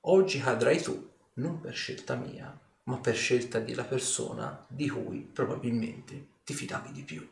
oggi 0.05 0.39
cadrai 0.39 0.81
tu, 0.81 1.11
non 1.35 1.59
per 1.59 1.73
scelta 1.73 2.15
mia, 2.15 2.57
ma 2.83 2.97
per 2.97 3.15
scelta 3.15 3.59
della 3.59 3.83
persona 3.83 4.65
di 4.67 4.89
cui 4.89 5.19
probabilmente 5.19 6.27
ti 6.43 6.53
fidavi 6.53 6.91
di 6.91 7.03
più. 7.03 7.27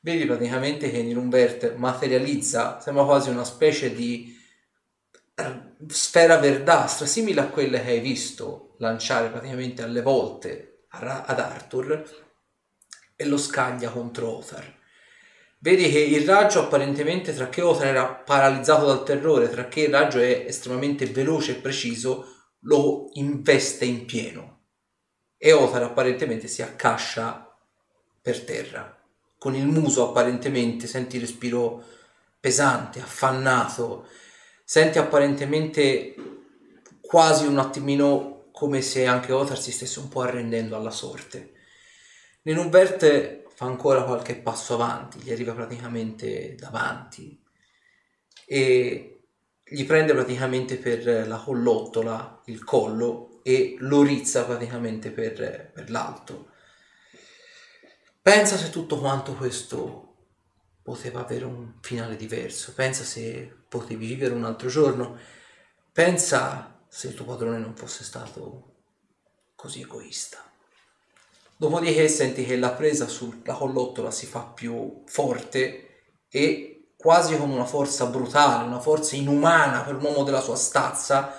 Vedi 0.00 0.26
praticamente 0.26 0.90
che 0.90 1.02
Nirumvert 1.02 1.74
materializza, 1.74 2.80
sembra 2.80 3.04
quasi 3.04 3.30
una 3.30 3.44
specie 3.44 3.94
di 3.94 4.36
eh, 5.34 5.60
sfera 5.88 6.38
verdastra, 6.38 7.06
simile 7.06 7.40
a 7.40 7.48
quelle 7.48 7.82
che 7.82 7.90
hai 7.90 8.00
visto 8.00 8.74
lanciare 8.78 9.28
praticamente 9.30 9.82
alle 9.82 10.02
volte 10.02 10.84
ad 10.90 11.38
Arthur, 11.40 12.26
e 13.16 13.24
lo 13.24 13.36
scaglia 13.36 13.90
contro 13.90 14.36
Othar. 14.36 14.77
Vedi 15.60 15.90
che 15.90 15.98
il 15.98 16.24
raggio 16.24 16.60
apparentemente, 16.60 17.34
tra 17.34 17.48
che 17.48 17.62
Othar 17.62 17.88
era 17.88 18.06
paralizzato 18.06 18.86
dal 18.86 19.02
terrore, 19.02 19.48
tra 19.50 19.66
che 19.66 19.82
il 19.82 19.90
raggio 19.90 20.20
è 20.20 20.44
estremamente 20.46 21.06
veloce 21.06 21.52
e 21.52 21.60
preciso, 21.60 22.52
lo 22.60 23.08
investe 23.14 23.84
in 23.84 24.04
pieno. 24.04 24.60
E 25.36 25.52
Othar 25.52 25.82
apparentemente 25.82 26.46
si 26.46 26.62
accascia 26.62 27.52
per 28.22 28.44
terra. 28.44 28.96
Con 29.36 29.56
il 29.56 29.66
muso 29.66 30.08
apparentemente 30.08 30.86
senti 30.86 31.16
il 31.16 31.22
respiro 31.22 31.84
pesante, 32.38 33.00
affannato, 33.00 34.06
senti 34.64 34.98
apparentemente 34.98 36.14
quasi 37.00 37.46
un 37.46 37.58
attimino 37.58 38.50
come 38.52 38.80
se 38.80 39.06
anche 39.06 39.32
Othar 39.32 39.58
si 39.58 39.72
stesse 39.72 39.98
un 39.98 40.08
po' 40.08 40.20
arrendendo 40.20 40.76
alla 40.76 40.90
sorte. 40.90 41.54
Nenubert 42.42 43.46
fa 43.58 43.64
ancora 43.64 44.04
qualche 44.04 44.36
passo 44.36 44.74
avanti, 44.74 45.18
gli 45.18 45.32
arriva 45.32 45.52
praticamente 45.52 46.54
davanti 46.54 47.42
e 48.46 49.22
gli 49.64 49.84
prende 49.84 50.12
praticamente 50.12 50.76
per 50.76 51.26
la 51.26 51.38
collottola 51.38 52.42
il 52.44 52.62
collo 52.62 53.40
e 53.42 53.74
lo 53.80 54.02
rizza 54.02 54.44
praticamente 54.44 55.10
per, 55.10 55.72
per 55.72 55.90
l'alto. 55.90 56.52
Pensa 58.22 58.56
se 58.56 58.70
tutto 58.70 58.96
quanto 59.00 59.34
questo 59.34 60.14
poteva 60.80 61.18
avere 61.18 61.44
un 61.44 61.78
finale 61.80 62.14
diverso, 62.14 62.74
pensa 62.74 63.02
se 63.02 63.52
potevi 63.68 64.06
vivere 64.06 64.34
un 64.34 64.44
altro 64.44 64.68
giorno, 64.68 65.18
pensa 65.90 66.84
se 66.86 67.08
il 67.08 67.14
tuo 67.14 67.24
padrone 67.24 67.58
non 67.58 67.74
fosse 67.74 68.04
stato 68.04 68.76
così 69.56 69.80
egoista. 69.80 70.47
Dopodiché 71.60 72.06
senti 72.06 72.44
che 72.44 72.56
la 72.56 72.70
presa 72.70 73.08
sulla 73.08 73.52
collottola 73.52 74.12
si 74.12 74.26
fa 74.26 74.42
più 74.42 75.02
forte 75.06 76.04
e 76.28 76.92
quasi 76.96 77.36
con 77.36 77.50
una 77.50 77.64
forza 77.64 78.06
brutale, 78.06 78.64
una 78.64 78.78
forza 78.78 79.16
inumana 79.16 79.82
per 79.82 79.96
un 79.96 80.04
uomo 80.04 80.22
della 80.22 80.40
sua 80.40 80.54
stazza, 80.54 81.36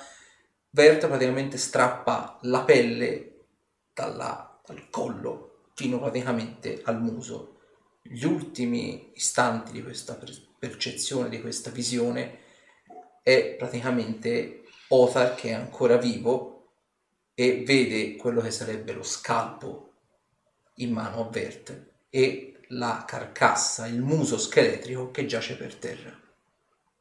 Vert 0.72 1.08
praticamente 1.08 1.58
strappa 1.58 2.38
la 2.42 2.64
pelle 2.64 3.46
dalla, 3.94 4.60
dal 4.66 4.90
collo 4.90 5.68
fino 5.74 6.00
praticamente 6.00 6.82
al 6.84 7.02
muso. 7.02 7.60
Gli 8.02 8.26
ultimi 8.26 9.14
istanti 9.16 9.72
di 9.72 9.82
questa 9.82 10.20
percezione, 10.60 11.30
di 11.30 11.40
questa 11.40 11.70
visione, 11.70 12.40
è 13.24 13.56
praticamente 13.58 14.64
Othar 14.90 15.36
che 15.36 15.52
è 15.52 15.54
ancora 15.54 15.96
vivo 15.96 16.74
e 17.34 17.64
vede 17.66 18.18
quello 18.18 18.42
che 18.42 18.52
sarebbe 18.52 18.92
lo 18.92 19.04
scalpo 19.04 19.89
in 20.80 20.92
mano 20.92 21.26
a 21.26 21.30
Vert 21.30 21.88
e 22.10 22.60
la 22.70 23.04
carcassa, 23.08 23.88
il 23.88 24.02
muso 24.02 24.38
scheletrico 24.38 25.12
che 25.12 25.26
giace 25.26 25.56
per 25.56 25.76
terra. 25.76 26.18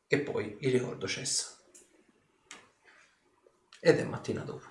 E 0.07 0.19
poi 0.21 0.57
il 0.61 0.73
ricordo 0.73 1.07
cessa. 1.07 1.57
Ed 3.81 3.99
è 3.99 4.05
mattina 4.05 4.43
dopo. 4.43 4.67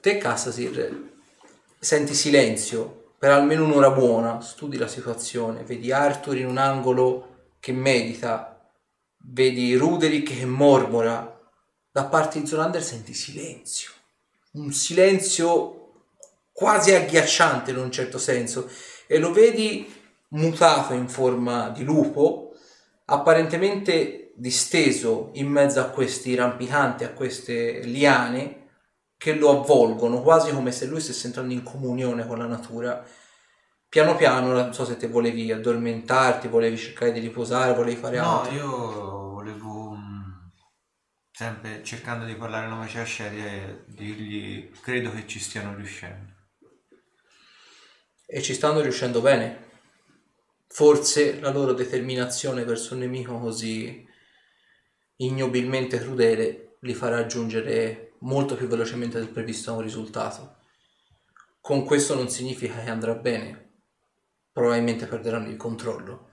Te, 0.00 0.18
Cassasir, 0.18 1.14
senti 1.78 2.14
silenzio 2.14 3.14
per 3.18 3.30
almeno 3.30 3.64
un'ora 3.64 3.90
buona, 3.90 4.40
studi 4.40 4.76
la 4.76 4.86
situazione, 4.86 5.64
vedi 5.64 5.90
Arthur 5.90 6.36
in 6.36 6.46
un 6.46 6.58
angolo 6.58 7.54
che 7.58 7.72
medita, 7.72 8.70
vedi 9.16 9.74
Ruderick 9.74 10.36
che 10.36 10.44
mormora, 10.44 11.32
da 11.90 12.04
parte 12.04 12.38
di 12.38 12.46
Zolander 12.46 12.82
senti 12.82 13.14
silenzio, 13.14 13.90
un 14.52 14.70
silenzio 14.70 15.85
quasi 16.56 16.94
agghiacciante 16.94 17.70
in 17.70 17.76
un 17.76 17.90
certo 17.90 18.16
senso 18.16 18.70
e 19.06 19.18
lo 19.18 19.30
vedi 19.30 19.92
mutato 20.28 20.94
in 20.94 21.06
forma 21.06 21.68
di 21.68 21.84
lupo, 21.84 22.54
apparentemente 23.04 24.32
disteso 24.36 25.32
in 25.34 25.48
mezzo 25.48 25.80
a 25.80 25.90
questi 25.90 26.34
rampicanti, 26.34 27.04
a 27.04 27.10
queste 27.12 27.80
liane 27.80 28.68
che 29.18 29.34
lo 29.34 29.50
avvolgono, 29.50 30.22
quasi 30.22 30.50
come 30.50 30.72
se 30.72 30.86
lui 30.86 31.00
stesse 31.00 31.26
entrando 31.26 31.52
in 31.52 31.62
comunione 31.62 32.26
con 32.26 32.38
la 32.38 32.46
natura. 32.46 33.04
Piano 33.86 34.16
piano, 34.16 34.52
non 34.52 34.72
so 34.72 34.86
se 34.86 34.96
te 34.96 35.08
volevi 35.08 35.52
addormentarti, 35.52 36.48
volevi 36.48 36.78
cercare 36.78 37.12
di 37.12 37.20
riposare, 37.20 37.74
volevi 37.74 37.96
fare 38.00 38.16
no, 38.16 38.40
altro. 38.40 38.54
io 38.54 39.30
volevo 39.32 39.90
mm, 39.90 40.22
sempre 41.30 41.84
cercando 41.84 42.24
di 42.24 42.34
parlare 42.34 42.64
alla 42.64 42.76
magia 42.76 43.04
e 43.04 43.84
dirgli 43.86 44.70
credo 44.80 45.12
che 45.12 45.26
ci 45.26 45.38
stiano 45.38 45.74
riuscendo 45.74 46.35
e 48.26 48.42
ci 48.42 48.54
stanno 48.54 48.80
riuscendo 48.80 49.20
bene. 49.20 49.64
Forse 50.66 51.38
la 51.40 51.50
loro 51.50 51.72
determinazione 51.72 52.64
verso 52.64 52.94
un 52.94 53.00
nemico 53.00 53.38
così 53.38 54.04
ignobilmente 55.18 55.98
crudele 55.98 56.76
li 56.80 56.92
farà 56.92 57.16
raggiungere 57.16 58.14
molto 58.20 58.56
più 58.56 58.66
velocemente 58.66 59.18
del 59.18 59.28
previsto 59.28 59.72
un 59.72 59.80
risultato. 59.80 60.56
Con 61.60 61.84
questo 61.84 62.14
non 62.14 62.28
significa 62.28 62.82
che 62.82 62.90
andrà 62.90 63.14
bene, 63.14 63.70
probabilmente 64.52 65.06
perderanno 65.06 65.48
il 65.48 65.56
controllo. 65.56 66.30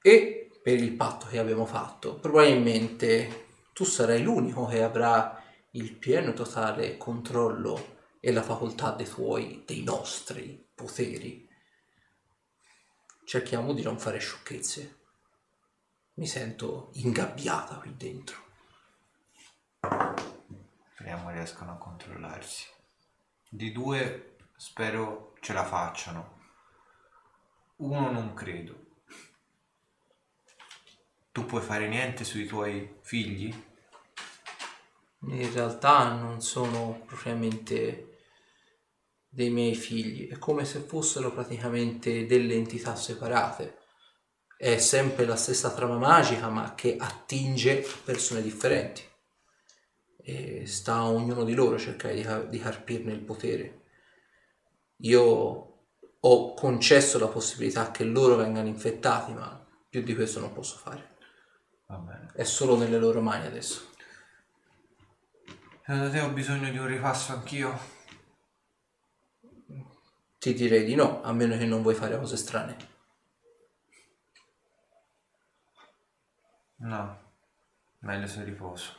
E 0.00 0.50
per 0.62 0.74
il 0.74 0.92
patto 0.92 1.26
che 1.26 1.38
abbiamo 1.38 1.66
fatto, 1.66 2.14
probabilmente 2.14 3.46
tu 3.72 3.84
sarai 3.84 4.22
l'unico 4.22 4.66
che 4.66 4.82
avrà 4.82 5.42
il 5.72 5.92
pieno 5.92 6.30
e 6.30 6.34
totale 6.34 6.96
controllo 6.96 7.96
e 8.20 8.32
la 8.32 8.42
facoltà 8.42 8.92
dei 8.92 9.08
tuoi, 9.08 9.62
dei 9.66 9.82
nostri 9.82 10.63
poteri. 10.74 11.48
Cerchiamo 13.24 13.72
di 13.72 13.82
non 13.82 13.98
fare 13.98 14.18
sciocchezze. 14.18 14.98
Mi 16.14 16.26
sento 16.26 16.90
ingabbiata 16.94 17.76
qui 17.76 17.96
dentro. 17.96 18.42
Speriamo 20.92 21.30
riescano 21.30 21.72
a 21.72 21.76
controllarsi. 21.76 22.66
Di 23.48 23.72
due 23.72 24.36
spero 24.56 25.36
ce 25.40 25.52
la 25.52 25.64
facciano. 25.64 26.42
Uno 27.76 28.10
non 28.10 28.34
credo. 28.34 28.82
Tu 31.32 31.44
puoi 31.46 31.62
fare 31.62 31.88
niente 31.88 32.24
sui 32.24 32.46
tuoi 32.46 32.98
figli? 33.02 33.52
In 35.26 35.52
realtà 35.52 36.12
non 36.12 36.40
sono 36.40 37.02
propriamente 37.06 38.13
dei 39.34 39.50
miei 39.50 39.74
figli, 39.74 40.28
è 40.28 40.38
come 40.38 40.64
se 40.64 40.78
fossero 40.78 41.32
praticamente 41.32 42.24
delle 42.24 42.54
entità 42.54 42.94
separate. 42.94 43.78
È 44.56 44.78
sempre 44.78 45.26
la 45.26 45.34
stessa 45.34 45.72
trama 45.72 45.98
magica, 45.98 46.48
ma 46.48 46.74
che 46.76 46.96
attinge 46.96 47.84
persone 48.04 48.42
differenti. 48.42 49.02
E 50.22 50.66
sta 50.66 50.94
a 50.94 51.08
ognuno 51.08 51.42
di 51.42 51.52
loro 51.52 51.76
cercare 51.78 52.14
di, 52.14 52.24
di 52.48 52.58
carpirne 52.60 53.12
il 53.12 53.24
potere. 53.24 53.82
Io 54.98 55.22
ho 56.20 56.54
concesso 56.54 57.18
la 57.18 57.26
possibilità 57.26 57.90
che 57.90 58.04
loro 58.04 58.36
vengano 58.36 58.68
infettati, 58.68 59.32
ma 59.32 59.66
più 59.88 60.02
di 60.04 60.14
questo 60.14 60.38
non 60.38 60.52
posso 60.52 60.76
fare. 60.76 61.16
È 62.32 62.44
solo 62.44 62.76
nelle 62.76 62.98
loro 62.98 63.20
mani 63.20 63.46
adesso. 63.46 63.90
Secondo 65.84 66.10
te 66.10 66.20
ho 66.20 66.30
bisogno 66.30 66.70
di 66.70 66.78
un 66.78 66.86
ripasso 66.86 67.32
anch'io? 67.32 67.93
Ti 70.44 70.52
direi 70.52 70.84
di 70.84 70.94
no, 70.94 71.22
a 71.22 71.32
meno 71.32 71.56
che 71.56 71.64
non 71.64 71.80
vuoi 71.80 71.94
fare 71.94 72.18
cose 72.18 72.36
strane. 72.36 72.76
No, 76.80 77.18
meglio 78.00 78.26
se 78.26 78.44
riposo. 78.44 78.92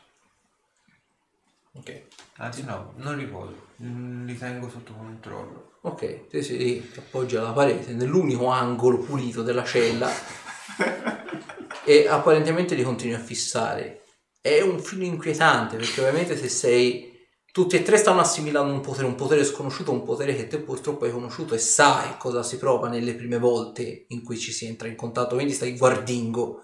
Ok. 1.73 2.01
Anzi 2.38 2.63
no, 2.63 2.93
non 2.95 3.15
riposo, 3.15 3.67
mm, 3.84 4.26
li 4.26 4.35
tengo 4.35 4.72
sotto 4.72 4.93
controllo. 4.93 5.77
Ok, 5.81 6.30
te 6.30 6.41
si 6.41 6.91
appoggia 6.97 7.41
alla 7.41 7.51
parete, 7.51 7.93
nell'unico 7.93 8.47
angolo 8.47 8.97
pulito 8.97 9.43
della 9.43 9.63
cella 9.63 10.09
e 11.85 12.07
apparentemente 12.07 12.73
li 12.73 12.81
continui 12.81 13.13
a 13.13 13.19
fissare. 13.19 14.05
È 14.41 14.61
un 14.61 14.80
filo 14.80 15.03
inquietante 15.03 15.77
perché 15.77 15.99
ovviamente 15.99 16.35
se 16.38 16.49
sei 16.49 17.15
tutti 17.56 17.77
e 17.77 17.84
tre 17.84 17.95
stanno 17.95 18.19
assimilando 18.19 18.73
un 18.73 18.82
potere, 18.82 19.07
un 19.07 19.15
potere 19.15 19.45
sconosciuto, 19.45 19.94
un 19.94 20.03
potere 20.03 20.36
che 20.36 20.48
te 20.48 20.60
purtroppo 20.60 21.06
hai 21.06 21.11
conosciuto 21.11 21.53
e 21.53 21.57
sai 21.57 22.18
cosa 22.18 22.44
si 22.44 22.57
prova 22.57 22.90
nelle 22.90 23.15
prime 23.15 23.40
volte 23.40 24.07
in 24.10 24.23
cui 24.23 24.38
ci 24.38 24.52
si 24.52 24.65
entra 24.65 24.90
in 24.90 24.98
contatto, 24.98 25.36
quindi 25.36 25.53
stai 25.53 25.77
guardingo. 25.77 26.64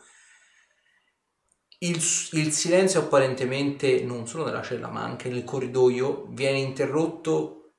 Il, 1.77 1.95
il 1.95 2.51
silenzio 2.51 2.99
apparentemente 2.99 4.03
non 4.03 4.27
solo 4.27 4.43
nella 4.43 4.61
cella 4.61 4.89
ma 4.89 5.01
anche 5.01 5.29
nel 5.29 5.45
corridoio 5.45 6.25
viene 6.31 6.59
interrotto 6.59 7.75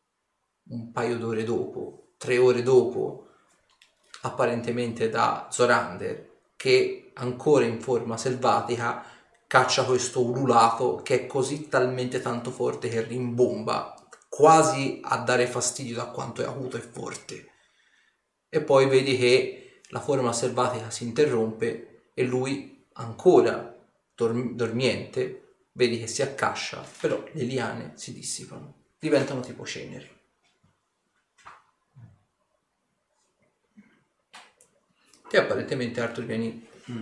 un 0.71 0.91
paio 0.91 1.19
d'ore 1.19 1.45
dopo, 1.45 2.15
tre 2.17 2.39
ore 2.39 2.63
dopo, 2.63 3.27
apparentemente 4.23 5.11
da 5.11 5.49
Zorander 5.51 6.31
che 6.57 7.11
ancora 7.13 7.67
in 7.67 7.79
forma 7.79 8.17
selvatica 8.17 9.05
caccia 9.53 9.85
questo 9.85 10.25
ululato 10.25 11.03
che 11.03 11.15
è 11.15 11.27
così 11.27 11.69
talmente 11.69 12.23
tanto 12.23 12.51
forte 12.51 12.89
che 12.89 13.03
rimbomba 13.03 13.95
quasi 14.27 15.03
a 15.05 15.19
dare 15.19 15.47
fastidio 15.47 15.97
da 15.97 16.07
quanto 16.07 16.41
è 16.41 16.47
acuto 16.47 16.79
e 16.79 16.81
forte 16.81 17.51
e 18.49 18.63
poi 18.63 18.89
vedi 18.89 19.15
che 19.19 19.83
la 19.89 20.01
forma 20.01 20.33
selvatica 20.33 20.89
si 20.89 21.05
interrompe 21.05 22.05
e 22.15 22.25
lui 22.25 22.87
ancora 22.95 23.79
dorm- 24.15 24.55
dormiente 24.55 25.67
vedi 25.73 25.99
che 25.99 26.07
si 26.07 26.23
accascia 26.23 26.83
però 26.99 27.23
le 27.33 27.43
liane 27.43 27.93
si 27.97 28.15
dissipano 28.15 28.85
diventano 28.99 29.41
tipo 29.41 29.67
ceneri 29.67 30.09
e 35.31 35.37
apparentemente 35.37 36.01
Arthur 36.01 36.25
vieni 36.25 36.71
Mm. 36.91 37.01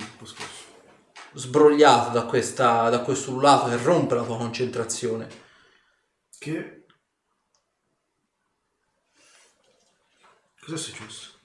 Sbrogliato 1.32 2.10
da, 2.10 2.24
questa, 2.24 2.88
da 2.88 3.00
questo 3.00 3.30
ululato 3.30 3.68
che 3.68 3.76
rompe 3.76 4.14
la 4.14 4.24
tua 4.24 4.36
concentrazione. 4.36 5.28
Che... 6.38 6.84
Cos'è 10.60 10.76
successo? 10.76 11.38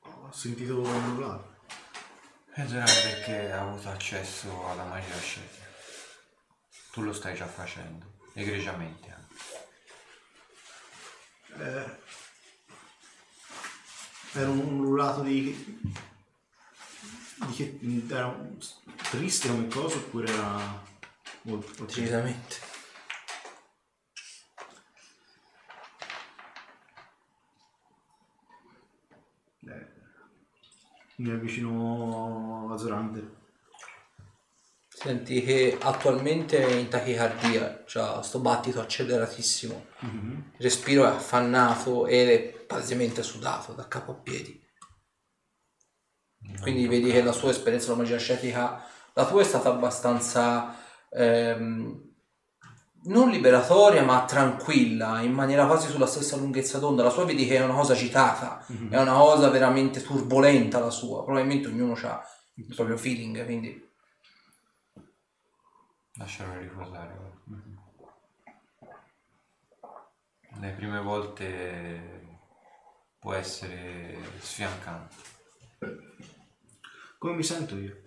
Ho 0.00 0.32
sentito 0.32 0.80
un 0.80 1.10
urlato. 1.14 1.50
E 2.54 2.66
Zorander 2.66 3.02
perché 3.02 3.50
ha 3.50 3.62
avuto 3.62 3.88
accesso 3.88 4.68
alla 4.68 4.84
magia 4.84 5.18
scelta. 5.18 5.64
Tu 6.92 7.00
lo 7.00 7.12
stai 7.14 7.34
già 7.34 7.46
facendo, 7.46 8.18
egregiamente 8.34 9.10
anche. 9.10 9.34
Eh, 11.56 12.00
era 14.34 14.50
un, 14.50 14.80
urlato 14.80 15.22
di... 15.22 15.80
di 17.46 17.52
che... 17.54 17.78
era 18.14 18.26
un- 18.26 18.56
triste 19.10 19.48
come 19.48 19.66
cosa 19.68 19.96
oppure 19.96 20.32
era... 20.32 20.82
molto... 21.42 21.84
Decisamente. 21.84 22.70
Eh, 29.66 29.86
mi 31.16 31.30
avvicino 31.30 32.72
a 32.72 32.76
Zorander. 32.76 33.40
Senti 34.88 35.42
che 35.42 35.78
attualmente 35.80 36.64
è 36.64 36.74
in 36.74 36.88
tachicardia, 36.88 37.82
cioè 37.86 38.22
sto 38.22 38.38
battito 38.38 38.80
acceleratissimo. 38.80 39.86
Il 40.00 40.44
respiro 40.58 41.04
è 41.04 41.08
affannato 41.08 42.06
ed 42.06 42.28
è 42.28 42.40
palesemente 42.52 43.24
sudato 43.24 43.72
da 43.72 43.88
capo 43.88 44.12
a 44.12 44.14
piedi. 44.14 44.61
Quindi 46.60 46.86
vedi 46.86 47.10
che 47.10 47.22
la 47.22 47.32
sua 47.32 47.50
esperienza 47.50 47.90
la 47.90 47.96
magia 47.96 48.16
ascetica, 48.16 48.84
la 49.14 49.26
tua 49.26 49.40
è 49.40 49.44
stata 49.44 49.68
abbastanza 49.68 50.76
ehm, 51.10 52.10
non 53.04 53.30
liberatoria 53.30 54.04
ma 54.04 54.24
tranquilla, 54.24 55.20
in 55.20 55.32
maniera 55.32 55.66
quasi 55.66 55.88
sulla 55.88 56.06
stessa 56.06 56.36
lunghezza 56.36 56.78
d'onda. 56.78 57.02
La 57.02 57.10
sua 57.10 57.24
vedi 57.24 57.46
che 57.46 57.56
è 57.56 57.64
una 57.64 57.74
cosa 57.74 57.94
agitata, 57.94 58.64
è 58.88 59.00
una 59.00 59.14
cosa 59.14 59.50
veramente 59.50 60.02
turbolenta 60.02 60.78
la 60.78 60.90
sua. 60.90 61.24
Probabilmente 61.24 61.68
ognuno 61.68 61.98
ha 62.02 62.22
il 62.54 62.74
proprio 62.74 62.96
feeling, 62.96 63.44
quindi 63.44 63.90
Lascialo 66.16 66.58
riposare. 66.58 67.40
Le 70.60 70.70
prime 70.72 71.00
volte 71.00 72.38
può 73.18 73.32
essere 73.32 74.18
sfiancante. 74.38 75.14
Come 77.22 77.36
mi 77.36 77.44
sento 77.44 77.76
io? 77.76 78.02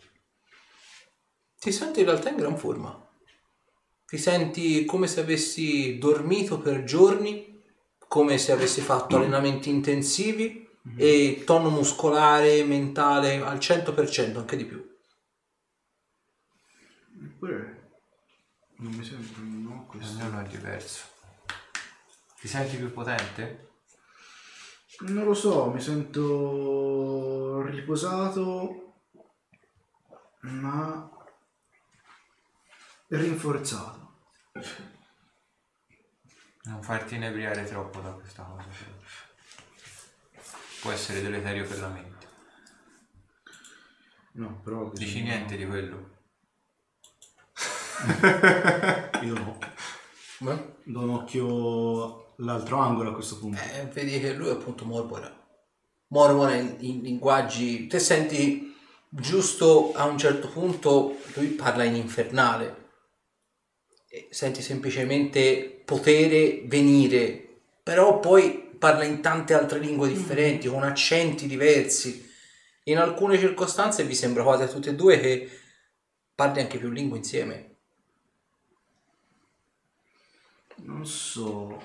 ti 1.57 1.71
senti 1.71 2.01
in 2.01 2.05
realtà 2.05 2.31
in 2.31 2.35
gran 2.35 2.57
forma. 2.57 2.93
Ti 4.05 4.17
senti 4.17 4.83
come 4.83 5.07
se 5.07 5.21
avessi 5.21 5.97
dormito 5.97 6.59
per 6.59 6.83
giorni, 6.83 7.63
come 8.09 8.37
se 8.37 8.51
avessi 8.51 8.81
fatto 8.81 9.15
allenamenti 9.15 9.69
intensivi 9.69 10.69
e 10.97 11.43
tono 11.45 11.69
muscolare, 11.69 12.65
mentale 12.65 13.41
al 13.41 13.57
100%, 13.57 14.37
anche 14.37 14.57
di 14.57 14.65
più. 14.65 14.85
Eppure 17.23 17.91
non 18.79 18.91
mi 18.91 19.03
sento, 19.05 19.39
non 19.39 19.77
ho 19.77 19.85
questo. 19.85 20.23
Ognuno 20.23 20.41
è 20.41 20.47
diverso. 20.49 21.03
Ti 22.41 22.49
senti 22.49 22.75
più 22.75 22.91
potente? 22.91 23.69
Non 25.07 25.23
lo 25.23 25.33
so, 25.33 25.71
mi 25.71 25.79
sento 25.79 27.61
riposato, 27.61 28.84
ma 30.51 31.09
rinforzato. 33.07 34.03
Non 36.63 36.81
farti 36.81 37.15
inebriare 37.15 37.63
troppo 37.65 37.99
da 37.99 38.11
questa 38.11 38.43
cosa. 38.43 38.67
Può 40.81 40.91
essere 40.91 41.21
deleterio 41.21 41.67
per 41.67 41.79
la 41.79 41.87
mente. 41.89 42.27
No, 44.33 44.59
però... 44.61 44.91
Dici 44.93 45.21
niente 45.21 45.55
di 45.55 45.65
quello. 45.65 46.13
Io 49.21 49.33
no. 49.33 49.57
Beh, 50.39 50.75
Do 50.83 51.01
un 51.01 51.09
occhio 51.09 52.35
all'altro 52.37 52.79
angolo 52.79 53.11
a 53.11 53.13
questo 53.13 53.39
punto. 53.39 53.61
eh, 53.61 53.85
vedi 53.85 54.19
che 54.19 54.33
lui 54.33 54.49
appunto 54.49 54.85
mormora. 54.85 55.31
Mormora 56.07 56.55
in, 56.55 56.77
in 56.79 57.01
linguaggi... 57.01 57.87
Te 57.87 57.99
senti 57.99 58.74
giusto 59.09 59.93
a 59.93 60.05
un 60.05 60.17
certo 60.17 60.49
punto, 60.49 61.17
lui 61.35 61.47
parla 61.47 61.83
in 61.83 61.95
infernale. 61.95 62.83
E 64.07 64.27
senti 64.31 64.61
semplicemente 64.61 65.81
potere 65.83 66.63
venire, 66.65 67.59
però 67.83 68.19
poi 68.19 68.75
parla 68.77 69.03
in 69.03 69.21
tante 69.21 69.53
altre 69.53 69.79
lingue 69.79 70.07
differenti, 70.07 70.67
con 70.67 70.83
accenti 70.83 71.47
diversi. 71.47 72.31
In 72.83 72.97
alcune 72.97 73.37
circostanze 73.37 74.03
vi 74.03 74.15
sembra 74.15 74.43
quasi 74.43 74.63
a 74.63 74.67
tutti 74.67 74.89
e 74.89 74.95
due 74.95 75.19
che 75.19 75.49
parli 76.35 76.61
anche 76.61 76.77
più 76.77 76.89
lingue 76.89 77.17
insieme. 77.17 77.75
Non 80.77 81.05
so 81.05 81.81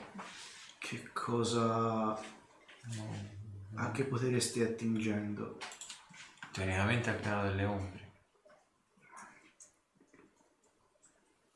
che 0.78 1.10
cosa... 1.12 2.20
a 3.74 3.90
che 3.92 4.05
potere 4.05 4.40
stia 4.40 4.66
attingendo. 4.66 5.59
Teoricamente 6.52 7.10
il 7.10 7.16
piano 7.20 7.43
delle 7.44 7.64
ombre. 7.64 8.09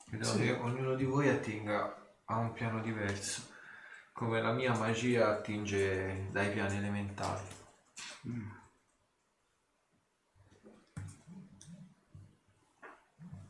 Credo 0.07 0.25
Sì. 0.25 0.39
che 0.39 0.53
ognuno 0.53 0.95
di 0.95 1.05
voi 1.05 1.29
attinga 1.29 2.13
a 2.27 2.37
un 2.39 2.53
piano 2.53 2.81
diverso. 2.81 3.53
Come 4.13 4.41
la 4.41 4.53
mia 4.53 4.73
magia 4.77 5.29
attinge 5.31 6.29
dai 6.31 6.53
piani 6.53 6.77
elementali. 6.77 7.49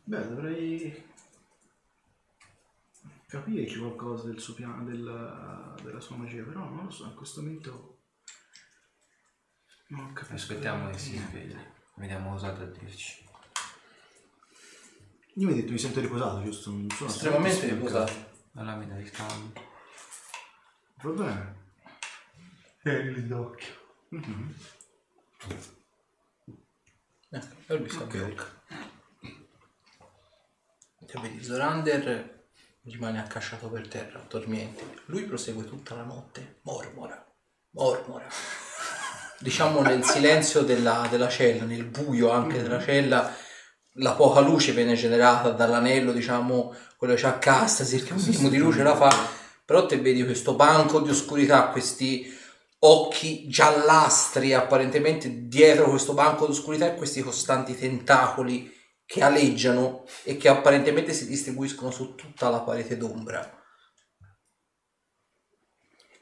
Beh, 0.07 0.29
dovrei 0.29 1.13
capirci 3.27 3.79
qualcosa 3.79 4.27
del 4.29 4.39
suo 4.39 4.55
piano, 4.55 4.85
del- 4.85 5.75
della 5.83 6.01
sua 6.01 6.17
magia, 6.17 6.45
però 6.45 6.69
non 6.69 6.85
lo 6.85 6.91
so, 6.91 7.05
in 7.07 7.15
questo 7.15 7.41
momento 7.43 7.94
non 9.89 10.13
capisco. 10.13 10.35
Aspettiamo 10.35 10.91
che 10.91 10.99
si 10.99 11.17
svegli. 11.17 11.57
Vediamo 11.97 12.31
cosa 12.31 12.49
ha 12.49 12.53
da 12.53 12.65
dirci. 12.65 13.23
Io 15.37 15.47
mi 15.49 15.53
hai 15.53 15.61
detto 15.61 15.73
mi 15.73 15.79
sento 15.79 16.01
riposato, 16.01 16.43
giusto? 16.43 16.71
Non 16.71 16.89
sono 16.91 17.11
Estremamente 17.11 17.57
assolutamente 17.57 17.75
riposato. 17.87 18.13
stancato. 18.13 18.33
La 18.53 18.63
lamina 18.63 18.97
di 18.97 19.07
scambio. 19.07 19.63
Va 21.03 21.11
bene. 21.11 21.63
Eri 22.83 23.27
d'occhio. 23.27 23.75
Eh, 27.31 27.41
e 27.67 27.77
lui 27.77 27.89
sta 27.89 28.05
Ok. 28.05 28.17
blocca. 28.17 28.63
Te 31.07 31.21
vedi 31.21 31.43
Zorander 31.43 32.49
rimane 32.83 33.19
accasciato 33.21 33.69
per 33.71 33.89
terra, 33.89 34.21
dormiente. 34.29 35.03
Lui 35.07 35.25
prosegue 35.25 35.65
tutta 35.65 35.95
la 35.97 36.05
notte, 36.05 36.61
mormora, 36.63 37.25
mormora. 37.71 38.27
Diciamo 39.39 39.83
nel 39.83 40.05
silenzio 40.05 40.63
della, 40.63 41.07
della 41.11 41.29
cella, 41.29 41.65
nel 41.65 41.85
buio 41.85 42.31
anche 42.31 42.63
della 42.63 42.81
cella, 42.81 43.35
la 43.99 44.13
poca 44.13 44.41
luce 44.41 44.73
viene 44.73 44.95
generata 44.95 45.51
dall'anello, 45.51 46.13
diciamo, 46.13 46.75
quello 46.97 47.15
che 47.15 47.21
c'ha 47.21 47.39
casta, 47.39 47.85
cerca 47.85 48.15
un 48.15 48.23
minimo 48.25 48.49
di 48.49 48.59
luce 48.59 48.83
la 48.83 48.97
fa, 48.97 49.15
però 49.65 49.87
te 49.87 49.99
vedi 49.99 50.25
questo 50.25 50.55
banco 50.55 51.01
di 51.01 51.11
oscurità, 51.11 51.69
questi 51.69 52.33
occhi 52.81 53.49
giallastri 53.49 54.53
apparentemente 54.53 55.47
dietro 55.49 55.89
questo 55.89 56.13
banco 56.13 56.47
di 56.47 56.53
oscurità 56.53 56.87
e 56.87 56.97
questi 56.97 57.23
costanti 57.23 57.77
tentacoli 57.77 58.73
che 59.07 59.23
aleggiano 59.23 60.05
e 60.23 60.37
che 60.37 60.49
apparentemente 60.49 61.13
si 61.13 61.27
distribuiscono 61.27 61.91
su 61.91 62.15
tutta 62.15 62.49
la 62.49 62.61
parete 62.61 62.97
d'ombra. 62.97 63.64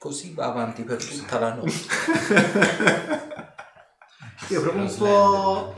Così 0.02 0.34
va 0.34 0.46
avanti 0.46 0.82
per 0.82 0.96
tutta 0.96 1.38
la 1.38 1.54
notte. 1.54 1.70
Io 4.48 4.60
provo 4.60 4.80
un 4.82 4.94
po' 4.96 5.72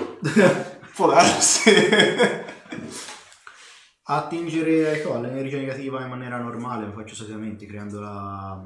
Può 0.95 1.11
darsi. 1.11 1.69
a 4.05 4.17
attingere 4.17 4.93
ecco, 4.93 5.13
all'energia 5.13 5.59
negativa 5.59 6.03
in 6.03 6.09
maniera 6.09 6.39
normale, 6.39 6.87
lo 6.87 6.93
faccio 6.93 7.15
solitamente 7.15 7.67
creando 7.67 8.01
la, 8.01 8.65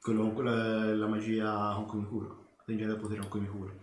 quello 0.00 0.22
con 0.22 0.32
quella- 0.32 0.94
la 0.94 1.06
magia 1.06 1.72
con 1.74 1.84
cui 1.84 1.98
mi 1.98 2.06
curo, 2.06 2.54
attingere 2.60 2.92
il 2.92 2.98
potere 2.98 3.20
con 3.20 3.28
cui 3.28 3.40
mi 3.40 3.48
curo. 3.48 3.74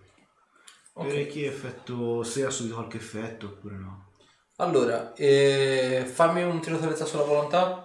Ok. 0.93 1.05
Vedere 1.05 1.27
che 1.27 1.45
effetto, 1.45 2.23
se 2.23 2.43
ha 2.43 2.49
subito 2.49 2.73
qualche 2.73 2.97
effetto 2.97 3.45
oppure 3.45 3.75
no. 3.75 4.13
Allora, 4.55 5.13
eh, 5.13 6.09
fammi 6.11 6.41
un 6.41 6.59
tiro 6.59 6.77
di 6.77 6.81
salvezza 6.81 7.05
sulla 7.05 7.21
volontà. 7.21 7.82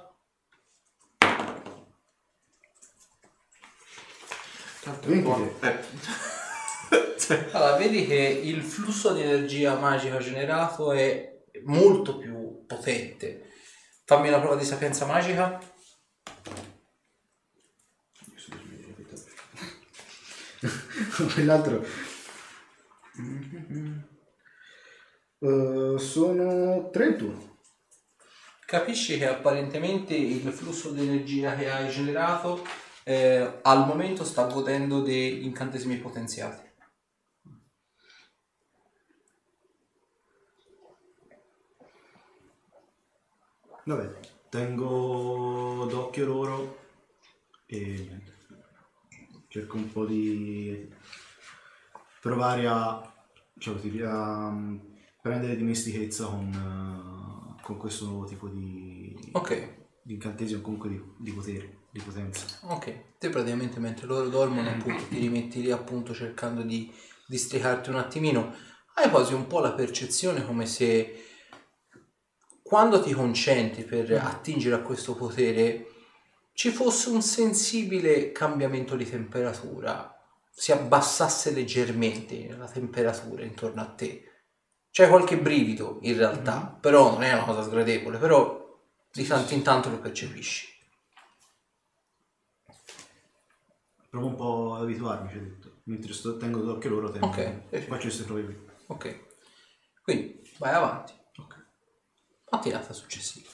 Tanto 4.88 5.08
buono. 5.20 5.52
Eh. 5.60 5.76
Allora, 7.52 7.76
vedi 7.76 8.06
che 8.06 8.40
il 8.42 8.62
flusso 8.62 9.12
di 9.12 9.20
energia 9.20 9.78
magica 9.78 10.16
generato 10.16 10.92
è 10.92 11.42
molto 11.64 12.16
più 12.16 12.64
potente. 12.64 13.50
Fammi 14.06 14.28
una 14.28 14.40
prova 14.40 14.56
di 14.56 14.64
sapienza 14.64 15.04
magica. 15.04 15.60
Quell'altro... 21.34 21.84
Eh, 25.40 25.98
sono 25.98 26.88
31. 26.88 27.58
Capisci 28.64 29.18
che 29.18 29.28
apparentemente 29.28 30.14
il 30.14 30.50
flusso 30.50 30.92
di 30.92 31.06
energia 31.06 31.54
che 31.56 31.70
hai 31.70 31.90
generato 31.90 32.64
eh, 33.08 33.60
al 33.62 33.86
momento 33.86 34.22
sta 34.22 34.44
godendo 34.44 35.00
degli 35.00 35.42
incantesimi 35.42 35.96
potenziati. 35.96 36.66
Vabbè, 43.84 44.18
tengo 44.50 45.86
d'occhio 45.88 46.26
loro 46.26 46.78
e. 47.64 48.36
Cerco 49.48 49.76
un 49.76 49.90
po' 49.90 50.04
di 50.04 50.92
provare 52.20 52.66
a, 52.66 53.14
cioè, 53.56 53.74
a 54.04 54.50
mm, 54.50 54.78
prendere 55.22 55.56
dimestichezza 55.56 56.26
con, 56.26 57.56
eh, 57.56 57.62
con 57.62 57.78
questo 57.78 58.04
nuovo 58.04 58.26
tipo 58.26 58.48
di, 58.48 59.30
Ok, 59.32 59.76
di 60.02 60.12
incantesimo, 60.12 60.60
comunque 60.60 60.90
di, 60.90 61.02
di 61.16 61.32
potere, 61.32 61.77
di 61.90 62.00
potenza. 62.00 62.46
ok. 62.62 63.18
Te 63.18 63.30
praticamente 63.30 63.80
mentre 63.80 64.06
loro 64.06 64.28
dormono 64.28 64.68
appunto 64.68 65.04
ti 65.08 65.18
rimetti 65.18 65.62
lì 65.62 65.70
appunto 65.70 66.14
cercando 66.14 66.62
di 66.62 66.92
districarti 67.26 67.90
un 67.90 67.96
attimino. 67.96 68.54
Hai 68.94 69.10
quasi 69.10 69.34
un 69.34 69.46
po' 69.46 69.60
la 69.60 69.72
percezione 69.72 70.44
come 70.44 70.66
se 70.66 71.24
quando 72.62 73.00
ti 73.00 73.12
concentri 73.12 73.84
per 73.84 74.12
attingere 74.12 74.74
a 74.74 74.80
questo 74.80 75.14
potere 75.14 75.86
ci 76.52 76.70
fosse 76.70 77.08
un 77.08 77.22
sensibile 77.22 78.32
cambiamento 78.32 78.96
di 78.96 79.08
temperatura, 79.08 80.12
si 80.50 80.72
abbassasse 80.72 81.52
leggermente 81.52 82.54
la 82.56 82.66
temperatura 82.66 83.44
intorno 83.44 83.80
a 83.80 83.86
te. 83.86 84.24
C'è 84.90 85.08
qualche 85.08 85.38
brivido 85.38 85.98
in 86.02 86.16
realtà, 86.16 86.76
però 86.80 87.12
non 87.12 87.22
è 87.22 87.32
una 87.32 87.44
cosa 87.44 87.62
sgradevole, 87.62 88.18
però 88.18 88.78
di 89.12 89.24
tanto 89.24 89.54
in 89.54 89.62
tanto 89.62 89.88
lo 89.88 90.00
percepisci. 90.00 90.77
Provo 94.10 94.26
un 94.26 94.34
po' 94.36 94.74
ad 94.74 94.82
abituarmi, 94.82 95.28
ci 95.30 95.36
ho 95.36 95.40
detto. 95.40 95.72
Mentre 95.84 96.12
sto, 96.12 96.36
tengo 96.36 96.60
d'occhio 96.60 96.90
loro, 96.90 97.10
tengo, 97.10 97.26
Ok, 97.26 97.60
sì. 97.70 97.78
faccio 97.82 98.02
queste 98.02 98.24
prove 98.24 98.44
qui. 98.44 98.56
Ok, 98.86 99.24
quindi 100.02 100.40
vai 100.58 100.72
avanti. 100.74 101.12
Ok. 101.36 101.54
Mattinata 102.50 102.92
successiva. 102.92 103.48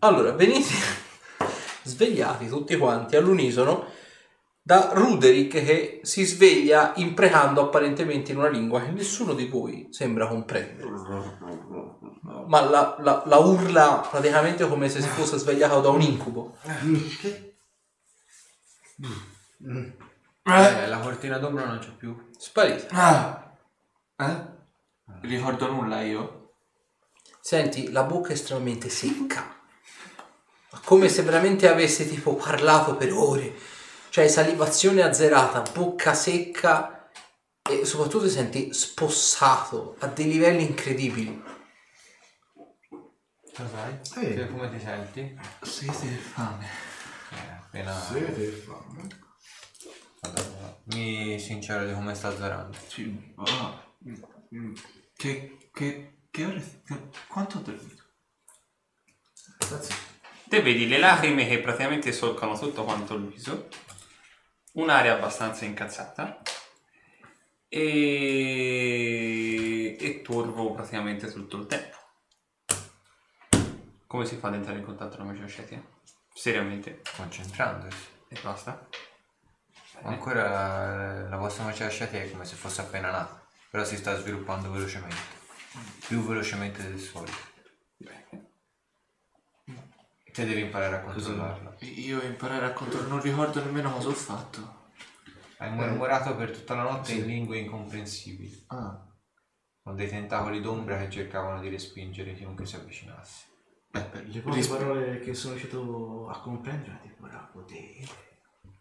Allora, 0.00 0.32
venite 0.32 0.72
svegliati 1.84 2.48
tutti 2.48 2.76
quanti 2.76 3.16
all'unisono 3.16 3.86
da 4.62 4.90
Ruderick 4.94 5.62
che 5.64 6.00
si 6.02 6.24
sveglia 6.24 6.92
imprecando 6.96 7.60
apparentemente 7.62 8.32
in 8.32 8.38
una 8.38 8.48
lingua 8.48 8.82
che 8.82 8.90
nessuno 8.90 9.32
di 9.34 9.46
voi 9.46 9.86
sembra 9.90 10.26
comprendere. 10.26 10.88
Ma 12.46 12.60
la, 12.68 12.96
la- 13.00 13.22
la 13.26 13.36
urla 13.36 14.06
praticamente 14.10 14.66
come 14.68 14.88
se 14.88 15.00
si 15.00 15.08
fosse 15.08 15.38
svegliato 15.38 15.80
da 15.80 15.88
un 15.90 16.00
incubo. 16.00 16.56
Eh, 20.48 20.86
la 20.86 20.98
cortina 20.98 21.38
d'ombra 21.38 21.64
non 21.66 21.78
c'è 21.78 21.90
più. 21.90 22.30
Sparita. 22.38 22.86
Ah. 22.90 23.56
Eh? 24.16 24.54
Ricordo 25.22 25.70
nulla 25.70 26.02
io? 26.02 26.54
Senti, 27.40 27.90
la 27.90 28.02
bocca 28.04 28.30
è 28.30 28.32
estremamente 28.32 28.88
secca. 28.88 29.54
Come 30.84 31.08
se 31.08 31.22
veramente 31.22 31.68
avesse 31.68 32.08
tipo 32.08 32.34
parlato 32.34 32.96
per 32.96 33.12
ore. 33.12 33.54
Cioè 34.10 34.28
salivazione 34.28 35.02
azzerata, 35.02 35.62
bocca 35.72 36.14
secca 36.14 37.10
e 37.68 37.84
soprattutto 37.84 38.24
ti 38.24 38.30
senti 38.30 38.72
spossato 38.72 39.96
a 40.00 40.06
dei 40.06 40.26
livelli 40.28 40.62
incredibili. 40.64 41.42
Lo 43.58 43.68
sai? 43.68 43.98
Eh. 44.24 44.34
Che- 44.34 44.50
Come 44.50 44.70
ti 44.70 44.78
senti? 44.80 45.38
Sete 45.62 46.06
e 46.06 46.16
fame. 46.16 46.85
Appena... 47.76 47.92
Sete 47.92 48.46
e 48.46 48.50
fame. 48.52 49.06
Madonna, 50.22 50.78
Mi 50.84 51.38
sincero 51.38 51.84
di 51.84 51.92
come 51.92 52.14
sta 52.14 52.34
zerando. 52.34 52.74
Sì. 52.86 53.34
Ah. 53.36 53.84
Mm. 54.54 54.74
Che, 55.14 55.68
che, 55.72 56.18
che 56.30 56.44
ore... 56.44 56.82
che- 56.86 57.08
quanto 57.28 57.58
ho 57.58 57.60
dormito? 57.60 58.04
Grazie. 59.58 59.94
Te 60.48 60.62
vedi 60.62 60.88
le 60.88 60.96
lacrime 60.98 61.46
che 61.46 61.60
praticamente 61.60 62.12
solcano 62.12 62.58
tutto 62.58 62.84
quanto 62.84 63.14
il 63.14 63.26
viso, 63.26 63.68
un'aria 64.74 65.14
abbastanza 65.14 65.64
incazzata 65.66 66.40
e, 67.68 67.86
e 69.98 70.22
turbo 70.22 70.72
praticamente 70.72 71.30
tutto 71.32 71.58
il 71.58 71.66
tempo. 71.66 71.96
Come 74.06 74.24
si 74.24 74.36
fa 74.36 74.48
ad 74.48 74.54
entrare 74.54 74.78
in 74.78 74.84
contatto 74.84 75.16
con 75.16 75.26
la 75.26 75.32
magia 75.32 75.46
scetia? 75.46 75.94
Seriamente? 76.36 77.00
Concentrandosi. 77.16 77.96
E 78.28 78.38
basta? 78.42 78.86
Bene. 79.94 80.08
Ancora 80.08 81.24
eh, 81.24 81.28
la 81.30 81.36
vostra 81.38 81.64
magia 81.64 81.88
sciatia 81.88 82.20
è 82.20 82.30
come 82.30 82.44
se 82.44 82.56
fosse 82.56 82.82
appena 82.82 83.10
nata, 83.10 83.42
però 83.70 83.84
si 83.84 83.96
sta 83.96 84.14
sviluppando 84.18 84.70
velocemente. 84.70 85.16
Più 86.06 86.20
velocemente 86.20 86.82
del 86.82 86.98
solito. 86.98 87.38
Bene. 87.96 88.50
Te 90.30 90.44
devi 90.44 90.60
imparare 90.60 90.96
a 90.96 91.00
controllarla. 91.00 91.76
Io 91.80 92.20
imparare 92.22 92.66
a 92.66 92.72
controllare, 92.74 93.08
non 93.08 93.22
ricordo 93.22 93.64
nemmeno 93.64 93.90
cosa 93.92 94.08
ho 94.08 94.12
fatto. 94.12 94.84
Hai 95.56 95.72
mormorato 95.72 96.36
per 96.36 96.50
tutta 96.50 96.74
la 96.74 96.82
notte 96.82 97.12
in 97.12 97.24
lingue 97.24 97.56
incomprensibili, 97.56 98.64
Ah. 98.68 99.02
con 99.82 99.96
dei 99.96 100.08
tentacoli 100.08 100.60
d'ombra 100.60 100.98
che 100.98 101.08
cercavano 101.08 101.60
di 101.60 101.70
respingere 101.70 102.34
chiunque 102.34 102.66
si 102.66 102.76
avvicinasse. 102.76 103.54
Beh, 103.96 104.04
per 104.04 104.28
Le 104.28 104.40
poche 104.40 104.66
parole 104.66 105.20
che 105.20 105.34
sono 105.34 105.54
riuscito 105.54 106.28
a 106.28 106.40
comprendere, 106.40 107.00
tipo, 107.02 107.26
era 107.26 107.48
potere, 107.52 108.06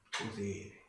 potere. 0.09 0.83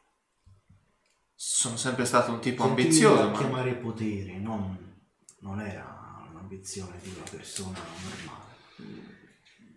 Sono 1.35 1.77
sempre 1.77 2.05
stato 2.05 2.33
un 2.33 2.41
tipo 2.41 2.65
Sentivi 2.65 2.83
ambizioso, 2.89 3.31
ma... 3.31 3.39
chiamare 3.39 3.75
potere, 3.75 4.39
non, 4.39 5.05
non 5.41 5.61
era 5.61 6.27
un'ambizione 6.31 6.99
di 7.01 7.13
una 7.15 7.25
persona 7.31 7.79
normale. 7.79 8.55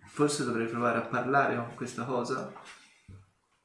Forse 0.07 0.43
dovrei 0.43 0.67
provare 0.67 0.97
a 0.97 1.05
parlare 1.05 1.55
con 1.55 1.75
questa 1.75 2.05
cosa. 2.05 2.51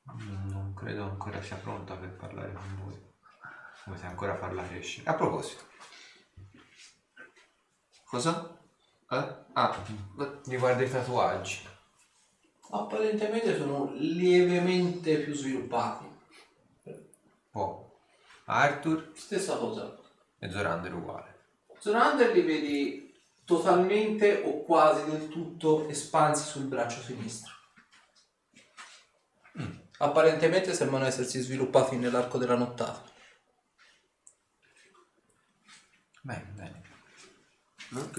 Non 0.03 0.45
non 0.47 0.75
credo 0.75 1.05
ancora 1.05 1.41
sia 1.41 1.57
pronta 1.57 1.97
per 1.97 2.11
parlare 2.17 2.53
con 2.53 2.81
voi. 2.85 3.13
Dovete 3.85 4.07
ancora 4.07 4.37
farla 4.37 4.67
crescere. 4.67 5.09
A 5.09 5.15
proposito, 5.15 5.63
Cosa? 8.05 8.64
Eh? 9.15 9.35
Ah, 9.53 9.85
riguardo 10.47 10.83
i 10.83 10.91
tatuaggi. 10.91 11.61
Apparentemente 12.71 13.57
sono 13.57 13.93
lievemente 13.95 15.19
più 15.19 15.35
sviluppati. 15.35 16.05
Oh, 17.53 17.99
Arthur 18.47 19.13
Stessa 19.15 19.57
cosa. 19.57 19.97
E 20.39 20.51
Zorander 20.51 20.93
uguale. 20.95 21.39
Zorander 21.79 22.33
li 22.33 22.43
vedi 22.43 23.15
totalmente 23.45 24.43
o 24.45 24.65
quasi 24.65 25.09
del 25.09 25.29
tutto 25.29 25.89
espansi 25.89 26.49
sul 26.49 26.65
braccio 26.65 27.01
sinistro. 27.01 27.53
Apparentemente 29.99 30.75
sembrano 30.75 31.07
essersi 31.07 31.41
sviluppati 31.41 31.97
nell'arco 31.97 32.37
della 32.37 32.57
nottata. 32.57 33.03
Bene, 36.23 36.53
bene. 36.55 36.84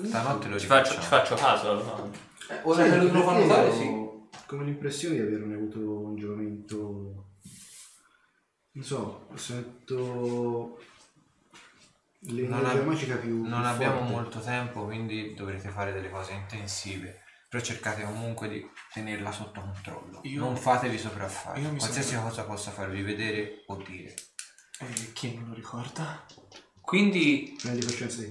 Stanotte 0.06 0.48
lo 0.48 0.60
Ci 0.60 0.66
faccio, 0.66 0.94
ci 0.94 1.08
faccio 1.08 1.36
caso. 1.36 1.70
allora. 1.72 2.10
Eh, 2.50 2.60
ora 2.64 2.84
che 2.84 2.96
lo 2.98 3.04
devo 3.06 3.24
far 3.24 3.34
perché 3.36 3.48
notare, 3.48 3.68
ho 3.68 3.74
sì. 3.74 4.44
Come 4.48 4.64
l'impressione 4.66 5.16
di 5.16 5.22
averne 5.22 5.56
avuto 5.56 5.80
un 5.80 6.16
giovamento. 6.16 7.26
Non 8.72 8.84
so, 8.84 9.28
sento. 9.36 10.80
L'energia 12.28 12.72
ab- 12.72 12.86
magica 12.86 13.16
più. 13.18 13.42
Non 13.48 13.62
più 13.62 13.70
abbiamo 13.70 13.98
forte. 14.00 14.12
molto 14.12 14.40
tempo, 14.40 14.86
quindi 14.86 15.34
dovrete 15.34 15.70
fare 15.70 15.94
delle 15.94 16.10
cose 16.10 16.34
intensive. 16.34 17.22
Però 17.50 17.64
cercate 17.64 18.04
comunque 18.04 18.50
di 18.50 18.68
tenerla 18.92 19.32
sotto 19.32 19.62
controllo. 19.62 20.20
Io- 20.24 20.40
Non 20.44 20.58
fatevi 20.58 20.98
sopraffare. 20.98 21.62
Qualsiasi 21.62 22.10
sembra- 22.10 22.30
cosa 22.30 22.44
possa 22.44 22.72
farvi 22.72 23.02
vedere 23.04 23.64
o 23.68 23.76
dire. 23.78 24.14
E 24.80 25.14
chi 25.14 25.38
me 25.38 25.48
lo 25.48 25.54
ricorda? 25.54 26.26
Quindi 26.86 27.58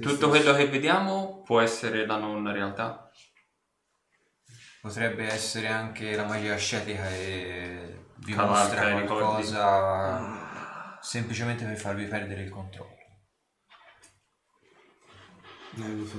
tutto 0.01 0.29
quello 0.29 0.55
che 0.55 0.69
vediamo 0.69 1.43
può 1.43 1.61
essere 1.61 2.07
la 2.07 2.17
non 2.17 2.51
realtà. 2.53 3.11
Potrebbe 4.81 5.27
essere 5.27 5.67
anche 5.69 6.15
la 6.15 6.25
magia 6.25 6.55
ascetica 6.55 7.11
e 7.11 8.07
vi 8.19 8.35
mostra 8.35 8.91
i 8.91 9.01
ricordi. 9.01 9.07
qualcosa 9.07 10.99
semplicemente 11.01 11.65
per 11.65 11.77
farvi 11.77 12.05
perdere 12.07 12.43
il 12.43 12.51
controllo. 12.51 12.97
Hai 15.77 15.91
avuto 15.91 16.19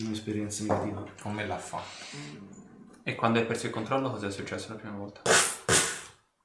un'esperienza 0.00 0.64
negativa. 0.64 1.04
Con 1.22 1.34
me 1.34 1.46
l'ha 1.46 1.58
fatto. 1.58 2.04
E 3.04 3.14
quando 3.14 3.38
hai 3.38 3.46
perso 3.46 3.66
il 3.66 3.72
controllo 3.72 4.10
cosa 4.10 4.26
è 4.26 4.30
successo 4.32 4.70
la 4.70 4.78
prima 4.78 4.96
volta? 4.96 5.22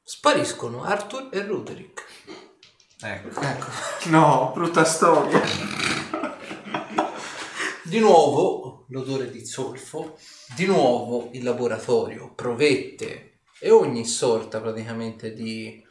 Spariscono 0.03 0.83
Arthur 0.83 1.29
e 1.31 1.43
Roderick. 1.43 2.40
Ecco. 3.03 4.09
No, 4.09 4.51
brutta 4.53 4.83
storia. 4.83 5.41
Di 7.83 7.99
nuovo 7.99 8.85
l'odore 8.89 9.31
di 9.31 9.43
zolfo, 9.43 10.19
di 10.55 10.65
nuovo 10.65 11.29
il 11.33 11.43
laboratorio, 11.43 12.33
provette 12.35 13.39
e 13.59 13.71
ogni 13.71 14.05
sorta 14.05 14.61
praticamente 14.61 15.33
di 15.33 15.83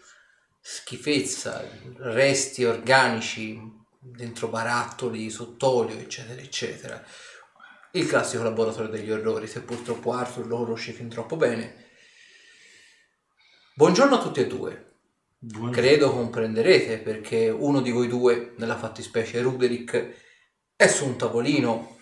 schifezza, 0.60 1.68
resti 1.96 2.64
organici 2.64 3.60
dentro 3.98 4.48
barattoli, 4.48 5.30
sott'olio, 5.30 5.98
eccetera, 5.98 6.40
eccetera. 6.40 7.04
Il 7.92 8.06
classico 8.06 8.44
laboratorio 8.44 8.88
degli 8.88 9.10
orrori, 9.10 9.48
se 9.48 9.62
purtroppo 9.62 10.12
Arthur 10.12 10.46
lo 10.46 10.58
conosci 10.58 10.92
fin 10.92 11.08
troppo 11.08 11.36
bene. 11.36 11.88
Buongiorno 13.74 14.14
a 14.14 14.22
tutti 14.22 14.40
e 14.40 14.46
due. 14.46 14.89
Buon- 15.42 15.70
Credo 15.70 16.10
comprenderete 16.12 16.98
perché 16.98 17.48
uno 17.48 17.80
di 17.80 17.90
voi 17.90 18.08
due, 18.08 18.52
nella 18.58 18.76
fattispecie 18.76 19.40
Ruderick, 19.40 20.14
è 20.76 20.86
su 20.86 21.06
un 21.06 21.16
tavolino 21.16 21.96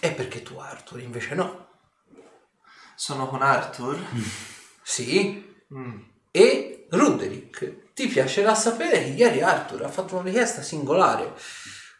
e 0.00 0.10
perché 0.12 0.42
tu 0.42 0.56
Arthur 0.56 1.00
invece 1.00 1.34
no. 1.34 1.66
Sono 2.96 3.26
con 3.28 3.42
Arthur. 3.42 3.98
Sì, 4.88 5.44
Mm. 5.74 5.98
e 6.30 6.86
Ruderick, 6.88 7.92
ti 7.92 8.06
piacerà 8.06 8.54
sapere 8.54 9.02
che 9.04 9.10
ieri 9.10 9.42
Arthur 9.42 9.82
ha 9.84 9.88
fatto 9.90 10.14
una 10.14 10.24
richiesta 10.24 10.62
singolare. 10.62 11.34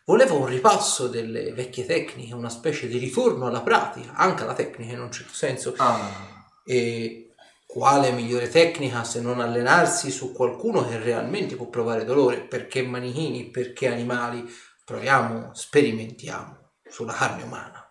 Voleva 0.07 0.33
un 0.33 0.47
ripasso 0.47 1.07
delle 1.07 1.53
vecchie 1.53 1.85
tecniche, 1.85 2.33
una 2.33 2.49
specie 2.49 2.89
di 2.89 2.97
ritorno 2.97 3.47
alla 3.47 3.61
pratica, 3.61 4.15
anche 4.15 4.43
alla 4.45 4.55
tecnica 4.55 4.95
in 4.95 5.01
un 5.03 5.13
certo 5.13 5.35
senso. 5.35 5.75
Ah. 5.77 6.49
E 6.65 7.28
quale 7.71 8.13
migliore 8.13 8.49
tecnica 8.49 9.05
se 9.05 9.21
non 9.21 9.41
allenarsi 9.41 10.11
su 10.11 10.33
qualcuno 10.33 10.89
che 10.89 10.99
realmente 10.99 11.55
può 11.55 11.69
provare 11.69 12.07
dolore? 12.07 12.41
Perché 12.41 12.81
manichini, 12.81 13.51
perché 13.51 13.89
animali? 13.89 14.43
Proviamo, 14.87 15.55
sperimentiamo 15.55 16.77
sulla 16.89 17.13
carne 17.13 17.43
umana. 17.43 17.87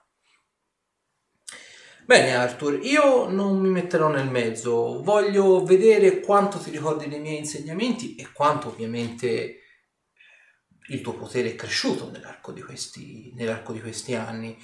Bene 2.07 2.35
Arthur, 2.35 2.79
io 2.83 3.29
non 3.29 3.59
mi 3.59 3.69
metterò 3.69 4.07
nel 4.07 4.27
mezzo, 4.27 5.03
voglio 5.03 5.63
vedere 5.63 6.21
quanto 6.21 6.57
ti 6.57 6.71
ricordi 6.71 7.07
dei 7.07 7.19
miei 7.19 7.37
insegnamenti 7.37 8.15
e 8.15 8.31
quanto 8.31 8.69
ovviamente 8.69 9.59
il 10.87 11.01
tuo 11.01 11.13
potere 11.13 11.51
è 11.51 11.55
cresciuto 11.55 12.09
nell'arco 12.09 12.51
di 12.51 12.63
questi, 12.63 13.31
nell'arco 13.35 13.73
di 13.73 13.81
questi 13.81 14.15
anni. 14.15 14.57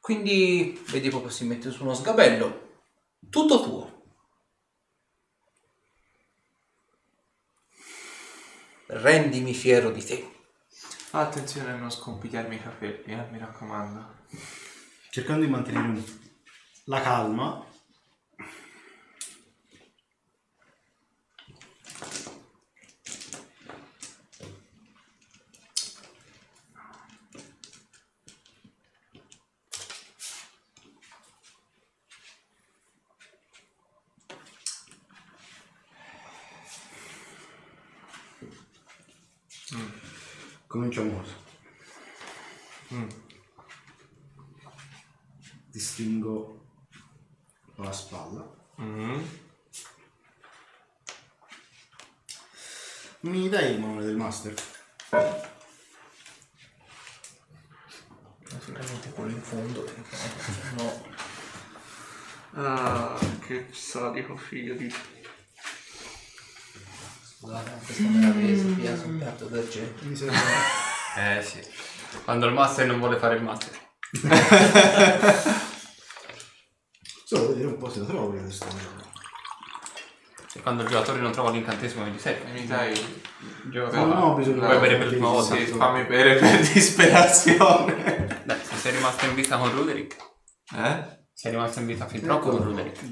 Quindi 0.00 0.82
vedi 0.90 1.10
proprio 1.10 1.30
si 1.30 1.44
mette 1.44 1.70
su 1.70 1.82
uno 1.82 1.92
sgabello, 1.92 2.86
tutto 3.28 3.62
tuo. 3.62 3.97
Rendimi 8.90 9.52
fiero 9.52 9.90
di 9.90 10.02
te. 10.02 10.26
Attenzione 11.10 11.72
a 11.72 11.76
non 11.76 11.90
scompigliarmi 11.90 12.54
i 12.54 12.62
capelli, 12.62 13.12
eh, 13.12 13.26
mi 13.30 13.38
raccomando. 13.38 14.14
Cercando 15.10 15.44
di 15.44 15.50
mantenere 15.50 16.02
la 16.84 17.02
calma, 17.02 17.66
cominciamo 40.78 41.20
così. 41.20 41.34
Mm. 42.94 43.08
Distingo 45.66 46.66
la 47.76 47.92
spalla. 47.92 48.48
Mm. 48.80 49.22
Mi 53.20 53.48
dai 53.48 53.74
il 53.74 53.80
manuale 53.80 54.06
del 54.06 54.16
master? 54.16 54.54
Sicuramente 58.60 59.10
quello 59.10 59.30
in 59.30 59.42
fondo. 59.42 59.82
perché 59.82 60.02
No. 60.76 61.06
Ah, 62.52 63.18
che 63.44 63.66
sadico 63.72 64.36
figlio 64.36 64.74
di... 64.74 64.94
Scusate, 67.48 67.70
questa 67.82 68.02
me 68.02 68.26
la 68.26 68.32
presa 68.32 68.62
via 68.74 68.94
sul 68.94 69.16
piatto 69.16 69.46
d'argento. 69.46 70.04
Mi. 70.04 70.14
Eh 71.16 71.42
sì. 71.42 71.60
Quando 72.22 72.46
il 72.46 72.52
master 72.52 72.86
non 72.86 72.98
vuole 72.98 73.16
fare 73.16 73.36
il 73.36 73.42
master. 73.42 73.72
Solo 77.24 77.48
vedere 77.48 77.68
un 77.68 77.78
po' 77.78 77.88
se 77.88 78.00
la 78.00 78.04
trovo 78.04 78.34
io 78.34 78.42
questa 78.42 78.66
E 80.54 80.60
quando 80.60 80.82
il 80.82 80.88
giocatore 80.88 81.20
non 81.20 81.32
trova 81.32 81.50
l'incantesimo 81.50 82.04
che 82.04 82.10
gli 82.10 82.18
serve. 82.18 82.52
Mi 82.52 82.66
dai... 82.66 82.92
Il 82.92 83.22
No, 83.64 83.70
giocatore 83.70 84.04
no, 84.04 84.20
ho 84.20 84.34
bisogno 84.34 84.60
Vuoi 84.60 84.78
bere 84.78 84.96
per 84.98 85.06
la 85.06 85.12
prima 85.12 85.28
volta? 85.28 85.56
Sì, 85.56 85.64
fammi 85.64 86.04
bere 86.04 86.36
per 86.36 86.60
disperazione. 86.72 88.42
Dai, 88.44 88.60
se 88.62 88.76
sei 88.76 88.92
rimasto 88.92 89.24
in 89.24 89.34
vita 89.34 89.56
con 89.56 89.74
Ruderick. 89.74 90.16
Eh? 90.76 91.24
Sei 91.32 91.50
rimasto 91.50 91.80
in 91.80 91.86
vita 91.86 92.06
fin 92.06 92.20
troppo 92.20 92.50
con 92.50 92.62
Ruderick. 92.62 93.02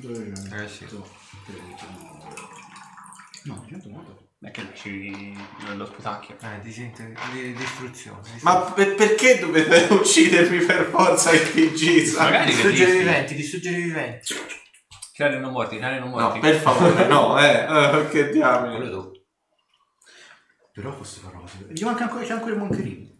Eh 0.52 0.68
sì. 0.68 0.86
No, 3.44 3.64
109. 3.66 4.04
Non 4.04 4.25
è 4.46 4.50
che 4.52 4.64
dici 4.70 5.36
nello 5.66 5.86
sputacchio. 5.86 6.36
Eh, 6.40 6.60
di, 6.60 6.72
di, 6.72 6.92
di 7.32 7.52
distruzione. 7.52 8.20
Ma 8.42 8.60
per- 8.60 8.94
perché 8.94 9.40
dovete 9.40 9.88
uccidermi 9.92 10.64
per 10.64 10.84
forza 10.84 11.32
il 11.32 11.40
PG? 11.40 12.14
Magari 12.16 12.44
che 12.44 12.52
distruggere 12.52 12.90
i 12.90 12.92
dici. 12.92 12.98
viventi, 12.98 13.34
distruggere 13.34 13.76
i 13.76 13.82
viventi. 13.82 14.34
Tirare 15.12 15.38
non 15.40 15.50
morti, 15.50 15.74
tirare 15.74 15.98
non 15.98 16.10
morti. 16.10 16.38
No, 16.38 16.40
per 16.40 16.54
favore, 16.60 17.06
no, 17.08 17.38
eh. 17.42 17.98
eh, 17.98 18.08
che 18.08 18.30
diamine. 18.30 18.76
Quello 18.76 18.90
dopo. 18.90 19.20
Però 20.72 20.94
posso 20.94 21.20
fare 21.20 21.34
una 21.34 21.42
cosa. 21.42 21.56
Gli 21.68 21.82
manca 21.82 22.04
ancora, 22.04 22.24
c'è 22.24 22.32
ancora 22.32 22.52
il 22.52 22.58
moncherino. 22.58 23.14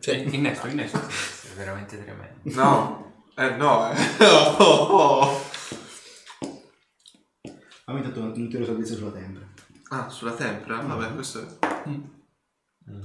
Cioè, 0.00 0.14
Innesto, 0.14 0.66
innesto. 0.66 0.98
È 0.98 1.56
veramente 1.56 2.02
tremendo. 2.02 2.40
No, 2.44 3.24
eh 3.36 3.50
no, 3.56 3.92
eh. 3.92 3.96
Oh, 4.24 4.56
oh, 4.56 4.96
oh. 4.96 5.42
Fammi 7.84 7.98
intanto 7.98 8.20
un 8.22 8.32
intero 8.36 8.64
salvezza 8.64 8.94
sulla 8.94 9.10
tempra. 9.10 9.42
Ah, 9.90 10.08
sulla 10.08 10.32
tempra? 10.32 10.80
Vabbè, 10.80 11.14
questo 11.14 11.40
è... 11.40 11.68
Mm. 11.88 12.02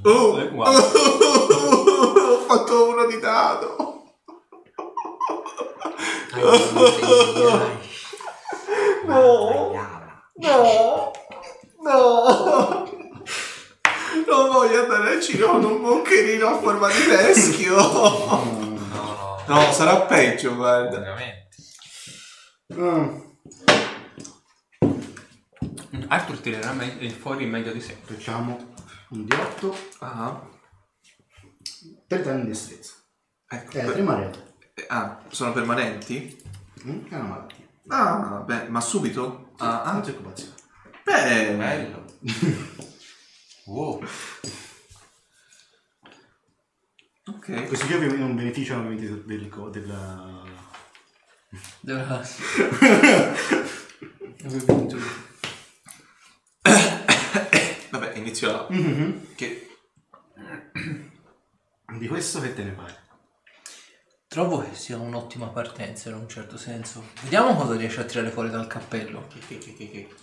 Oh, 0.04 0.40
Eh, 0.40 0.50
guarda. 0.50 0.78
ho 0.82 2.40
fatto 2.48 2.90
uno 2.90 3.06
di 3.06 3.20
dado. 3.20 3.88
No, 9.06 9.54
no, 10.36 10.64
no. 11.82 12.90
Non 14.28 14.50
voglio 14.52 14.82
andare 14.84 15.16
al 15.16 15.22
cinema 15.22 15.52
con 15.54 15.64
un 15.66 15.82
boccherino 15.82 16.48
a 16.48 16.60
forma 16.60 16.88
di 16.88 17.04
teschio. 17.08 17.76
No, 17.76 18.68
no. 18.94 19.44
No, 19.48 19.72
sarà 19.72 20.02
peggio, 20.02 20.56
guarda. 20.56 21.00
Veramente. 21.00 21.48
Ah, 22.78 23.10
Arthur 26.10 26.40
tirerà 26.40 26.72
me- 26.74 27.10
fuori 27.12 27.44
il 27.44 27.50
meglio 27.50 27.72
di 27.72 27.82
sé. 27.82 27.96
facciamo 28.04 28.74
un 29.10 29.26
di 29.26 29.36
8 29.36 29.76
Ah, 30.00 30.48
per 32.08 32.22
danni 32.24 32.44
di 32.44 32.48
destrezza. 32.50 32.94
ecco. 33.48 33.78
Eh, 33.78 33.82
per- 33.84 33.92
tre 33.94 34.02
marete. 34.02 34.54
ah, 34.88 35.22
sono 35.30 35.52
permanenti? 35.54 36.42
Mm? 36.86 37.06
È 37.08 37.16
una 37.16 37.24
malattia. 37.24 37.68
Ah, 37.88 38.44
beh, 38.46 38.68
ma 38.70 38.82
subito? 38.82 39.52
Ah, 39.58 39.84
ah, 39.84 39.92
Non 39.94 40.04
si 40.04 40.10
occupazione. 40.12 40.54
beh, 41.04 41.56
Bello. 41.58 42.06
wow. 43.66 44.04
ok. 47.26 47.68
Questi 47.68 47.86
qui 47.86 47.96
ovviamente 47.96 48.22
non 48.24 48.36
beneficiano 48.36 48.82
ovviamente 48.88 49.26
del, 49.26 49.50
co- 49.50 49.70
della... 49.70 50.44
Della- 51.82 52.24
Vabbè, 57.92 58.16
inizio 58.18 58.66
a... 58.68 58.68
Mhm. 58.72 59.36
Che... 59.36 59.68
Di 61.98 62.08
questo 62.08 62.40
che 62.40 62.54
te 62.54 62.64
ne 62.64 62.72
pare? 62.72 63.08
Trovo 64.28 64.60
che 64.62 64.76
sia 64.76 64.98
un'ottima 64.98 65.48
partenza 65.48 66.10
in 66.10 66.16
un 66.16 66.30
certo 66.30 66.56
senso. 66.58 67.04
Vediamo 67.24 67.56
cosa 67.56 67.76
riesce 67.76 68.02
a 68.02 68.04
tirare 68.04 68.30
fuori 68.30 68.50
dal 68.50 68.68
cappello. 68.68 69.28
che- 69.28 69.58
che- 69.58 69.74
che- 69.74 70.16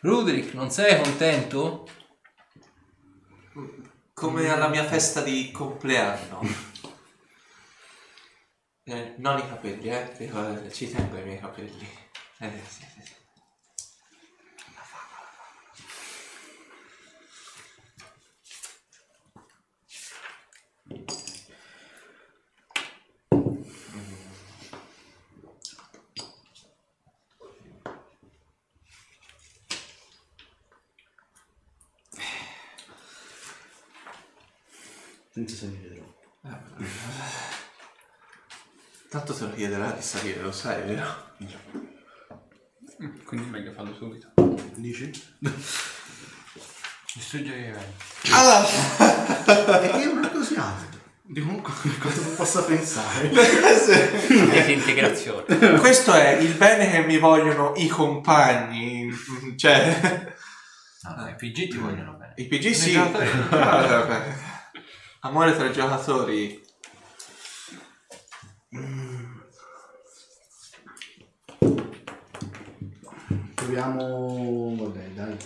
Ruderick, 0.00 0.54
non 0.54 0.70
sei 0.70 1.02
contento? 1.02 1.86
Come 4.14 4.48
alla 4.48 4.68
mia 4.68 4.84
festa 4.84 5.20
di 5.22 5.50
compleanno. 5.50 6.40
Eh, 8.84 9.14
non 9.18 9.38
i 9.38 9.46
capelli, 9.46 9.88
eh, 9.90 10.16
ricorda, 10.16 10.70
ci 10.70 10.90
tengo 10.90 11.16
ai 11.16 11.24
miei 11.24 11.38
capelli. 11.38 11.86
Eh, 12.38 12.62
sì, 12.66 12.84
sì, 12.94 13.02
sì. 13.04 13.12
Senza 35.32 35.54
salire 35.56 35.94
troppo. 35.94 36.26
Tanto 39.18 39.34
te 39.34 39.44
lo 39.46 39.52
chiederà 39.52 39.90
di 39.90 40.00
salire, 40.00 40.40
lo 40.42 40.52
sai, 40.52 40.80
vero? 40.82 41.32
Mm, 43.02 43.18
Quindi 43.24 43.46
è 43.48 43.50
meglio 43.50 43.72
farlo 43.72 43.92
subito. 43.96 44.28
Dici? 44.76 45.10
Distrugge 47.14 47.52
i 47.52 47.62
livelli. 47.64 47.94
È 48.22 49.90
che 49.90 50.02
è 50.02 50.06
una 50.06 50.28
così 50.30 50.54
alta. 50.54 50.96
Di 51.22 51.40
comunque 51.40 51.72
cosa 51.98 52.20
possa 52.36 52.62
pensare? 52.62 53.28
Di 54.28 54.72
integrazione. 54.72 55.78
Questo 55.80 56.12
è 56.14 56.36
il 56.36 56.54
bene 56.54 56.88
che 56.88 57.00
mi 57.00 57.18
vogliono 57.18 57.72
i 57.74 57.88
compagni. 57.88 59.10
Cioè, 59.56 60.36
No, 61.02 61.14
no, 61.16 61.28
i 61.28 61.34
PG 61.34 61.70
ti 61.70 61.76
vogliono 61.76 62.12
bene. 62.12 62.34
i 62.36 62.46
PG 62.46 62.70
sì. 62.70 62.90
I 62.90 62.92
giocatori. 62.92 63.30
Vabbè. 63.50 64.34
Amore 65.22 65.56
tra 65.56 65.66
i 65.66 65.72
giocatori. 65.72 66.66
Proviamo... 73.78 74.74
Vabbè, 74.74 75.08
dai. 75.10 75.36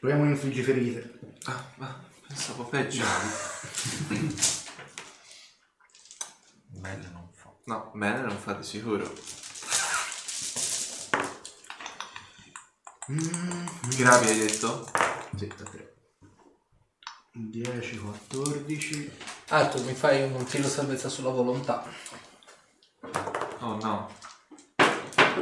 Proviamo 0.00 0.24
a 0.24 0.28
infliggere 0.30 0.72
ferite. 0.72 1.20
Ah, 1.44 1.64
ma 1.76 2.04
pensavo 2.26 2.64
peggio. 2.64 3.04
Bello 6.66 7.08
non 7.12 7.28
fa. 7.32 7.54
No, 7.66 7.92
bene, 7.94 8.22
non 8.22 8.36
fa 8.36 8.54
di 8.54 8.64
sicuro. 8.64 9.08
Gravi 13.96 14.26
hai 14.26 14.38
detto? 14.38 14.90
Sì, 15.36 15.46
da 15.46 15.62
3. 15.62 15.94
10, 17.30 17.98
14. 17.98 19.37
Arthur, 19.50 19.82
mi 19.84 19.94
fai 19.94 20.22
un 20.22 20.44
tiro 20.44 20.68
salvezza 20.68 21.08
sulla 21.08 21.30
volontà. 21.30 21.82
Oh 23.60 23.76
no. 23.76 24.10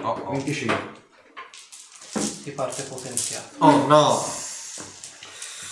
Oh, 0.03 0.09
oh. 0.09 0.31
25. 0.31 0.95
Ti 2.45 2.51
parte 2.53 2.85
potenziato. 2.85 3.57
Oh 3.59 3.87
no. 3.87 4.25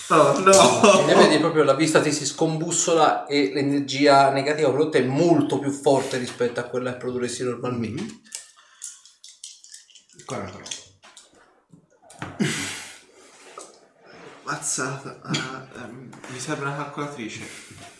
Oh 0.09 0.39
no. 0.39 1.07
E 1.07 1.15
vedi 1.15 1.39
proprio 1.39 1.63
la 1.63 1.75
vista 1.75 2.01
ti 2.01 2.11
si 2.11 2.25
scombussola 2.25 3.25
e 3.25 3.51
l'energia 3.53 4.29
negativa 4.31 4.69
prodotta 4.69 4.97
è 4.97 5.03
molto 5.03 5.57
più 5.57 5.71
forte 5.71 6.17
rispetto 6.17 6.59
a 6.59 6.63
quella 6.63 6.91
che 6.91 6.97
produrresti 6.97 7.43
normalmente. 7.43 8.19
49. 10.25 10.63
Mazzata. 14.43 15.21
Ah, 15.23 15.67
ehm, 15.83 16.09
mi 16.27 16.39
serve 16.39 16.65
una 16.65 16.75
calcolatrice. 16.75 17.94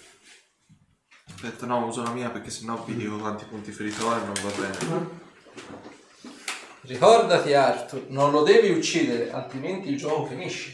Aspetta, 1.45 1.67
no, 1.67 1.85
uso 1.85 2.01
la 2.01 2.09
mia 2.09 2.31
perché 2.31 2.49
sennò 2.49 2.83
vi 2.85 2.95
dico 2.95 3.17
quanti 3.17 3.45
punti 3.45 3.71
ferito 3.71 4.07
ho 4.07 4.15
e 4.15 4.19
non 4.19 4.33
va 4.41 4.49
bene. 4.49 5.09
Ricordati 6.81 7.53
Arthur, 7.53 8.05
non 8.07 8.31
lo 8.31 8.41
devi 8.41 8.71
uccidere, 8.71 9.31
altrimenti 9.31 9.89
il 9.89 9.97
gioco 9.97 10.25
finisce. 10.25 10.73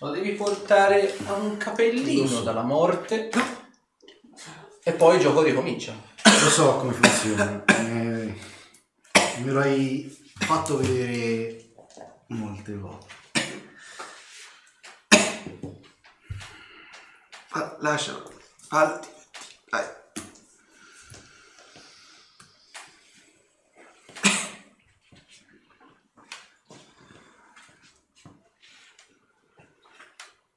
Lo 0.00 0.10
devi 0.10 0.32
portare 0.32 1.16
a 1.24 1.32
un 1.32 1.56
capellino 1.56 2.42
dalla 2.42 2.60
morte 2.60 3.30
e 4.82 4.92
poi 4.92 5.14
il 5.16 5.22
gioco 5.22 5.40
ricomincia. 5.40 5.94
Lo 6.24 6.50
so 6.50 6.76
come 6.76 6.92
funziona. 6.92 7.64
Eh, 7.64 8.38
me 9.38 9.50
lo 9.50 9.60
hai 9.60 10.14
fatto 10.40 10.76
vedere 10.76 11.72
molte 12.26 12.74
volte. 12.74 13.14
Lascialo. 17.78 18.30
Falti. 18.68 19.08
Dai. 19.72 20.00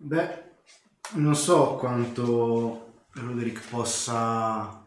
Beh, 0.06 0.44
non 1.14 1.36
so 1.36 1.78
quanto 1.78 3.06
Roderick 3.14 3.68
possa 3.70 4.86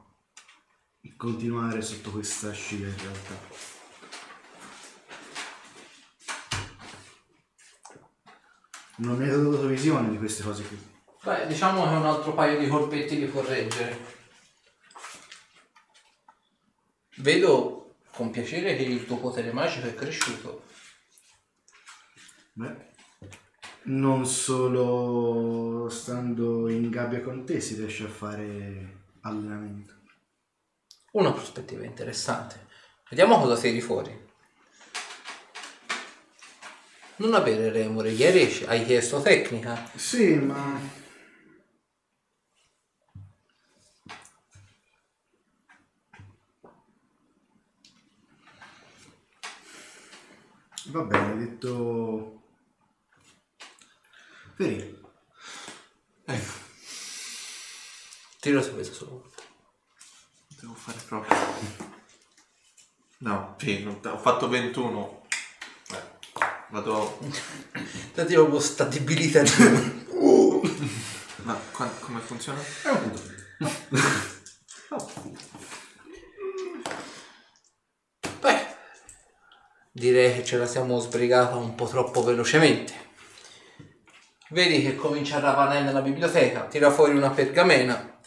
continuare 1.17 1.83
sotto 1.83 2.13
questa 2.13 2.53
scia 2.53 2.87
in 2.87 2.97
realtà. 2.97 3.35
Non 8.99 9.17
mi 9.17 9.25
hai 9.25 9.31
dato 9.31 9.67
visione 9.67 10.09
di 10.11 10.19
queste 10.19 10.45
cose 10.45 10.63
qui. 10.63 10.79
Beh, 11.25 11.49
diciamo 11.49 11.83
che 11.83 11.97
un 11.97 12.07
altro 12.07 12.33
paio 12.35 12.57
di 12.57 12.69
colpetti 12.69 13.19
li 13.19 13.27
può 13.27 13.43
reggere. 13.43 13.99
Vedo 17.17 17.97
con 18.13 18.31
piacere 18.31 18.77
che 18.77 18.85
il 18.85 19.05
tuo 19.05 19.19
potere 19.19 19.51
magico 19.53 19.89
è 19.89 19.95
cresciuto. 19.97 20.63
Beh, 22.53 22.88
non 23.85 24.27
solo 24.27 25.89
stando 25.89 26.69
in 26.69 26.91
gabbia 26.91 27.23
con 27.23 27.45
te 27.45 27.61
si 27.61 27.75
riesce 27.75 28.05
a 28.05 28.09
fare 28.09 28.97
allenamento. 29.23 29.95
Una 31.13 31.33
prospettiva 31.33 31.85
interessante. 31.85 32.67
Vediamo 33.09 33.41
cosa 33.41 33.57
tiri 33.57 33.81
fuori. 33.81 34.27
Non 37.17 37.35
avere 37.35 37.71
remore, 37.71 38.11
ieri 38.11 38.65
hai 38.67 38.85
chiesto 38.85 39.21
tecnica. 39.21 39.91
Sì, 39.97 40.35
ma... 40.35 40.79
Va 50.91 51.03
bene, 51.03 51.35
hai 51.35 52.38
detto... 54.59 55.13
Ferire. 56.25 56.67
Tiro 58.41 58.63
su 58.63 58.73
questo 58.75 58.95
solo. 58.95 59.31
Devo 60.61 60.75
fare 60.75 60.99
proprio. 61.07 61.37
No, 63.19 63.57
sì, 63.59 63.83
non- 63.83 64.01
ho 64.05 64.19
fatto 64.19 64.49
21. 64.49 65.27
Beh, 65.91 66.03
vado... 66.71 67.19
Dati 68.15 68.35
proprio 68.35 68.61
sta 68.61 68.85
debilità 68.85 69.43
di... 69.43 69.51
Ma 71.43 71.55
qua- 71.73 71.89
come 72.01 72.21
funziona? 72.21 72.61
È 72.61 72.89
un 72.89 73.11
punto. 73.11 73.37
Beh, 78.41 78.67
direi 79.93 80.35
che 80.35 80.45
ce 80.45 80.57
la 80.57 80.67
siamo 80.67 80.99
sbrigata 81.01 81.57
un 81.57 81.75
po' 81.75 81.87
troppo 81.87 82.23
velocemente. 82.23 83.07
Vedi 84.51 84.83
che 84.83 84.97
comincia 84.97 85.37
a 85.37 85.41
ravanare 85.41 85.83
nella 85.83 86.01
biblioteca, 86.01 86.67
tira 86.67 86.91
fuori 86.91 87.15
una 87.17 87.31
pergamena, 87.31 88.19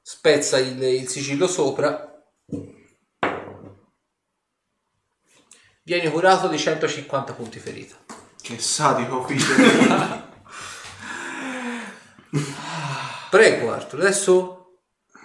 spezza 0.00 0.58
il, 0.58 0.80
il 0.82 1.08
sigillo 1.08 1.46
sopra. 1.48 2.12
Vieni 5.82 6.10
curato 6.10 6.48
di 6.48 6.58
150 6.58 7.32
punti 7.32 7.58
ferita. 7.58 7.96
Che 8.40 8.58
sadico 8.58 9.24
figlio. 9.24 10.24
Prego 13.30 13.72
Arthur, 13.72 14.00
adesso 14.00 14.80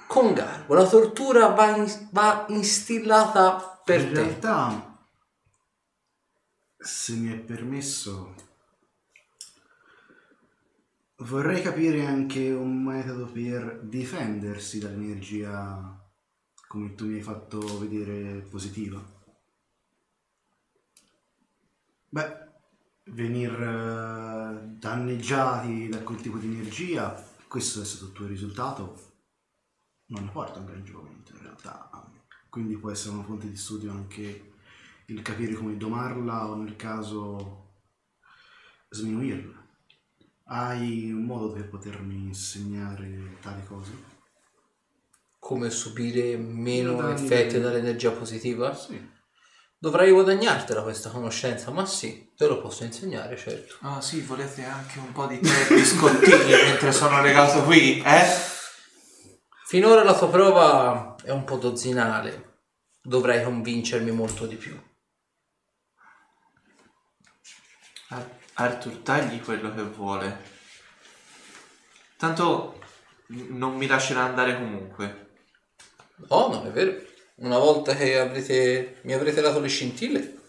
con 0.08 0.34
garbo. 0.34 0.74
La 0.74 0.88
tortura 0.88 1.48
va, 1.48 1.76
in- 1.76 2.08
va 2.12 2.46
instillata 2.50 3.82
per 3.84 4.02
In 4.02 4.14
te. 4.14 4.22
realtà, 4.22 4.98
se 6.78 7.14
mi 7.14 7.32
è 7.32 7.38
permesso, 7.38 8.34
vorrei 11.22 11.62
capire 11.62 12.06
anche 12.06 12.50
un 12.52 12.84
metodo 12.84 13.26
per 13.26 13.82
difendersi 13.84 14.80
dall'energia 14.80 15.98
come 16.68 16.96
tu 16.96 17.06
mi 17.06 17.16
hai 17.16 17.22
fatto 17.22 17.60
vedere 17.80 18.42
positiva. 18.42 19.04
Beh, 22.10 22.50
venir 23.06 23.52
eh, 23.52 24.68
danneggiati 24.78 25.90
da 25.90 26.00
quel 26.00 26.22
tipo 26.22 26.38
di 26.38 26.48
energia, 26.48 27.14
questo 27.48 27.82
è 27.82 27.86
stato 27.86 28.06
il 28.06 28.12
tuo 28.14 28.28
risultato, 28.28 29.12
non 30.08 30.24
ne 30.24 30.32
porta 30.32 30.60
un 30.60 30.66
gran 30.66 30.84
giovamento 30.84 31.34
in 31.34 31.42
realtà. 31.42 31.90
Quindi 32.50 32.78
può 32.78 32.90
essere 32.90 33.16
una 33.16 33.24
fonte 33.24 33.50
di 33.50 33.58
studio 33.58 33.92
anche 33.92 34.54
il 35.08 35.22
capire 35.22 35.54
come 35.54 35.78
domarla 35.78 36.50
o 36.50 36.56
nel 36.56 36.76
caso 36.76 37.82
sminuirla. 38.90 39.61
Hai 40.54 41.10
un 41.14 41.24
modo 41.24 41.50
per 41.54 41.70
potermi 41.70 42.14
insegnare 42.14 43.38
tali 43.42 43.64
cose? 43.66 43.92
Come 45.40 45.70
subire 45.70 46.36
meno 46.36 46.96
Danni 46.96 47.14
effetti 47.14 47.58
dall'energia 47.58 48.12
positiva? 48.12 48.76
Sì. 48.76 49.02
Dovrai 49.78 50.12
guadagnartela 50.12 50.84
questa 50.84 51.10
conoscenza, 51.10 51.72
ma 51.72 51.86
sì, 51.86 52.34
te 52.36 52.48
lo 52.48 52.60
posso 52.60 52.84
insegnare, 52.84 53.38
certo. 53.38 53.78
Ah 53.80 54.02
sì, 54.02 54.20
volete 54.24 54.66
anche 54.66 55.00
un 55.00 55.14
po' 55.14 55.26
di 55.26 55.40
tè 55.40 55.68
e 55.70 55.74
biscottini 55.74 56.52
mentre 56.68 56.92
sono 56.92 57.22
legato 57.22 57.64
qui, 57.64 58.02
eh? 58.02 58.26
Finora 59.68 60.04
la 60.04 60.18
tua 60.18 60.30
prova 60.30 61.16
è 61.24 61.32
un 61.32 61.46
po' 61.46 61.56
dozzinale. 61.56 62.58
Dovrai 63.02 63.42
convincermi 63.42 64.12
molto 64.12 64.46
di 64.46 64.56
più. 64.58 64.78
Ar- 68.10 68.40
Arthur, 68.54 68.98
tagli 68.98 69.42
quello 69.42 69.74
che 69.74 69.84
vuole. 69.84 70.50
Tanto 72.18 72.80
non 73.28 73.76
mi 73.76 73.88
lascerà 73.88 74.22
andare 74.22 74.56
comunque. 74.56 75.30
Oh, 76.28 76.50
non 76.54 76.68
è 76.68 76.72
vero. 76.72 77.02
Una 77.36 77.58
volta 77.58 77.96
che 77.96 78.20
avrete, 78.20 79.00
mi 79.04 79.14
avrete 79.14 79.42
dato 79.42 79.60
le 79.60 79.68
scintille, 79.68 80.40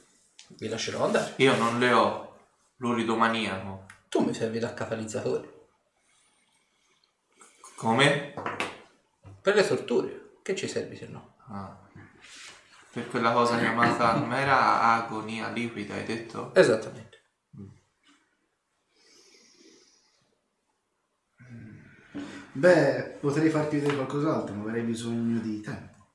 vi 0.59 0.69
lascerò 0.69 1.05
andare. 1.05 1.35
Io 1.37 1.57
non 1.57 1.79
le 1.79 1.93
ho. 1.93 2.39
L'uridomaniaco. 2.77 3.87
Tu 4.09 4.21
mi 4.21 4.35
servi 4.35 4.59
da 4.59 4.75
catalizzatore. 4.75 5.61
Come? 7.77 8.35
Per 9.41 9.55
le 9.55 9.67
torture. 9.67 10.35
Che 10.43 10.55
ci 10.55 10.69
servi 10.69 10.97
se 10.97 11.07
no? 11.07 11.37
Ah. 11.49 11.79
Per 12.93 13.09
quella 13.09 13.33
cosa 13.33 13.59
chiamata... 13.59 14.15
Ma 14.17 14.39
era 14.39 14.83
agonia 14.95 15.49
liquida, 15.49 15.95
hai 15.95 16.05
detto? 16.05 16.55
Esattamente. 16.55 17.12
Beh, 22.53 23.19
potrei 23.21 23.49
farti 23.49 23.77
vedere 23.77 23.97
qualcos'altro, 23.97 24.55
ma 24.55 24.63
avrei 24.65 24.83
bisogno 24.83 25.41
di 25.41 25.61
tempo 25.61 26.07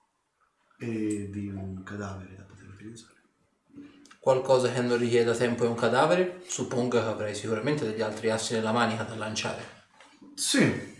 e 0.77 1.29
di 1.31 1.49
un 1.49 1.83
cadavere 1.83 2.35
da 2.35 2.43
poter 2.43 2.67
utilizzare. 2.67 3.15
Qualcosa 4.19 4.71
che 4.71 4.81
non 4.81 4.97
richieda 4.97 5.35
tempo 5.35 5.63
e 5.63 5.67
un 5.67 5.75
cadavere? 5.75 6.43
Suppongo 6.45 6.99
che 6.99 7.05
avrai 7.05 7.33
sicuramente 7.33 7.85
degli 7.85 8.01
altri 8.01 8.29
assi 8.29 8.53
nella 8.53 8.71
manica 8.71 9.03
da 9.03 9.15
lanciare. 9.15 9.75
Sì, 10.35 10.95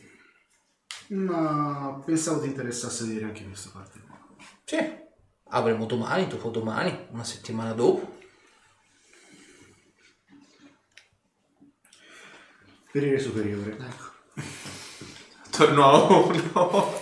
ma 1.10 2.02
pensavo 2.04 2.42
ti 2.42 2.48
interessasse 2.48 3.06
vedere 3.06 3.26
anche 3.26 3.46
questa 3.46 3.70
parte 3.72 4.00
qua. 4.00 4.20
Sì. 4.64 5.06
Avremo 5.50 5.86
domani, 5.86 6.28
dopodomani, 6.28 7.08
una 7.12 7.24
settimana 7.24 7.72
dopo. 7.72 8.18
Perire 12.92 13.20
superiore. 13.20 13.78
Torno 15.58 15.86
a 15.86 15.98
uno. 16.04 17.00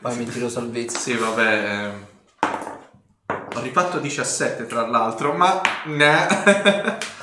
Poi 0.00 0.16
mi 0.16 0.26
tiro 0.26 0.48
salvezza. 0.48 0.98
sì, 0.98 1.14
vabbè. 1.14 1.70
ehm. 1.70 2.06
Ho 3.54 3.60
rifatto 3.60 3.98
17 3.98 4.66
tra 4.66 4.86
l'altro, 4.86 5.32
ma... 5.32 5.60
ne- 5.86 6.98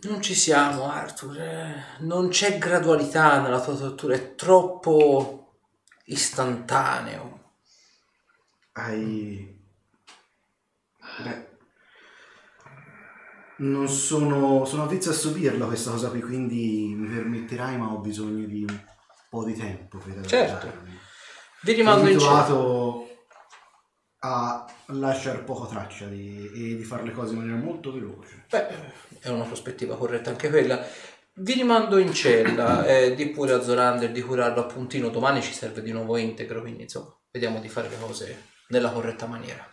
Non 0.00 0.22
ci 0.22 0.34
siamo, 0.34 0.90
Arthur. 0.90 1.40
eh, 1.40 1.84
Non 2.00 2.28
c'è 2.28 2.58
gradualità 2.58 3.40
nella 3.40 3.60
tua 3.60 3.74
tortura, 3.74 4.14
è 4.14 4.34
troppo 4.36 5.56
istantaneo. 6.04 7.54
Hai... 8.72 9.60
Beh... 11.22 11.46
Non 13.58 13.88
sono... 13.88 14.64
sono 14.64 14.84
avvezzo 14.84 15.10
a 15.10 15.14
subirla 15.14 15.66
questa 15.66 15.90
cosa 15.90 16.08
qui, 16.10 16.20
quindi 16.20 16.94
mi 16.96 17.08
permetterai, 17.08 17.76
ma 17.76 17.92
ho 17.92 17.98
bisogno 17.98 18.46
di 18.46 18.64
un 18.68 18.80
po' 19.28 19.44
di 19.44 19.54
tempo 19.54 19.98
per 19.98 20.24
Certo. 20.26 20.66
adattarmi. 20.66 20.90
Vi 21.62 21.70
Sono 21.70 21.76
rimando 21.76 22.08
in 22.08 22.16
abituato 22.16 23.08
a 24.20 24.66
lasciare 24.86 25.38
poco 25.40 25.66
traccia 25.66 26.06
di, 26.06 26.50
e 26.54 26.76
di 26.76 26.84
fare 26.84 27.04
le 27.04 27.12
cose 27.12 27.32
in 27.32 27.38
maniera 27.38 27.58
molto 27.58 27.92
veloce. 27.92 28.46
Beh, 28.48 28.68
è 29.20 29.28
una 29.28 29.44
prospettiva 29.44 29.96
corretta 29.96 30.30
anche 30.30 30.48
quella. 30.50 30.84
Vi 31.34 31.52
rimando 31.52 31.98
in 31.98 32.12
cella, 32.12 32.84
eh, 32.84 33.14
di 33.14 33.28
pure 33.28 33.52
a 33.52 33.62
Zorander 33.62 34.10
di 34.10 34.22
curarlo 34.22 34.62
a 34.62 34.66
puntino. 34.66 35.08
Domani 35.08 35.40
ci 35.42 35.52
serve 35.52 35.82
di 35.82 35.92
nuovo 35.92 36.16
integro, 36.16 36.60
quindi 36.60 36.82
insomma, 36.82 37.16
vediamo 37.30 37.60
di 37.60 37.68
fare 37.68 37.88
le 37.88 37.98
cose 37.98 38.44
nella 38.68 38.90
corretta 38.90 39.26
maniera. 39.26 39.64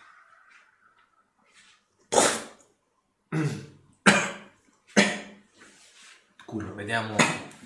Culo, 6.56 6.74
vediamo. 6.74 7.18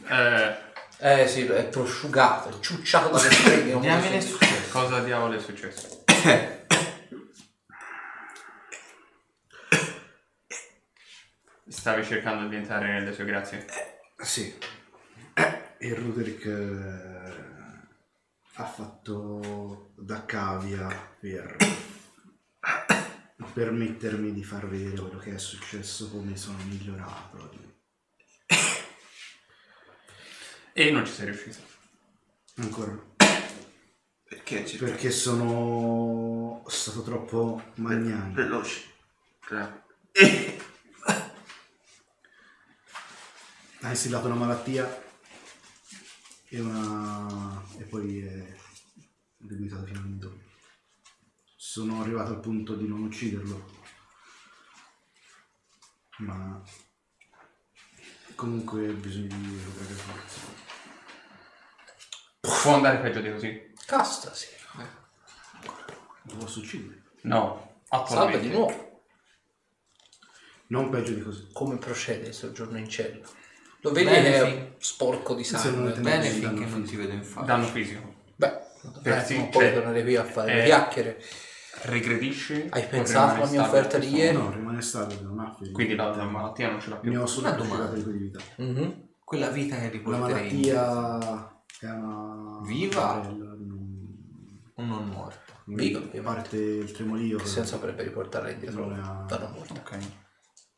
Eh, 0.08 0.68
Eh 0.98 1.28
sì, 1.28 1.46
è 1.46 1.66
prosciugato, 1.68 2.50
è 2.50 2.60
ciucciato 2.60 3.10
dalle 3.10 3.30
streghe. 3.30 3.72
non 3.74 3.82
Diamine 3.82 4.18
posso 4.18 4.28
su. 4.30 4.38
dire. 4.40 4.68
cosa 4.72 5.00
diavolo 5.02 5.36
è 5.36 5.40
successo? 5.40 6.04
Stavi 11.68 12.04
cercando 12.04 12.48
di 12.48 12.56
entrare 12.56 12.92
nelle 12.92 13.14
sue 13.14 13.26
grazie? 13.26 13.66
Sì. 14.18 14.58
E 15.78 15.94
Ruderick 15.94 16.46
eh, 16.46 17.88
ha 18.56 18.66
fatto 18.66 19.92
da 19.96 20.26
cavia 20.26 20.88
per 21.20 21.56
permettermi 23.54 24.34
di 24.34 24.44
far 24.44 24.68
vedere 24.68 25.00
quello 25.00 25.20
che 25.20 25.36
è 25.36 25.38
successo, 25.38 26.10
come 26.10 26.36
sono 26.36 26.58
migliorato. 26.66 27.69
E 30.74 30.92
non 30.92 31.06
ci 31.06 31.12
sei 31.14 31.26
riuscito. 31.26 31.58
Ancora. 32.56 33.08
Perché 34.24 34.66
ci 34.66 34.78
Perché 34.78 35.12
sono 35.12 36.64
stato 36.68 37.02
troppo 37.02 37.72
magnanimo. 37.76 38.34
Veloce. 38.34 38.84
Bravo. 39.48 39.84
Ha 43.82 43.90
instillato 43.90 44.28
una 44.28 44.36
malattia 44.36 45.04
e 46.50 46.60
una... 46.60 47.64
e 47.78 47.84
poi 47.86 48.20
è 48.20 48.56
debilitato 49.38 49.86
fino 49.86 50.00
all'indole. 50.00 50.48
Sono 51.56 52.02
arrivato 52.02 52.32
al 52.32 52.40
punto 52.40 52.76
di 52.76 52.88
non 52.88 53.04
ucciderlo. 53.04 53.78
Ma 56.18 56.62
comunque 58.40 58.88
ho 58.88 58.94
bisogno 58.94 59.28
di 59.28 59.94
forza. 59.94 60.40
Può 62.40 62.74
andare 62.76 63.00
peggio 63.00 63.20
di 63.20 63.32
così. 63.32 63.74
Casta, 63.86 64.34
sì. 64.34 64.48
Lo 66.24 66.36
posso 66.38 66.60
uccidere. 66.60 67.02
No, 67.24 67.82
Salve 67.90 68.06
attualmente. 68.06 68.40
di 68.48 68.50
nuovo. 68.54 69.02
Non 70.68 70.90
peggio 70.90 71.14
di 71.14 71.22
così. 71.22 71.50
Come 71.52 71.78
procede 71.78 72.28
il 72.28 72.34
soggiorno 72.34 72.78
in 72.78 72.88
cella? 72.88 73.28
Lo 73.82 73.92
vedi 73.92 74.10
Bene, 74.10 74.30
che 74.32 74.38
è 74.46 74.76
sporco 74.78 75.36
di 75.36 75.44
Se 75.44 75.54
non 75.54 75.62
sangue. 75.62 75.92
te- 75.94 76.00
Bene 76.02 76.30
finché 76.30 76.66
non 76.66 76.84
ti 76.84 76.96
vedo 76.96 77.12
in 77.14 77.24
faccia. 77.24 77.46
Danno 77.46 77.66
fisico. 77.66 78.16
Beh, 78.36 78.58
Per 79.04 79.18
eh, 79.18 79.26
sì, 79.26 79.36
non 79.38 79.50
puoi 79.50 79.66
cioè, 79.66 79.74
tornare 79.74 80.02
qui 80.04 80.16
a 80.16 80.24
fare 80.24 80.54
le 80.54 80.62
eh, 80.62 80.66
chiacchiere. 80.66 81.24
Regredisce. 81.84 82.68
Hai 82.70 82.84
o 82.84 82.88
pensato 82.88 83.36
alla 83.42 83.50
mia 83.50 83.62
offerta 83.62 83.98
di 83.98 84.10
ieri? 84.14 84.36
No, 84.38 84.52
rimane 84.52 84.82
stabile, 84.82 85.22
non 85.22 85.40
ha 85.40 85.52
ferite. 85.54 85.72
Quindi 85.74 85.96
la, 85.96 86.16
la 86.16 86.26
malattia 86.26 86.70
non 86.70 86.80
ce 86.82 86.90
l'ha 86.90 86.96
più. 86.98 87.12
Ne 87.12 87.18
ho 87.18 87.26
solo 87.26 87.48
Una 87.48 87.56
una 87.56 87.66
domanda. 87.66 87.94
di 87.94 88.18
vita. 88.18 88.40
Mhm. 88.58 89.08
Quella 89.24 89.50
vita 89.50 89.76
che 89.76 89.84
La 89.84 89.90
riporterei 89.90 90.50
in 90.66 90.72
malattia 90.72 91.62
è 91.82 91.86
una... 91.92 92.60
Viva? 92.64 93.14
bella, 93.20 93.30
non- 93.56 94.18
non 94.76 95.08
morto. 95.10 95.54
Viva, 95.66 96.00
A 96.00 96.22
parte 96.22 96.58
il 96.58 96.92
tremolio. 96.92 97.38
Che 97.38 97.46
senso 97.46 97.76
avrebbe 97.76 98.04
riportarla 98.04 98.50
indietro 98.50 98.86
Non 98.88 99.00
ha- 99.00 99.24
da 99.28 99.38
non 99.38 99.52
morta? 99.52 99.74
Ok. 99.74 99.98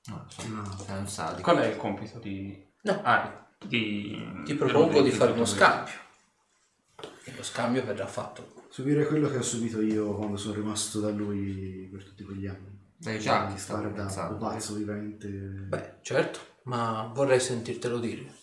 No, 0.08 0.26
so, 0.28 0.48
No. 0.48 0.78
sei 0.86 0.98
un 0.98 1.08
sadico. 1.08 1.42
Qual 1.52 1.64
è 1.64 1.68
il 1.68 1.78
compito 1.78 2.20
di... 2.20 2.68
No. 2.82 3.00
Ah, 3.04 3.48
di... 3.66 4.42
Ti 4.44 4.54
propongo 4.56 5.02
di 5.02 5.12
fare 5.12 5.32
uno 5.32 5.46
scambio. 5.46 5.94
scambio. 5.94 7.20
E 7.24 7.36
lo 7.36 7.44
scambio 7.44 7.86
verrà 7.86 8.08
fatto. 8.08 8.54
Subire 8.72 9.06
quello 9.06 9.30
che 9.30 9.36
ho 9.36 9.42
subito 9.42 9.82
io 9.82 10.14
quando 10.16 10.38
sono 10.38 10.54
rimasto 10.54 11.02
da 11.02 11.10
lui 11.10 11.90
per 11.92 12.06
tutti 12.06 12.24
quegli 12.24 12.48
anni. 12.48 12.80
Dai 12.96 13.20
giacchi 13.20 13.58
stavo 13.58 13.82
Guarda, 13.82 14.04
pensando. 14.04 14.38
pazzo 14.38 14.76
vivente 14.76 15.28
Beh, 15.28 15.96
certo, 16.02 16.40
ma 16.64 17.12
vorrei 17.14 17.42
sentirtelo 17.42 18.00
dire. 18.00 18.34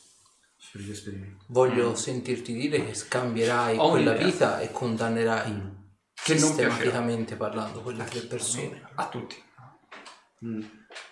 per 0.70 0.82
gli 0.82 0.90
esperimenti. 0.90 1.44
Voglio 1.48 1.94
sentirti 1.94 2.52
dire 2.52 2.84
che 2.84 2.92
scambierai 2.92 3.78
Ho 3.78 3.88
quella 3.88 4.10
un'idea. 4.10 4.26
vita 4.26 4.60
e 4.60 4.70
condannerai 4.70 5.76
Che 6.12 6.34
non 6.34 6.48
sistematicamente 6.48 7.36
parlando 7.36 7.80
quelle 7.80 8.04
tre 8.04 8.20
persone. 8.20 8.82
A 8.96 9.08
tutti. 9.08 9.42
Mm. 10.44 10.60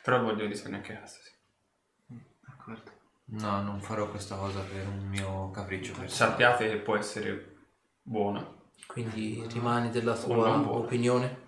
Però 0.02 0.22
voglio 0.22 0.46
di 0.46 0.54
sapere 0.54 0.76
anche 0.76 0.94
questa, 0.94 1.18
sì. 1.22 2.14
D'accordo. 2.46 2.90
No, 3.28 3.62
non 3.62 3.80
farò 3.80 4.10
questa 4.10 4.36
cosa 4.36 4.60
per 4.60 4.86
un 4.86 5.06
mio 5.08 5.50
capriccio. 5.52 5.94
Sappiate 6.06 6.68
che 6.68 6.76
può 6.76 6.96
essere 6.96 7.56
buona. 8.02 8.54
Quindi 8.96 9.44
rimani 9.52 9.90
della 9.90 10.16
tua 10.16 10.56
opinione? 10.70 11.44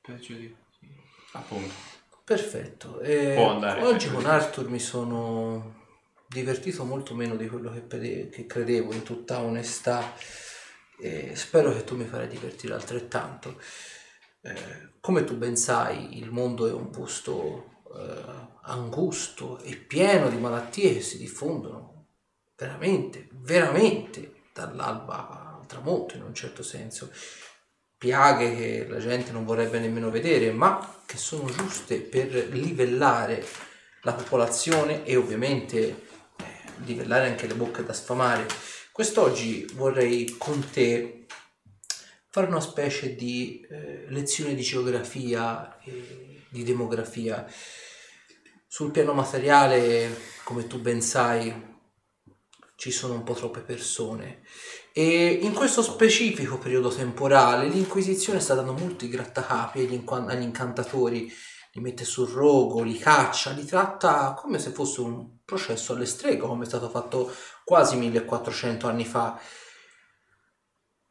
Peggio 0.00 0.32
di 0.32 0.56
Appunto. 1.32 1.74
Perfetto. 2.24 3.00
E 3.00 3.34
Può 3.34 3.50
andare, 3.50 3.82
oggi 3.82 4.10
con 4.10 4.24
Arthur 4.24 4.70
mi 4.70 4.78
sono 4.78 5.82
divertito 6.26 6.84
molto 6.84 7.14
meno 7.14 7.36
di 7.36 7.48
quello 7.48 7.70
che, 7.70 8.30
che 8.30 8.46
credevo, 8.46 8.94
in 8.94 9.02
tutta 9.02 9.42
onestà. 9.42 10.14
E 10.98 11.36
spero 11.36 11.70
che 11.74 11.84
tu 11.84 11.96
mi 11.96 12.06
farai 12.06 12.28
divertire 12.28 12.72
altrettanto. 12.72 13.60
Eh, 14.40 14.92
come 15.00 15.24
tu 15.24 15.36
ben 15.36 15.58
sai, 15.58 16.16
il 16.16 16.30
mondo 16.30 16.66
è 16.66 16.72
un 16.72 16.88
posto 16.88 17.82
eh, 17.94 18.24
angusto 18.62 19.58
e 19.58 19.76
pieno 19.76 20.30
di 20.30 20.38
malattie 20.38 20.94
che 20.94 21.02
si 21.02 21.18
diffondono 21.18 22.06
veramente, 22.56 23.28
veramente 23.32 24.44
dall'alba 24.54 25.28
al 25.28 25.43
tramonto 25.74 26.16
in 26.16 26.22
un 26.22 26.34
certo 26.34 26.62
senso. 26.62 27.10
Piaghe 27.98 28.54
che 28.54 28.86
la 28.88 28.98
gente 28.98 29.32
non 29.32 29.44
vorrebbe 29.44 29.80
nemmeno 29.80 30.10
vedere, 30.10 30.52
ma 30.52 31.02
che 31.04 31.16
sono 31.16 31.50
giuste 31.50 32.00
per 32.00 32.48
livellare 32.50 33.44
la 34.02 34.12
popolazione 34.12 35.04
e 35.04 35.16
ovviamente 35.16 35.78
eh, 35.78 35.96
livellare 36.84 37.28
anche 37.28 37.46
le 37.46 37.54
bocche 37.54 37.84
da 37.84 37.92
sfamare. 37.92 38.46
Quest'oggi 38.92 39.66
vorrei 39.74 40.36
con 40.38 40.68
te 40.70 41.26
fare 42.28 42.46
una 42.46 42.60
specie 42.60 43.14
di 43.14 43.66
eh, 43.68 44.04
lezione 44.08 44.54
di 44.54 44.62
geografia 44.62 45.78
e 45.82 46.42
di 46.48 46.62
demografia. 46.62 47.46
Sul 48.66 48.90
piano 48.90 49.14
materiale, 49.14 50.14
come 50.42 50.66
tu 50.66 50.80
ben 50.80 51.00
sai, 51.00 51.72
ci 52.76 52.90
sono 52.90 53.14
un 53.14 53.22
po' 53.22 53.34
troppe 53.34 53.60
persone 53.60 54.42
e 54.96 55.40
in 55.42 55.52
questo 55.54 55.82
specifico 55.82 56.56
periodo 56.56 56.88
temporale 56.88 57.66
l'Inquisizione 57.66 58.38
sta 58.38 58.54
dando 58.54 58.74
molti 58.74 59.08
grattacapi 59.08 59.80
agli, 59.80 59.92
inqua- 59.92 60.24
agli 60.24 60.42
incantatori, 60.42 61.28
li 61.72 61.80
mette 61.80 62.04
sul 62.04 62.28
rogo, 62.28 62.80
li 62.80 62.96
caccia, 62.96 63.50
li 63.50 63.64
tratta 63.64 64.34
come 64.34 64.60
se 64.60 64.70
fosse 64.70 65.00
un 65.00 65.38
processo 65.44 65.94
alle 65.94 66.06
streghe, 66.06 66.36
come 66.36 66.62
è 66.62 66.68
stato 66.68 66.88
fatto 66.88 67.34
quasi 67.64 67.96
1400 67.96 68.86
anni 68.86 69.04
fa. 69.04 69.36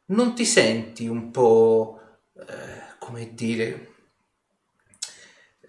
Non 0.06 0.34
ti 0.34 0.46
senti 0.46 1.06
un 1.06 1.30
po', 1.30 2.00
eh, 2.38 2.96
come 2.98 3.34
dire, 3.34 3.92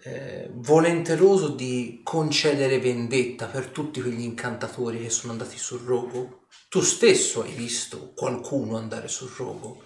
eh, 0.04 0.48
volenteroso 0.54 1.48
di 1.48 2.00
concedere 2.02 2.78
vendetta 2.78 3.44
per 3.44 3.66
tutti 3.66 4.00
quegli 4.00 4.22
incantatori 4.22 5.02
che 5.02 5.10
sono 5.10 5.32
andati 5.32 5.58
sul 5.58 5.80
rogo? 5.80 6.45
Tu 6.68 6.80
stesso 6.80 7.42
hai 7.42 7.52
visto 7.52 8.12
qualcuno 8.12 8.76
andare 8.76 9.08
sul 9.08 9.30
rogo. 9.30 9.84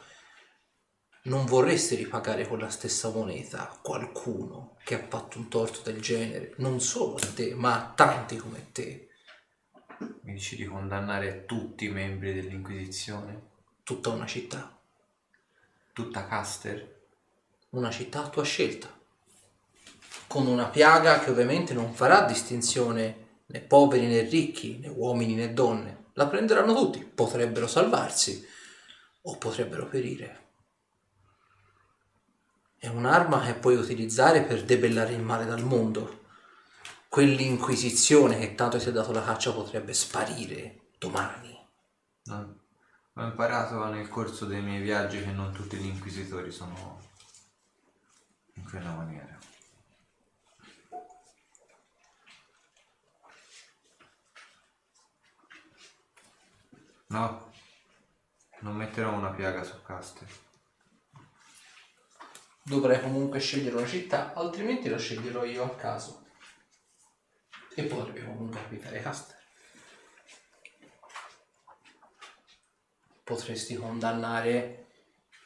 Non 1.25 1.45
vorresti 1.45 1.95
ripagare 1.95 2.49
con 2.49 2.59
la 2.59 2.71
stessa 2.71 3.11
moneta 3.11 3.79
qualcuno 3.83 4.77
che 4.85 4.95
ha 4.95 5.07
fatto 5.07 5.39
un 5.39 5.49
torto 5.49 5.83
del 5.83 6.01
genere, 6.01 6.55
non 6.57 6.81
solo 6.81 7.17
a 7.17 7.33
te, 7.35 7.55
ma 7.55 7.75
a 7.75 7.93
tanti 7.95 8.37
come 8.37 8.73
te. 8.73 9.09
Mi 10.23 10.33
dici 10.33 10.57
di 10.57 10.65
condannare 10.65 11.45
tutti 11.45 11.85
i 11.85 11.91
membri 11.91 12.33
dell'Inquisizione? 12.33 13.49
Tutta 13.83 14.09
una 14.09 14.27
città, 14.27 14.81
Tutta 15.93 16.27
Caster? 16.27 16.99
una 17.71 17.91
città 17.91 18.25
a 18.25 18.29
tua 18.29 18.43
scelta, 18.43 18.89
con 20.27 20.47
una 20.47 20.69
piaga 20.69 21.21
che 21.21 21.31
ovviamente 21.31 21.73
non 21.73 21.93
farà 21.93 22.23
distinzione 22.23 23.43
né 23.47 23.61
poveri 23.61 24.07
né 24.07 24.23
ricchi, 24.23 24.79
né 24.79 24.89
uomini 24.89 25.35
né 25.35 25.53
donne. 25.53 26.00
La 26.21 26.27
prenderanno 26.27 26.75
tutti, 26.75 27.03
potrebbero 27.03 27.67
salvarsi 27.67 28.47
o 29.23 29.39
potrebbero 29.39 29.87
perire. 29.87 30.49
È 32.77 32.89
un'arma 32.89 33.41
che 33.41 33.55
puoi 33.55 33.77
utilizzare 33.77 34.43
per 34.43 34.63
debellare 34.65 35.15
il 35.15 35.23
male 35.23 35.47
dal 35.47 35.65
mondo. 35.65 36.27
Quell'inquisizione 37.09 38.39
che 38.39 38.55
tanto 38.55 38.77
ti 38.77 38.91
ha 38.91 38.93
dato 38.93 39.13
la 39.13 39.25
caccia 39.25 39.55
potrebbe 39.55 39.95
sparire 39.95 40.91
domani. 40.99 41.59
Ho 42.29 43.23
imparato 43.23 43.83
nel 43.87 44.11
corso 44.11 44.45
dei 44.45 44.61
miei 44.61 44.83
viaggi 44.83 45.23
che 45.23 45.33
non 45.33 45.55
tutti 45.55 45.79
gli 45.79 45.87
inquisitori 45.87 46.53
sono 46.53 47.01
in 48.57 48.65
quella 48.69 48.93
maniera. 48.93 49.39
No, 57.11 57.53
non 58.61 58.77
metterò 58.77 59.13
una 59.13 59.31
piaga 59.31 59.65
su 59.65 59.83
Caster. 59.83 60.29
Dovrei 62.63 63.01
comunque 63.01 63.41
scegliere 63.41 63.77
una 63.77 63.87
città, 63.87 64.33
altrimenti 64.33 64.89
la 64.89 64.97
sceglierò 64.97 65.45
io 65.45 65.65
a 65.65 65.75
caso. 65.75 66.25
E 67.75 67.83
potrebbe 67.83 68.25
comunque 68.25 68.61
abitare 68.61 69.01
Caster. 69.01 69.39
Potresti 73.25 73.75
condannare 73.75 74.87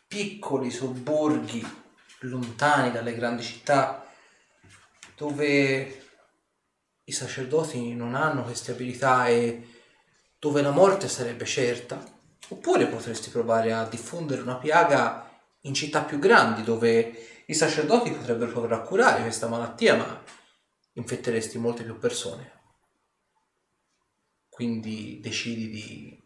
piccoli 0.07 0.71
sobborghi 0.71 1.83
lontani 2.21 2.91
dalle 2.91 3.15
grandi 3.15 3.43
città 3.43 4.07
dove 5.17 6.09
i 7.05 7.13
sacerdoti 7.13 7.95
non 7.95 8.15
hanno 8.15 8.43
queste 8.43 8.73
abilità 8.73 9.29
e 9.29 9.74
dove 10.45 10.61
la 10.61 10.73
morte 10.73 11.09
sarebbe 11.09 11.47
certa. 11.47 12.05
Oppure 12.49 12.87
potresti 12.87 13.31
provare 13.31 13.73
a 13.73 13.89
diffondere 13.89 14.43
una 14.43 14.59
piaga 14.59 15.27
in 15.63 15.73
città 15.73 16.03
più 16.03 16.19
grandi 16.19 16.63
dove 16.63 17.45
i 17.47 17.55
sacerdoti 17.55 18.11
potrebbero 18.11 18.51
provare 18.51 18.75
a 18.75 18.81
curare 18.81 19.23
questa 19.23 19.49
malattia, 19.49 19.97
ma 19.97 20.23
infetteresti 20.93 21.57
molte 21.57 21.83
più 21.83 21.99
persone. 21.99 22.53
Quindi 24.51 25.19
decidi 25.23 25.71
di 25.71 26.23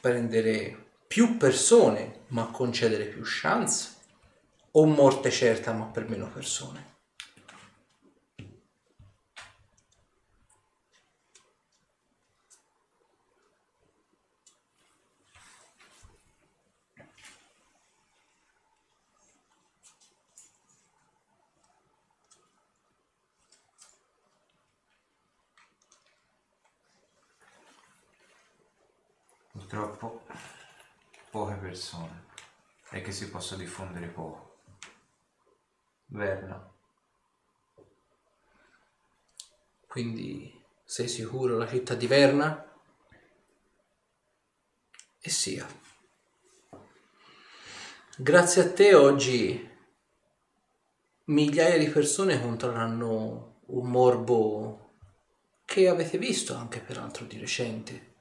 prendere 0.00 0.92
più 1.06 1.36
persone 1.36 2.20
ma 2.28 2.46
concedere 2.46 3.04
più 3.04 3.20
chance 3.22 3.96
o 4.70 4.86
morte 4.86 5.30
certa 5.30 5.74
ma 5.74 5.84
per 5.84 6.08
meno 6.08 6.30
persone. 6.30 6.96
Purtroppo 29.68 30.22
poche 31.30 31.57
persone. 31.68 32.26
e 32.90 33.02
che 33.02 33.12
si 33.12 33.28
possa 33.28 33.54
diffondere 33.54 34.06
poco. 34.06 34.60
Verna. 36.06 36.72
Quindi 39.86 40.64
sei 40.84 41.06
sicuro 41.06 41.58
la 41.58 41.68
città 41.68 41.94
di 41.94 42.06
Verna? 42.06 42.64
E 45.20 45.28
sia. 45.28 45.66
Grazie 48.16 48.62
a 48.62 48.72
te 48.72 48.94
oggi 48.94 49.76
migliaia 51.24 51.76
di 51.76 51.90
persone 51.90 52.40
controlleranno 52.40 53.60
un 53.66 53.90
morbo 53.90 54.94
che 55.66 55.88
avete 55.88 56.16
visto 56.16 56.54
anche 56.54 56.80
peraltro 56.80 57.26
di 57.26 57.38
recente. 57.38 58.14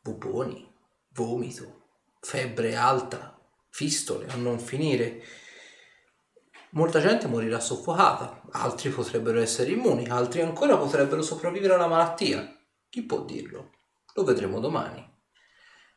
Buboni, 0.00 0.72
vomito, 1.08 1.81
febbre 2.22 2.76
alta, 2.76 3.36
fistole 3.68 4.26
a 4.28 4.36
non 4.36 4.58
finire. 4.60 5.22
Molta 6.70 7.00
gente 7.00 7.26
morirà 7.26 7.60
soffocata, 7.60 8.42
altri 8.52 8.88
potrebbero 8.90 9.40
essere 9.40 9.72
immuni, 9.72 10.06
altri 10.08 10.40
ancora 10.40 10.78
potrebbero 10.78 11.20
sopravvivere 11.20 11.74
alla 11.74 11.88
malattia. 11.88 12.58
Chi 12.88 13.02
può 13.02 13.24
dirlo? 13.24 13.72
Lo 14.14 14.24
vedremo 14.24 14.60
domani. 14.60 15.10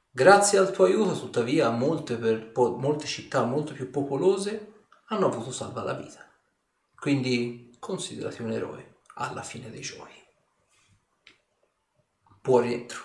Grazie 0.10 0.58
al 0.58 0.72
tuo 0.72 0.86
aiuto, 0.86 1.18
tuttavia, 1.18 1.70
molte, 1.70 2.18
per- 2.18 2.52
po- 2.52 2.76
molte 2.78 3.06
città 3.06 3.44
molto 3.44 3.74
più 3.74 3.90
popolose 3.92 4.74
hanno 5.10 5.28
avuto 5.28 5.52
salva 5.52 5.84
la 5.84 5.94
vita. 5.94 6.26
Quindi 6.96 7.76
considerati 7.80 8.42
un 8.42 8.52
eroe 8.52 9.02
alla 9.16 9.44
fine 9.44 9.70
dei 9.70 9.82
giorni. 9.82 10.24
Buon 12.42 12.62
rientro. 12.64 13.00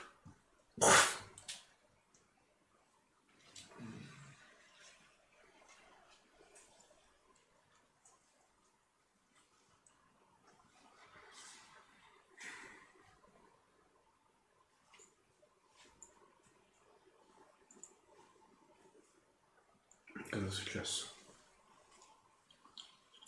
Cosa 20.31 20.40
è 20.51 20.53
successo? 20.53 21.15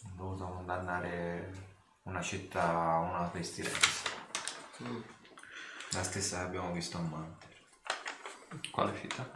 Ho 0.04 0.10
dovuto 0.16 0.44
condannare 0.44 1.70
una 2.02 2.20
città 2.20 2.68
a 2.68 2.98
una 2.98 3.28
pestilenza. 3.28 4.10
La 5.92 6.02
stessa 6.02 6.38
che 6.38 6.44
abbiamo 6.44 6.72
visto 6.72 6.98
a 6.98 7.00
Manter. 7.00 7.50
Quale 8.70 8.98
città? 8.98 9.30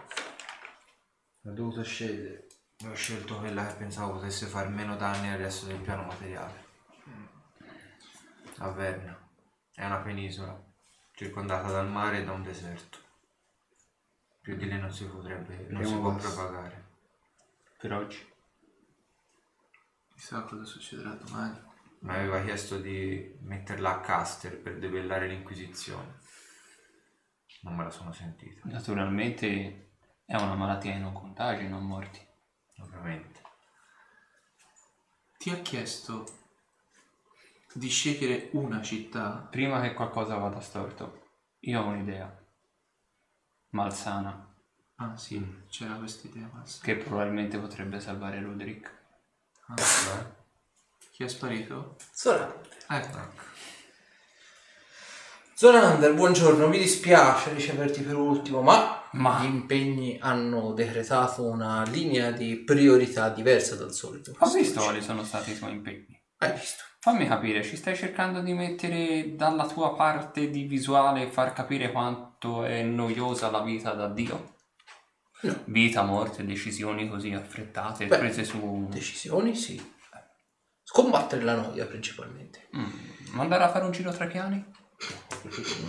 Ho 1.44 1.50
dovuto 1.52 1.84
scegliere. 1.84 2.48
Ho 2.84 2.94
scelto 2.94 3.38
quella 3.38 3.66
che 3.66 3.74
pensavo 3.74 4.14
potesse 4.14 4.46
far 4.46 4.68
meno 4.68 4.96
danni 4.96 5.30
al 5.30 5.38
resto 5.38 5.66
del 5.66 5.78
piano 5.78 6.02
materiale. 6.02 6.64
A 8.58 8.70
Verna. 8.70 9.30
È 9.72 9.84
una 9.84 9.98
penisola, 9.98 10.60
circondata 11.12 11.70
dal 11.70 11.88
mare 11.88 12.18
e 12.18 12.24
da 12.24 12.32
un 12.32 12.42
deserto. 12.42 12.98
Più 14.40 14.56
di 14.56 14.66
lì 14.66 14.78
non 14.78 14.90
si 14.90 15.06
potrebbe, 15.06 15.66
non 15.68 15.84
si 15.84 15.94
può 15.94 16.14
propagare. 16.14 16.85
Per 17.78 17.93
oggi? 17.93 18.35
Chissà 20.15 20.43
cosa 20.43 20.65
succederà 20.65 21.11
domani. 21.11 21.61
Mi 22.01 22.15
aveva 22.15 22.43
chiesto 22.43 22.78
di 22.78 23.36
metterla 23.40 23.97
a 23.97 24.01
caster 24.01 24.59
per 24.61 24.78
debellare 24.78 25.28
l'Inquisizione. 25.28 26.19
Non 27.62 27.74
me 27.74 27.85
la 27.85 27.90
sono 27.90 28.12
sentita, 28.12 28.61
Naturalmente 28.65 29.90
è 30.24 30.36
una 30.36 30.55
malattia 30.55 30.93
che 30.93 30.98
non 30.98 31.12
contagia, 31.12 31.69
non 31.69 31.85
morti. 31.85 32.24
ovviamente. 32.78 33.43
Ti 35.36 35.51
ha 35.51 35.61
chiesto 35.61 36.24
di 37.73 37.89
scegliere 37.89 38.51
una 38.53 38.81
città. 38.82 39.47
Prima 39.51 39.81
che 39.81 39.94
qualcosa 39.94 40.36
vada 40.36 40.61
storto, 40.61 41.28
io 41.61 41.81
ho 41.82 41.86
un'idea. 41.86 42.44
Malsana, 43.70 44.45
Ah 44.98 45.14
sì, 45.16 45.44
c'era 45.68 45.94
questa 45.94 46.27
idea 46.27 46.47
pazza. 46.51 46.78
che 46.82 46.97
probabilmente 46.97 47.59
potrebbe 47.59 48.01
salvare 48.01 48.40
Roderick. 48.40 48.90
Ah, 49.66 50.32
chi 51.10 51.23
è 51.24 51.28
sparito? 51.28 51.97
Zorander. 52.12 52.68
Ecco. 52.89 53.18
Zorander, 55.55 56.14
buongiorno, 56.14 56.68
mi 56.68 56.78
dispiace 56.78 57.52
riceverti 57.52 58.02
per 58.02 58.14
ultimo, 58.16 58.62
ma, 58.62 59.02
Ma- 59.12 59.40
gli 59.40 59.44
impegni 59.47 60.18
hanno 60.20 60.73
decretato 60.73 61.44
una 61.44 61.82
linea 61.85 62.31
di 62.31 62.56
priorità 62.64 63.28
diversa 63.31 63.74
dal 63.77 63.93
solito. 63.93 64.32
Ho 64.39 64.51
visto 64.51 64.81
quali 64.82 65.02
sono 65.02 65.24
stati 65.24 65.52
i 65.52 65.59
tuoi 65.59 65.73
impegni. 65.73 66.18
Hai 66.39 66.52
visto? 66.52 66.85
Fammi 67.01 67.27
capire, 67.27 67.62
ci 67.62 67.77
stai 67.77 67.97
cercando 67.97 68.40
di 68.40 68.52
mettere 68.52 69.35
dalla 69.36 69.66
tua 69.66 69.94
parte 69.94 70.51
di 70.51 70.64
visuale 70.64 71.23
e 71.23 71.31
far 71.31 71.52
capire 71.52 71.93
quanto 71.93 72.64
è 72.64 72.82
noiosa 72.82 73.51
la 73.51 73.60
vita 73.60 73.93
da 73.93 74.09
Dio? 74.09 74.55
No. 75.42 75.62
Vita, 75.66 76.02
morte, 76.02 76.44
decisioni 76.44 77.08
così 77.08 77.32
affrettate, 77.32 78.06
Beh, 78.06 78.18
prese 78.18 78.44
su... 78.44 78.88
Decisioni, 78.90 79.54
sì. 79.54 79.94
Scombattere 80.82 81.42
la 81.42 81.56
noia 81.56 81.84
principalmente. 81.84 82.68
Mm, 82.76 83.32
mandare 83.32 83.64
a 83.64 83.70
fare 83.70 83.84
un 83.84 83.90
giro 83.90 84.12
tra 84.12 84.26
piani? 84.26 84.64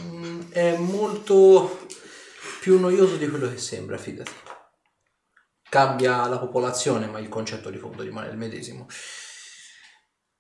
Mm, 0.05 0.51
è 0.51 0.77
molto 0.77 1.85
più 2.59 2.79
noioso 2.79 3.15
di 3.15 3.29
quello 3.29 3.47
che 3.47 3.57
sembra, 3.57 3.97
fidati. 3.97 4.31
Cambia 5.69 6.27
la 6.27 6.39
popolazione, 6.39 7.07
ma 7.07 7.19
il 7.19 7.29
concetto 7.29 7.69
di 7.69 7.77
fondo 7.77 8.03
rimane 8.03 8.29
il 8.29 8.37
medesimo. 8.37 8.87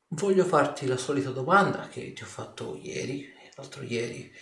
Voglio 0.09 0.43
farti 0.43 0.87
la 0.87 0.97
solita 0.97 1.29
domanda 1.29 1.87
che 1.87 2.13
ti 2.13 2.23
ho 2.23 2.27
fatto 2.27 2.75
ieri 2.81 3.23
e 3.25 3.51
l'altro 3.55 3.83
ieri. 3.83 4.33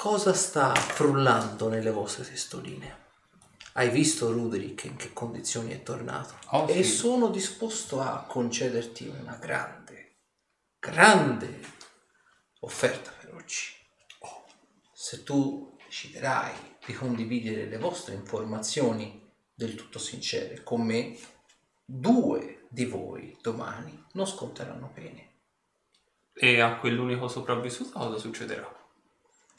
Cosa 0.00 0.32
sta 0.32 0.74
frullando 0.74 1.68
nelle 1.68 1.90
vostre 1.90 2.24
testoline? 2.24 3.08
Hai 3.74 3.90
visto 3.90 4.32
Ruderick 4.32 4.84
in 4.84 4.96
che 4.96 5.12
condizioni 5.12 5.72
è 5.72 5.82
tornato? 5.82 6.38
Oh, 6.52 6.66
e 6.70 6.82
sì. 6.82 6.90
sono 6.90 7.28
disposto 7.28 8.00
a 8.00 8.24
concederti 8.26 9.08
una 9.08 9.36
grande, 9.36 10.20
grande 10.78 11.60
offerta 12.60 13.10
per 13.10 13.34
oggi. 13.34 13.74
Se 14.90 15.22
tu 15.22 15.76
deciderai 15.84 16.78
di 16.86 16.94
condividere 16.94 17.66
le 17.66 17.76
vostre 17.76 18.14
informazioni 18.14 19.30
del 19.52 19.74
tutto 19.74 19.98
sincere 19.98 20.62
con 20.62 20.80
me, 20.80 21.14
due 21.84 22.64
di 22.70 22.86
voi 22.86 23.36
domani 23.42 24.02
non 24.12 24.26
sconteranno 24.26 24.90
pene. 24.94 25.28
E 26.32 26.58
a 26.58 26.78
quell'unico 26.78 27.28
sopravvissuto 27.28 27.98
cosa 27.98 28.16
succederà? 28.16 28.79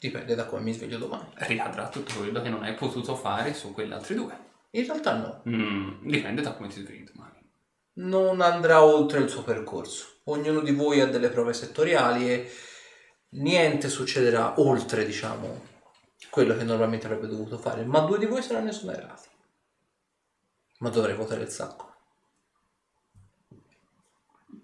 Dipende 0.02 0.34
da 0.34 0.46
come 0.46 0.62
mi 0.62 0.72
sveglio 0.72 0.98
domani. 0.98 1.28
Ricadrà 1.34 1.88
tutto 1.88 2.12
quello 2.16 2.42
che 2.42 2.48
non 2.48 2.64
hai 2.64 2.74
potuto 2.74 3.14
fare 3.14 3.54
su 3.54 3.72
quelle 3.72 3.94
altre 3.94 4.16
due. 4.16 4.36
In 4.70 4.84
realtà 4.84 5.14
no, 5.16 5.42
Mm, 5.48 6.04
dipende 6.08 6.42
da 6.42 6.54
come 6.54 6.68
ti 6.68 6.80
svegli 6.80 7.04
domani. 7.04 7.38
non 7.94 8.40
andrà 8.40 8.82
oltre 8.82 9.20
il 9.20 9.28
suo 9.28 9.42
percorso. 9.44 10.20
Ognuno 10.24 10.60
di 10.60 10.72
voi 10.72 11.00
ha 11.00 11.06
delle 11.06 11.28
prove 11.28 11.52
settoriali 11.52 12.32
e 12.32 12.50
niente 13.30 13.88
succederà 13.88 14.58
oltre, 14.60 15.04
diciamo, 15.04 15.66
quello 16.30 16.56
che 16.56 16.64
normalmente 16.64 17.06
avrebbe 17.06 17.28
dovuto 17.28 17.56
fare. 17.58 17.84
Ma 17.84 18.00
due 18.00 18.18
di 18.18 18.26
voi 18.26 18.42
saranno 18.42 18.70
esonerati. 18.70 19.28
Ma 20.78 20.88
dovrei 20.88 21.14
votare 21.14 21.42
il 21.42 21.48
sacco. 21.50 21.90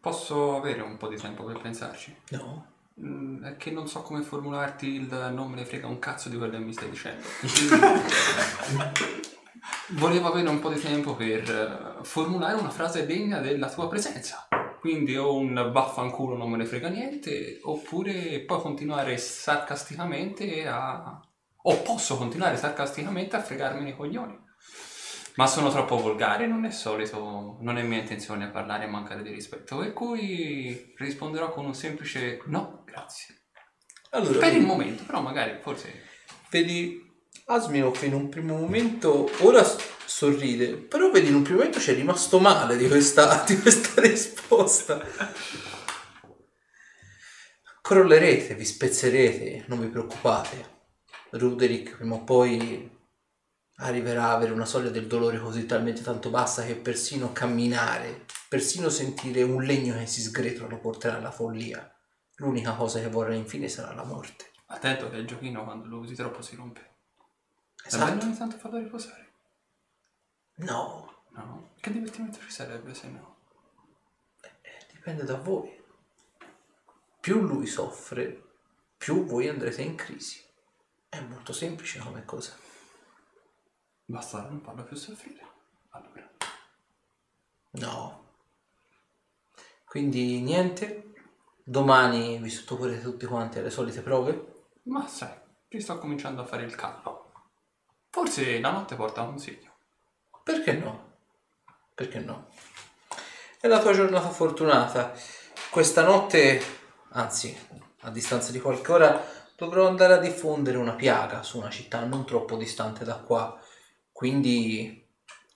Posso 0.01 0.57
avere 0.57 0.81
un 0.81 0.97
po' 0.97 1.07
di 1.09 1.17
tempo 1.17 1.45
per 1.45 1.61
pensarci? 1.61 2.17
No. 2.31 2.73
Mm, 3.01 3.45
è 3.45 3.57
che 3.57 3.71
non 3.71 3.87
so 3.87 4.03
come 4.03 4.23
formularti 4.23 4.87
il 4.89 5.31
non 5.33 5.49
me 5.49 5.57
ne 5.57 5.65
frega 5.65 5.87
un 5.87 6.01
cazzo 6.01 6.29
di 6.29 6.37
quello 6.37 6.53
che 6.53 6.65
mi 6.65 6.73
stai 6.73 6.91
dicendo. 6.91 7.23
Volevo 9.91 10.29
avere 10.29 10.49
un 10.49 10.59
po' 10.59 10.71
di 10.71 10.81
tempo 10.81 11.15
per 11.15 11.49
eh, 11.49 12.05
formulare 12.05 12.55
una 12.55 12.71
frase 12.71 13.07
degna 13.07 13.39
della 13.39 13.71
tua 13.71 13.89
presenza. 13.89 14.49
Quindi 14.81 15.17
o 15.17 15.35
un 15.35 15.71
vaffanculo 15.73 16.37
non 16.37 16.51
me 16.51 16.57
ne 16.57 16.65
frega 16.65 16.89
niente, 16.89 17.61
oppure 17.63 18.41
puoi 18.41 18.61
continuare 18.61 19.17
sarcasticamente 19.17 20.67
a... 20.67 21.21
O 21.63 21.83
posso 21.83 22.17
continuare 22.17 22.57
sarcasticamente 22.57 23.37
a 23.37 23.43
fregarmi 23.43 23.91
i 23.91 23.97
coglioni. 23.97 24.47
Ma 25.39 25.47
sono 25.47 25.71
troppo 25.71 25.97
volgare, 25.99 26.49
non 26.49 26.65
è 26.65 26.71
solito, 26.73 27.59
non 27.61 27.79
è 27.79 27.83
mia 27.85 28.01
intenzione 28.01 28.49
parlare 28.49 28.85
e 28.85 28.89
mancare 28.89 29.23
di 29.23 29.31
rispetto, 29.31 29.79
per 29.79 29.93
cui 29.93 30.93
risponderò 30.97 31.51
con 31.51 31.65
un 31.65 31.75
semplice 31.75 32.41
no, 32.47 32.83
grazie. 32.85 33.43
Allora, 34.11 34.37
Per 34.37 34.57
il 34.57 34.67
momento, 34.67 35.05
però 35.05 35.23
magari 35.23 35.61
forse... 35.63 36.07
vedi 36.51 37.01
Asminov 37.45 38.03
in 38.03 38.15
un 38.15 38.29
primo 38.29 38.57
momento 38.57 39.31
ora 39.43 39.65
sorride, 40.05 40.75
però 40.75 41.09
vedi 41.13 41.29
in 41.29 41.37
un 41.37 41.43
primo 41.43 41.59
momento 41.59 41.79
c'è 41.79 41.95
rimasto 41.95 42.41
male 42.41 42.77
di 42.77 42.89
questa, 42.89 43.43
di 43.47 43.61
questa 43.61 44.01
risposta. 44.01 45.01
Crollerete, 47.81 48.57
vi 48.57 48.65
spezzerete, 48.65 49.67
non 49.69 49.79
vi 49.79 49.87
preoccupate. 49.87 50.77
Ruderick 51.31 51.97
prima 51.97 52.17
o 52.17 52.25
poi 52.25 52.98
arriverà 53.79 54.27
a 54.27 54.33
avere 54.35 54.53
una 54.53 54.65
soglia 54.65 54.91
del 54.91 55.07
dolore 55.07 55.39
così 55.39 55.67
talmente 55.67 56.03
tanto 56.03 56.31
bassa 56.31 56.65
che 56.65 56.77
persino 56.77 57.33
camminare, 57.33 58.27
persino 58.49 58.89
sentire 58.89 59.43
un 59.43 59.63
legno 59.63 59.97
che 59.97 60.07
si 60.07 60.21
sgretola 60.23 60.69
lo 60.69 60.79
porterà 60.79 61.17
alla 61.17 61.31
follia. 61.31 61.91
L'unica 62.37 62.75
cosa 62.75 63.01
che 63.01 63.09
vorrà 63.09 63.35
infine 63.35 63.69
sarà 63.69 63.93
la 63.95 64.05
morte. 64.05 64.53
Attento 64.67 65.11
che 65.11 65.17
il 65.17 65.27
giochino 65.27 65.65
quando 65.65 65.87
lo 65.87 65.99
usi 65.99 66.15
troppo 66.15 66.43
si 66.43 66.55
rompe. 66.57 66.81
È 67.83 67.91
bello 67.91 68.05
Esatto. 68.05 68.25
ogni 68.25 68.37
tanto 68.37 68.57
farlo 68.59 68.79
riposare. 68.79 69.27
No, 70.57 71.19
No? 71.39 71.71
Che 71.81 71.93
divertimento 71.93 72.41
ci 72.41 72.51
sarebbe 72.51 72.95
se 72.95 73.09
no? 73.09 73.37
dipende 74.93 75.23
da 75.25 75.37
voi. 75.37 75.77
Più 77.21 77.41
lui 77.41 77.67
soffre, 77.67 78.43
più 78.97 79.25
voi 79.25 79.49
andrete 79.49 79.83
in 79.83 79.95
crisi. 79.95 80.43
È 81.09 81.21
molto 81.21 81.53
semplice 81.53 82.01
come 82.01 82.25
cosa. 82.25 82.57
Basta 84.11 84.41
non 84.41 84.63
farlo 84.63 84.85
più 84.85 84.97
soffrire. 84.97 85.47
Allora. 85.91 86.27
No. 87.73 88.33
Quindi 89.85 90.41
niente. 90.41 91.13
Domani 91.63 92.39
vi 92.39 92.49
sottoporrete 92.49 93.03
tutti 93.03 93.27
quanti 93.27 93.59
alle 93.59 93.69
solite 93.69 94.01
prove. 94.01 94.71
Ma 94.85 95.07
sai, 95.07 95.35
ci 95.69 95.79
sto 95.79 95.99
cominciando 95.99 96.41
a 96.41 96.47
fare 96.47 96.63
il 96.63 96.75
callo. 96.75 97.33
Forse 98.09 98.59
la 98.61 98.71
notte 98.71 98.97
porta 98.97 99.21
un 99.21 99.29
consiglio. 99.29 99.75
Perché 100.43 100.73
no? 100.73 101.17
Perché 101.95 102.21
no? 102.21 102.49
È 103.61 103.67
la 103.67 103.79
tua 103.79 103.93
giornata 103.93 104.31
fortunata. 104.31 105.13
Questa 105.69 106.03
notte, 106.03 106.63
anzi, 107.11 107.55
a 108.01 108.11
distanza 108.11 108.53
di 108.53 108.61
qualche 108.61 108.91
ora, 108.91 109.23
dovrò 109.55 109.87
andare 109.87 110.15
a 110.15 110.19
diffondere 110.19 110.79
una 110.79 110.95
piaga 110.95 111.43
su 111.43 111.59
una 111.59 111.69
città 111.69 112.03
non 112.07 112.25
troppo 112.25 112.57
distante 112.57 113.05
da 113.05 113.17
qua. 113.17 113.61
Quindi, 114.19 115.07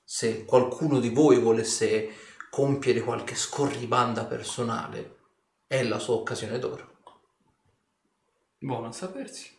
se 0.05 0.44
qualcuno 0.44 1.01
di 1.01 1.09
voi 1.09 1.40
volesse 1.40 2.10
compiere 2.48 3.01
qualche 3.01 3.34
scorribanda 3.34 4.24
personale, 4.24 5.16
è 5.66 5.82
la 5.82 5.98
sua 5.98 6.14
occasione 6.14 6.60
d'oro. 6.60 6.98
Buono 8.59 8.86
a 8.86 8.93
sapersi. 8.93 9.51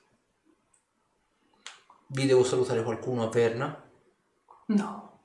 Vi 2.08 2.26
devo 2.26 2.46
salutare 2.46 2.82
qualcuno 2.82 3.24
a 3.24 3.28
Verna? 3.28 3.90
No. 4.68 5.20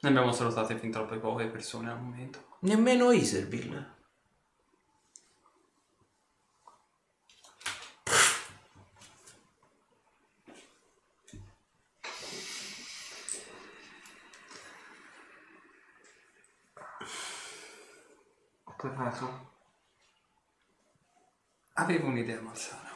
Ne 0.00 0.08
abbiamo 0.08 0.32
salutate 0.32 0.76
fin 0.76 0.90
troppe 0.90 1.18
poche 1.18 1.46
persone 1.46 1.92
al 1.92 2.02
momento. 2.02 2.56
Nemmeno 2.62 3.12
Iserville. 3.12 3.97
Peccato. 18.80 19.56
Avevo 21.74 22.06
un'idea 22.06 22.40
malsana. 22.40 22.90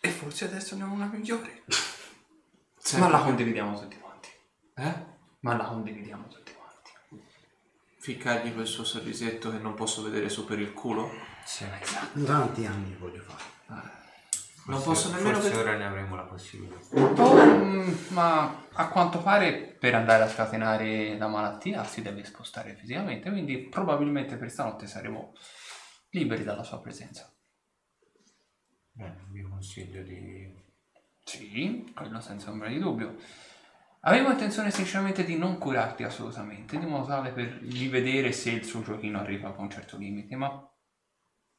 E 0.00 0.10
forse 0.10 0.44
adesso 0.44 0.76
ne 0.76 0.84
ho 0.84 0.90
una 0.90 1.06
migliore. 1.06 1.64
Ma 2.98 3.08
la 3.08 3.22
condividiamo 3.22 3.80
tutti 3.80 3.98
quanti. 3.98 4.28
Eh? 4.74 5.04
Ma 5.40 5.56
la 5.56 5.64
condividiamo 5.64 6.28
tutti 6.28 6.52
quanti. 6.52 6.90
Ficcargli 7.98 8.52
quel 8.52 8.66
suo 8.66 8.84
sorrisetto 8.84 9.50
che 9.50 9.58
non 9.58 9.72
posso 9.74 10.02
vedere 10.02 10.28
su 10.28 10.44
per 10.44 10.58
il 10.58 10.74
culo? 10.74 11.10
Sì. 11.46 11.64
Tanti 12.24 12.66
anni 12.66 12.94
voglio 12.96 13.22
fare. 13.22 13.97
Non 14.68 14.82
posso 14.82 15.10
nemmeno 15.10 15.40
Forse 15.40 15.56
ora 15.56 15.76
ne 15.76 15.86
avremo 15.86 16.14
la 16.14 16.24
possibilità. 16.24 16.78
Oh, 16.92 17.84
ma 18.10 18.66
a 18.70 18.88
quanto 18.88 19.22
pare 19.22 19.76
per 19.78 19.94
andare 19.94 20.24
a 20.24 20.28
scatenare 20.28 21.16
la 21.16 21.26
malattia 21.26 21.84
si 21.84 22.02
deve 22.02 22.22
spostare 22.22 22.74
fisicamente, 22.74 23.30
quindi 23.30 23.60
probabilmente 23.60 24.36
per 24.36 24.50
stanotte 24.50 24.86
saremo 24.86 25.32
liberi 26.10 26.44
dalla 26.44 26.62
sua 26.62 26.82
presenza. 26.82 27.34
Bene, 28.92 29.24
vi 29.30 29.40
consiglio 29.40 30.02
di... 30.02 30.54
Sì, 31.24 31.90
quello 31.94 32.20
senza 32.20 32.50
ombra 32.50 32.68
di 32.68 32.78
dubbio. 32.78 33.16
Avevo 34.00 34.30
intenzione 34.30 34.70
sinceramente 34.70 35.24
di 35.24 35.38
non 35.38 35.56
curarti 35.56 36.02
assolutamente, 36.02 36.78
di 36.78 36.84
modo 36.84 37.06
tale 37.06 37.32
per 37.32 37.46
rivedere 37.62 38.32
se 38.32 38.50
il 38.50 38.64
suo 38.64 38.82
giochino 38.82 39.18
arriva 39.18 39.48
a 39.48 39.60
un 39.60 39.70
certo 39.70 39.96
limite, 39.96 40.36
ma 40.36 40.70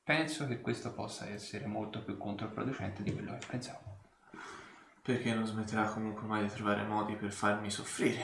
penso 0.09 0.47
che 0.47 0.59
questo 0.59 0.91
possa 0.91 1.27
essere 1.27 1.67
molto 1.67 2.03
più 2.03 2.17
controproducente 2.17 3.03
di 3.03 3.13
quello 3.13 3.37
che 3.37 3.45
pensavo. 3.47 3.97
Perché 5.03 5.35
non 5.35 5.45
smetterà 5.45 5.83
comunque 5.87 6.25
mai 6.25 6.47
di 6.47 6.49
trovare 6.51 6.81
modi 6.83 7.13
per 7.15 7.31
farmi 7.31 7.69
soffrire. 7.69 8.23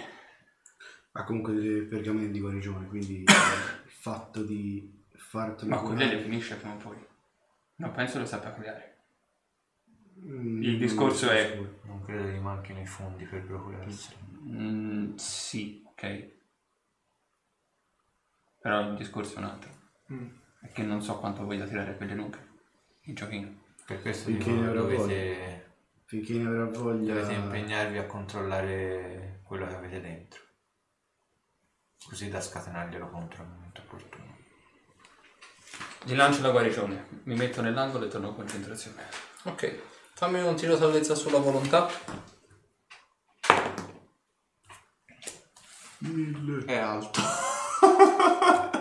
Ha 1.11 1.23
comunque 1.23 1.53
delle 1.53 1.83
pergamene 1.83 2.31
di 2.31 2.39
guarigione, 2.39 2.87
quindi 2.87 3.19
il 3.85 3.91
fatto 3.91 4.41
di 4.41 5.03
fartelo 5.13 5.69
Ma 5.69 5.77
curare- 5.77 5.95
quelle 5.97 6.15
le 6.15 6.23
finisce 6.23 6.55
prima 6.55 6.73
o 6.73 6.77
poi. 6.77 6.97
Non 7.75 7.91
penso 7.91 8.17
lo 8.17 8.25
sappia 8.25 8.49
curare. 8.49 9.03
Mm, 10.25 10.63
Il 10.63 10.77
discorso 10.79 11.27
non 11.27 11.35
è- 11.35 11.49
sicuro. 11.51 11.79
Non 11.83 12.01
credo 12.03 12.27
gli 12.29 12.39
manchino 12.39 12.81
i 12.81 12.85
fondi 12.87 13.25
per 13.25 13.45
procurarselo. 13.45 14.17
Mm, 14.47 15.15
sì, 15.17 15.83
ok. 15.85 16.31
Però 18.59 18.89
il 18.89 18.95
discorso 18.95 19.35
è 19.35 19.37
un 19.37 19.43
altro. 19.43 19.71
Mm. 20.11 20.43
Che 20.73 20.83
non 20.83 21.01
so 21.01 21.19
quanto 21.19 21.43
voglia 21.45 21.65
tirare 21.65 21.95
quelle 21.95 22.15
lunghe. 22.15 22.53
Il 23.03 23.15
giochino. 23.15 23.63
Per 23.85 24.01
questo 24.01 24.25
Finché 24.25 24.51
dico, 24.51 24.61
ne 24.61 24.67
avrò 24.67 24.81
dovete, 24.81 25.75
Finché 26.05 26.33
ne 26.33 26.47
avrà 26.47 26.65
voglia... 26.65 27.13
dovete 27.13 27.33
impegnarvi 27.33 27.97
a 27.97 28.05
controllare 28.05 29.41
quello 29.43 29.67
che 29.67 29.75
avete 29.75 30.01
dentro. 30.01 30.41
Così 32.07 32.29
da 32.29 32.41
scatenarglielo 32.41 33.09
contro 33.09 33.43
al 33.43 33.49
momento 33.49 33.81
opportuno. 33.81 34.37
Gli 36.03 36.15
lancio 36.15 36.41
la 36.41 36.51
guarigione. 36.51 37.07
Mi 37.23 37.35
metto 37.35 37.61
nell'angolo 37.61 38.05
e 38.05 38.07
torno 38.09 38.29
a 38.29 38.33
concentrazione. 38.35 39.03
Ok, 39.43 39.81
fammi 40.13 40.41
un 40.41 40.55
tiro 40.55 40.77
salvezza 40.77 41.15
sulla 41.15 41.39
volontà. 41.39 41.87
È 46.65 46.75
alto. 46.75 47.21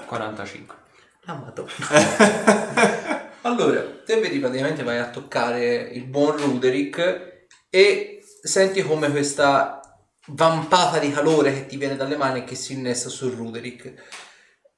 45. 0.07 0.84
La 1.27 1.35
madonna. 1.35 3.31
allora, 3.43 3.83
te 4.05 4.21
vedi 4.21 4.39
praticamente 4.39 4.83
vai 4.83 4.99
a 4.99 5.09
toccare 5.09 5.77
il 5.93 6.05
buon 6.05 6.37
Ruderick 6.37 7.47
e 7.71 8.23
senti 8.43 8.83
come 8.83 9.11
questa 9.11 9.81
vampata 10.27 10.99
di 10.99 11.11
calore 11.11 11.53
che 11.53 11.67
ti 11.67 11.77
viene 11.77 11.97
dalle 11.97 12.17
mani 12.17 12.41
e 12.41 12.45
che 12.45 12.55
si 12.55 12.75
innesta 12.75 13.09
su 13.09 13.31
Ruderick. 13.31 13.95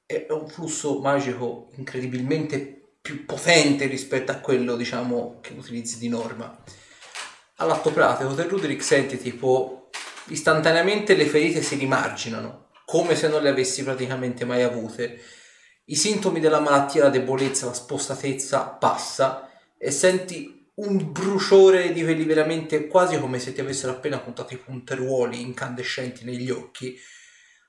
È 0.05 0.27
un 0.29 0.47
flusso 0.47 0.99
magico 0.99 1.69
incredibilmente 1.75 2.95
più 3.01 3.25
potente 3.25 3.85
rispetto 3.87 4.31
a 4.31 4.37
quello, 4.37 4.77
diciamo, 4.77 5.39
che 5.41 5.53
utilizzi 5.53 5.97
di 5.99 6.07
norma. 6.07 6.63
All'atto 7.57 7.91
pratico, 7.91 8.33
te 8.35 8.43
Ruderick 8.43 8.83
senti 8.83 9.17
tipo 9.17 9.89
istantaneamente 10.27 11.15
le 11.15 11.25
ferite 11.25 11.61
si 11.61 11.75
rimarginano, 11.75 12.69
come 12.85 13.15
se 13.15 13.27
non 13.27 13.41
le 13.41 13.49
avessi 13.49 13.83
praticamente 13.83 14.45
mai 14.45 14.63
avute. 14.63 15.19
I 15.89 15.95
sintomi 15.95 16.41
della 16.41 16.59
malattia, 16.59 17.03
la 17.03 17.09
debolezza, 17.09 17.67
la 17.67 17.73
spostatezza 17.73 18.63
passa 18.65 19.49
e 19.77 19.89
senti 19.89 20.69
un 20.75 21.11
bruciore 21.13 21.93
di 21.93 22.03
quelli 22.03 22.25
veramente 22.25 22.87
quasi 22.87 23.17
come 23.17 23.39
se 23.39 23.53
ti 23.53 23.61
avessero 23.61 23.93
appena 23.93 24.19
puntato 24.19 24.53
i 24.53 24.57
punteruoli 24.57 25.39
incandescenti 25.39 26.25
negli 26.25 26.49
occhi. 26.49 26.99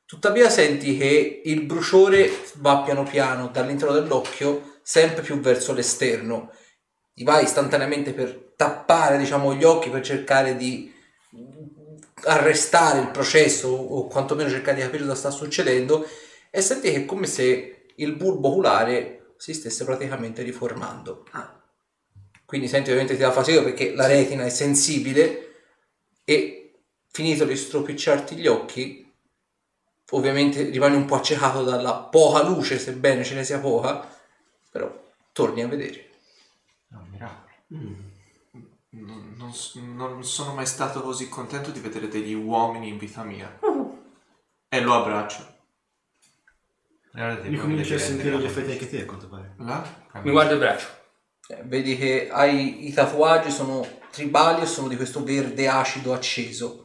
Tuttavia 0.04 0.50
senti 0.50 0.98
che 0.98 1.42
il 1.44 1.62
bruciore 1.62 2.28
va 2.54 2.82
piano 2.82 3.04
piano 3.04 3.48
dall'interno 3.48 3.94
dell'occhio 3.94 4.80
sempre 4.82 5.22
più 5.22 5.38
verso 5.38 5.72
l'esterno. 5.72 6.52
Ti 7.14 7.22
vai 7.22 7.44
istantaneamente 7.44 8.12
per 8.14 8.52
tappare, 8.56 9.16
diciamo, 9.16 9.54
gli 9.54 9.62
occhi 9.64 9.90
per 9.90 10.02
cercare 10.02 10.56
di 10.56 10.92
arrestare 12.24 12.98
il 12.98 13.10
processo 13.10 13.68
o 13.68 14.08
quantomeno 14.08 14.50
cercare 14.50 14.78
di 14.78 14.82
capire 14.82 15.04
cosa 15.04 15.14
sta 15.14 15.30
succedendo 15.30 16.04
e 16.50 16.60
senti 16.60 16.90
che 16.90 16.96
è 16.96 17.04
come 17.04 17.26
se 17.26 17.77
il 17.98 18.14
bulbo 18.14 18.48
oculare 18.48 19.34
si 19.36 19.54
stesse 19.54 19.84
praticamente 19.84 20.42
riformando. 20.42 21.24
Quindi 22.44 22.68
senti 22.68 22.90
ovviamente 22.90 23.14
ti 23.14 23.20
dà 23.22 23.30
fastidio 23.30 23.62
perché 23.62 23.94
la 23.94 24.06
retina 24.06 24.44
è 24.44 24.48
sensibile 24.48 25.44
e 26.24 26.80
finito 27.10 27.44
di 27.44 27.56
stropicciarti 27.56 28.36
gli 28.36 28.46
occhi, 28.46 29.12
ovviamente 30.12 30.64
rimani 30.64 30.96
un 30.96 31.04
po' 31.04 31.16
accecato 31.16 31.62
dalla 31.62 31.94
poca 31.94 32.42
luce, 32.42 32.78
sebbene 32.78 33.24
ce 33.24 33.34
ne 33.34 33.44
sia 33.44 33.58
poca, 33.58 34.08
però 34.70 34.90
torni 35.32 35.62
a 35.62 35.68
vedere. 35.68 36.10
No, 36.88 37.06
miracolo. 37.10 37.46
Non, 38.90 39.34
non 39.36 39.52
s- 39.52 39.74
non 39.74 40.24
sono 40.24 40.54
mai 40.54 40.66
stato 40.66 41.02
così 41.02 41.28
contento 41.28 41.70
di 41.70 41.80
vedere 41.80 42.08
degli 42.08 42.32
uomini 42.32 42.88
in 42.88 42.96
vita 42.96 43.22
mia. 43.22 43.58
E 44.70 44.80
lo 44.80 44.94
abbraccio. 44.94 45.56
E 47.20 47.40
ti 47.42 47.48
Mi 47.48 47.56
cominci 47.56 47.94
a 47.94 47.98
sentire 47.98 48.30
la 48.30 48.38
gli 48.38 48.44
effetti 48.44 48.68
condizione. 48.68 48.72
anche 48.72 48.88
te, 48.88 49.02
a 49.02 49.06
quanto 49.06 49.28
pare. 49.28 49.54
Là? 49.58 50.20
Mi 50.22 50.30
guardo 50.30 50.52
il 50.52 50.58
braccio. 50.60 50.86
Eh, 51.48 51.62
Vedi 51.64 51.96
che 51.96 52.28
hai 52.30 52.86
i 52.86 52.92
tatuaggi 52.92 53.50
sono 53.50 53.84
tribali 54.12 54.62
e 54.62 54.66
sono 54.66 54.86
di 54.88 54.96
questo 54.96 55.24
verde 55.24 55.68
acido 55.68 56.12
acceso. 56.12 56.84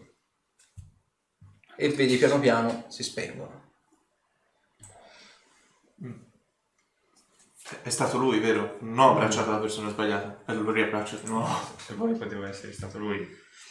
e 1.75 1.89
vedi 1.89 2.17
piano 2.17 2.39
piano 2.39 2.85
si 2.89 3.03
spengono. 3.03 3.61
È 7.81 7.89
stato 7.89 8.17
lui, 8.17 8.39
vero? 8.39 8.77
Non 8.81 8.99
ho 8.99 9.11
abbracciato 9.11 9.51
la 9.51 9.57
persona 9.57 9.89
sbagliata. 9.89 10.43
E 10.47 10.53
lo 10.53 10.71
riabbraccio 10.71 11.17
di 11.17 11.27
nuovo. 11.27 11.47
Se 11.77 11.93
vuoi 11.95 12.15
poteva 12.15 12.47
essere 12.47 12.73
stato 12.73 12.97
lui. 12.99 13.27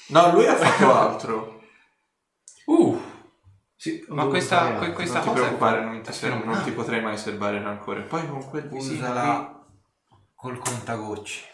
No, 0.09 0.32
lui 0.32 0.47
ha 0.47 0.56
fatto 0.56 0.94
altro. 0.94 1.60
Uh, 2.64 2.97
Sì, 3.82 4.04
ma 4.10 4.26
ho 4.26 4.28
questa, 4.28 4.59
fare 4.59 4.78
que- 4.78 4.92
questa 4.92 5.18
non 5.18 5.22
ti 5.24 5.28
cosa 5.30 5.40
è 5.40 5.42
preoccupare, 5.42 5.78
fa- 5.80 5.84
non 5.86 6.02
ti, 6.02 6.09
è 6.09 6.12
ser- 6.12 6.44
non 6.44 6.62
ti 6.62 6.70
potrei 6.70 7.02
mai 7.02 7.18
serbare 7.18 7.60
rancore. 7.60 8.02
Poi 8.02 8.28
con 8.28 8.48
quel 8.48 8.68
visino. 8.68 8.94
Usala 8.94 9.66
col 10.36 10.59
contagocci. 10.60 11.44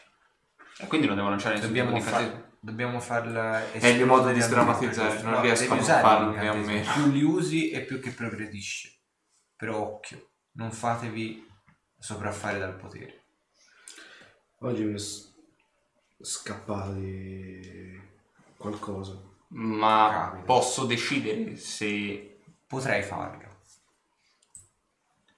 E 0.80 0.86
quindi 0.88 1.06
non 1.06 1.16
devo 1.16 1.30
lanciare 1.30 1.54
nessun 1.54 1.72
tipo 1.72 1.84
Dobbiamo, 1.84 2.04
di 2.04 2.10
fa- 2.10 2.20
incantesimo. 2.20 2.56
dobbiamo 2.60 3.00
farla 3.00 3.72
È 3.72 3.86
il 3.86 3.96
mio 3.96 4.04
modo 4.04 4.30
di 4.30 4.40
sdrammatizzare, 4.42 5.22
non 5.22 5.40
riesco 5.40 5.72
a 5.72 5.76
non 5.76 5.84
farlo, 5.84 6.30
né 6.32 6.48
a 6.48 6.52
meno. 6.52 6.92
Più 6.92 7.06
li 7.10 7.22
usi 7.22 7.70
e 7.70 7.80
più 7.86 7.98
che 7.98 8.10
progredisce. 8.10 8.98
Però 9.56 9.78
occhio, 9.78 10.32
non 10.52 10.70
fatevi 10.70 11.48
sopraffare 11.98 12.58
dal 12.58 12.76
potere. 12.76 13.22
Oggi 14.58 14.84
mi 14.84 14.92
è 14.92 15.02
scappato 16.22 16.92
di 16.92 17.98
qualcosa. 18.58 19.18
Ma 19.50 20.08
Capita. 20.12 20.44
posso 20.44 20.84
decidere 20.84 21.56
se 21.56 22.40
Potrei 22.66 23.02
farlo. 23.02 23.46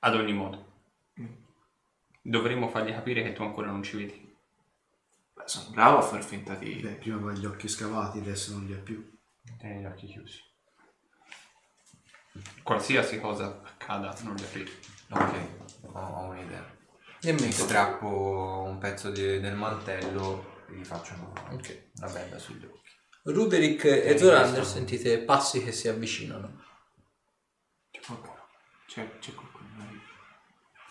ad 0.00 0.14
ogni 0.16 0.32
modo 0.32 0.68
dovremmo 2.22 2.68
fargli 2.68 2.90
capire 2.92 3.22
che 3.22 3.32
tu 3.32 3.42
ancora 3.42 3.68
non 3.68 3.82
ci 3.82 3.96
vedi. 3.96 4.36
Beh, 5.34 5.42
sono 5.46 5.70
bravo 5.70 5.98
a 5.98 6.02
far 6.02 6.22
finta 6.24 6.54
di... 6.54 6.74
Beh, 6.74 6.94
prima 6.96 7.16
aveva 7.16 7.32
gli 7.32 7.46
occhi 7.46 7.66
scavati, 7.68 8.18
adesso 8.18 8.52
non 8.52 8.66
li 8.66 8.72
ha 8.74 8.78
più. 8.78 9.18
Tieni 9.58 9.80
gli 9.80 9.86
occhi 9.86 10.06
chiusi. 10.06 10.40
Qualsiasi 12.62 13.20
cosa 13.20 13.60
accada, 13.64 14.14
non 14.22 14.34
li 14.34 14.42
aprire. 14.44 14.70
Ok, 15.10 15.34
ho, 15.82 15.98
ho 15.98 16.20
un'idea. 16.28 16.78
E 17.22 17.32
Mi 17.32 17.40
me. 17.40 17.50
strappo 17.52 18.62
un 18.66 18.78
pezzo 18.78 19.10
di- 19.10 19.40
del 19.40 19.56
mantello 19.56 20.62
e 20.68 20.74
gli 20.74 20.84
faccio 20.84 21.14
una, 21.14 21.52
Ok. 21.54 21.90
una 21.96 22.10
benda 22.10 22.38
sugli 22.38 22.64
occhi. 22.64 22.89
Ruderick 23.22 23.84
e 23.84 24.16
Zorander 24.18 24.64
sentite 24.64 25.18
passi 25.18 25.62
che 25.62 25.72
si 25.72 25.88
avvicinano. 25.88 26.64
C'è 27.90 28.00
qualcuno. 28.00 28.46
C'è, 28.86 29.18
c'è 29.18 29.34
qualcuno. 29.34 29.58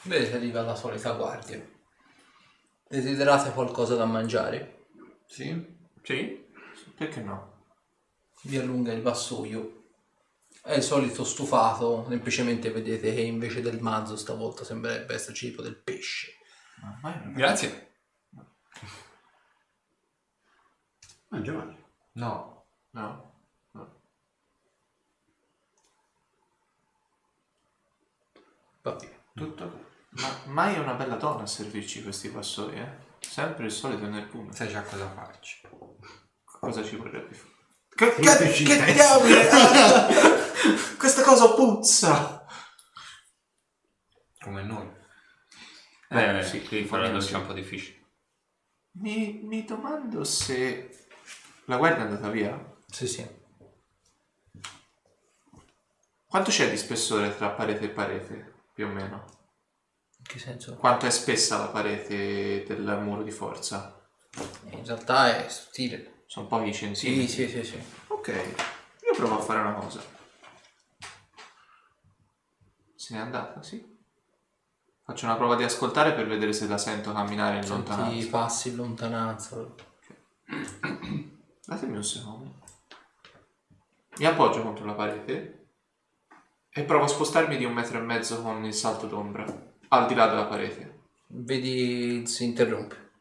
Vedete 0.04 0.36
arriva 0.36 0.62
la 0.62 0.76
solita 0.76 1.12
guardia. 1.14 1.68
Desiderate 2.88 3.52
qualcosa 3.52 3.96
da 3.96 4.06
mangiare? 4.06 4.86
Sì? 5.26 5.78
Sì? 6.04 6.48
Perché 6.96 7.22
no? 7.22 7.66
Vi 8.44 8.58
allunga 8.58 8.94
il 8.94 9.02
vassoio. 9.02 9.76
È 10.62 10.74
il 10.76 10.84
solito 10.84 11.24
stufato, 11.24 12.06
semplicemente 12.10 12.70
vedete 12.72 13.14
che 13.14 13.22
invece 13.22 13.62
del 13.62 13.80
mazzo 13.82 14.16
stavolta 14.16 14.64
sembrerebbe 14.64 15.14
esserci 15.14 15.50
tipo 15.50 15.62
del 15.62 15.76
pesce. 15.76 16.34
Ma 17.02 17.16
non- 17.16 17.34
Grazie. 17.34 17.88
Mangia, 21.30 21.52
mangia. 21.54 21.79
No, 22.20 22.66
No? 22.92 23.34
no. 23.72 24.02
Va 28.82 28.92
bene. 28.92 29.18
tutto 29.34 29.88
Ma 30.10 30.28
mai 30.48 30.76
è 30.76 30.80
una 30.80 30.96
bella 30.96 31.16
donna 31.16 31.44
a 31.44 31.48
servirci 31.48 32.04
questi 32.04 32.28
vassoi, 32.28 32.78
eh? 32.78 33.08
Sempre 33.20 33.66
il 33.66 33.72
solito 33.72 34.06
nel 34.08 34.26
punto. 34.26 34.54
sai 34.54 34.68
già 34.68 34.82
cosa 34.82 35.10
farci. 35.10 35.62
Cosa 36.44 36.84
ci 36.84 36.98
vorrebbe 36.98 37.34
fare? 37.34 37.54
Che, 37.88 38.16
che, 38.16 38.64
che 38.64 38.94
diavolo! 38.94 39.36
Questa 40.98 41.22
cosa 41.22 41.54
puzza! 41.54 42.46
Come 44.40 44.64
noi. 44.64 44.90
Eh, 46.10 46.44
sì, 46.44 46.60
sì, 46.60 46.68
qui 46.68 46.82
fa 46.84 46.98
fare 46.98 47.04
la 47.04 47.08
meno 47.10 47.20
doccia 47.20 47.32
è 47.32 47.36
sì. 47.36 47.40
un 47.40 47.46
po' 47.48 47.54
difficile. 47.54 47.98
Mi, 48.92 49.40
mi 49.44 49.64
domando 49.64 50.24
se 50.26 51.08
la 51.70 51.78
guardia 51.78 52.04
è 52.04 52.08
andata 52.08 52.30
via. 52.30 52.76
Sì, 52.88 53.08
sì. 53.08 53.38
Quanto 56.28 56.50
c'è 56.52 56.70
di 56.70 56.78
spessore 56.78 57.36
tra 57.36 57.50
parete 57.50 57.86
e 57.86 57.90
parete, 57.90 58.54
più 58.74 58.86
o 58.86 58.90
meno? 58.90 59.26
In 60.18 60.24
che 60.26 60.40
senso? 60.40 60.76
Quanto 60.76 61.06
è 61.06 61.10
spessa 61.12 61.58
la 61.58 61.68
parete 61.68 62.64
del 62.68 63.00
muro 63.02 63.24
di 63.24 63.32
forza? 63.32 63.96
In 64.72 64.84
realtà 64.86 65.44
è 65.44 65.50
sottile. 65.50 66.24
Sono 66.28 66.48
pochi 66.48 66.72
Sì, 66.74 66.80
centimetri. 66.80 67.28
sì, 67.28 67.48
sì, 67.48 67.64
sì. 67.64 67.84
Ok, 68.08 68.28
io 68.28 69.16
provo 69.16 69.40
a 69.40 69.42
fare 69.42 69.60
una 69.60 69.74
cosa. 69.74 70.02
Se 72.96 73.14
n'è 73.16 73.20
andata, 73.20 73.62
sì. 73.64 73.98
Faccio 75.04 75.26
una 75.26 75.36
prova 75.36 75.56
di 75.56 75.64
ascoltare 75.64 76.14
per 76.14 76.28
vedere 76.28 76.54
se 76.54 76.68
la 76.68 76.78
sento 76.78 77.12
camminare 77.12 77.58
in 77.58 77.64
Senti 77.64 77.90
i 77.92 77.96
lontananza. 77.96 78.30
passi 78.30 78.70
in 78.70 78.76
lontananza. 78.76 79.66
Datemi 81.70 81.98
un 81.98 82.04
secondo. 82.04 82.62
Mi 84.18 84.26
appoggio 84.26 84.64
contro 84.64 84.86
la 84.86 84.94
parete 84.94 85.68
e 86.68 86.84
provo 86.84 87.04
a 87.04 87.08
spostarmi 87.08 87.58
di 87.58 87.64
un 87.64 87.74
metro 87.74 88.00
e 88.00 88.02
mezzo 88.02 88.42
con 88.42 88.66
il 88.66 88.74
salto 88.74 89.06
d'ombra, 89.06 89.46
al 89.90 90.08
di 90.08 90.16
là 90.16 90.26
della 90.26 90.48
parete. 90.48 91.02
Vedi, 91.28 92.26
si 92.26 92.46
interrompe. 92.46 93.12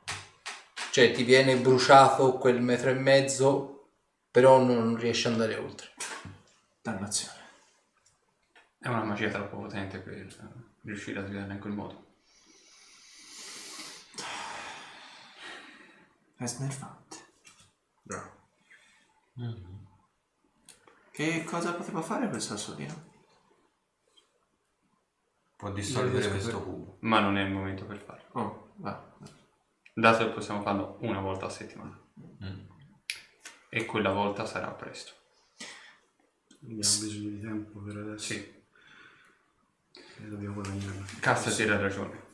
Cioè 0.90 1.12
ti 1.12 1.24
viene 1.24 1.58
bruciato 1.58 2.38
quel 2.38 2.62
metro 2.62 2.88
e 2.88 2.94
mezzo, 2.94 3.90
però 4.30 4.62
non 4.62 4.96
riesci 4.96 5.26
ad 5.26 5.34
andare 5.34 5.56
oltre. 5.56 5.92
Dannazione. 6.80 7.42
È 8.78 8.88
una 8.88 9.04
magia 9.04 9.28
troppo 9.28 9.58
potente 9.58 9.98
per 9.98 10.26
riuscire 10.84 11.20
a 11.20 11.26
svilarla 11.26 11.52
in 11.52 11.60
quel 11.60 11.74
modo. 11.74 12.06
È 16.34 16.46
snervante. 16.46 17.16
Bravo. 18.00 18.37
Che 21.10 21.44
cosa 21.44 21.74
poteva 21.74 22.00
fare 22.00 22.28
quel 22.28 22.40
sassolino? 22.40 23.06
Può 25.56 25.72
dissolvere 25.72 26.28
questo 26.28 26.62
cubo. 26.62 26.98
Ma 27.00 27.18
non 27.18 27.36
è 27.36 27.42
il 27.42 27.50
momento 27.50 27.84
per 27.84 27.98
farlo. 27.98 28.40
Oh, 28.40 28.72
va. 28.76 29.16
Dato 29.92 30.24
che 30.24 30.32
possiamo 30.32 30.62
farlo 30.62 30.98
una 31.00 31.20
volta 31.20 31.46
a 31.46 31.50
settimana. 31.50 32.00
Mm. 32.44 32.60
E 33.68 33.84
quella 33.84 34.12
volta 34.12 34.46
sarà 34.46 34.70
presto. 34.70 35.12
Abbiamo 36.62 36.78
bisogno 36.78 37.28
di 37.30 37.40
tempo 37.40 37.80
per 37.80 37.96
adesso. 37.96 38.32
Sì, 38.32 38.54
E 39.92 40.28
dobbiamo 40.28 40.54
guadagnarlo. 40.54 41.04
Cassa 41.18 41.50
ti 41.50 41.62
ha 41.62 41.76
ragione. 41.76 42.26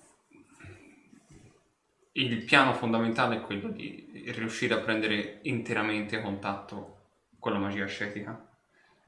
Il 2.13 2.45
piano 2.45 2.75
fondamentale 2.75 3.39
è 3.39 3.41
quello 3.41 3.71
di 3.71 4.25
riuscire 4.27 4.75
a 4.75 4.81
prendere 4.81 5.41
interamente 5.45 6.21
contatto 6.21 6.94
con 7.45 7.53
la 7.53 7.59
magia 7.59 7.85
ascetica, 7.85 8.43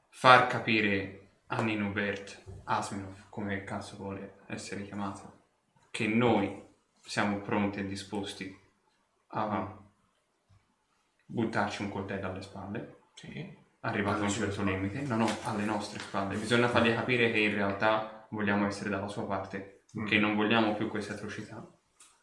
far 0.09 0.45
capire 0.45 1.29
a 1.47 1.59
Ninubert, 1.63 2.43
Asminov, 2.65 3.29
come 3.29 3.63
cazzo 3.63 3.95
vuole 3.95 4.41
essere 4.45 4.83
chiamato, 4.83 5.45
che 5.89 6.05
noi 6.05 6.61
siamo 7.01 7.39
pronti 7.39 7.79
e 7.79 7.87
disposti 7.87 8.55
a 9.29 9.75
buttarci 11.25 11.81
un 11.81 11.89
coltello 11.89 12.27
alle 12.29 12.43
spalle, 12.43 12.97
Sì. 13.15 13.57
arrivato 13.79 14.19
a 14.19 14.25
un 14.25 14.29
certo 14.29 14.61
limite, 14.61 15.01
no 15.01 15.15
no, 15.15 15.27
alle 15.45 15.65
nostre 15.65 15.97
spalle. 15.97 16.37
Bisogna 16.37 16.67
fargli 16.69 16.93
capire 16.93 17.31
che 17.31 17.39
in 17.39 17.55
realtà 17.55 18.27
vogliamo 18.29 18.67
essere 18.67 18.91
dalla 18.91 19.07
sua 19.07 19.25
parte, 19.25 19.81
che 20.05 20.19
non 20.19 20.35
vogliamo 20.35 20.75
più 20.75 20.89
queste 20.89 21.13
atrocità 21.13 21.67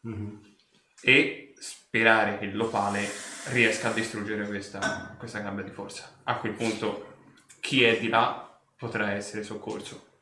Mhm. 0.03 0.55
e 1.01 1.44
sperare 1.59 2.37
che 2.37 2.47
l'opale 2.47 3.07
riesca 3.45 3.89
a 3.89 3.93
distruggere 3.93 4.45
questa, 4.47 5.15
questa 5.17 5.39
gabbia 5.39 5.63
di 5.63 5.71
forza. 5.71 6.19
A 6.23 6.37
quel 6.37 6.53
punto 6.53 7.13
chi 7.59 7.83
è 7.83 7.97
di 7.99 8.09
là 8.09 8.59
potrà 8.75 9.11
essere 9.11 9.43
soccorso 9.43 10.13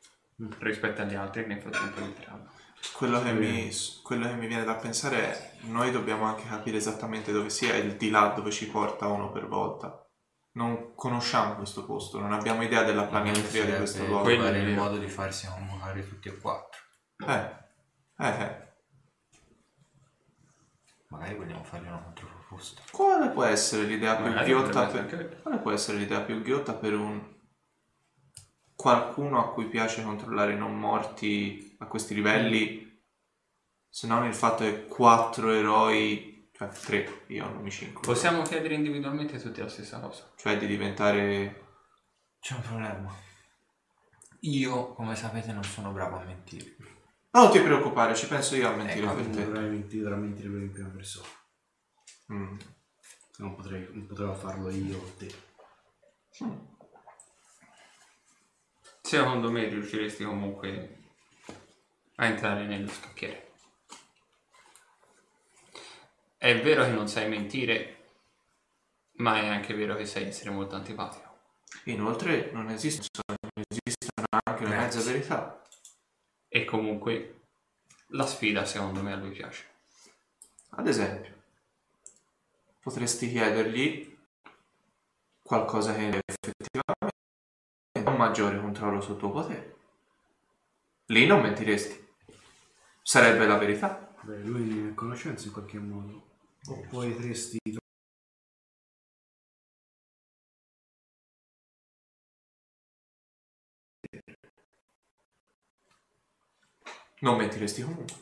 rispetto 0.58 1.02
agli 1.02 1.14
altri 1.14 1.42
che 1.42 1.48
nel 1.48 1.60
frattempo 1.60 2.00
entreranno. 2.00 2.50
Quello 2.92 3.22
che, 3.22 3.32
mi, 3.32 3.70
quello 4.02 4.26
che 4.26 4.34
mi 4.34 4.46
viene 4.46 4.64
da 4.64 4.74
pensare 4.74 5.16
è 5.16 5.52
noi 5.62 5.90
dobbiamo 5.90 6.24
anche 6.24 6.46
capire 6.46 6.76
esattamente 6.76 7.32
dove 7.32 7.48
sia 7.48 7.74
il 7.76 7.96
di 7.96 8.10
là 8.10 8.32
dove 8.36 8.50
ci 8.50 8.68
porta 8.68 9.06
uno 9.06 9.30
per 9.32 9.46
volta. 9.46 10.06
Non 10.52 10.94
conosciamo 10.94 11.56
questo 11.56 11.84
posto, 11.84 12.20
non 12.20 12.32
abbiamo 12.32 12.62
idea 12.62 12.84
della 12.84 13.04
planimetria 13.04 13.64
di 13.64 13.74
questo 13.74 14.04
luogo. 14.06 14.22
Quello 14.22 14.42
Quello 14.42 14.56
è 14.56 14.60
il 14.60 14.74
modo 14.74 14.98
di 14.98 15.08
farsi 15.08 15.46
convocare 15.46 16.06
tutti 16.06 16.28
e 16.28 16.38
quattro. 16.38 16.80
Eh, 17.26 17.50
eh, 18.18 18.28
eh. 18.28 18.63
Magari 21.14 21.36
vogliamo 21.36 21.64
fargli 21.64 21.86
una 21.86 22.02
controproposta. 22.02 22.82
Quale 22.90 23.30
può 23.30 23.44
essere 23.44 23.84
l'idea 23.84 24.16
più 24.16 24.26
Magari 24.26 24.50
ghiotta 24.50 24.86
potrebbe 24.86 25.16
per... 25.16 25.42
Quale 25.42 25.58
può 25.58 25.70
essere 25.70 25.98
l'idea 25.98 26.20
più 26.20 26.42
ghiotta 26.42 26.74
per 26.74 26.94
un... 26.94 27.34
qualcuno 28.74 29.40
a 29.40 29.52
cui 29.52 29.68
piace 29.68 30.02
controllare 30.02 30.52
i 30.52 30.58
non 30.58 30.78
morti 30.78 31.76
a 31.78 31.86
questi 31.86 32.14
livelli, 32.14 33.02
se 33.88 34.06
non 34.06 34.24
il 34.26 34.34
fatto 34.34 34.64
che 34.64 34.86
quattro 34.86 35.50
eroi, 35.50 36.50
cioè 36.52 36.68
tre, 36.68 37.24
io 37.28 37.48
non 37.48 37.62
mi 37.62 37.70
ci 37.70 37.84
includo, 37.84 38.12
Possiamo 38.12 38.42
chiedere 38.42 38.74
individualmente 38.74 39.38
tutti 39.38 39.60
la 39.60 39.68
stessa 39.68 40.00
cosa. 40.00 40.32
cioè 40.36 40.56
di 40.58 40.66
diventare 40.66 41.78
C'è 42.40 42.54
un 42.54 42.60
problema. 42.60 43.14
Io, 44.40 44.92
come 44.92 45.14
sapete, 45.16 45.52
non 45.52 45.64
sono 45.64 45.92
bravo 45.92 46.16
a 46.16 46.24
mentire. 46.24 46.76
No, 47.34 47.42
non 47.42 47.50
ti 47.50 47.60
preoccupare, 47.60 48.14
ci 48.14 48.28
penso 48.28 48.54
io 48.54 48.68
a 48.68 48.76
mentire 48.76 49.06
Ecco, 49.06 49.14
per 49.16 49.26
te. 49.26 49.44
Dovrai 49.44 49.68
mentire, 49.68 50.02
dovrà 50.04 50.16
mentire 50.18 50.48
per 50.48 50.60
in 50.60 50.70
prima 50.70 50.88
persona. 50.88 51.26
Mm. 52.32 52.56
Non, 53.38 53.54
potrei, 53.56 53.88
non 53.90 54.06
potrò 54.06 54.32
farlo 54.34 54.70
io 54.70 54.98
o 54.98 55.12
te. 55.18 55.34
Secondo 59.00 59.50
me 59.50 59.66
riusciresti 59.66 60.22
comunque 60.22 60.98
a 62.14 62.26
entrare 62.26 62.66
nello 62.66 62.88
scacchiere. 62.88 63.50
È 66.36 66.62
vero 66.62 66.84
che 66.84 66.90
non 66.90 67.08
sai 67.08 67.28
mentire, 67.28 68.10
ma 69.14 69.40
è 69.40 69.48
anche 69.48 69.74
vero 69.74 69.96
che 69.96 70.06
sai 70.06 70.26
essere 70.26 70.50
molto 70.50 70.76
antipatico. 70.76 71.36
Inoltre 71.86 72.52
non 72.52 72.70
esistono 72.70 73.08
esistono 73.68 74.26
anche 74.44 74.64
le 74.64 74.76
mezze 74.76 75.02
verità. 75.02 75.62
E 76.56 76.64
comunque 76.64 77.46
la 78.10 78.24
sfida 78.24 78.64
secondo 78.64 79.02
me 79.02 79.12
a 79.12 79.16
lui 79.16 79.32
piace. 79.32 79.64
Ad 80.76 80.86
esempio, 80.86 81.42
potresti 82.78 83.28
chiedergli 83.28 84.16
qualcosa 85.42 85.92
che 85.96 86.20
effettivamente 86.24 87.16
ha 88.04 88.08
un 88.08 88.16
maggiore 88.16 88.60
controllo 88.60 89.00
sul 89.00 89.16
tuo 89.16 89.32
potere. 89.32 89.76
Lì 91.06 91.26
non 91.26 91.40
mentiresti. 91.40 92.06
Sarebbe 93.02 93.46
la 93.46 93.58
verità. 93.58 94.14
Beh, 94.20 94.38
lui 94.44 94.62
ne 94.62 94.88
è 94.88 94.90
a 94.92 94.94
conoscenza 94.94 95.46
in 95.46 95.52
qualche 95.52 95.80
modo. 95.80 96.36
O 96.66 96.86
potresti 96.88 97.58
Non 107.20 107.36
mentiresti 107.36 107.82
comunque. 107.82 108.14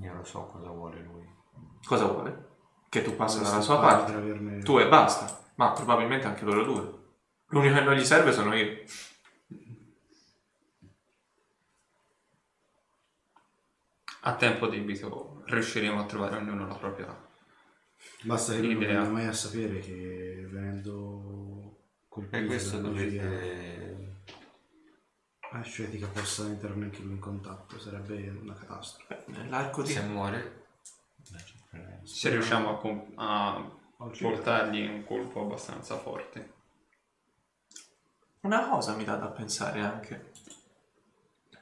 Io 0.00 0.14
lo 0.14 0.24
so 0.24 0.44
cosa 0.46 0.68
vuole 0.70 1.00
lui. 1.00 1.28
Cosa 1.84 2.06
vuole? 2.06 2.50
Che 2.88 3.02
tu 3.02 3.16
passi 3.16 3.40
dalla 3.42 3.60
sua 3.60 3.80
parte. 3.80 4.12
averne- 4.12 4.62
Tu 4.62 4.78
e 4.78 4.88
basta. 4.88 5.40
Ma 5.56 5.72
probabilmente 5.72 6.26
anche 6.26 6.44
loro 6.44 6.64
due. 6.64 7.00
L'unico 7.46 7.74
che 7.74 7.80
non 7.80 7.94
gli 7.94 8.04
serve 8.04 8.32
sono 8.32 8.54
io. 8.54 8.82
A 14.24 14.36
tempo 14.36 14.68
debito 14.68 15.42
riusciremo 15.46 16.00
a 16.00 16.04
trovare 16.06 16.36
ognuno 16.36 16.66
la 16.66 16.74
propria. 16.76 17.30
Basta 18.22 18.52
che 18.52 18.60
lui 18.60 18.74
non 18.74 18.84
venga 18.84 19.08
mai 19.08 19.26
a 19.26 19.32
sapere 19.32 19.80
che 19.80 20.46
venendo 20.48 21.78
colpito 22.08 22.36
E 22.36 22.46
questo 22.46 22.78
dalla 22.80 22.92
magia 25.52 25.58
dovete... 25.58 25.68
ascetica 25.68 26.06
possa 26.08 26.44
entrare 26.46 26.74
anche 26.74 27.02
lui 27.02 27.12
in 27.12 27.18
contatto, 27.18 27.78
sarebbe 27.78 28.28
una 28.40 28.54
catastrofe. 28.54 29.24
Nell'arco 29.26 29.82
di... 29.82 29.92
Se 29.92 30.02
muore... 30.02 30.60
Se 32.02 32.30
riusciamo 32.30 32.70
a, 32.70 32.78
com- 32.78 33.12
a 33.16 33.70
portargli 33.96 34.86
un 34.86 35.04
colpo 35.04 35.42
abbastanza 35.42 35.96
forte. 35.96 36.52
Una 38.40 38.68
cosa 38.68 38.94
mi 38.96 39.04
dà 39.04 39.14
da 39.16 39.28
pensare 39.28 39.80
anche. 39.80 40.32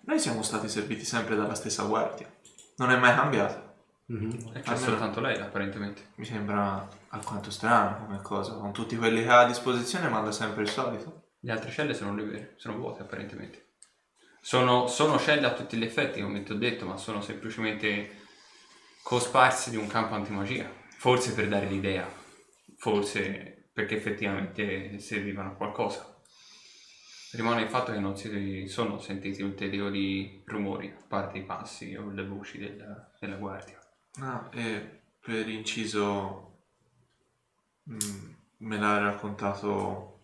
Noi 0.02 0.18
siamo 0.18 0.42
stati 0.42 0.68
serviti 0.68 1.04
sempre 1.04 1.36
dalla 1.36 1.54
stessa 1.54 1.84
guardia. 1.84 2.32
Non 2.76 2.90
è 2.90 2.96
mai 2.96 3.14
cambiato. 3.14 3.68
E 4.06 4.16
c'è 4.16 4.70
Almeno- 4.70 4.76
soltanto 4.76 5.20
lei 5.20 5.38
apparentemente. 5.38 6.12
Mi 6.16 6.24
sembra 6.24 6.88
alquanto 7.08 7.50
strano 7.50 8.06
come 8.06 8.22
cosa. 8.22 8.54
Con 8.54 8.72
tutti 8.72 8.96
quelli 8.96 9.22
che 9.22 9.28
ha 9.28 9.40
a 9.40 9.46
disposizione 9.46 10.08
manda 10.08 10.32
sempre 10.32 10.62
il 10.62 10.68
solito. 10.68 11.28
Le 11.40 11.52
altre 11.52 11.70
celle 11.70 11.94
sono 11.94 12.14
libere, 12.14 12.54
sono 12.56 12.78
vuote 12.78 13.02
apparentemente. 13.02 13.66
Sono, 14.40 14.86
sono 14.86 15.18
celle 15.18 15.46
a 15.46 15.52
tutti 15.52 15.76
gli 15.76 15.84
effetti, 15.84 16.20
come 16.20 16.42
ti 16.42 16.52
ho 16.52 16.56
detto, 16.56 16.86
ma 16.86 16.96
sono 16.96 17.20
semplicemente 17.20 18.18
cosparsi 19.02 19.70
di 19.70 19.76
un 19.76 19.86
campo 19.86 20.14
antimagia. 20.14 20.70
Forse 20.96 21.32
per 21.34 21.48
dare 21.48 21.66
l'idea, 21.66 22.10
forse 22.76 23.68
perché 23.72 23.96
effettivamente 23.96 24.98
servivano 24.98 25.50
a 25.50 25.54
qualcosa. 25.54 26.20
Rimane 27.32 27.62
il 27.62 27.68
fatto 27.68 27.92
che 27.92 28.00
non 28.00 28.16
si 28.16 28.66
sono 28.66 28.98
sentiti 28.98 29.42
ulteriori 29.42 30.42
rumori, 30.46 30.88
a 30.88 31.04
parte 31.06 31.38
i 31.38 31.44
passi 31.44 31.94
o 31.94 32.10
le 32.10 32.26
voci 32.26 32.58
della, 32.58 33.08
della 33.20 33.36
guardia. 33.36 33.78
Ah, 34.20 34.48
e 34.52 35.02
per 35.20 35.48
inciso 35.48 36.64
mm, 37.88 38.32
me 38.58 38.78
l'ha 38.78 38.98
raccontato 38.98 40.18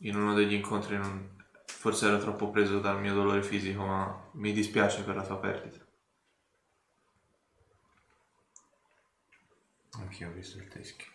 in 0.00 0.16
uno 0.16 0.34
degli 0.34 0.52
incontri. 0.52 0.96
non- 0.98 1.35
Forse 1.76 2.06
ero 2.06 2.18
troppo 2.18 2.50
preso 2.50 2.80
dal 2.80 2.98
mio 2.98 3.14
dolore 3.14 3.42
fisico, 3.42 3.84
ma 3.84 4.28
mi 4.32 4.52
dispiace 4.52 5.04
per 5.04 5.14
la 5.14 5.24
tua 5.24 5.38
perdita. 5.38 5.84
Anch'io 9.92 10.28
ho 10.28 10.32
visto 10.32 10.58
il 10.58 10.68
teschio. 10.68 11.12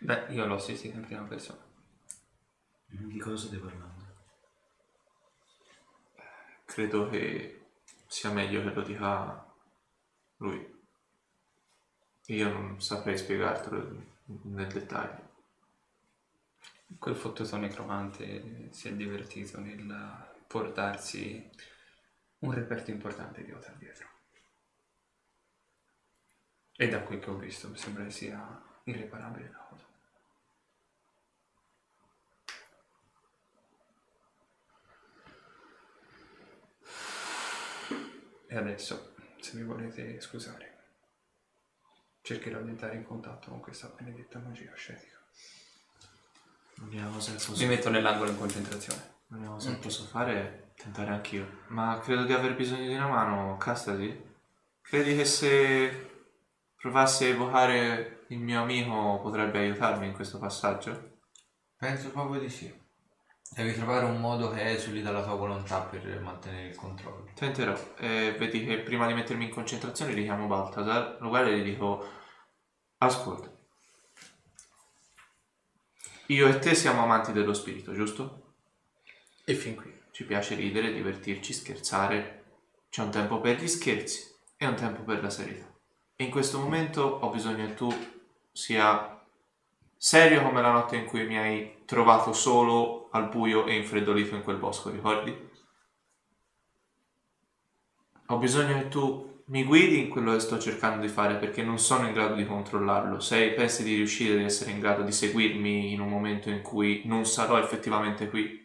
Beh, 0.00 0.26
io 0.28 0.46
l'ho 0.46 0.54
assistito 0.54 0.96
in 0.96 1.04
prima 1.04 1.22
persona. 1.22 1.64
Di 2.86 3.18
cosa 3.18 3.46
state 3.46 3.58
parlando? 3.58 4.04
Credo 6.66 7.08
che 7.08 7.70
sia 8.06 8.30
meglio 8.30 8.62
che 8.62 8.74
lo 8.74 8.82
dica 8.82 9.54
lui. 10.36 10.78
Io 12.26 12.52
non 12.52 12.80
saprei 12.80 13.18
spiegartelo 13.18 14.06
nel 14.42 14.68
dettaglio. 14.68 15.29
Quel 16.98 17.16
fottuto 17.16 17.56
necromante 17.56 18.68
si 18.72 18.88
è 18.88 18.92
divertito 18.92 19.58
nel 19.60 20.28
portarsi 20.46 21.50
un 22.40 22.52
reperto 22.52 22.90
importante 22.90 23.44
di 23.44 23.52
Otar 23.52 23.76
dietro. 23.76 24.08
E 26.76 26.88
da 26.88 27.02
quel 27.02 27.20
che 27.20 27.30
ho 27.30 27.36
visto 27.36 27.68
mi 27.68 27.76
sembra 27.76 28.04
che 28.04 28.10
sia 28.10 28.62
irreparabile 28.84 29.50
la 29.50 29.66
cosa. 29.68 29.88
E 38.46 38.56
adesso, 38.56 39.14
se 39.38 39.56
mi 39.56 39.62
volete 39.62 40.20
scusare, 40.20 40.78
cercherò 42.20 42.60
di 42.62 42.70
entrare 42.70 42.96
in 42.96 43.04
contatto 43.04 43.50
con 43.50 43.60
questa 43.60 43.88
benedetta 43.88 44.38
magia 44.40 44.72
ascetica. 44.72 45.19
L'unica 46.80 47.06
cosa 47.06 47.32
che 47.32 47.44
posso, 47.44 47.62
Mi 47.62 47.68
metto 47.68 47.90
nell'angolo 47.90 48.30
in 48.30 48.38
concentrazione. 48.38 49.18
l'unica 49.28 49.50
cosa 49.50 49.70
che 49.70 49.76
posso 49.76 50.04
fare 50.04 50.34
è 50.34 50.72
tentare 50.74 51.10
anch'io. 51.10 51.46
Ma 51.68 51.98
credo 52.00 52.24
di 52.24 52.32
aver 52.32 52.56
bisogno 52.56 52.86
di 52.86 52.94
una 52.94 53.06
mano, 53.08 53.56
Castasi. 53.56 54.28
Credi 54.80 55.14
che 55.14 55.24
se 55.24 56.10
provassi 56.76 57.24
a 57.24 57.28
evocare 57.28 58.24
il 58.28 58.38
mio 58.38 58.62
amico 58.62 59.20
potrebbe 59.20 59.58
aiutarmi 59.58 60.06
in 60.06 60.14
questo 60.14 60.38
passaggio? 60.38 61.18
Penso 61.76 62.10
proprio 62.10 62.40
di 62.40 62.48
sì. 62.48 62.78
Devi 63.52 63.74
trovare 63.74 64.04
un 64.04 64.20
modo 64.20 64.50
che 64.50 64.70
esuli 64.70 65.02
dalla 65.02 65.22
tua 65.22 65.34
volontà 65.34 65.80
per 65.80 66.20
mantenere 66.20 66.68
il 66.68 66.76
controllo. 66.76 67.30
Tenterò. 67.34 67.74
E 67.98 68.34
vedi 68.38 68.64
che 68.64 68.78
prima 68.80 69.06
di 69.06 69.12
mettermi 69.14 69.44
in 69.44 69.50
concentrazione 69.50 70.14
richiamo 70.14 70.46
Baltasar, 70.46 71.18
lo 71.20 71.28
guardo 71.28 71.50
e 71.50 71.58
gli 71.58 71.64
dico: 71.64 72.08
Ascolta. 72.98 73.50
Io 76.30 76.46
e 76.46 76.60
te 76.60 76.76
siamo 76.76 77.02
amanti 77.02 77.32
dello 77.32 77.52
spirito, 77.52 77.92
giusto? 77.92 78.54
E 79.44 79.52
fin 79.54 79.74
qui. 79.74 79.92
Ci 80.12 80.24
piace 80.24 80.54
ridere, 80.54 80.92
divertirci, 80.92 81.52
scherzare. 81.52 82.44
C'è 82.88 83.02
un 83.02 83.10
tempo 83.10 83.40
per 83.40 83.60
gli 83.60 83.66
scherzi 83.66 84.32
e 84.56 84.64
un 84.64 84.76
tempo 84.76 85.02
per 85.02 85.20
la 85.20 85.28
serietà. 85.28 85.68
E 86.14 86.22
in 86.22 86.30
questo 86.30 86.60
momento 86.60 87.02
ho 87.02 87.30
bisogno 87.30 87.66
che 87.66 87.74
tu 87.74 87.92
sia 88.52 89.20
serio 89.96 90.42
come 90.42 90.62
la 90.62 90.70
notte 90.70 90.94
in 90.94 91.06
cui 91.06 91.26
mi 91.26 91.36
hai 91.36 91.82
trovato 91.84 92.32
solo 92.32 93.08
al 93.10 93.28
buio 93.28 93.66
e 93.66 93.74
infreddolito 93.74 94.36
in 94.36 94.44
quel 94.44 94.58
bosco, 94.58 94.88
ricordi? 94.88 95.36
Ho 98.26 98.38
bisogno 98.38 98.78
che 98.78 98.86
tu 98.86 99.39
mi 99.50 99.64
guidi 99.64 99.98
in 99.98 100.08
quello 100.08 100.32
che 100.32 100.40
sto 100.40 100.58
cercando 100.58 101.00
di 101.04 101.08
fare 101.12 101.36
perché 101.36 101.62
non 101.62 101.78
sono 101.78 102.06
in 102.06 102.12
grado 102.12 102.34
di 102.34 102.46
controllarlo. 102.46 103.20
Se 103.20 103.50
pensi 103.52 103.82
di 103.82 103.94
riuscire 103.96 104.34
ad 104.34 104.44
essere 104.44 104.70
in 104.70 104.80
grado 104.80 105.02
di 105.02 105.12
seguirmi 105.12 105.92
in 105.92 106.00
un 106.00 106.08
momento 106.08 106.50
in 106.50 106.62
cui 106.62 107.02
non 107.04 107.26
sarò 107.26 107.58
effettivamente 107.58 108.28
qui, 108.28 108.58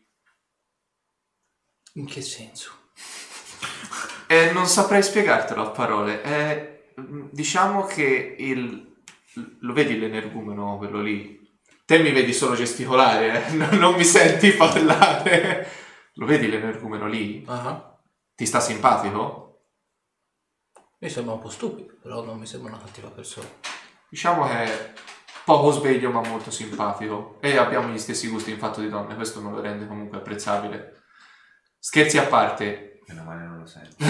In 1.94 2.06
che 2.06 2.22
senso? 2.22 2.72
Eh, 4.28 4.52
non 4.52 4.68
saprei 4.68 5.02
spiegartelo 5.02 5.62
a 5.62 5.70
parole. 5.72 6.22
Eh, 6.24 6.94
diciamo 7.32 7.86
che 7.86 8.36
il... 8.38 8.94
Lo 9.62 9.74
vedi 9.74 9.98
l'energumeno, 9.98 10.78
quello 10.78 11.02
lì? 11.02 11.42
Te 11.86 12.00
mi 12.00 12.12
vedi 12.12 12.34
solo 12.34 12.56
gesticolare, 12.56 13.48
eh? 13.48 13.54
non, 13.54 13.70
non 13.80 13.96
mi 13.96 14.04
senti 14.04 14.52
parlare. 14.52 15.68
Lo 16.16 16.26
vedi 16.26 16.48
l'energumeno 16.48 17.08
lì? 17.08 17.44
Ah, 17.48 17.98
Ti 18.36 18.46
sta 18.46 18.60
simpatico? 18.60 19.45
Mi 21.06 21.12
sembra 21.12 21.34
un 21.36 21.40
po' 21.40 21.50
stupido, 21.50 21.94
però 22.02 22.24
non 22.24 22.40
mi 22.40 22.48
sembra 22.48 22.74
una 22.74 22.82
cattiva 22.84 23.10
persona. 23.10 23.48
Diciamo 24.10 24.48
che 24.48 24.94
poco 25.44 25.70
sveglio 25.72 26.10
ma 26.10 26.22
molto 26.28 26.50
simpatico 26.50 27.38
e 27.42 27.58
abbiamo 27.58 27.90
gli 27.90 28.00
stessi 28.00 28.28
gusti 28.28 28.50
in 28.52 28.58
fatto 28.58 28.82
di 28.82 28.90
donne, 28.90 29.14
questo 29.14 29.40
me 29.40 29.52
lo 29.52 29.62
rende 29.62 29.86
comunque 29.88 30.18
apprezzabile. 30.18 31.04
Scherzi 31.78 32.18
a 32.18 32.26
parte, 32.26 33.02
Meno 33.08 33.22
male 33.24 33.44
non 33.46 33.60
lo 33.60 33.66
sento. 33.68 33.98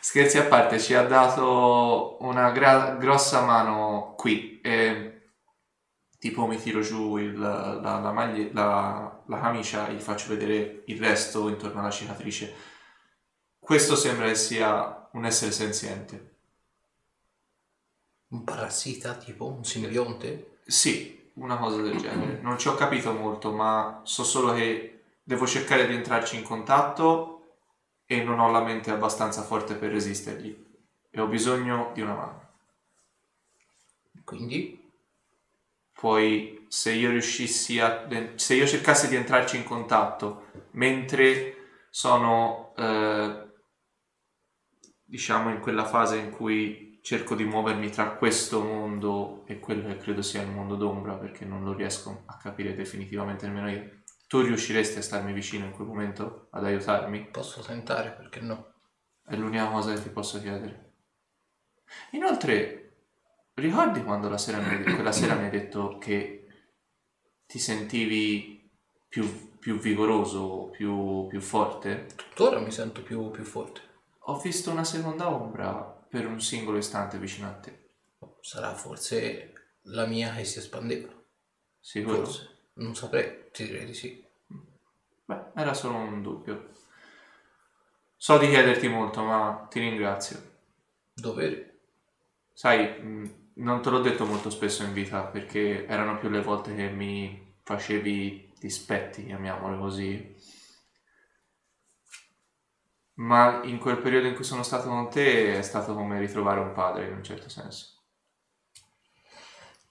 Scherzi 0.00 0.36
a 0.38 0.44
parte, 0.44 0.78
ci 0.78 0.92
ha 0.94 1.02
dato 1.04 2.18
una 2.20 2.50
gra- 2.50 2.96
grossa 2.98 3.40
mano 3.42 4.12
qui 4.14 4.60
e 4.60 5.30
tipo 6.18 6.46
mi 6.46 6.58
tiro 6.58 6.80
giù 6.82 7.16
il- 7.16 7.38
la, 7.38 7.78
la, 8.00 8.12
maglie- 8.12 8.50
la- 8.52 9.22
la 9.26 9.40
camicia 9.40 9.88
e 9.88 9.94
gli 9.94 10.00
faccio 10.00 10.28
vedere 10.28 10.82
il 10.86 10.98
resto 10.98 11.48
intorno 11.48 11.80
alla 11.80 11.90
cicatrice. 11.90 12.76
Questo 13.68 13.96
sembra 13.96 14.28
che 14.28 14.34
sia 14.34 15.10
un 15.12 15.26
essere 15.26 15.52
senziente. 15.52 16.36
Un 18.28 18.42
parassita, 18.42 19.12
tipo 19.16 19.44
un 19.44 19.62
simbionte? 19.62 20.60
Sì, 20.64 21.32
una 21.34 21.58
cosa 21.58 21.82
del 21.82 21.98
genere. 21.98 22.40
Non 22.40 22.58
ci 22.58 22.68
ho 22.68 22.74
capito 22.74 23.12
molto, 23.12 23.52
ma 23.52 24.00
so 24.04 24.24
solo 24.24 24.54
che 24.54 25.02
devo 25.22 25.46
cercare 25.46 25.86
di 25.86 25.94
entrarci 25.94 26.36
in 26.36 26.44
contatto 26.44 27.56
e 28.06 28.22
non 28.22 28.40
ho 28.40 28.50
la 28.50 28.62
mente 28.62 28.90
abbastanza 28.90 29.42
forte 29.42 29.74
per 29.74 29.90
resistergli. 29.90 30.64
E 31.10 31.20
ho 31.20 31.26
bisogno 31.26 31.90
di 31.92 32.00
una 32.00 32.14
mano. 32.14 32.48
Quindi 34.24 34.90
Poi 35.92 36.64
se 36.68 36.92
io 36.92 37.10
riuscissi 37.10 37.78
a... 37.80 38.08
se 38.36 38.54
io 38.54 38.66
cercassi 38.66 39.08
di 39.08 39.16
entrarci 39.16 39.58
in 39.58 39.64
contatto 39.64 40.46
mentre 40.70 41.86
sono, 41.90 42.72
eh, 42.78 43.47
diciamo, 45.08 45.48
in 45.48 45.60
quella 45.60 45.86
fase 45.86 46.18
in 46.18 46.30
cui 46.30 47.00
cerco 47.00 47.34
di 47.34 47.44
muovermi 47.44 47.88
tra 47.90 48.10
questo 48.10 48.62
mondo 48.62 49.44
e 49.46 49.58
quello 49.58 49.88
che 49.88 49.96
credo 49.96 50.20
sia 50.20 50.42
il 50.42 50.50
mondo 50.50 50.76
d'ombra, 50.76 51.14
perché 51.14 51.46
non 51.46 51.64
lo 51.64 51.72
riesco 51.72 52.24
a 52.26 52.36
capire 52.36 52.74
definitivamente 52.74 53.46
nemmeno 53.46 53.70
io. 53.70 54.02
Tu 54.26 54.42
riusciresti 54.42 54.98
a 54.98 55.02
starmi 55.02 55.32
vicino 55.32 55.64
in 55.64 55.72
quel 55.72 55.86
momento, 55.86 56.48
ad 56.50 56.64
aiutarmi? 56.66 57.28
posso 57.30 57.62
tentare, 57.62 58.10
perché 58.10 58.40
no? 58.40 58.74
È 59.24 59.34
l'unica 59.36 59.68
cosa 59.68 59.94
che 59.94 60.02
ti 60.02 60.10
posso 60.10 60.38
chiedere. 60.40 60.92
Inoltre, 62.10 63.06
ricordi 63.54 64.04
quando 64.04 64.28
la 64.28 64.36
sera 64.36 64.58
mi 64.58 64.68
hai- 64.68 64.82
quella 64.94 65.12
sera 65.12 65.34
mi 65.34 65.44
hai 65.44 65.50
detto 65.50 65.96
che 65.96 66.46
ti 67.46 67.58
sentivi 67.58 68.70
più, 69.08 69.56
più 69.58 69.78
vigoroso, 69.78 70.68
più, 70.70 71.26
più 71.28 71.40
forte? 71.40 72.08
Tuttora 72.14 72.60
mi 72.60 72.70
sento 72.70 73.02
più, 73.02 73.30
più 73.30 73.44
forte. 73.44 73.87
Ho 74.28 74.38
visto 74.38 74.70
una 74.70 74.84
seconda 74.84 75.32
ombra 75.32 75.72
per 75.74 76.26
un 76.26 76.38
singolo 76.38 76.76
istante 76.76 77.16
vicino 77.16 77.48
a 77.48 77.52
te. 77.52 77.92
Sarà 78.40 78.74
forse 78.74 79.52
la 79.84 80.04
mia 80.04 80.34
che 80.34 80.44
si 80.44 80.58
espandeva. 80.58 81.08
Sicuro? 81.80 82.16
Forse. 82.16 82.56
Non 82.74 82.94
saprei, 82.94 83.48
ti 83.52 83.64
direi 83.64 83.86
di 83.86 83.94
sì. 83.94 84.22
Beh, 85.24 85.52
era 85.54 85.72
solo 85.72 85.96
un 85.96 86.20
dubbio. 86.20 86.68
So 88.18 88.36
di 88.36 88.48
chiederti 88.48 88.86
molto, 88.88 89.22
ma 89.22 89.66
ti 89.70 89.80
ringrazio. 89.80 90.38
Dovere. 91.14 91.78
Sai, 92.52 93.00
mh, 93.00 93.52
non 93.54 93.80
te 93.80 93.88
l'ho 93.88 94.00
detto 94.00 94.26
molto 94.26 94.50
spesso 94.50 94.82
in 94.82 94.92
vita 94.92 95.22
perché 95.22 95.86
erano 95.86 96.18
più 96.18 96.28
le 96.28 96.42
volte 96.42 96.74
che 96.74 96.90
mi 96.90 97.54
facevi 97.62 98.52
dispetti, 98.58 99.24
chiamiamole 99.24 99.78
così. 99.78 100.34
Ma 103.18 103.62
in 103.64 103.78
quel 103.78 103.98
periodo 103.98 104.28
in 104.28 104.34
cui 104.34 104.44
sono 104.44 104.62
stato 104.62 104.88
con 104.88 105.10
te 105.10 105.58
è 105.58 105.62
stato 105.62 105.94
come 105.94 106.20
ritrovare 106.20 106.60
un 106.60 106.72
padre 106.72 107.06
in 107.06 107.14
un 107.14 107.24
certo 107.24 107.48
senso. 107.48 107.94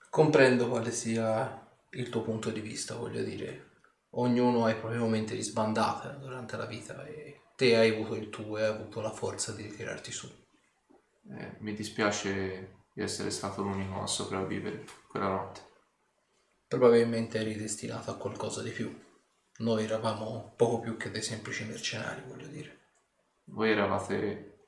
Comprendo 0.10 0.70
quale 0.70 0.92
sia 0.92 1.68
il 1.92 2.10
tuo 2.10 2.22
punto 2.22 2.50
di 2.50 2.62
vista, 2.62 2.96
voglio 2.96 3.22
dire. 3.24 3.66
Ognuno 4.12 4.66
ha 4.66 4.72
i 4.72 4.78
propri 4.78 4.98
momenti 4.98 5.36
di 5.36 5.42
sbandata 5.42 6.10
durante 6.12 6.56
la 6.56 6.66
vita 6.66 7.06
e 7.06 7.42
te 7.56 7.76
hai 7.76 7.92
avuto 7.92 8.16
il 8.16 8.30
tuo 8.30 8.58
e 8.58 8.64
hai 8.64 8.70
avuto 8.70 9.02
la 9.02 9.12
forza 9.12 9.52
di 9.52 9.64
ritirarti 9.64 10.12
su. 10.12 10.32
Eh, 11.30 11.58
mi 11.60 11.74
dispiace 11.74 12.86
di 12.94 13.02
essere 13.02 13.30
stato 13.30 13.62
l'unico 13.62 14.02
a 14.02 14.08
sopravvivere 14.08 14.86
quella 15.10 15.28
notte. 15.28 15.62
Probabilmente 16.66 17.40
eri 17.40 17.56
destinato 17.56 18.10
a 18.10 18.16
qualcosa 18.18 18.62
di 18.62 18.72
più. 18.72 18.98
Noi 19.58 19.84
eravamo 19.84 20.54
poco 20.56 20.80
più 20.80 20.96
che 20.96 21.12
dei 21.12 21.22
semplici 21.22 21.66
mercenari, 21.66 22.24
voglio 22.26 22.48
dire. 22.48 22.77
Voi 23.50 23.72
eravate 23.72 24.60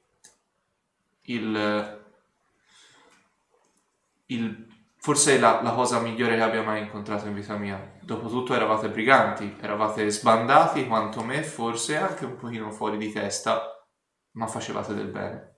il, 1.21 2.03
il 4.27 4.67
forse 4.99 5.39
la, 5.39 5.61
la 5.61 5.71
cosa 5.71 5.99
migliore 5.99 6.35
che 6.35 6.41
abbia 6.41 6.61
mai 6.61 6.81
incontrato 6.81 7.27
in 7.27 7.33
vita 7.33 7.55
mia. 7.55 7.97
Dopotutto 8.01 8.53
eravate 8.53 8.89
briganti, 8.89 9.57
eravate 9.59 10.09
sbandati 10.09 10.87
quanto 10.87 11.23
me, 11.23 11.43
forse 11.43 11.97
anche 11.97 12.25
un 12.25 12.35
pochino 12.35 12.71
fuori 12.71 12.97
di 12.97 13.11
testa, 13.11 13.85
ma 14.31 14.47
facevate 14.47 14.93
del 14.93 15.07
bene. 15.07 15.55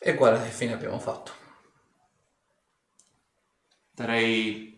E 0.00 0.14
guarda 0.14 0.42
che 0.42 0.50
fine 0.50 0.72
abbiamo 0.72 0.98
fatto. 0.98 1.32
Darei 3.90 4.76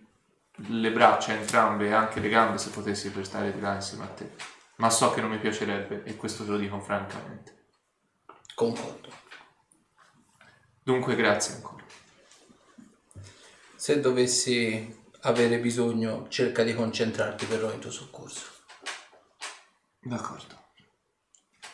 le 0.69 0.93
braccia 0.93 1.33
entrambe 1.33 1.87
e 1.87 1.93
anche 1.93 2.21
le 2.21 2.29
gambe 2.29 2.59
se 2.59 2.71
potessi 2.71 3.11
per 3.11 3.25
stare 3.25 3.53
di 3.53 3.61
là 3.61 3.75
insieme 3.75 4.05
a 4.05 4.09
te. 4.09 4.59
Ma 4.81 4.89
so 4.89 5.11
che 5.11 5.21
non 5.21 5.29
mi 5.29 5.39
piacerebbe 5.39 6.05
e 6.05 6.17
questo 6.17 6.43
te 6.43 6.51
lo 6.51 6.57
dico 6.57 6.81
francamente. 6.81 7.67
Concordo. 8.55 9.11
Dunque 10.83 11.15
grazie 11.15 11.57
ancora. 11.57 11.85
Se 13.77 14.01
dovessi 14.01 14.99
avere 15.21 15.59
bisogno, 15.59 16.29
cerca 16.29 16.63
di 16.63 16.75
concentrarti, 16.75 17.45
verrò 17.45 17.71
in 17.71 17.79
tuo 17.79 17.91
soccorso. 17.91 18.47
D'accordo. 20.01 20.59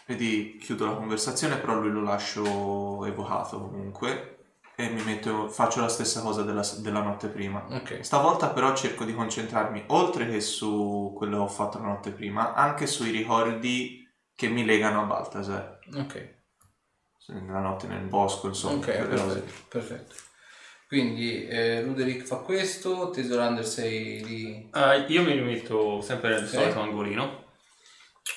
Vedi, 0.07 0.59
chiudo 0.61 0.87
la 0.87 0.97
conversazione, 0.97 1.59
però 1.59 1.79
lui 1.79 1.93
lo 1.93 2.03
lascio 2.03 3.07
evocato 3.07 3.61
comunque 3.61 4.36
e 4.79 4.89
mi 4.91 5.03
metto, 5.03 5.49
faccio 5.49 5.81
la 5.81 5.89
stessa 5.89 6.21
cosa 6.21 6.43
della, 6.43 6.63
della 6.79 7.01
notte 7.01 7.29
prima. 7.29 7.67
Ok. 7.71 8.05
Stavolta 8.05 8.51
però 8.51 8.75
cerco 8.77 9.05
di 9.05 9.15
concentrarmi, 9.15 9.85
oltre 9.89 10.29
che 10.29 10.41
su 10.41 11.15
quello 11.17 11.37
che 11.39 11.43
ho 11.43 11.49
fatto 11.49 11.79
la 11.79 11.87
notte 11.87 12.11
prima, 12.11 12.53
anche 12.55 12.87
sui 12.87 13.11
ricordi 13.11 14.07
che 14.35 14.49
mi 14.49 14.65
legano 14.67 15.03
a 15.03 15.05
Baltasar. 15.05 15.79
Ok. 15.97 16.35
Nella 17.29 17.61
notte 17.61 17.87
nel 17.87 18.05
bosco, 18.05 18.49
insomma. 18.49 18.77
Ok, 18.77 18.85
cose. 18.85 19.07
perfetto. 19.09 19.53
perfetto. 19.69 20.15
Quindi 20.87 21.47
eh, 21.49 21.83
Ruderick 21.83 22.25
fa 22.25 22.37
questo, 22.37 23.11
Tesolander 23.11 23.67
sei 23.67 24.23
lì. 24.25 24.69
Ah, 24.73 24.95
io 24.95 25.23
mi 25.23 25.41
metto 25.41 26.01
sempre 26.01 26.29
nel 26.39 26.47
Sì. 26.47 26.55
solito 26.55 26.81
angolino, 26.81 27.45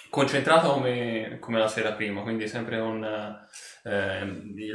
concentrato 0.09 0.71
come, 0.71 1.37
come 1.39 1.59
la 1.59 1.67
sera 1.67 1.91
prima, 1.91 2.21
quindi 2.21 2.47
sempre 2.47 2.79
con 2.79 3.05
eh, 3.83 4.25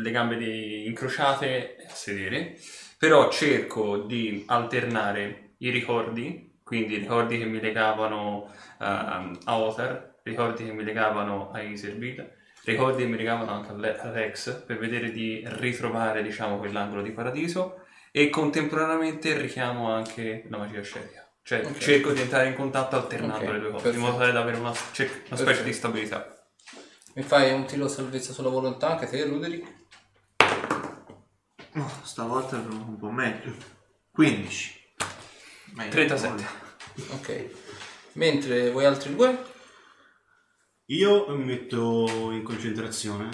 le 0.00 0.10
gambe 0.10 0.36
incrociate 0.84 1.76
a 1.88 1.92
sedere, 1.92 2.56
però 2.98 3.30
cerco 3.30 3.98
di 3.98 4.44
alternare 4.46 5.54
i 5.58 5.70
ricordi, 5.70 6.58
quindi 6.62 6.96
ricordi 6.96 7.38
che 7.38 7.44
mi 7.44 7.60
legavano 7.60 8.50
ehm, 8.80 9.38
a 9.44 9.58
Othar, 9.58 10.20
ricordi 10.22 10.64
che 10.64 10.72
mi 10.72 10.84
legavano 10.84 11.50
a 11.52 11.60
Iserbil, 11.60 12.32
ricordi 12.64 13.02
che 13.02 13.08
mi 13.08 13.16
legavano 13.16 13.50
anche 13.52 13.70
a 13.70 13.74
Le- 13.76 13.98
a 13.98 14.10
Rex, 14.10 14.64
per 14.64 14.78
vedere 14.78 15.10
di 15.10 15.42
ritrovare 15.44 16.22
diciamo 16.22 16.58
quell'angolo 16.58 17.02
di 17.02 17.10
paradiso 17.10 17.80
e 18.10 18.30
contemporaneamente 18.30 19.36
richiamo 19.36 19.90
anche 19.92 20.44
la 20.48 20.56
magia 20.58 20.82
scetica. 20.82 21.28
Cioè 21.42 21.62
Ok. 21.66 21.76
cerco 21.78 22.12
di 22.12 22.22
entrare 22.22 22.48
in 22.48 22.54
contatto 22.54 22.96
alternando 22.96 23.44
Ok, 23.44 23.52
le 23.52 23.58
due 23.60 23.70
cose, 23.70 23.88
in 23.90 23.96
modo 23.98 24.16
perfetto. 24.16 24.18
tale 24.18 24.32
da 24.32 24.40
avere 24.40 24.56
una, 24.56 24.72
cer- 24.92 25.10
una 25.10 25.36
specie 25.36 25.44
Perfetto. 25.44 25.64
di 25.66 25.72
stabilità. 25.74 26.43
Mi 27.16 27.22
fai 27.22 27.52
un 27.52 27.64
tiro 27.64 27.84
a 27.84 27.88
salvezza 27.88 28.32
sulla 28.32 28.48
volontà 28.48 28.90
anche 28.90 29.06
te, 29.06 29.24
Ruderick? 29.24 29.72
Oh, 31.76 31.90
stavolta 32.02 32.56
è 32.56 32.66
un 32.66 32.96
po' 32.98 33.12
meglio. 33.12 33.54
15. 34.10 34.80
Meglio. 35.74 35.90
37. 35.92 36.44
Ok. 37.10 37.50
Mentre 38.14 38.72
voi 38.72 38.84
altri 38.84 39.14
due? 39.14 39.44
Io 40.86 41.28
mi 41.36 41.44
metto 41.44 42.32
in 42.32 42.42
concentrazione. 42.42 43.30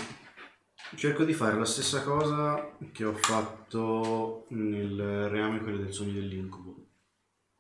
Cerco 0.95 1.25
di 1.25 1.33
fare 1.33 1.57
la 1.57 1.65
stessa 1.65 2.03
cosa 2.03 2.77
che 2.93 3.05
ho 3.07 3.15
fatto 3.15 4.45
nel 4.49 5.31
reame 5.31 5.63
quello 5.63 5.79
del 5.79 5.95
sogno 5.95 6.13
dell'incubo. 6.13 6.77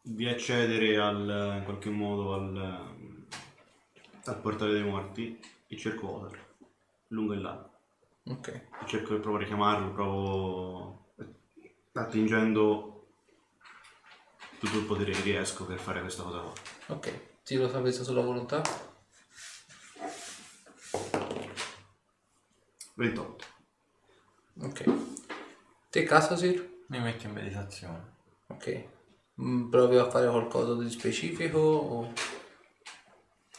Di 0.03 0.29
accedere 0.29 0.99
al, 0.99 1.55
in 1.57 1.65
qualche 1.65 1.89
modo 1.89 2.35
al, 2.35 2.95
al 4.25 4.41
portale 4.43 4.73
dei 4.73 4.85
morti 4.85 5.59
e 5.73 5.77
cerco 5.77 6.09
Othar, 6.09 6.37
lungo 7.09 7.33
il 7.33 7.41
lago. 7.41 7.71
Ok. 8.25 8.49
E 8.49 8.87
cerco 8.87 9.15
di 9.15 9.21
provare 9.21 9.45
a 9.45 9.47
chiamarlo, 9.47 9.93
provo 9.93 11.13
attingendo 11.93 13.07
tutto 14.59 14.79
il 14.79 14.85
potere 14.85 15.13
che 15.13 15.23
riesco 15.23 15.65
per 15.65 15.79
fare 15.79 16.01
questa 16.01 16.25
cosa 16.25 16.41
qua. 16.41 16.53
Ok. 16.89 17.29
Tiro 17.45 17.69
salvezza 17.69 18.03
sulla 18.03 18.21
volontà? 18.21 18.61
28. 22.95 23.45
Ok. 24.63 24.85
Te 25.89 26.03
Casasir? 26.03 26.79
Mi 26.89 26.99
metto 27.01 27.27
in 27.27 27.33
meditazione. 27.33 28.17
Ok. 28.49 28.85
Mm, 29.41 29.71
Provi 29.71 29.97
a 29.97 30.11
fare 30.11 30.29
qualcosa 30.29 30.75
di 30.75 30.91
specifico? 30.91 31.59
O... 31.59 32.13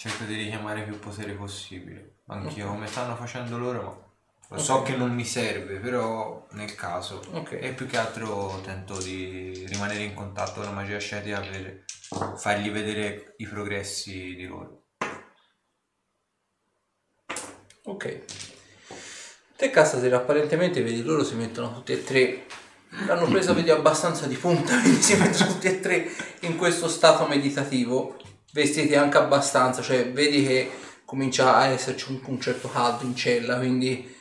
Cerco 0.01 0.23
di 0.23 0.33
richiamare 0.33 0.81
più 0.81 0.97
potere 0.97 1.33
possibile. 1.33 2.21
Anch'io 2.25 2.69
come 2.69 2.87
stanno 2.87 3.15
facendo 3.15 3.59
loro, 3.59 4.13
ma 4.49 4.55
lo 4.55 4.59
so 4.63 4.81
che 4.81 4.95
non 4.95 5.13
mi 5.13 5.23
serve, 5.23 5.77
però 5.77 6.47
nel 6.53 6.73
caso. 6.73 7.21
Ok. 7.33 7.59
E 7.61 7.73
più 7.73 7.85
che 7.85 7.97
altro 7.97 8.59
tento 8.63 8.99
di 8.99 9.63
rimanere 9.67 10.01
in 10.01 10.15
contatto 10.15 10.53
con 10.53 10.63
la 10.63 10.71
magia 10.71 10.95
ascetica 10.95 11.39
per 11.39 11.83
fargli 12.35 12.71
vedere 12.71 13.35
i 13.37 13.45
progressi 13.45 14.33
di 14.33 14.47
loro. 14.47 14.85
Ok. 17.83 18.21
Te 19.55 19.69
Casasir 19.69 20.15
apparentemente 20.15 20.81
vedi 20.81 21.03
loro 21.03 21.23
si 21.23 21.35
mettono 21.35 21.75
tutti 21.75 21.91
e 21.91 22.03
tre. 22.03 22.47
L'hanno 23.05 23.27
presa 23.27 23.53
vedi 23.53 23.69
abbastanza 23.69 24.25
di 24.25 24.35
punta, 24.35 24.73
quindi 24.81 24.99
si 24.99 25.15
mettono 25.15 25.51
tutti 25.51 25.67
e 25.67 25.79
tre 25.79 26.09
in 26.39 26.57
questo 26.57 26.87
stato 26.87 27.27
meditativo, 27.27 28.17
vestiti 28.53 28.95
anche 28.95 29.17
abbastanza, 29.17 29.81
cioè 29.81 30.11
vedi 30.11 30.45
che 30.45 30.69
comincia 31.05 31.55
a 31.55 31.67
esserci 31.67 32.11
un, 32.11 32.21
un 32.25 32.39
certo 32.39 32.69
caldo 32.69 33.03
in 33.05 33.15
cella, 33.15 33.57
quindi 33.57 34.15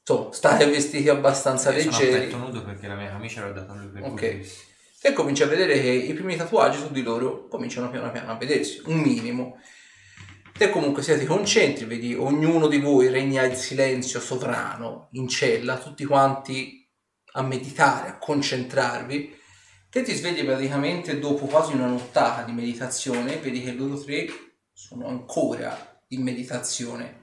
insomma, 0.00 0.32
state 0.32 0.66
vestiti 0.66 1.08
abbastanza 1.08 1.70
Io 1.72 1.80
sono 1.90 1.98
leggeri. 1.98 2.24
petto 2.26 2.36
nudo 2.38 2.64
perché 2.64 2.86
la 2.88 2.96
mia 2.96 3.10
camicia 3.10 3.44
l'ho 3.46 3.52
data 3.52 3.72
a 3.72 3.76
lui 3.76 3.88
per 3.88 4.02
Ok. 4.02 4.10
pulirsi. 4.30 4.72
E 5.00 5.12
cominci 5.12 5.42
a 5.42 5.46
vedere 5.46 5.80
che 5.80 5.88
i 5.88 6.12
primi 6.14 6.34
tatuaggi 6.34 6.78
su 6.78 6.90
di 6.90 7.02
loro 7.02 7.46
cominciano 7.48 7.90
piano 7.90 8.10
piano 8.10 8.32
a 8.32 8.36
vedersi, 8.36 8.80
un 8.86 8.98
minimo. 9.00 9.60
Te 10.56 10.70
comunque 10.70 11.02
sia 11.02 11.18
ti 11.18 11.26
concentri, 11.26 11.84
vedi 11.84 12.14
ognuno 12.14 12.68
di 12.68 12.78
voi 12.78 13.08
regna 13.08 13.42
il 13.42 13.56
silenzio 13.56 14.20
sovrano 14.20 15.08
in 15.12 15.28
cella, 15.28 15.76
tutti 15.78 16.04
quanti 16.04 16.88
a 17.32 17.42
meditare, 17.42 18.08
a 18.08 18.18
concentrarvi. 18.18 19.36
Te 19.94 20.02
ti 20.02 20.12
svegli 20.12 20.44
praticamente 20.44 21.20
dopo 21.20 21.46
quasi 21.46 21.72
una 21.72 21.86
nottata 21.86 22.42
di 22.42 22.50
meditazione, 22.50 23.36
vedi 23.36 23.62
che 23.62 23.70
loro 23.70 23.96
tre 23.96 24.26
sono 24.72 25.06
ancora 25.06 26.02
in 26.08 26.20
meditazione. 26.20 27.22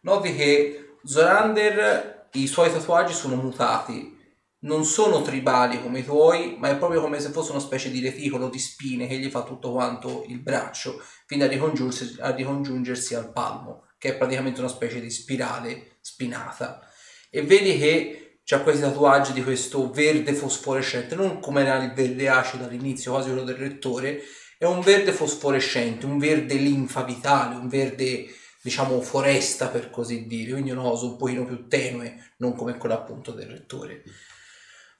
Noti 0.00 0.34
che 0.34 0.96
Zorander, 1.04 2.26
i 2.32 2.48
suoi 2.48 2.72
tatuaggi 2.72 3.12
sono 3.12 3.36
mutati, 3.36 4.18
non 4.62 4.84
sono 4.84 5.22
tribali 5.22 5.80
come 5.80 6.00
i 6.00 6.04
tuoi, 6.04 6.56
ma 6.58 6.70
è 6.70 6.76
proprio 6.76 7.00
come 7.00 7.20
se 7.20 7.28
fosse 7.28 7.52
una 7.52 7.60
specie 7.60 7.88
di 7.88 8.00
reticolo 8.00 8.48
di 8.48 8.58
spine 8.58 9.06
che 9.06 9.18
gli 9.18 9.30
fa 9.30 9.44
tutto 9.44 9.70
quanto 9.70 10.24
il 10.26 10.40
braccio, 10.40 11.00
fino 11.24 11.44
a 11.44 11.46
ricongiungersi, 11.46 12.16
a 12.18 12.34
ricongiungersi 12.34 13.14
al 13.14 13.30
palmo, 13.30 13.84
che 13.96 14.08
è 14.08 14.16
praticamente 14.16 14.58
una 14.58 14.68
specie 14.68 15.00
di 15.00 15.10
spirale 15.10 15.98
spinata. 16.00 16.84
E 17.30 17.42
vedi 17.42 17.78
che 17.78 18.27
c'ha 18.48 18.62
questi 18.62 18.80
tatuaggi 18.80 19.34
di 19.34 19.42
questo 19.42 19.90
verde 19.90 20.32
fosforescente, 20.32 21.14
non 21.14 21.38
come 21.38 21.60
era 21.60 21.84
il 21.84 21.92
verde 21.92 22.30
acido 22.30 22.64
all'inizio, 22.64 23.12
quasi 23.12 23.28
quello 23.28 23.44
del 23.44 23.56
rettore, 23.56 24.22
è 24.56 24.64
un 24.64 24.80
verde 24.80 25.12
fosforescente, 25.12 26.06
un 26.06 26.16
verde 26.16 26.54
linfa 26.54 27.02
vitale, 27.02 27.56
un 27.56 27.68
verde 27.68 28.24
diciamo 28.62 29.02
foresta 29.02 29.66
per 29.66 29.90
così 29.90 30.26
dire, 30.26 30.52
quindi 30.52 30.70
una 30.70 30.80
cosa 30.80 31.04
un 31.04 31.18
pochino 31.18 31.44
più 31.44 31.68
tenue, 31.68 32.32
non 32.38 32.54
come 32.54 32.78
quella 32.78 32.94
appunto 32.94 33.32
del 33.32 33.48
rettore. 33.48 34.02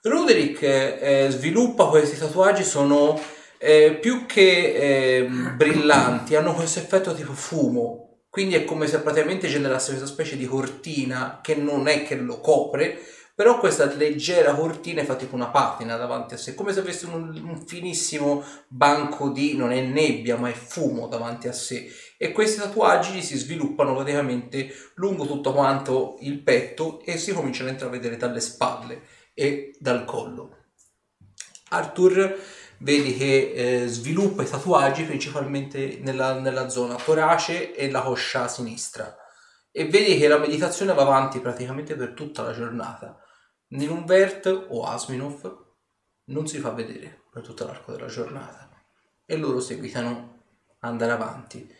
Roderick 0.03 0.61
eh, 0.61 1.27
sviluppa 1.31 1.87
questi 1.87 2.19
tatuaggi, 2.19 2.63
sono 2.63 3.19
eh, 3.57 3.97
più 3.99 4.27
che 4.27 4.75
eh, 4.75 5.23
brillanti, 5.23 6.35
hanno 6.35 6.53
questo 6.53 6.77
effetto 6.77 7.15
tipo 7.15 7.33
fumo, 7.33 8.25
quindi 8.29 8.53
è 8.53 8.63
come 8.63 8.85
se 8.85 8.99
praticamente 8.99 9.47
generasse 9.47 9.89
questa 9.89 10.05
specie 10.05 10.37
di 10.37 10.45
cortina 10.45 11.39
che 11.41 11.55
non 11.55 11.87
è 11.87 12.03
che 12.03 12.13
lo 12.13 12.39
copre, 12.39 12.99
però 13.39 13.57
questa 13.57 13.85
leggera 13.85 14.53
cortina 14.53 15.01
fa 15.05 15.15
tipo 15.15 15.33
una 15.33 15.47
patina 15.47 15.95
davanti 15.95 16.33
a 16.33 16.37
sé, 16.37 16.55
come 16.55 16.73
se 16.73 16.81
avesse 16.81 17.05
un, 17.05 17.41
un 17.41 17.65
finissimo 17.65 18.43
banco 18.67 19.29
di, 19.29 19.55
non 19.55 19.71
è 19.71 19.79
nebbia, 19.79 20.35
ma 20.35 20.49
è 20.49 20.53
fumo 20.53 21.07
davanti 21.07 21.47
a 21.47 21.53
sé. 21.53 21.89
E 22.17 22.33
questi 22.33 22.59
tatuaggi 22.59 23.21
si 23.21 23.37
sviluppano 23.37 23.95
praticamente 23.95 24.69
lungo 24.95 25.25
tutto 25.25 25.53
quanto 25.53 26.17
il 26.19 26.41
petto 26.41 26.99
e 27.05 27.17
si 27.17 27.31
cominciano 27.31 27.69
a 27.69 27.71
intravedere 27.71 28.17
dalle 28.17 28.41
spalle 28.41 29.03
e 29.33 29.73
dal 29.79 30.03
collo. 30.03 30.57
Arthur 31.69 32.37
vedi 32.79 33.15
che 33.15 33.53
eh, 33.53 33.87
sviluppa 33.87 34.43
i 34.43 34.49
tatuaggi 34.49 35.03
principalmente 35.03 35.99
nella, 36.01 36.37
nella 36.41 36.67
zona 36.67 36.95
torace 36.95 37.73
e 37.73 37.89
la 37.89 38.01
coscia 38.01 38.49
sinistra 38.49 39.15
e 39.71 39.87
vedi 39.87 40.17
che 40.17 40.27
la 40.27 40.39
meditazione 40.39 40.93
va 40.93 41.03
avanti 41.03 41.39
praticamente 41.39 41.95
per 41.95 42.11
tutta 42.11 42.41
la 42.41 42.51
giornata. 42.51 43.17
Nilunvert 43.69 44.65
o 44.69 44.85
Asminov 44.85 45.65
non 46.25 46.47
si 46.47 46.59
fa 46.59 46.71
vedere 46.71 47.23
per 47.31 47.43
tutto 47.43 47.65
l'arco 47.65 47.91
della 47.91 48.07
giornata 48.07 48.69
e 49.25 49.37
loro 49.37 49.59
seguitano 49.59 50.41
ad 50.79 50.91
andare 50.91 51.11
avanti. 51.11 51.75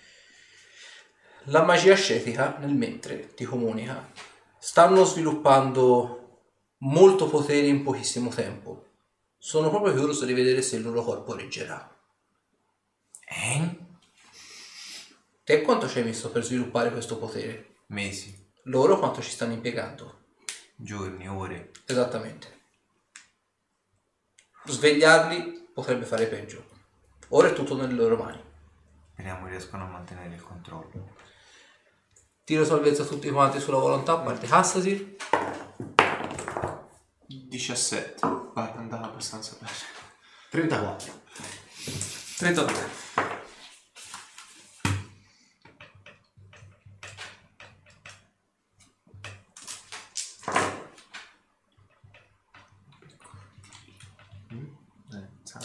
La 1.46 1.64
magia 1.64 1.94
ascetica 1.94 2.58
nel 2.58 2.74
mentre 2.74 3.34
ti 3.34 3.44
comunica. 3.44 4.12
Stanno 4.60 5.04
sviluppando 5.04 6.42
molto 6.80 7.28
potere 7.28 7.68
in 7.68 7.82
pochissimo 7.82 8.30
tempo. 8.30 8.86
Sono 9.38 9.70
proprio 9.70 9.94
curioso 9.94 10.26
di 10.26 10.34
vedere 10.34 10.62
se 10.62 10.76
il 10.76 10.84
loro 10.84 11.04
corpo 11.04 11.34
reggerà. 11.34 11.98
Eh? 13.26 13.78
Te 15.44 15.62
quanto 15.62 15.88
ci 15.88 16.00
hai 16.00 16.04
messo 16.04 16.30
per 16.30 16.44
sviluppare 16.44 16.92
questo 16.92 17.18
potere? 17.18 17.78
Mesi, 17.88 18.40
Loro 18.64 19.00
quanto 19.00 19.22
ci 19.22 19.32
stanno 19.32 19.54
impiegando? 19.54 20.19
Giorni, 20.82 21.28
ore. 21.28 21.72
Esattamente. 21.86 22.58
Svegliarli 24.66 25.72
potrebbe 25.74 26.06
fare 26.06 26.28
peggio. 26.28 26.64
Ora 27.30 27.50
è 27.50 27.54
tutto 27.54 27.76
nelle 27.76 27.94
loro 27.94 28.16
mani. 28.16 28.42
Speriamo 29.12 29.48
riescano 29.48 29.84
a 29.84 29.88
mantenere 29.88 30.34
il 30.34 30.42
controllo. 30.42 31.16
Tiro 32.44 32.66
salvezza 32.66 33.04
tutti 33.04 33.30
quanti 33.30 33.60
sulla 33.60 33.78
volontà, 33.78 34.14
a 34.14 34.20
parte 34.20 34.48
Hassasir. 34.50 35.18
17. 37.28 38.16
Vai, 38.54 38.72
è 38.72 38.78
andata 38.78 39.06
abbastanza 39.06 39.56
bene. 39.60 39.72
34. 40.50 41.22
32. 42.38 43.08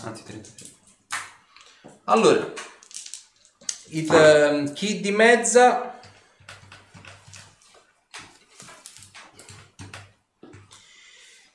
Anzi, 0.05 0.23
33. 0.25 0.73
Allora, 2.07 2.53
il, 3.89 4.13
ehm, 4.13 4.73
chi 4.75 5.01
di 5.01 5.11
mezza 5.11 5.99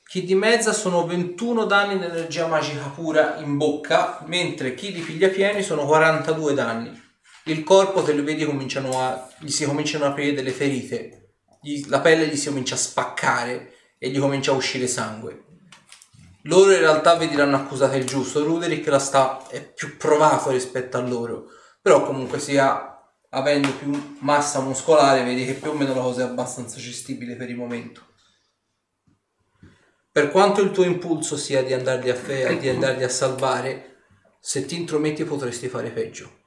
chi 0.07 0.23
di 0.23 0.33
mezza 0.33 0.73
sono 0.73 1.05
21 1.05 1.65
danni 1.65 1.99
di 1.99 2.05
energia 2.05 2.47
magica 2.47 2.87
pura 2.87 3.37
in 3.37 3.57
bocca, 3.57 4.23
mentre 4.25 4.73
chi 4.73 4.91
di 4.91 5.01
piglia 5.01 5.29
pieni 5.29 5.61
sono 5.61 5.85
42 5.85 6.55
danni. 6.55 6.99
Il 7.43 7.63
corpo, 7.63 8.03
se 8.03 8.13
lo 8.13 8.23
vedi, 8.23 8.43
cominciano 8.43 8.99
a, 8.99 9.29
gli 9.37 9.51
si 9.51 9.65
cominciano 9.65 10.05
a 10.05 10.07
aprire 10.09 10.33
delle 10.33 10.51
ferite, 10.51 11.35
Gli- 11.61 11.85
la 11.87 11.99
pelle 11.99 12.25
gli 12.27 12.35
si 12.35 12.47
comincia 12.47 12.73
a 12.73 12.79
spaccare 12.79 13.73
e 13.99 14.09
gli 14.09 14.17
comincia 14.17 14.51
a 14.51 14.55
uscire 14.55 14.87
sangue. 14.87 15.43
Loro 16.43 16.71
in 16.71 16.79
realtà 16.79 17.15
vedi 17.15 17.35
l'hanno 17.35 17.57
accusata 17.57 17.95
il 17.97 18.05
giusto, 18.05 18.43
Ruderick 18.43 18.87
la 18.87 18.99
sta, 18.99 19.45
è 19.47 19.61
più 19.61 19.97
provato 19.97 20.51
rispetto 20.51 20.97
a 20.97 21.01
loro, 21.01 21.47
però 21.81 22.05
comunque 22.05 22.39
sia, 22.39 22.97
avendo 23.29 23.73
più 23.73 24.17
massa 24.19 24.61
muscolare, 24.61 25.23
vedi 25.23 25.45
che 25.45 25.55
più 25.55 25.71
o 25.71 25.73
meno 25.73 25.93
la 25.93 26.01
cosa 26.01 26.21
è 26.21 26.25
abbastanza 26.25 26.77
gestibile 26.77 27.35
per 27.35 27.49
il 27.49 27.57
momento. 27.57 28.07
Per 30.11 30.31
quanto 30.31 30.61
il 30.61 30.71
tuo 30.71 30.85
impulso 30.85 31.35
sia 31.35 31.61
di 31.61 31.73
andarli 31.73 32.09
a, 32.09 32.15
fe- 32.15 32.57
di 32.57 32.69
andarli 32.69 33.03
a 33.03 33.09
salvare, 33.09 34.05
se 34.39 34.65
ti 34.65 34.77
intrometti 34.77 35.25
potresti 35.25 35.67
fare 35.67 35.91
peggio. 35.91 36.37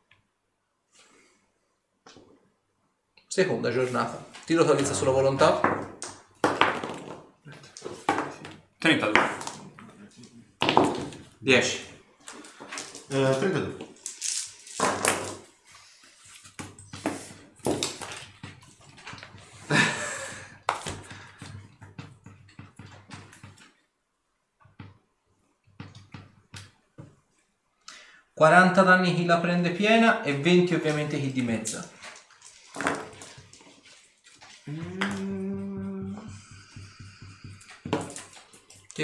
Seconda 3.28 3.70
giornata. 3.70 4.24
Tiro 4.44 4.64
salvezza 4.64 4.94
sulla 4.94 5.10
volontà. 5.10 5.60
32. 8.78 9.51
10. 11.42 11.80
Eh, 13.08 13.36
32. 13.38 13.76
Sì. 13.78 13.90
40 28.34 28.82
danni 28.82 29.14
chi 29.14 29.24
la 29.24 29.38
prende 29.38 29.70
piena 29.70 30.22
e 30.22 30.36
20 30.36 30.74
ovviamente 30.74 31.20
chi 31.20 31.32
di 31.32 31.42
mezza. 31.42 31.88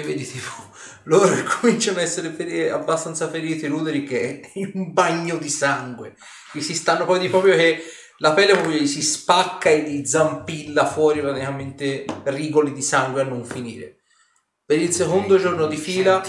Vedi 0.09 0.25
tipo 0.25 0.67
loro 1.03 1.35
cominciano 1.59 1.99
a 1.99 2.01
essere 2.01 2.29
feri- 2.31 2.69
abbastanza 2.69 3.29
feriti, 3.29 3.67
Ruderick 3.67 4.11
è 4.11 4.41
in 4.53 4.71
un 4.73 4.93
bagno 4.93 5.37
di 5.37 5.49
sangue, 5.49 6.15
che 6.51 6.61
si 6.61 6.73
stanno 6.73 7.05
poi 7.05 7.19
di 7.19 7.29
proprio 7.29 7.55
che 7.55 7.83
la 8.17 8.33
pelle 8.33 8.53
proprio 8.53 8.77
gli 8.77 8.87
si 8.87 9.01
spacca 9.01 9.69
e 9.69 9.81
gli 9.81 10.05
zampilla 10.05 10.85
fuori 10.85 11.21
praticamente 11.21 12.05
rigoli 12.25 12.73
di 12.73 12.81
sangue 12.81 13.21
a 13.21 13.23
non 13.23 13.45
finire. 13.45 14.01
Per 14.65 14.79
il 14.79 14.91
secondo 14.91 15.37
giorno 15.37 15.67
di 15.67 15.77
fila. 15.77 16.21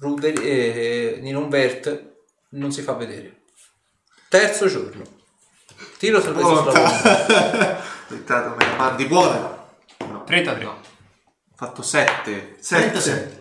Ruder, 0.00 0.32
eh, 0.40 1.18
Ninonvert 1.20 2.12
non 2.50 2.70
si 2.70 2.82
fa 2.82 2.92
vedere. 2.92 3.40
Terzo 4.28 4.68
giorno. 4.68 5.02
Tiro 5.98 6.20
sorpreso 6.20 6.56
sulla 6.56 6.70
volontà. 6.70 7.82
Dettato 8.06 8.56
par 8.76 8.94
di 8.94 9.06
buona. 9.06 9.66
No, 10.08 10.22
33. 10.22 10.87
Fatto 11.58 11.82
7. 11.82 12.58
37. 12.60 13.36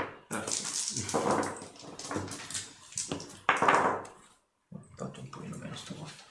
Ho 4.72 4.82
fatto 4.96 5.20
un 5.20 5.30
pochino 5.30 5.56
meno 5.58 5.76
stavolta. 5.76 6.24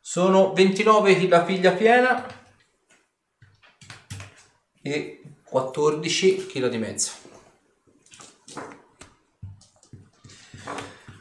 Sono 0.00 0.52
29 0.54 1.14
kg 1.14 1.28
la 1.28 1.42
piglia 1.42 1.70
piena 1.70 2.26
e 4.82 5.22
14 5.44 6.46
kg 6.46 6.66
di 6.66 6.78
mezzo. 6.78 7.23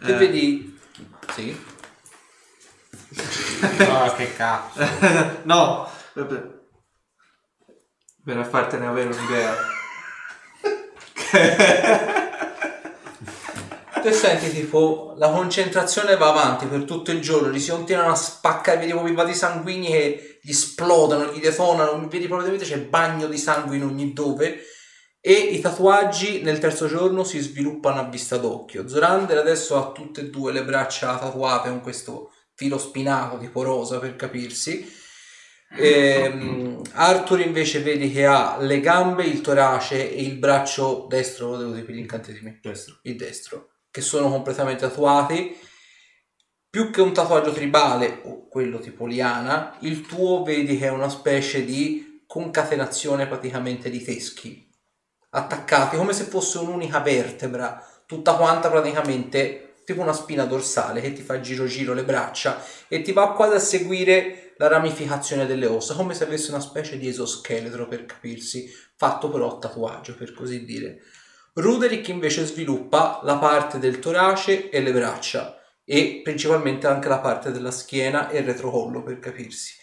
Che 0.04 0.12
Eh. 0.12 0.18
vedi? 0.18 0.78
Sì. 1.34 1.66
Ah, 3.90 4.14
che 4.14 4.36
cazzo. 4.36 4.84
no, 5.44 5.90
per, 6.14 6.66
per 8.26 8.46
fartene 8.46 8.86
avere 8.88 9.16
un'idea. 9.16 9.56
Te 14.02 14.12
senti 14.12 14.52
tipo 14.52 15.14
la 15.18 15.30
concentrazione 15.30 16.18
va 16.18 16.28
avanti 16.28 16.66
per 16.66 16.84
tutto 16.84 17.12
il 17.12 17.22
giorno, 17.22 17.50
gli 17.50 17.60
si 17.60 17.72
continuano 17.72 18.12
a 18.12 18.16
spaccare, 18.16 18.80
vedi 18.80 18.92
proprio 18.92 19.14
i 19.14 19.16
vasi 19.16 19.34
sanguigni 19.34 19.88
che 19.88 20.40
gli 20.42 20.50
esplodono, 20.50 21.32
gli 21.32 21.40
detonano, 21.40 22.06
vedi 22.10 22.28
proprio 22.28 22.58
c'è 22.58 22.80
bagno 22.80 23.28
di 23.28 23.38
sangue 23.38 23.78
in 23.78 23.84
ogni 23.86 24.12
dove 24.12 24.62
e 25.26 25.32
i 25.32 25.62
tatuaggi 25.62 26.42
nel 26.42 26.60
terzo 26.60 26.86
giorno 26.86 27.24
si 27.24 27.40
sviluppano 27.40 28.02
a 28.02 28.10
vista 28.10 28.36
d'occhio. 28.36 28.90
Zorander 28.90 29.38
adesso 29.38 29.78
ha 29.78 29.94
tutte 29.94 30.20
e 30.20 30.30
due 30.30 30.52
le 30.52 30.66
braccia 30.66 31.18
tatuate 31.18 31.70
con 31.70 31.80
questo 31.80 32.34
filo 32.56 32.78
spinato 32.78 33.38
tipo 33.38 33.64
rosa 33.64 34.00
per 34.00 34.18
capirsi. 34.18 34.86
Ehm, 35.78 36.82
Arthur 36.92 37.40
invece 37.40 37.80
vedi 37.80 38.12
che 38.12 38.26
ha 38.26 38.58
le 38.60 38.82
gambe, 38.82 39.24
il 39.24 39.40
torace 39.40 40.14
e 40.14 40.22
il 40.22 40.36
braccio 40.36 41.06
destro, 41.08 41.52
lo 41.52 41.58
devo 41.58 41.72
dire 41.72 41.86
per 41.86 41.96
gli 41.96 42.00
incantesimi 42.00 42.60
Destro. 42.62 43.00
il 43.04 43.16
destro, 43.16 43.70
che 43.90 44.02
sono 44.02 44.30
completamente 44.30 44.82
tatuati. 44.82 45.58
Più 46.70 46.92
che 46.92 47.00
un 47.00 47.14
tatuaggio 47.14 47.54
tribale 47.54 48.20
o 48.26 48.50
quello 48.50 48.80
tipo 48.80 49.06
liana, 49.06 49.78
il 49.84 50.06
tuo 50.06 50.44
vedi 50.44 50.78
che 50.78 50.88
è 50.88 50.92
una 50.92 51.08
specie 51.08 51.64
di 51.64 52.26
concatenazione 52.28 53.26
praticamente 53.26 53.90
di 53.90 54.04
teschi 54.04 54.72
attaccati 55.36 55.98
come 55.98 56.14
se 56.14 56.26
fosse 56.26 56.60
un'unica 56.60 57.00
vertebra, 57.00 57.86
tutta 58.06 58.36
quanta 58.36 58.70
praticamente 58.70 59.74
tipo 59.86 60.02
una 60.02 60.14
spina 60.14 60.46
dorsale 60.46 61.02
che 61.02 61.14
ti 61.14 61.22
fa 61.22 61.40
giro 61.40 61.66
giro 61.66 61.94
le 61.94 62.04
braccia 62.04 62.64
e 62.88 63.02
ti 63.02 63.12
va 63.12 63.34
quasi 63.34 63.56
a 63.56 63.60
seguire 63.60 64.54
la 64.58 64.68
ramificazione 64.68 65.46
delle 65.46 65.66
ossa, 65.66 65.96
come 65.96 66.14
se 66.14 66.24
avesse 66.24 66.52
una 66.52 66.60
specie 66.60 66.98
di 66.98 67.08
esoscheletro 67.08 67.88
per 67.88 68.06
capirsi, 68.06 68.72
fatto 68.96 69.30
però 69.30 69.58
tatuaggio 69.58 70.16
per 70.16 70.34
così 70.34 70.64
dire. 70.64 71.00
Ruderick 71.56 72.08
invece 72.08 72.46
sviluppa 72.46 73.20
la 73.24 73.38
parte 73.38 73.80
del 73.80 74.00
torace 74.00 74.70
e 74.70 74.82
le 74.82 74.92
braccia 74.92 75.60
e 75.84 76.22
principalmente 76.24 76.88
anche 76.88 77.10
la 77.10 77.20
parte 77.20 77.52
della 77.52 77.72
schiena 77.72 78.30
e 78.30 78.40
il 78.40 78.46
retrocollo 78.46 79.04
per 79.04 79.20
capirsi. 79.20 79.74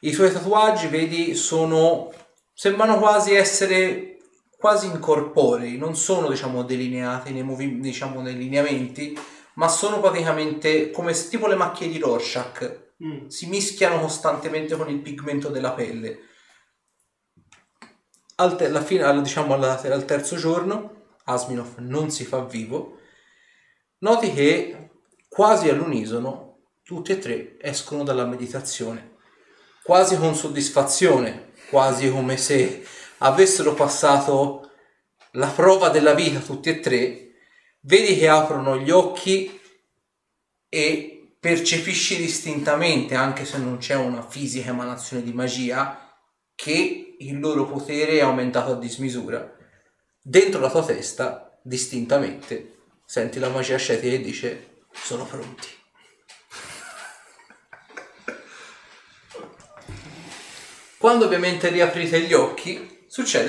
I 0.00 0.12
suoi 0.12 0.32
tatuaggi, 0.32 0.86
vedi, 0.86 1.34
sono 1.34 2.10
sembrano 2.54 2.98
quasi 2.98 3.34
essere 3.34 4.19
quasi 4.60 4.88
incorporei, 4.88 5.78
non 5.78 5.96
sono 5.96 6.28
diciamo 6.28 6.62
delineati 6.64 7.32
nei, 7.32 7.42
movi- 7.42 7.80
diciamo, 7.80 8.20
nei 8.20 8.36
lineamenti, 8.36 9.18
ma 9.54 9.68
sono 9.68 10.00
praticamente 10.00 10.90
come 10.90 11.14
se 11.14 11.30
tipo 11.30 11.46
le 11.46 11.54
macchie 11.54 11.88
di 11.88 11.96
Rorschach, 11.98 12.88
si 13.28 13.46
mischiano 13.46 13.98
costantemente 13.98 14.76
con 14.76 14.90
il 14.90 15.00
pigmento 15.00 15.48
della 15.48 15.72
pelle. 15.72 16.18
Al, 18.36 18.56
te- 18.56 18.66
alla 18.66 18.82
fine, 18.82 19.02
al- 19.02 19.22
diciamo 19.22 19.54
alla- 19.54 19.80
al 19.80 20.04
terzo 20.04 20.36
giorno, 20.36 21.06
Asminov 21.24 21.78
non 21.78 22.10
si 22.10 22.26
fa 22.26 22.44
vivo, 22.44 22.98
noti 24.00 24.30
che 24.34 24.90
quasi 25.26 25.70
all'unisono 25.70 26.58
tutti 26.82 27.12
e 27.12 27.18
tre 27.18 27.56
escono 27.58 28.02
dalla 28.02 28.26
meditazione, 28.26 29.16
quasi 29.82 30.18
con 30.18 30.34
soddisfazione, 30.34 31.52
quasi 31.70 32.10
come 32.10 32.36
se 32.36 32.84
avessero 33.22 33.74
passato 33.74 34.70
la 35.32 35.48
prova 35.48 35.88
della 35.88 36.14
vita 36.14 36.40
tutti 36.40 36.68
e 36.68 36.80
tre, 36.80 37.30
vedi 37.80 38.16
che 38.18 38.28
aprono 38.28 38.76
gli 38.78 38.90
occhi 38.90 39.58
e 40.68 41.34
percepisci 41.38 42.16
distintamente, 42.16 43.14
anche 43.14 43.44
se 43.44 43.58
non 43.58 43.78
c'è 43.78 43.94
una 43.94 44.26
fisica 44.26 44.70
emanazione 44.70 45.22
di 45.22 45.32
magia, 45.32 46.14
che 46.54 47.16
il 47.18 47.38
loro 47.38 47.66
potere 47.66 48.18
è 48.18 48.20
aumentato 48.20 48.72
a 48.72 48.78
dismisura. 48.78 49.56
Dentro 50.22 50.60
la 50.60 50.70
tua 50.70 50.84
testa, 50.84 51.58
distintamente, 51.62 52.76
senti 53.06 53.38
la 53.38 53.48
magia 53.48 53.76
ascetica 53.76 54.10
che 54.10 54.20
dice 54.20 54.84
sono 54.92 55.24
pronti. 55.24 55.68
Quando 60.98 61.24
ovviamente 61.24 61.70
riaprite 61.70 62.20
gli 62.20 62.34
occhi, 62.34 62.99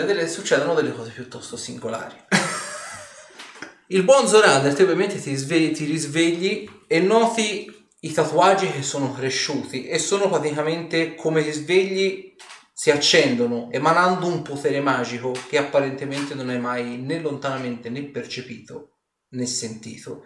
delle- 0.06 0.28
succedono 0.28 0.74
delle 0.74 0.92
cose 0.92 1.12
piuttosto 1.12 1.56
singolari. 1.56 2.16
Il 3.88 4.04
buon 4.04 4.28
Zorander, 4.28 4.74
te 4.74 4.84
ovviamente 4.84 5.20
ti, 5.22 5.36
sve- 5.36 5.72
ti 5.72 5.86
risvegli 5.86 6.68
e 6.88 7.00
noti 7.00 7.72
i 8.00 8.12
tatuaggi 8.12 8.72
che 8.72 8.82
sono 8.82 9.14
cresciuti 9.14 9.86
e 9.86 10.00
sono 10.00 10.30
praticamente 10.30 11.14
come 11.14 11.44
ti 11.44 11.52
svegli 11.52 12.36
si 12.74 12.90
accendono 12.90 13.70
emanando 13.72 14.26
un 14.26 14.42
potere 14.42 14.82
magico 14.82 15.32
che 15.48 15.60
apparentemente 15.60 16.34
non 16.34 16.50
hai 16.50 16.60
mai 16.60 16.98
né 16.98 17.20
lontanamente 17.20 17.90
né 17.90 18.04
percepito 18.06 18.96
né 19.30 19.46
sentito. 19.46 20.26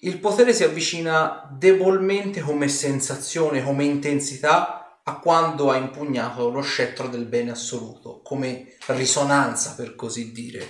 Il 0.00 0.20
potere 0.20 0.52
si 0.52 0.62
avvicina 0.62 1.48
debolmente 1.58 2.40
come 2.40 2.68
sensazione, 2.68 3.64
come 3.64 3.84
intensità 3.84 4.85
a 5.08 5.18
quando 5.20 5.70
ha 5.70 5.76
impugnato 5.76 6.50
lo 6.50 6.62
scettro 6.62 7.06
del 7.06 7.26
bene 7.26 7.52
assoluto, 7.52 8.20
come 8.22 8.76
risonanza 8.86 9.74
per 9.74 9.94
così 9.94 10.32
dire. 10.32 10.68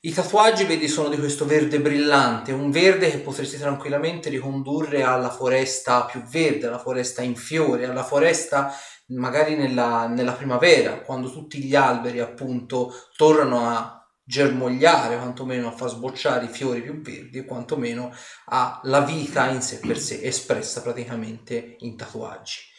I 0.00 0.12
tatuaggi, 0.12 0.64
vedi, 0.64 0.86
sono 0.88 1.08
di 1.08 1.16
questo 1.16 1.46
verde 1.46 1.80
brillante, 1.80 2.52
un 2.52 2.70
verde 2.70 3.10
che 3.10 3.20
potresti 3.20 3.56
tranquillamente 3.56 4.28
ricondurre 4.28 5.02
alla 5.02 5.30
foresta 5.30 6.04
più 6.04 6.22
verde, 6.24 6.66
alla 6.66 6.78
foresta 6.78 7.22
in 7.22 7.34
fiore, 7.34 7.86
alla 7.86 8.04
foresta 8.04 8.74
magari 9.06 9.56
nella, 9.56 10.06
nella 10.06 10.32
primavera, 10.32 11.00
quando 11.00 11.30
tutti 11.30 11.62
gli 11.62 11.74
alberi 11.74 12.20
appunto 12.20 12.92
tornano 13.16 13.70
a 13.70 14.06
germogliare, 14.22 15.16
quantomeno 15.16 15.68
a 15.68 15.72
far 15.72 15.88
sbocciare 15.88 16.44
i 16.44 16.48
fiori 16.48 16.82
più 16.82 17.00
verdi 17.00 17.46
quantomeno 17.46 18.14
alla 18.46 19.00
vita 19.00 19.48
in 19.48 19.62
sé 19.62 19.78
per 19.78 19.98
sé, 19.98 20.20
espressa 20.22 20.82
praticamente 20.82 21.76
in 21.78 21.96
tatuaggi. 21.96 22.72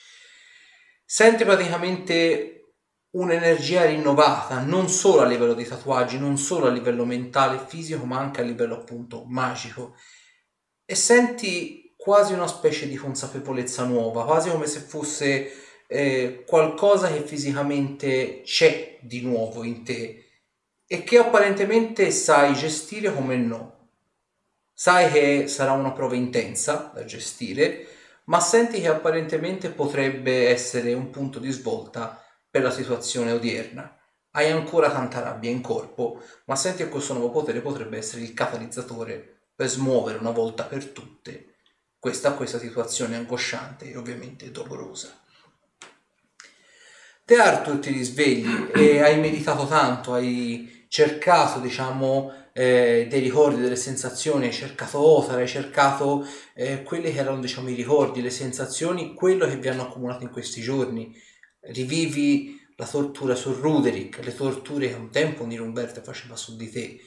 Senti 1.05 1.43
praticamente 1.45 2.73
un'energia 3.11 3.85
rinnovata, 3.85 4.59
non 4.59 4.89
solo 4.89 5.21
a 5.21 5.25
livello 5.25 5.53
di 5.53 5.63
tatuaggi, 5.63 6.17
non 6.17 6.37
solo 6.37 6.65
a 6.65 6.71
livello 6.71 7.05
mentale 7.05 7.57
e 7.61 7.65
fisico, 7.65 8.05
ma 8.05 8.17
anche 8.17 8.41
a 8.41 8.43
livello 8.43 8.75
appunto 8.75 9.23
magico. 9.25 9.95
E 10.83 10.95
senti 10.95 11.93
quasi 11.95 12.33
una 12.33 12.47
specie 12.47 12.87
di 12.87 12.95
consapevolezza 12.95 13.85
nuova, 13.85 14.25
quasi 14.25 14.49
come 14.49 14.65
se 14.65 14.79
fosse 14.79 15.51
eh, 15.87 16.43
qualcosa 16.45 17.11
che 17.11 17.21
fisicamente 17.21 18.41
c'è 18.43 18.97
di 19.01 19.21
nuovo 19.21 19.63
in 19.63 19.83
te 19.83 20.25
e 20.87 21.03
che 21.03 21.17
apparentemente 21.17 22.11
sai 22.11 22.53
gestire 22.53 23.13
come 23.13 23.37
no. 23.37 23.89
Sai 24.73 25.11
che 25.11 25.47
sarà 25.47 25.71
una 25.71 25.93
prova 25.93 26.15
intensa 26.15 26.91
da 26.93 27.05
gestire, 27.05 27.87
ma 28.25 28.39
senti 28.39 28.81
che 28.81 28.87
apparentemente 28.87 29.69
potrebbe 29.69 30.49
essere 30.49 30.93
un 30.93 31.09
punto 31.09 31.39
di 31.39 31.51
svolta 31.51 32.21
per 32.49 32.63
la 32.63 32.71
situazione 32.71 33.31
odierna. 33.31 33.97
Hai 34.31 34.49
ancora 34.51 34.91
tanta 34.91 35.21
rabbia 35.21 35.49
in 35.49 35.61
corpo, 35.61 36.21
ma 36.45 36.55
senti 36.55 36.83
che 36.83 36.89
questo 36.89 37.13
nuovo 37.13 37.31
potere 37.31 37.61
potrebbe 37.61 37.97
essere 37.97 38.21
il 38.21 38.33
catalizzatore 38.33 39.47
per 39.55 39.67
smuovere 39.67 40.17
una 40.17 40.31
volta 40.31 40.63
per 40.63 40.87
tutte 40.87 41.55
questa, 41.97 42.33
questa 42.33 42.59
situazione 42.59 43.15
angosciante 43.15 43.89
e 43.89 43.97
ovviamente 43.97 44.51
dolorosa. 44.51 45.17
Te 47.23 47.35
Arthur 47.37 47.79
ti 47.79 47.91
risvegli 47.91 48.69
e 48.73 49.01
hai 49.01 49.19
meditato 49.19 49.65
tanto, 49.65 50.13
hai 50.13 50.85
cercato 50.89 51.59
diciamo 51.59 52.44
eh, 52.57 53.07
dei 53.09 53.19
ricordi, 53.19 53.59
delle 53.59 53.75
sensazioni, 53.75 54.45
hai 54.45 54.53
cercato 54.53 54.97
Othar, 54.97 55.39
hai 55.39 55.47
cercato 55.47 56.25
eh, 56.53 56.83
quelli 56.83 57.11
che 57.11 57.19
erano 57.19 57.41
diciamo 57.41 57.67
i 57.67 57.73
ricordi, 57.73 58.21
le 58.21 58.29
sensazioni, 58.29 59.13
quello 59.13 59.45
che 59.45 59.57
vi 59.57 59.67
hanno 59.67 59.81
accumulato 59.81 60.23
in 60.23 60.29
questi 60.29 60.61
giorni. 60.61 61.13
Rivivi 61.59 62.57
la 62.77 62.87
tortura 62.87 63.35
su 63.35 63.51
Ruderick, 63.51 64.23
le 64.23 64.33
torture 64.33 64.87
che 64.87 64.93
un 64.93 65.11
tempo 65.11 65.45
Nirumberto 65.45 66.01
faceva 66.01 66.37
su 66.37 66.55
di 66.55 66.71
te. 66.71 66.97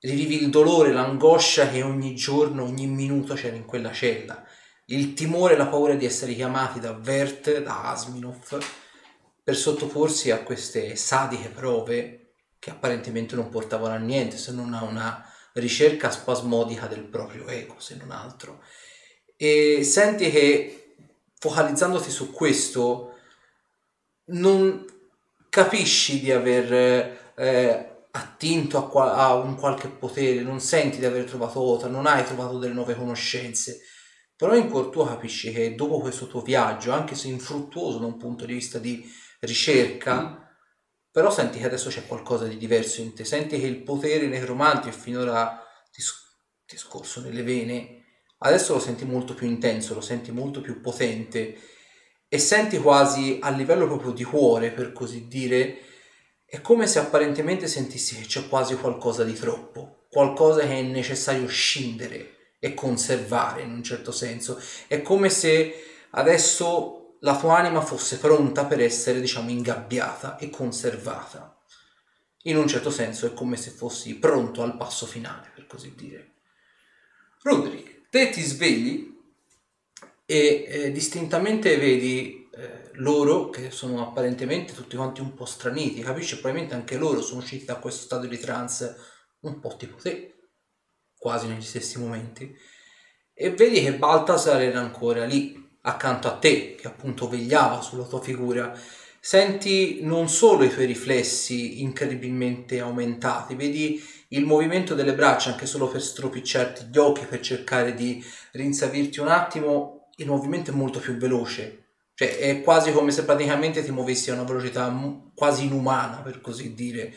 Rivivi 0.00 0.42
il 0.42 0.48
dolore, 0.48 0.90
l'angoscia 0.90 1.68
che 1.68 1.82
ogni 1.82 2.14
giorno, 2.14 2.64
ogni 2.64 2.86
minuto 2.86 3.34
c'era 3.34 3.56
in 3.56 3.66
quella 3.66 3.92
cella. 3.92 4.42
Il 4.86 5.12
timore, 5.12 5.58
la 5.58 5.66
paura 5.66 5.94
di 5.96 6.06
essere 6.06 6.32
chiamati 6.32 6.80
da 6.80 6.94
Vert, 6.94 7.60
da 7.60 7.90
Asminov, 7.90 8.58
per 9.42 9.54
sottoporsi 9.54 10.30
a 10.30 10.42
queste 10.42 10.96
sadiche 10.96 11.48
prove 11.50 12.25
che 12.66 12.72
apparentemente 12.72 13.36
non 13.36 13.48
portavano 13.48 13.94
a 13.94 13.98
niente 13.98 14.36
se 14.36 14.50
non 14.50 14.74
a 14.74 14.82
una 14.82 15.24
ricerca 15.52 16.10
spasmodica 16.10 16.88
del 16.88 17.04
proprio 17.04 17.46
ego, 17.46 17.76
se 17.78 17.94
non 17.94 18.10
altro. 18.10 18.60
E 19.36 19.84
senti 19.84 20.28
che 20.32 20.96
focalizzandoti 21.38 22.10
su 22.10 22.32
questo 22.32 23.18
non 24.30 24.84
capisci 25.48 26.18
di 26.18 26.32
aver 26.32 27.34
eh, 27.36 27.90
attinto 28.10 28.78
a, 28.78 28.88
qua- 28.88 29.14
a, 29.14 29.34
un 29.34 29.54
qualche 29.54 29.86
potere, 29.86 30.42
non 30.42 30.58
senti 30.58 30.98
di 30.98 31.04
aver 31.04 31.22
trovato 31.22 31.60
Ota, 31.60 31.86
non 31.86 32.06
hai 32.06 32.24
trovato 32.24 32.58
delle 32.58 32.74
nuove 32.74 32.96
conoscenze, 32.96 33.82
però 34.34 34.56
in 34.56 34.68
cuor 34.68 34.88
tuo 34.88 35.04
capisci 35.04 35.52
che 35.52 35.76
dopo 35.76 36.00
questo 36.00 36.26
tuo 36.26 36.42
viaggio, 36.42 36.90
anche 36.90 37.14
se 37.14 37.28
infruttuoso 37.28 37.98
da 37.98 38.06
un 38.06 38.16
punto 38.16 38.44
di 38.44 38.54
vista 38.54 38.80
di 38.80 39.08
ricerca, 39.38 40.45
però 41.16 41.30
senti 41.30 41.58
che 41.60 41.64
adesso 41.64 41.88
c'è 41.88 42.06
qualcosa 42.06 42.44
di 42.44 42.58
diverso 42.58 43.00
in 43.00 43.14
te, 43.14 43.24
senti 43.24 43.58
che 43.58 43.64
il 43.64 43.82
potere 43.82 44.26
necromantico 44.26 44.94
che 44.94 45.00
finora 45.00 45.66
ti, 45.90 46.02
ti 46.66 46.74
è 46.74 46.78
scorso 46.78 47.22
nelle 47.22 47.42
vene, 47.42 48.04
adesso 48.40 48.74
lo 48.74 48.80
senti 48.80 49.06
molto 49.06 49.32
più 49.32 49.46
intenso, 49.46 49.94
lo 49.94 50.02
senti 50.02 50.30
molto 50.30 50.60
più 50.60 50.82
potente. 50.82 51.56
E 52.28 52.36
senti 52.38 52.76
quasi 52.76 53.38
a 53.40 53.48
livello 53.48 53.86
proprio 53.86 54.12
di 54.12 54.24
cuore, 54.24 54.72
per 54.72 54.92
così 54.92 55.26
dire, 55.26 55.78
è 56.44 56.60
come 56.60 56.86
se 56.86 56.98
apparentemente 56.98 57.66
sentissi 57.66 58.16
che 58.16 58.26
c'è 58.26 58.46
quasi 58.46 58.76
qualcosa 58.76 59.24
di 59.24 59.32
troppo, 59.32 60.04
qualcosa 60.10 60.60
che 60.60 60.80
è 60.80 60.82
necessario 60.82 61.46
scindere 61.46 62.56
e 62.60 62.74
conservare 62.74 63.62
in 63.62 63.70
un 63.70 63.82
certo 63.82 64.12
senso. 64.12 64.60
È 64.86 65.00
come 65.00 65.30
se 65.30 65.82
adesso 66.10 66.95
la 67.20 67.38
tua 67.38 67.58
anima 67.58 67.80
fosse 67.80 68.18
pronta 68.18 68.66
per 68.66 68.80
essere, 68.80 69.20
diciamo, 69.20 69.50
ingabbiata 69.50 70.36
e 70.36 70.50
conservata. 70.50 71.60
In 72.42 72.56
un 72.56 72.68
certo 72.68 72.90
senso 72.90 73.26
è 73.26 73.32
come 73.32 73.56
se 73.56 73.70
fossi 73.70 74.18
pronto 74.18 74.62
al 74.62 74.76
passo 74.76 75.06
finale, 75.06 75.50
per 75.54 75.66
così 75.66 75.94
dire. 75.94 76.34
Roderick, 77.42 78.08
te 78.08 78.30
ti 78.30 78.42
svegli 78.42 79.14
e 80.24 80.64
eh, 80.68 80.92
distintamente 80.92 81.76
vedi 81.76 82.48
eh, 82.52 82.90
loro 82.94 83.50
che 83.50 83.70
sono 83.70 84.02
apparentemente 84.02 84.72
tutti 84.72 84.96
quanti 84.96 85.20
un 85.20 85.34
po' 85.34 85.44
straniti, 85.44 86.00
capisci? 86.00 86.34
Probabilmente 86.34 86.74
anche 86.74 86.96
loro 86.96 87.20
sono 87.22 87.40
usciti 87.40 87.64
da 87.64 87.76
questo 87.76 88.02
stato 88.04 88.26
di 88.26 88.38
trance 88.38 88.96
un 89.40 89.60
po' 89.60 89.76
tipo 89.76 89.96
te, 89.96 90.50
quasi 91.16 91.48
negli 91.48 91.62
stessi 91.62 91.98
momenti, 91.98 92.56
e 93.32 93.50
vedi 93.50 93.82
che 93.82 93.94
Baltasar 93.96 94.62
era 94.62 94.80
ancora 94.80 95.24
lì 95.24 95.65
accanto 95.86 96.28
a 96.28 96.36
te, 96.36 96.74
che 96.74 96.86
appunto 96.86 97.28
vegliava 97.28 97.80
sulla 97.80 98.04
tua 98.04 98.20
figura. 98.20 98.76
Senti 99.20 100.00
non 100.02 100.28
solo 100.28 100.64
i 100.64 100.70
tuoi 100.70 100.86
riflessi 100.86 101.82
incredibilmente 101.82 102.78
aumentati, 102.78 103.54
vedi 103.54 104.00
il 104.28 104.44
movimento 104.44 104.94
delle 104.94 105.14
braccia 105.14 105.50
anche 105.50 105.66
solo 105.66 105.88
per 105.88 106.02
stropicciarti 106.02 106.86
gli 106.90 106.98
occhi, 106.98 107.26
per 107.26 107.40
cercare 107.40 107.94
di 107.94 108.24
rinsavirti 108.52 109.20
un 109.20 109.28
attimo 109.28 109.96
il 110.16 110.26
movimento 110.26 110.70
è 110.70 110.74
molto 110.74 110.98
più 110.98 111.16
veloce, 111.16 111.88
cioè 112.14 112.38
è 112.38 112.62
quasi 112.62 112.92
come 112.92 113.10
se 113.10 113.24
praticamente 113.24 113.84
ti 113.84 113.90
muovessi 113.90 114.30
a 114.30 114.34
una 114.34 114.44
velocità 114.44 114.92
quasi 115.34 115.66
inumana, 115.66 116.22
per 116.22 116.40
così 116.40 116.74
dire. 116.74 117.12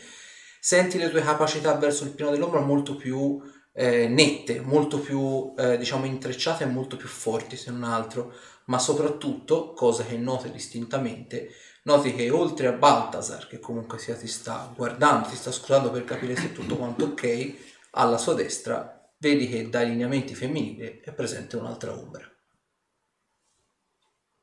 Senti 0.60 0.98
le 0.98 1.10
tue 1.10 1.22
capacità 1.22 1.74
verso 1.76 2.04
il 2.04 2.10
piano 2.10 2.32
dell'ombra 2.32 2.60
molto 2.60 2.96
più 2.96 3.40
eh, 3.72 4.08
nette, 4.08 4.60
molto 4.60 4.98
più 4.98 5.54
eh, 5.56 5.78
diciamo 5.78 6.04
intrecciate 6.04 6.64
e 6.64 6.66
molto 6.66 6.96
più 6.96 7.08
forti 7.08 7.56
se 7.56 7.70
non 7.70 7.84
altro, 7.84 8.34
ma 8.70 8.78
soprattutto, 8.78 9.72
cosa 9.72 10.04
che 10.04 10.16
noti 10.16 10.50
distintamente, 10.52 11.50
noti 11.82 12.14
che 12.14 12.30
oltre 12.30 12.68
a 12.68 12.72
Baltasar, 12.72 13.48
che 13.48 13.58
comunque 13.58 13.98
sia 13.98 14.14
ti 14.14 14.28
sta 14.28 14.72
guardando, 14.74 15.28
ti 15.28 15.34
sta 15.34 15.50
scrutando 15.50 15.90
per 15.90 16.04
capire 16.04 16.36
se 16.36 16.46
è 16.46 16.52
tutto 16.52 16.76
quanto 16.76 17.06
ok, 17.06 17.54
alla 17.90 18.16
sua 18.16 18.34
destra 18.34 19.12
vedi 19.18 19.48
che 19.48 19.68
dai 19.68 19.88
lineamenti 19.88 20.36
femminili 20.36 21.00
è 21.00 21.12
presente 21.12 21.56
un'altra 21.56 21.92
ombra. 21.92 22.24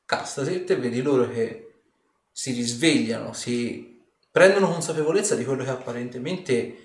Castaset 0.04 0.70
e 0.70 0.76
vedi 0.76 1.00
loro 1.00 1.26
che 1.30 1.80
si 2.30 2.52
risvegliano, 2.52 3.32
si 3.32 4.04
prendono 4.30 4.70
consapevolezza 4.70 5.36
di 5.36 5.44
quello 5.44 5.64
che 5.64 5.70
apparentemente 5.70 6.82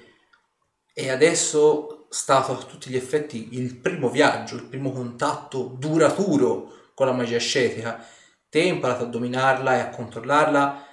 è 0.94 1.10
adesso 1.10 2.08
stato 2.10 2.54
a 2.54 2.64
tutti 2.64 2.90
gli 2.90 2.96
effetti 2.96 3.50
il 3.58 3.76
primo 3.76 4.10
viaggio, 4.10 4.56
il 4.56 4.66
primo 4.66 4.94
contatto 4.94 5.76
duraturo 5.78 6.83
con 6.94 7.08
la 7.08 7.14
magia 7.14 7.38
ascetica. 7.38 8.06
Te 8.50 8.62
hai 8.62 8.68
imparato 8.68 9.04
a 9.04 9.08
dominarla 9.08 9.76
e 9.76 9.80
a 9.80 9.90
controllarla 9.90 10.88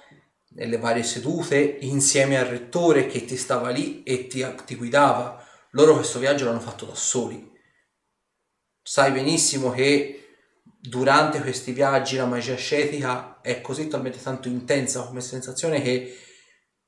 nelle 0.53 0.77
varie 0.77 1.03
sedute 1.03 1.77
insieme 1.81 2.37
al 2.37 2.47
rettore 2.47 3.07
che 3.07 3.25
ti 3.25 3.37
stava 3.37 3.69
lì 3.69 4.03
e 4.03 4.27
ti, 4.27 4.45
ti 4.65 4.75
guidava. 4.75 5.43
Loro 5.71 5.95
questo 5.95 6.19
viaggio 6.19 6.45
l'hanno 6.45 6.59
fatto 6.59 6.85
da 6.85 6.95
soli. 6.95 7.49
Sai 8.83 9.11
benissimo 9.11 9.71
che 9.71 10.21
durante 10.79 11.39
questi 11.39 11.71
viaggi 11.71 12.15
la 12.15 12.25
magia 12.25 12.53
ascetica 12.53 13.39
è 13.41 13.61
così 13.61 13.87
talmente 13.87 14.21
tanto 14.21 14.47
intensa 14.47 15.03
come 15.03 15.21
sensazione 15.21 15.81
che 15.81 16.17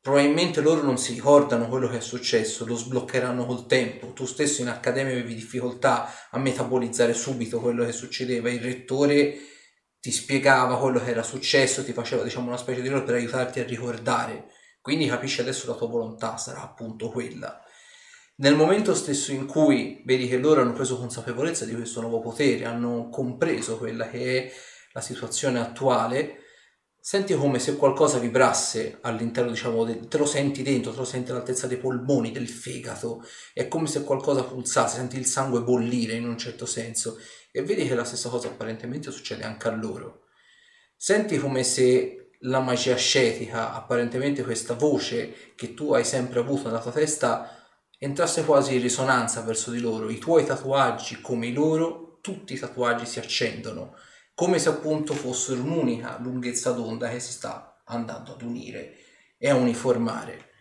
probabilmente 0.03 0.59
loro 0.59 0.81
non 0.81 0.97
si 0.97 1.13
ricordano 1.13 1.69
quello 1.69 1.87
che 1.87 1.99
è 1.99 2.01
successo, 2.01 2.65
lo 2.65 2.75
sbloccheranno 2.75 3.45
col 3.45 3.65
tempo. 3.67 4.11
Tu 4.11 4.25
stesso 4.25 4.61
in 4.61 4.67
accademia 4.67 5.13
avevi 5.13 5.33
difficoltà 5.33 6.29
a 6.29 6.37
metabolizzare 6.39 7.13
subito 7.13 7.61
quello 7.61 7.85
che 7.85 7.93
succedeva, 7.93 8.49
il 8.49 8.59
rettore 8.59 9.37
ti 10.01 10.11
spiegava 10.11 10.77
quello 10.77 11.01
che 11.01 11.09
era 11.09 11.23
successo, 11.23 11.85
ti 11.85 11.93
faceva 11.93 12.21
diciamo 12.21 12.47
una 12.47 12.57
specie 12.57 12.81
di 12.81 12.89
role 12.89 13.03
per 13.03 13.15
aiutarti 13.15 13.61
a 13.61 13.63
ricordare. 13.63 14.47
Quindi 14.81 15.07
capisci 15.07 15.39
adesso 15.39 15.67
la 15.67 15.77
tua 15.77 15.87
volontà 15.87 16.35
sarà 16.35 16.61
appunto 16.61 17.09
quella. 17.09 17.63
Nel 18.35 18.55
momento 18.55 18.93
stesso 18.95 19.31
in 19.31 19.45
cui 19.45 20.01
vedi 20.03 20.27
che 20.27 20.35
loro 20.37 20.59
hanno 20.59 20.73
preso 20.73 20.97
consapevolezza 20.97 21.63
di 21.63 21.75
questo 21.75 22.01
nuovo 22.01 22.19
potere, 22.19 22.65
hanno 22.65 23.07
compreso 23.07 23.77
quella 23.77 24.09
che 24.09 24.37
è 24.37 24.51
la 24.91 24.99
situazione 24.99 25.61
attuale, 25.61 26.42
senti 27.05 27.35
come 27.35 27.59
se 27.59 27.75
qualcosa 27.75 28.17
vibrasse 28.17 28.99
all'interno, 29.01 29.51
diciamo, 29.51 29.83
de- 29.83 30.07
te 30.07 30.17
lo 30.17 30.25
senti 30.25 30.63
dentro, 30.63 30.93
te 30.93 30.99
lo 30.99 31.03
senti 31.03 31.31
all'altezza 31.31 31.67
dei 31.67 31.75
polmoni, 31.75 32.31
del 32.31 32.47
fegato, 32.47 33.25
è 33.53 33.67
come 33.67 33.87
se 33.87 34.05
qualcosa 34.05 34.45
pulsasse, 34.45 34.95
senti 34.95 35.17
il 35.17 35.25
sangue 35.25 35.63
bollire 35.63 36.13
in 36.13 36.25
un 36.25 36.37
certo 36.37 36.65
senso. 36.65 37.19
E 37.51 37.61
vedi 37.61 37.85
che 37.85 37.93
la 37.93 38.05
stessa 38.05 38.29
cosa 38.29 38.47
apparentemente 38.47 39.11
succede 39.11 39.43
anche 39.43 39.67
a 39.67 39.75
loro. 39.75 40.27
Senti 40.95 41.37
come 41.39 41.63
se 41.63 42.29
la 42.43 42.61
magia 42.61 42.93
ascetica, 42.93 43.73
apparentemente 43.73 44.41
questa 44.41 44.73
voce 44.73 45.51
che 45.57 45.73
tu 45.73 45.91
hai 45.91 46.05
sempre 46.05 46.39
avuto 46.39 46.67
nella 46.67 46.79
tua 46.79 46.91
testa, 46.91 47.67
entrasse 47.97 48.45
quasi 48.45 48.75
in 48.75 48.81
risonanza 48.81 49.41
verso 49.41 49.71
di 49.71 49.81
loro, 49.81 50.09
i 50.09 50.19
tuoi 50.19 50.45
tatuaggi 50.45 51.19
come 51.19 51.47
i 51.47 51.53
loro, 51.53 52.19
tutti 52.21 52.53
i 52.53 52.59
tatuaggi 52.59 53.05
si 53.05 53.19
accendono, 53.19 53.93
come 54.33 54.59
se 54.59 54.69
appunto 54.69 55.13
fossero 55.13 55.61
un'unica 55.61 56.17
lunghezza 56.19 56.71
d'onda 56.71 57.09
che 57.09 57.19
si 57.19 57.31
sta 57.31 57.81
andando 57.85 58.33
ad 58.33 58.41
unire 58.41 58.97
e 59.37 59.49
a 59.49 59.55
uniformare. 59.55 60.51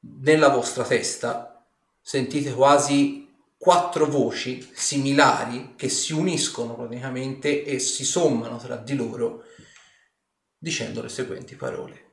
Nella 0.00 0.48
vostra 0.48 0.84
testa 0.84 1.66
sentite 2.00 2.52
quasi 2.52 3.26
quattro 3.58 4.06
voci 4.06 4.70
similari 4.74 5.74
che 5.76 5.88
si 5.88 6.12
uniscono 6.12 6.76
praticamente 6.76 7.64
e 7.64 7.78
si 7.78 8.04
sommano 8.04 8.58
tra 8.58 8.76
di 8.76 8.94
loro 8.94 9.44
dicendo 10.56 11.02
le 11.02 11.08
seguenti 11.08 11.56
parole. 11.56 12.04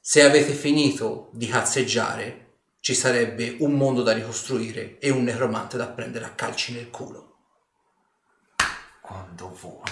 Se 0.00 0.22
avete 0.22 0.52
finito 0.52 1.30
di 1.32 1.46
cazzeggiare, 1.46 2.58
ci 2.80 2.94
sarebbe 2.94 3.56
un 3.60 3.72
mondo 3.72 4.02
da 4.02 4.12
ricostruire 4.12 4.98
e 4.98 5.10
un 5.10 5.22
necromante 5.22 5.76
da 5.76 5.88
prendere 5.88 6.24
a 6.24 6.34
calci 6.34 6.72
nel 6.72 6.90
culo. 6.90 7.29
Quando 9.10 9.52
vuoi. 9.60 9.82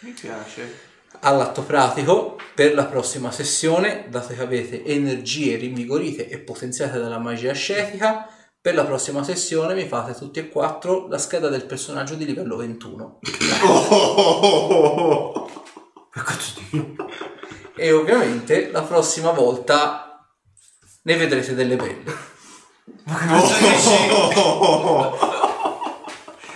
Mi 0.00 0.12
piace. 0.12 0.90
All'atto 1.20 1.62
pratico, 1.62 2.38
per 2.54 2.74
la 2.74 2.86
prossima 2.86 3.30
sessione, 3.30 4.06
dato 4.08 4.32
che 4.32 4.40
avete 4.40 4.82
energie 4.82 5.56
rinvigorite 5.56 6.26
e 6.26 6.38
potenziate 6.38 6.98
dalla 6.98 7.18
magia 7.18 7.50
ascetica, 7.50 8.26
Per 8.62 8.74
la 8.76 8.84
prossima 8.84 9.24
sessione 9.24 9.74
mi 9.74 9.88
fate 9.88 10.14
tutti 10.14 10.38
e 10.38 10.48
quattro 10.48 11.08
la 11.08 11.18
scheda 11.18 11.48
del 11.48 11.66
personaggio 11.66 12.14
di 12.14 12.24
livello 12.24 12.56
21. 12.56 13.18
Per 16.10 16.12
cazzo 16.22 16.60
di 16.70 16.96
E 17.74 17.90
ovviamente 17.90 18.70
la 18.70 18.82
prossima 18.82 19.32
volta 19.32 20.24
ne 21.02 21.16
vedrete 21.16 21.56
delle 21.56 21.74
belle. 21.74 22.30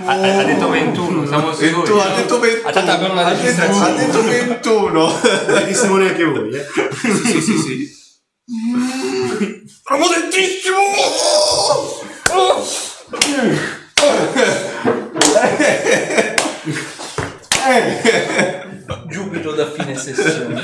Ha, 0.04 0.12
ha 0.12 0.44
detto 0.44 0.68
21, 0.68 1.26
siamo 1.26 1.52
sicuri. 1.54 1.98
Ha 2.00 2.14
detto 2.16 2.38
21. 2.38 2.68
Aspetta, 2.68 2.92
abbiamo 2.92 3.12
una 3.14 3.24
Ha 3.26 3.34
detto- 3.34 3.62
ha 3.82 3.90
detto 3.92 4.22
21. 4.22 4.90
Non 5.46 5.72
siamo 5.74 5.96
neanche 5.96 6.24
voi, 6.24 6.50
eh. 6.54 6.66
sì, 7.24 7.40
sì, 7.40 7.58
sì. 7.58 7.94
Giubilo 19.08 19.52
da 19.52 19.70
fine 19.70 19.96
sessione. 19.96 20.62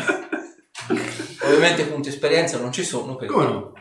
Ovviamente 1.42 1.84
punti 1.86 2.08
esperienza 2.08 2.58
non 2.58 2.72
ci 2.72 2.84
sono. 2.84 3.16
Come 3.16 3.44
no? 3.44 3.72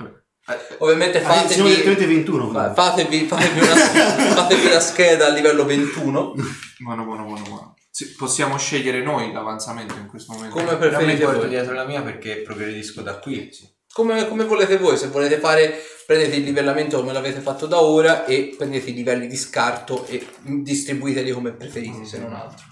Ovviamente 0.79 1.19
Ah, 1.23 1.33
fatevi, 1.33 1.61
direttamente 1.61 2.05
21. 2.07 2.51
fa- 2.51 2.73
fatevi, 2.73 3.25
fatevi, 3.25 3.59
una, 3.59 3.75
fatevi 4.35 4.69
la 4.69 4.79
scheda 4.79 5.27
a 5.27 5.29
livello 5.29 5.65
21. 5.65 6.33
Buono, 6.79 7.03
buono, 7.05 7.23
buono, 7.25 7.43
buono. 7.43 7.75
Sì, 7.91 8.15
possiamo 8.15 8.57
scegliere 8.57 9.01
noi 9.03 9.31
l'avanzamento 9.31 9.95
in 9.95 10.07
questo 10.07 10.33
momento. 10.33 10.55
Come 10.55 10.75
preferite 10.77 11.25
voi. 11.25 11.47
dietro 11.47 11.73
la 11.73 11.85
mia 11.85 12.01
perché 12.01 12.37
progredisco 12.37 13.01
da 13.01 13.19
qui. 13.19 13.49
Come, 13.93 14.27
come 14.27 14.45
volete 14.45 14.77
voi, 14.77 14.97
se 14.97 15.07
volete 15.07 15.37
fare, 15.37 15.77
prendete 16.05 16.37
il 16.37 16.43
livellamento 16.43 16.97
come 16.99 17.11
l'avete 17.13 17.41
fatto 17.41 17.67
da 17.67 17.81
ora 17.81 18.25
e 18.25 18.55
prendete 18.57 18.89
i 18.89 18.93
livelli 18.93 19.27
di 19.27 19.35
scarto 19.35 20.05
e 20.07 20.25
distribuiteli 20.41 21.31
come 21.31 21.51
preferite, 21.51 22.05
se 22.05 22.17
non 22.17 22.33
altro. 22.33 22.65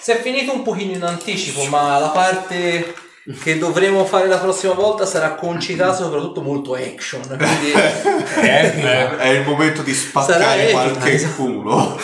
Si 0.00 0.10
è 0.10 0.20
finito 0.20 0.54
un 0.54 0.62
pochino 0.62 0.92
in 0.92 1.02
anticipo, 1.02 1.64
ma 1.64 1.98
la 1.98 2.08
parte 2.08 2.94
che 3.42 3.58
dovremo 3.58 4.04
fare 4.06 4.26
la 4.26 4.38
prossima 4.38 4.72
volta 4.72 5.04
sarà 5.04 5.34
concitata 5.34 5.94
soprattutto 5.94 6.40
molto 6.40 6.74
action, 6.74 7.20
quindi 7.26 7.72
Eh, 8.40 9.16
è 9.18 9.28
il 9.28 9.44
momento 9.46 9.82
di 9.82 9.92
spaccare 9.92 10.62
epica, 10.70 10.80
qualche 10.80 11.12
esatto. 11.12 11.34
culo. 11.34 12.00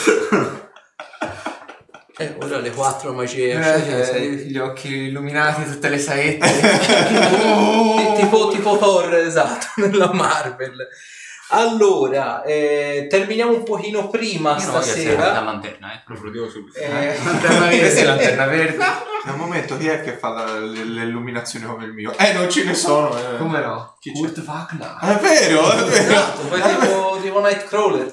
eh, 2.19 2.37
ora 2.41 2.59
le 2.59 2.71
quattro 2.71 3.13
magie. 3.13 3.53
Eh, 3.53 4.31
gli 4.47 4.59
occhi 4.59 4.89
illuminati, 5.09 5.65
tutte 5.65 5.89
le 5.89 5.99
saette. 5.99 6.47
Ti- 6.47 8.13
tipo, 8.21 8.49
tipo 8.51 8.77
Thor, 8.77 9.15
esatto, 9.17 9.67
nella 9.77 10.13
Marvel. 10.13 10.77
Allora, 11.51 12.43
eh, 12.43 13.07
terminiamo 13.09 13.53
un 13.53 13.63
pochino 13.65 14.09
prima 14.09 14.51
Io 14.53 14.57
essere 14.57 14.73
la 14.77 14.83
stasera. 14.83 15.41
lanterna, 15.41 15.93
eh, 15.95 16.03
proprio 16.05 16.31
dico 16.31 16.49
subito. 16.49 16.79
Eh, 16.79 17.17
Lanterna 17.23 17.67
verde, 17.69 18.05
lanterna 18.05 18.47
verde. 18.47 18.85
Al 19.27 19.37
momento 19.37 19.77
chi 19.79 19.89
è 19.89 20.03
che 20.03 20.13
fa 20.17 20.29
la- 20.31 20.59
l'illuminazione 20.59 21.67
come 21.67 21.85
il 21.85 21.93
mio? 21.93 22.17
Eh, 22.19 22.33
non 22.33 22.51
ce 22.51 22.65
ne 22.65 22.75
sono. 22.75 23.17
eh. 23.17 23.37
Come 23.39 23.61
no? 23.61 23.97
Chi? 24.01 24.13
Kurt 24.13 24.43
Wagner. 24.47 24.97
È 25.01 25.19
vero, 25.21 25.71
è 25.71 25.77
vero. 25.77 25.87
esatto, 25.95 26.41
poi 26.43 26.61
tipo, 26.61 27.19
tipo 27.23 27.41
Nightcrawler. 27.41 28.11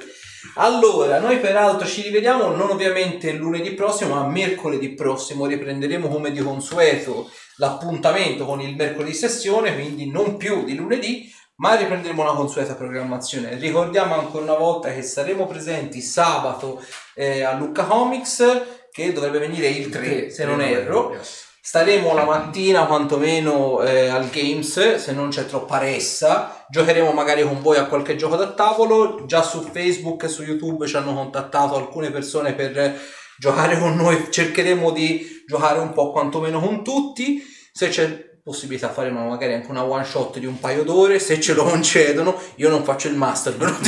Allora, 0.56 1.20
noi 1.20 1.38
peraltro 1.40 1.88
ci 1.88 2.02
rivediamo 2.02 2.50
non 2.56 2.70
ovviamente 2.70 3.32
lunedì 3.34 3.72
prossimo, 3.74 4.16
ma 4.16 4.26
mercoledì 4.28 4.94
prossimo 4.94 5.46
riprenderemo 5.46 6.08
come 6.10 6.32
di 6.32 6.40
consueto 6.42 7.30
l'appuntamento 7.58 8.46
con 8.46 8.60
il 8.60 8.76
mercoledì 8.76 9.14
sessione, 9.14 9.74
quindi 9.74 10.10
non 10.10 10.38
più 10.38 10.64
di 10.66 10.76
lunedì, 10.76 11.32
ma 11.62 11.76
riprenderemo 11.76 12.24
la 12.24 12.34
consueta 12.34 12.74
programmazione. 12.74 13.56
Ricordiamo 13.56 14.16
ancora 14.16 14.44
una 14.44 14.56
volta 14.56 14.92
che 14.92 15.04
saremo 15.04 15.46
presenti 15.46 16.02
sabato 16.02 16.84
eh, 17.14 17.44
a 17.44 17.54
Lucca 17.54 17.84
Comics, 17.84 18.90
che 18.92 19.14
dovrebbe 19.14 19.38
venire 19.38 19.68
il 19.68 19.90
3, 19.90 20.32
se 20.32 20.44
non 20.44 20.60
erro. 20.60 21.16
Staremo 21.64 22.16
la 22.16 22.26
mattina 22.26 22.88
quantomeno 22.88 23.84
eh, 23.84 24.08
al 24.08 24.32
Games, 24.32 24.96
se 24.96 25.12
non 25.12 25.30
c'è 25.30 25.46
troppa 25.46 25.78
ressa. 25.78 26.66
Giocheremo 26.68 27.12
magari 27.12 27.44
con 27.44 27.62
voi 27.62 27.78
a 27.78 27.86
qualche 27.86 28.16
gioco 28.16 28.38
da 28.38 28.54
tavolo. 28.54 29.26
Già 29.28 29.44
su 29.44 29.62
Facebook 29.62 30.24
e 30.24 30.30
su 30.30 30.42
YouTube 30.42 30.88
ci 30.88 30.98
hanno 30.98 31.14
contattato 31.14 31.76
alcune 31.76 32.10
persone 32.10 32.54
per 32.54 33.00
giocare 33.38 33.78
con 33.78 33.96
noi. 33.96 34.32
Cercheremo 34.32 34.90
di 34.90 35.44
giocare 35.46 35.78
un 35.78 35.94
po' 35.94 36.12
quantomeno 36.12 36.60
con 36.60 36.84
tutti. 36.84 37.40
Se 37.72 37.90
c'è 37.90 38.31
possibilità 38.44 38.90
faremo 38.90 39.28
magari 39.28 39.54
anche 39.54 39.70
una 39.70 39.84
one 39.84 40.04
shot 40.04 40.40
di 40.40 40.46
un 40.46 40.60
paio 40.60 40.84
d'ore. 40.84 41.20
Se 41.20 41.40
ce 41.40 41.54
lo 41.54 41.64
concedono, 41.64 42.40
io 42.56 42.70
non 42.70 42.84
faccio 42.84 43.08
il 43.08 43.16
master, 43.16 43.56
però 43.56 43.76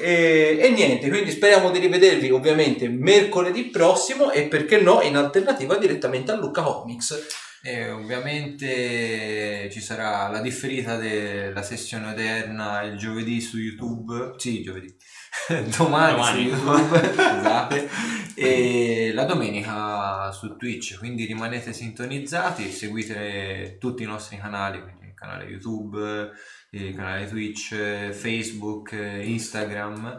e, 0.00 0.58
e 0.60 0.70
niente, 0.70 1.08
quindi 1.08 1.30
speriamo 1.30 1.70
di 1.70 1.78
rivedervi 1.78 2.30
ovviamente 2.30 2.88
mercoledì 2.88 3.66
prossimo 3.66 4.30
e 4.30 4.44
perché 4.44 4.80
no 4.80 5.00
in 5.02 5.16
alternativa 5.16 5.76
direttamente 5.76 6.32
a 6.32 6.36
Lucca 6.36 6.62
Comics. 6.62 7.40
E 7.64 7.90
ovviamente 7.90 9.70
ci 9.70 9.80
sarà 9.80 10.26
la 10.26 10.40
differita 10.40 10.96
della 10.96 11.62
sessione 11.62 12.10
odierna 12.10 12.82
il 12.82 12.96
giovedì 12.96 13.40
su 13.40 13.56
YouTube. 13.56 14.34
Sì, 14.36 14.62
giovedì. 14.62 14.92
Domani, 15.76 16.12
Domani. 16.12 16.24
su 16.24 16.36
YouTube. 16.64 17.12
scusate. 17.12 17.88
E 18.34 19.12
la 19.12 19.24
domenica 19.24 20.32
su 20.32 20.56
Twitch. 20.56 20.98
Quindi 20.98 21.26
rimanete 21.26 21.72
sintonizzati, 21.74 22.70
seguite 22.72 23.76
tutti 23.78 24.02
i 24.02 24.06
nostri 24.06 24.38
canali, 24.38 24.80
quindi 24.80 25.08
il 25.08 25.14
canale 25.14 25.44
YouTube, 25.44 26.30
il 26.70 26.94
canale 26.94 27.28
Twitch, 27.28 27.74
Facebook, 28.10 28.92
Instagram. 28.92 30.18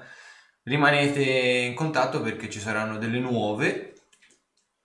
Rimanete 0.61 1.21
in 1.21 1.73
contatto 1.73 2.21
perché 2.21 2.49
ci 2.51 2.59
saranno 2.59 2.97
delle 2.99 3.19
nuove, 3.19 3.95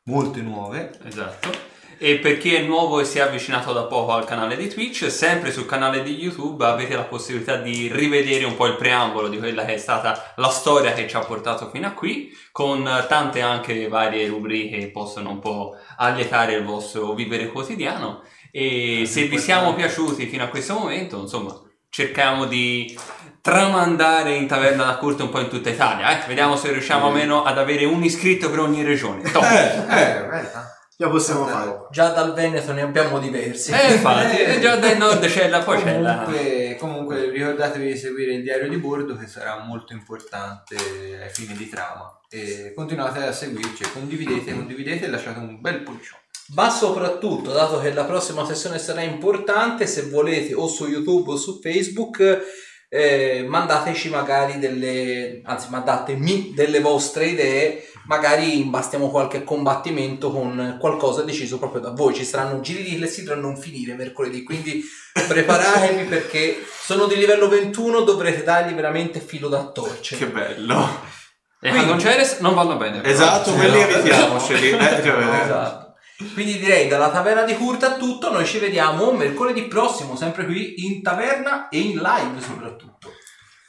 molte 0.05 0.41
nuove, 0.41 0.99
Esatto. 1.05 1.68
E 2.01 2.19
per 2.19 2.39
chi 2.39 2.55
è 2.55 2.63
nuovo 2.63 3.01
e 3.01 3.05
si 3.05 3.19
è 3.19 3.23
avvicinato 3.23 3.73
da 3.73 3.83
poco 3.83 4.13
al 4.13 4.25
canale 4.25 4.57
di 4.57 4.69
Twitch, 4.69 5.11
sempre 5.11 5.51
sul 5.51 5.67
canale 5.67 6.05
di 6.05 6.17
YouTube 6.17 6.65
avete 6.65 6.95
la 6.95 7.03
possibilità 7.03 7.57
di 7.57 7.91
rivedere 7.93 8.45
un 8.45 8.55
po' 8.55 8.67
il 8.67 8.77
preambolo 8.77 9.27
di 9.27 9.37
quella 9.37 9.65
che 9.65 9.75
è 9.75 9.79
stata 9.79 10.33
la 10.37 10.49
storia 10.49 10.93
che 10.93 11.09
ci 11.09 11.17
ha 11.17 11.21
portato 11.21 11.69
fino 11.71 11.89
a 11.89 11.93
qui, 11.93 12.31
con 12.53 12.89
tante 13.09 13.41
anche 13.41 13.89
varie 13.89 14.29
rubriche 14.29 14.79
che 14.79 14.91
possono 14.91 15.31
un 15.31 15.41
po' 15.41 15.75
allietare 15.97 16.55
il 16.55 16.65
vostro 16.65 17.15
vivere 17.15 17.49
quotidiano. 17.49 18.23
E 18.53 19.03
se 19.05 19.25
vi 19.25 19.39
siamo 19.39 19.75
piaciuti 19.75 20.27
fino 20.27 20.45
a 20.45 20.49
questo 20.49 20.75
momento, 20.75 21.19
insomma, 21.19 21.53
cerchiamo 21.91 22.45
di 22.45 22.97
tramandare 23.41 24.35
in 24.35 24.47
taverna 24.47 24.85
da 24.85 24.99
corte 24.99 25.23
un 25.23 25.31
po' 25.31 25.41
in 25.41 25.49
tutta 25.49 25.71
Italia. 25.71 26.17
Eh? 26.17 26.29
Vediamo 26.29 26.55
se 26.55 26.71
riusciamo 26.71 27.09
almeno 27.09 27.43
ad 27.43 27.59
avere 27.59 27.85
un 27.87 28.05
iscritto 28.05 28.51
per 28.51 28.61
ogni 28.61 28.85
regione. 28.85 29.29
Top. 29.33 29.43
eh, 29.43 30.68
Già 31.01 31.09
possiamo 31.11 31.47
fare. 31.47 31.87
Già 31.93 32.09
dal 32.09 32.35
Veneto 32.35 32.73
ne 32.73 32.83
abbiamo 32.83 33.21
diversi. 33.21 33.71
Eh, 33.71 33.93
infatti, 33.93 34.37
e 34.37 34.59
già 34.59 34.75
dal 34.75 34.97
nord 34.97 35.25
c'è 35.27 35.49
la 35.49 35.61
poi 35.61 35.81
c'è 35.81 36.01
la... 36.01 36.25
Comunque, 36.25 36.77
comunque 36.77 37.31
ricordatevi 37.31 37.93
di 37.93 37.97
seguire 37.97 38.33
il 38.33 38.43
diario 38.43 38.69
di 38.69 38.79
bordo 38.79 39.15
che 39.17 39.29
sarà 39.29 39.63
molto 39.63 39.93
importante 39.93 40.75
ai 40.75 41.31
fini 41.31 41.55
di 41.55 41.69
trama. 41.69 42.19
E 42.29 42.73
continuate 42.75 43.23
a 43.23 43.31
seguirci, 43.31 43.93
condividete, 43.93 44.53
condividete 44.53 45.05
e 45.05 45.09
lasciate 45.09 45.39
un 45.39 45.61
bel 45.61 45.83
pollicione. 45.83 46.23
Ma 46.57 46.69
soprattutto, 46.69 47.53
dato 47.53 47.79
che 47.79 47.93
la 47.93 48.05
prossima 48.05 48.45
sessione 48.45 48.81
sarà 48.81 49.03
importante, 49.03 49.87
se 49.87 50.03
volete 50.09 50.53
o 50.55 50.67
su 50.67 50.89
YouTube 50.89 51.31
o 51.31 51.37
su 51.37 51.61
Facebook, 51.63 52.41
eh, 52.89 53.45
mandateci 53.47 54.09
magari 54.09 54.59
delle, 54.59 55.43
anzi 55.45 55.69
mandatemi 55.71 56.55
delle 56.57 56.81
vostre 56.81 57.27
idee, 57.27 57.85
magari 58.09 58.61
imbastiamo 58.61 59.11
qualche 59.11 59.45
combattimento 59.45 60.31
con 60.31 60.77
qualcosa 60.81 61.23
deciso 61.23 61.59
proprio 61.59 61.81
da 61.81 61.91
voi. 61.91 62.15
Ci 62.15 62.25
saranno 62.25 62.61
giri 62.61 62.83
di 62.83 62.97
clessidra 62.97 63.35
a 63.35 63.39
non 63.39 63.57
finire 63.57 63.95
mercoledì, 63.95 64.43
quindi 64.43 64.83
preparatevi 65.13 66.05
perché 66.09 66.67
sono 66.67 67.07
di 67.07 67.17
livello 67.17 67.49
21, 67.49 68.01
dovrete 68.01 68.43
dargli 68.43 68.75
veramente 68.75 69.21
filo 69.21 69.49
da 69.49 69.71
torcere. 69.71 70.25
Che 70.25 70.31
bello. 70.31 71.17
E 71.61 71.69
i 71.77 71.87
Conceres 71.87 72.39
non 72.39 72.55
vanno 72.55 72.77
bene. 72.77 73.01
però. 73.01 73.13
Esatto, 73.13 73.53
quelli 73.53 73.79
evitiamoceli. 73.81 74.71
Eh, 74.71 74.79
cioè, 75.03 75.43
Esatto. 75.45 75.87
Quindi 76.35 76.59
direi 76.59 76.89
dalla 76.89 77.11
taverna 77.11 77.43
di 77.43 77.55
Curta 77.55 77.95
è 77.95 77.99
tutto, 77.99 78.33
noi 78.33 78.45
ci 78.45 78.59
vediamo 78.59 79.13
mercoledì 79.13 79.63
prossimo, 79.67 80.17
sempre 80.17 80.47
qui 80.47 80.87
in 80.87 81.01
taverna 81.01 81.69
e 81.69 81.79
in 81.79 81.99
live 81.99 82.41
soprattutto. 82.41 83.13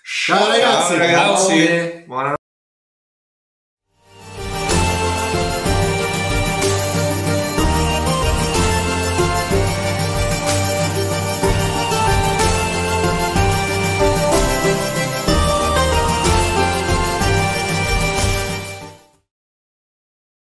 Ciao 0.03 0.47
ragazzi! 0.47 0.93
Ciao 0.93 0.97
ragazzi. 0.97 1.67
Ciao. 1.67 2.03
Buona 2.07 2.38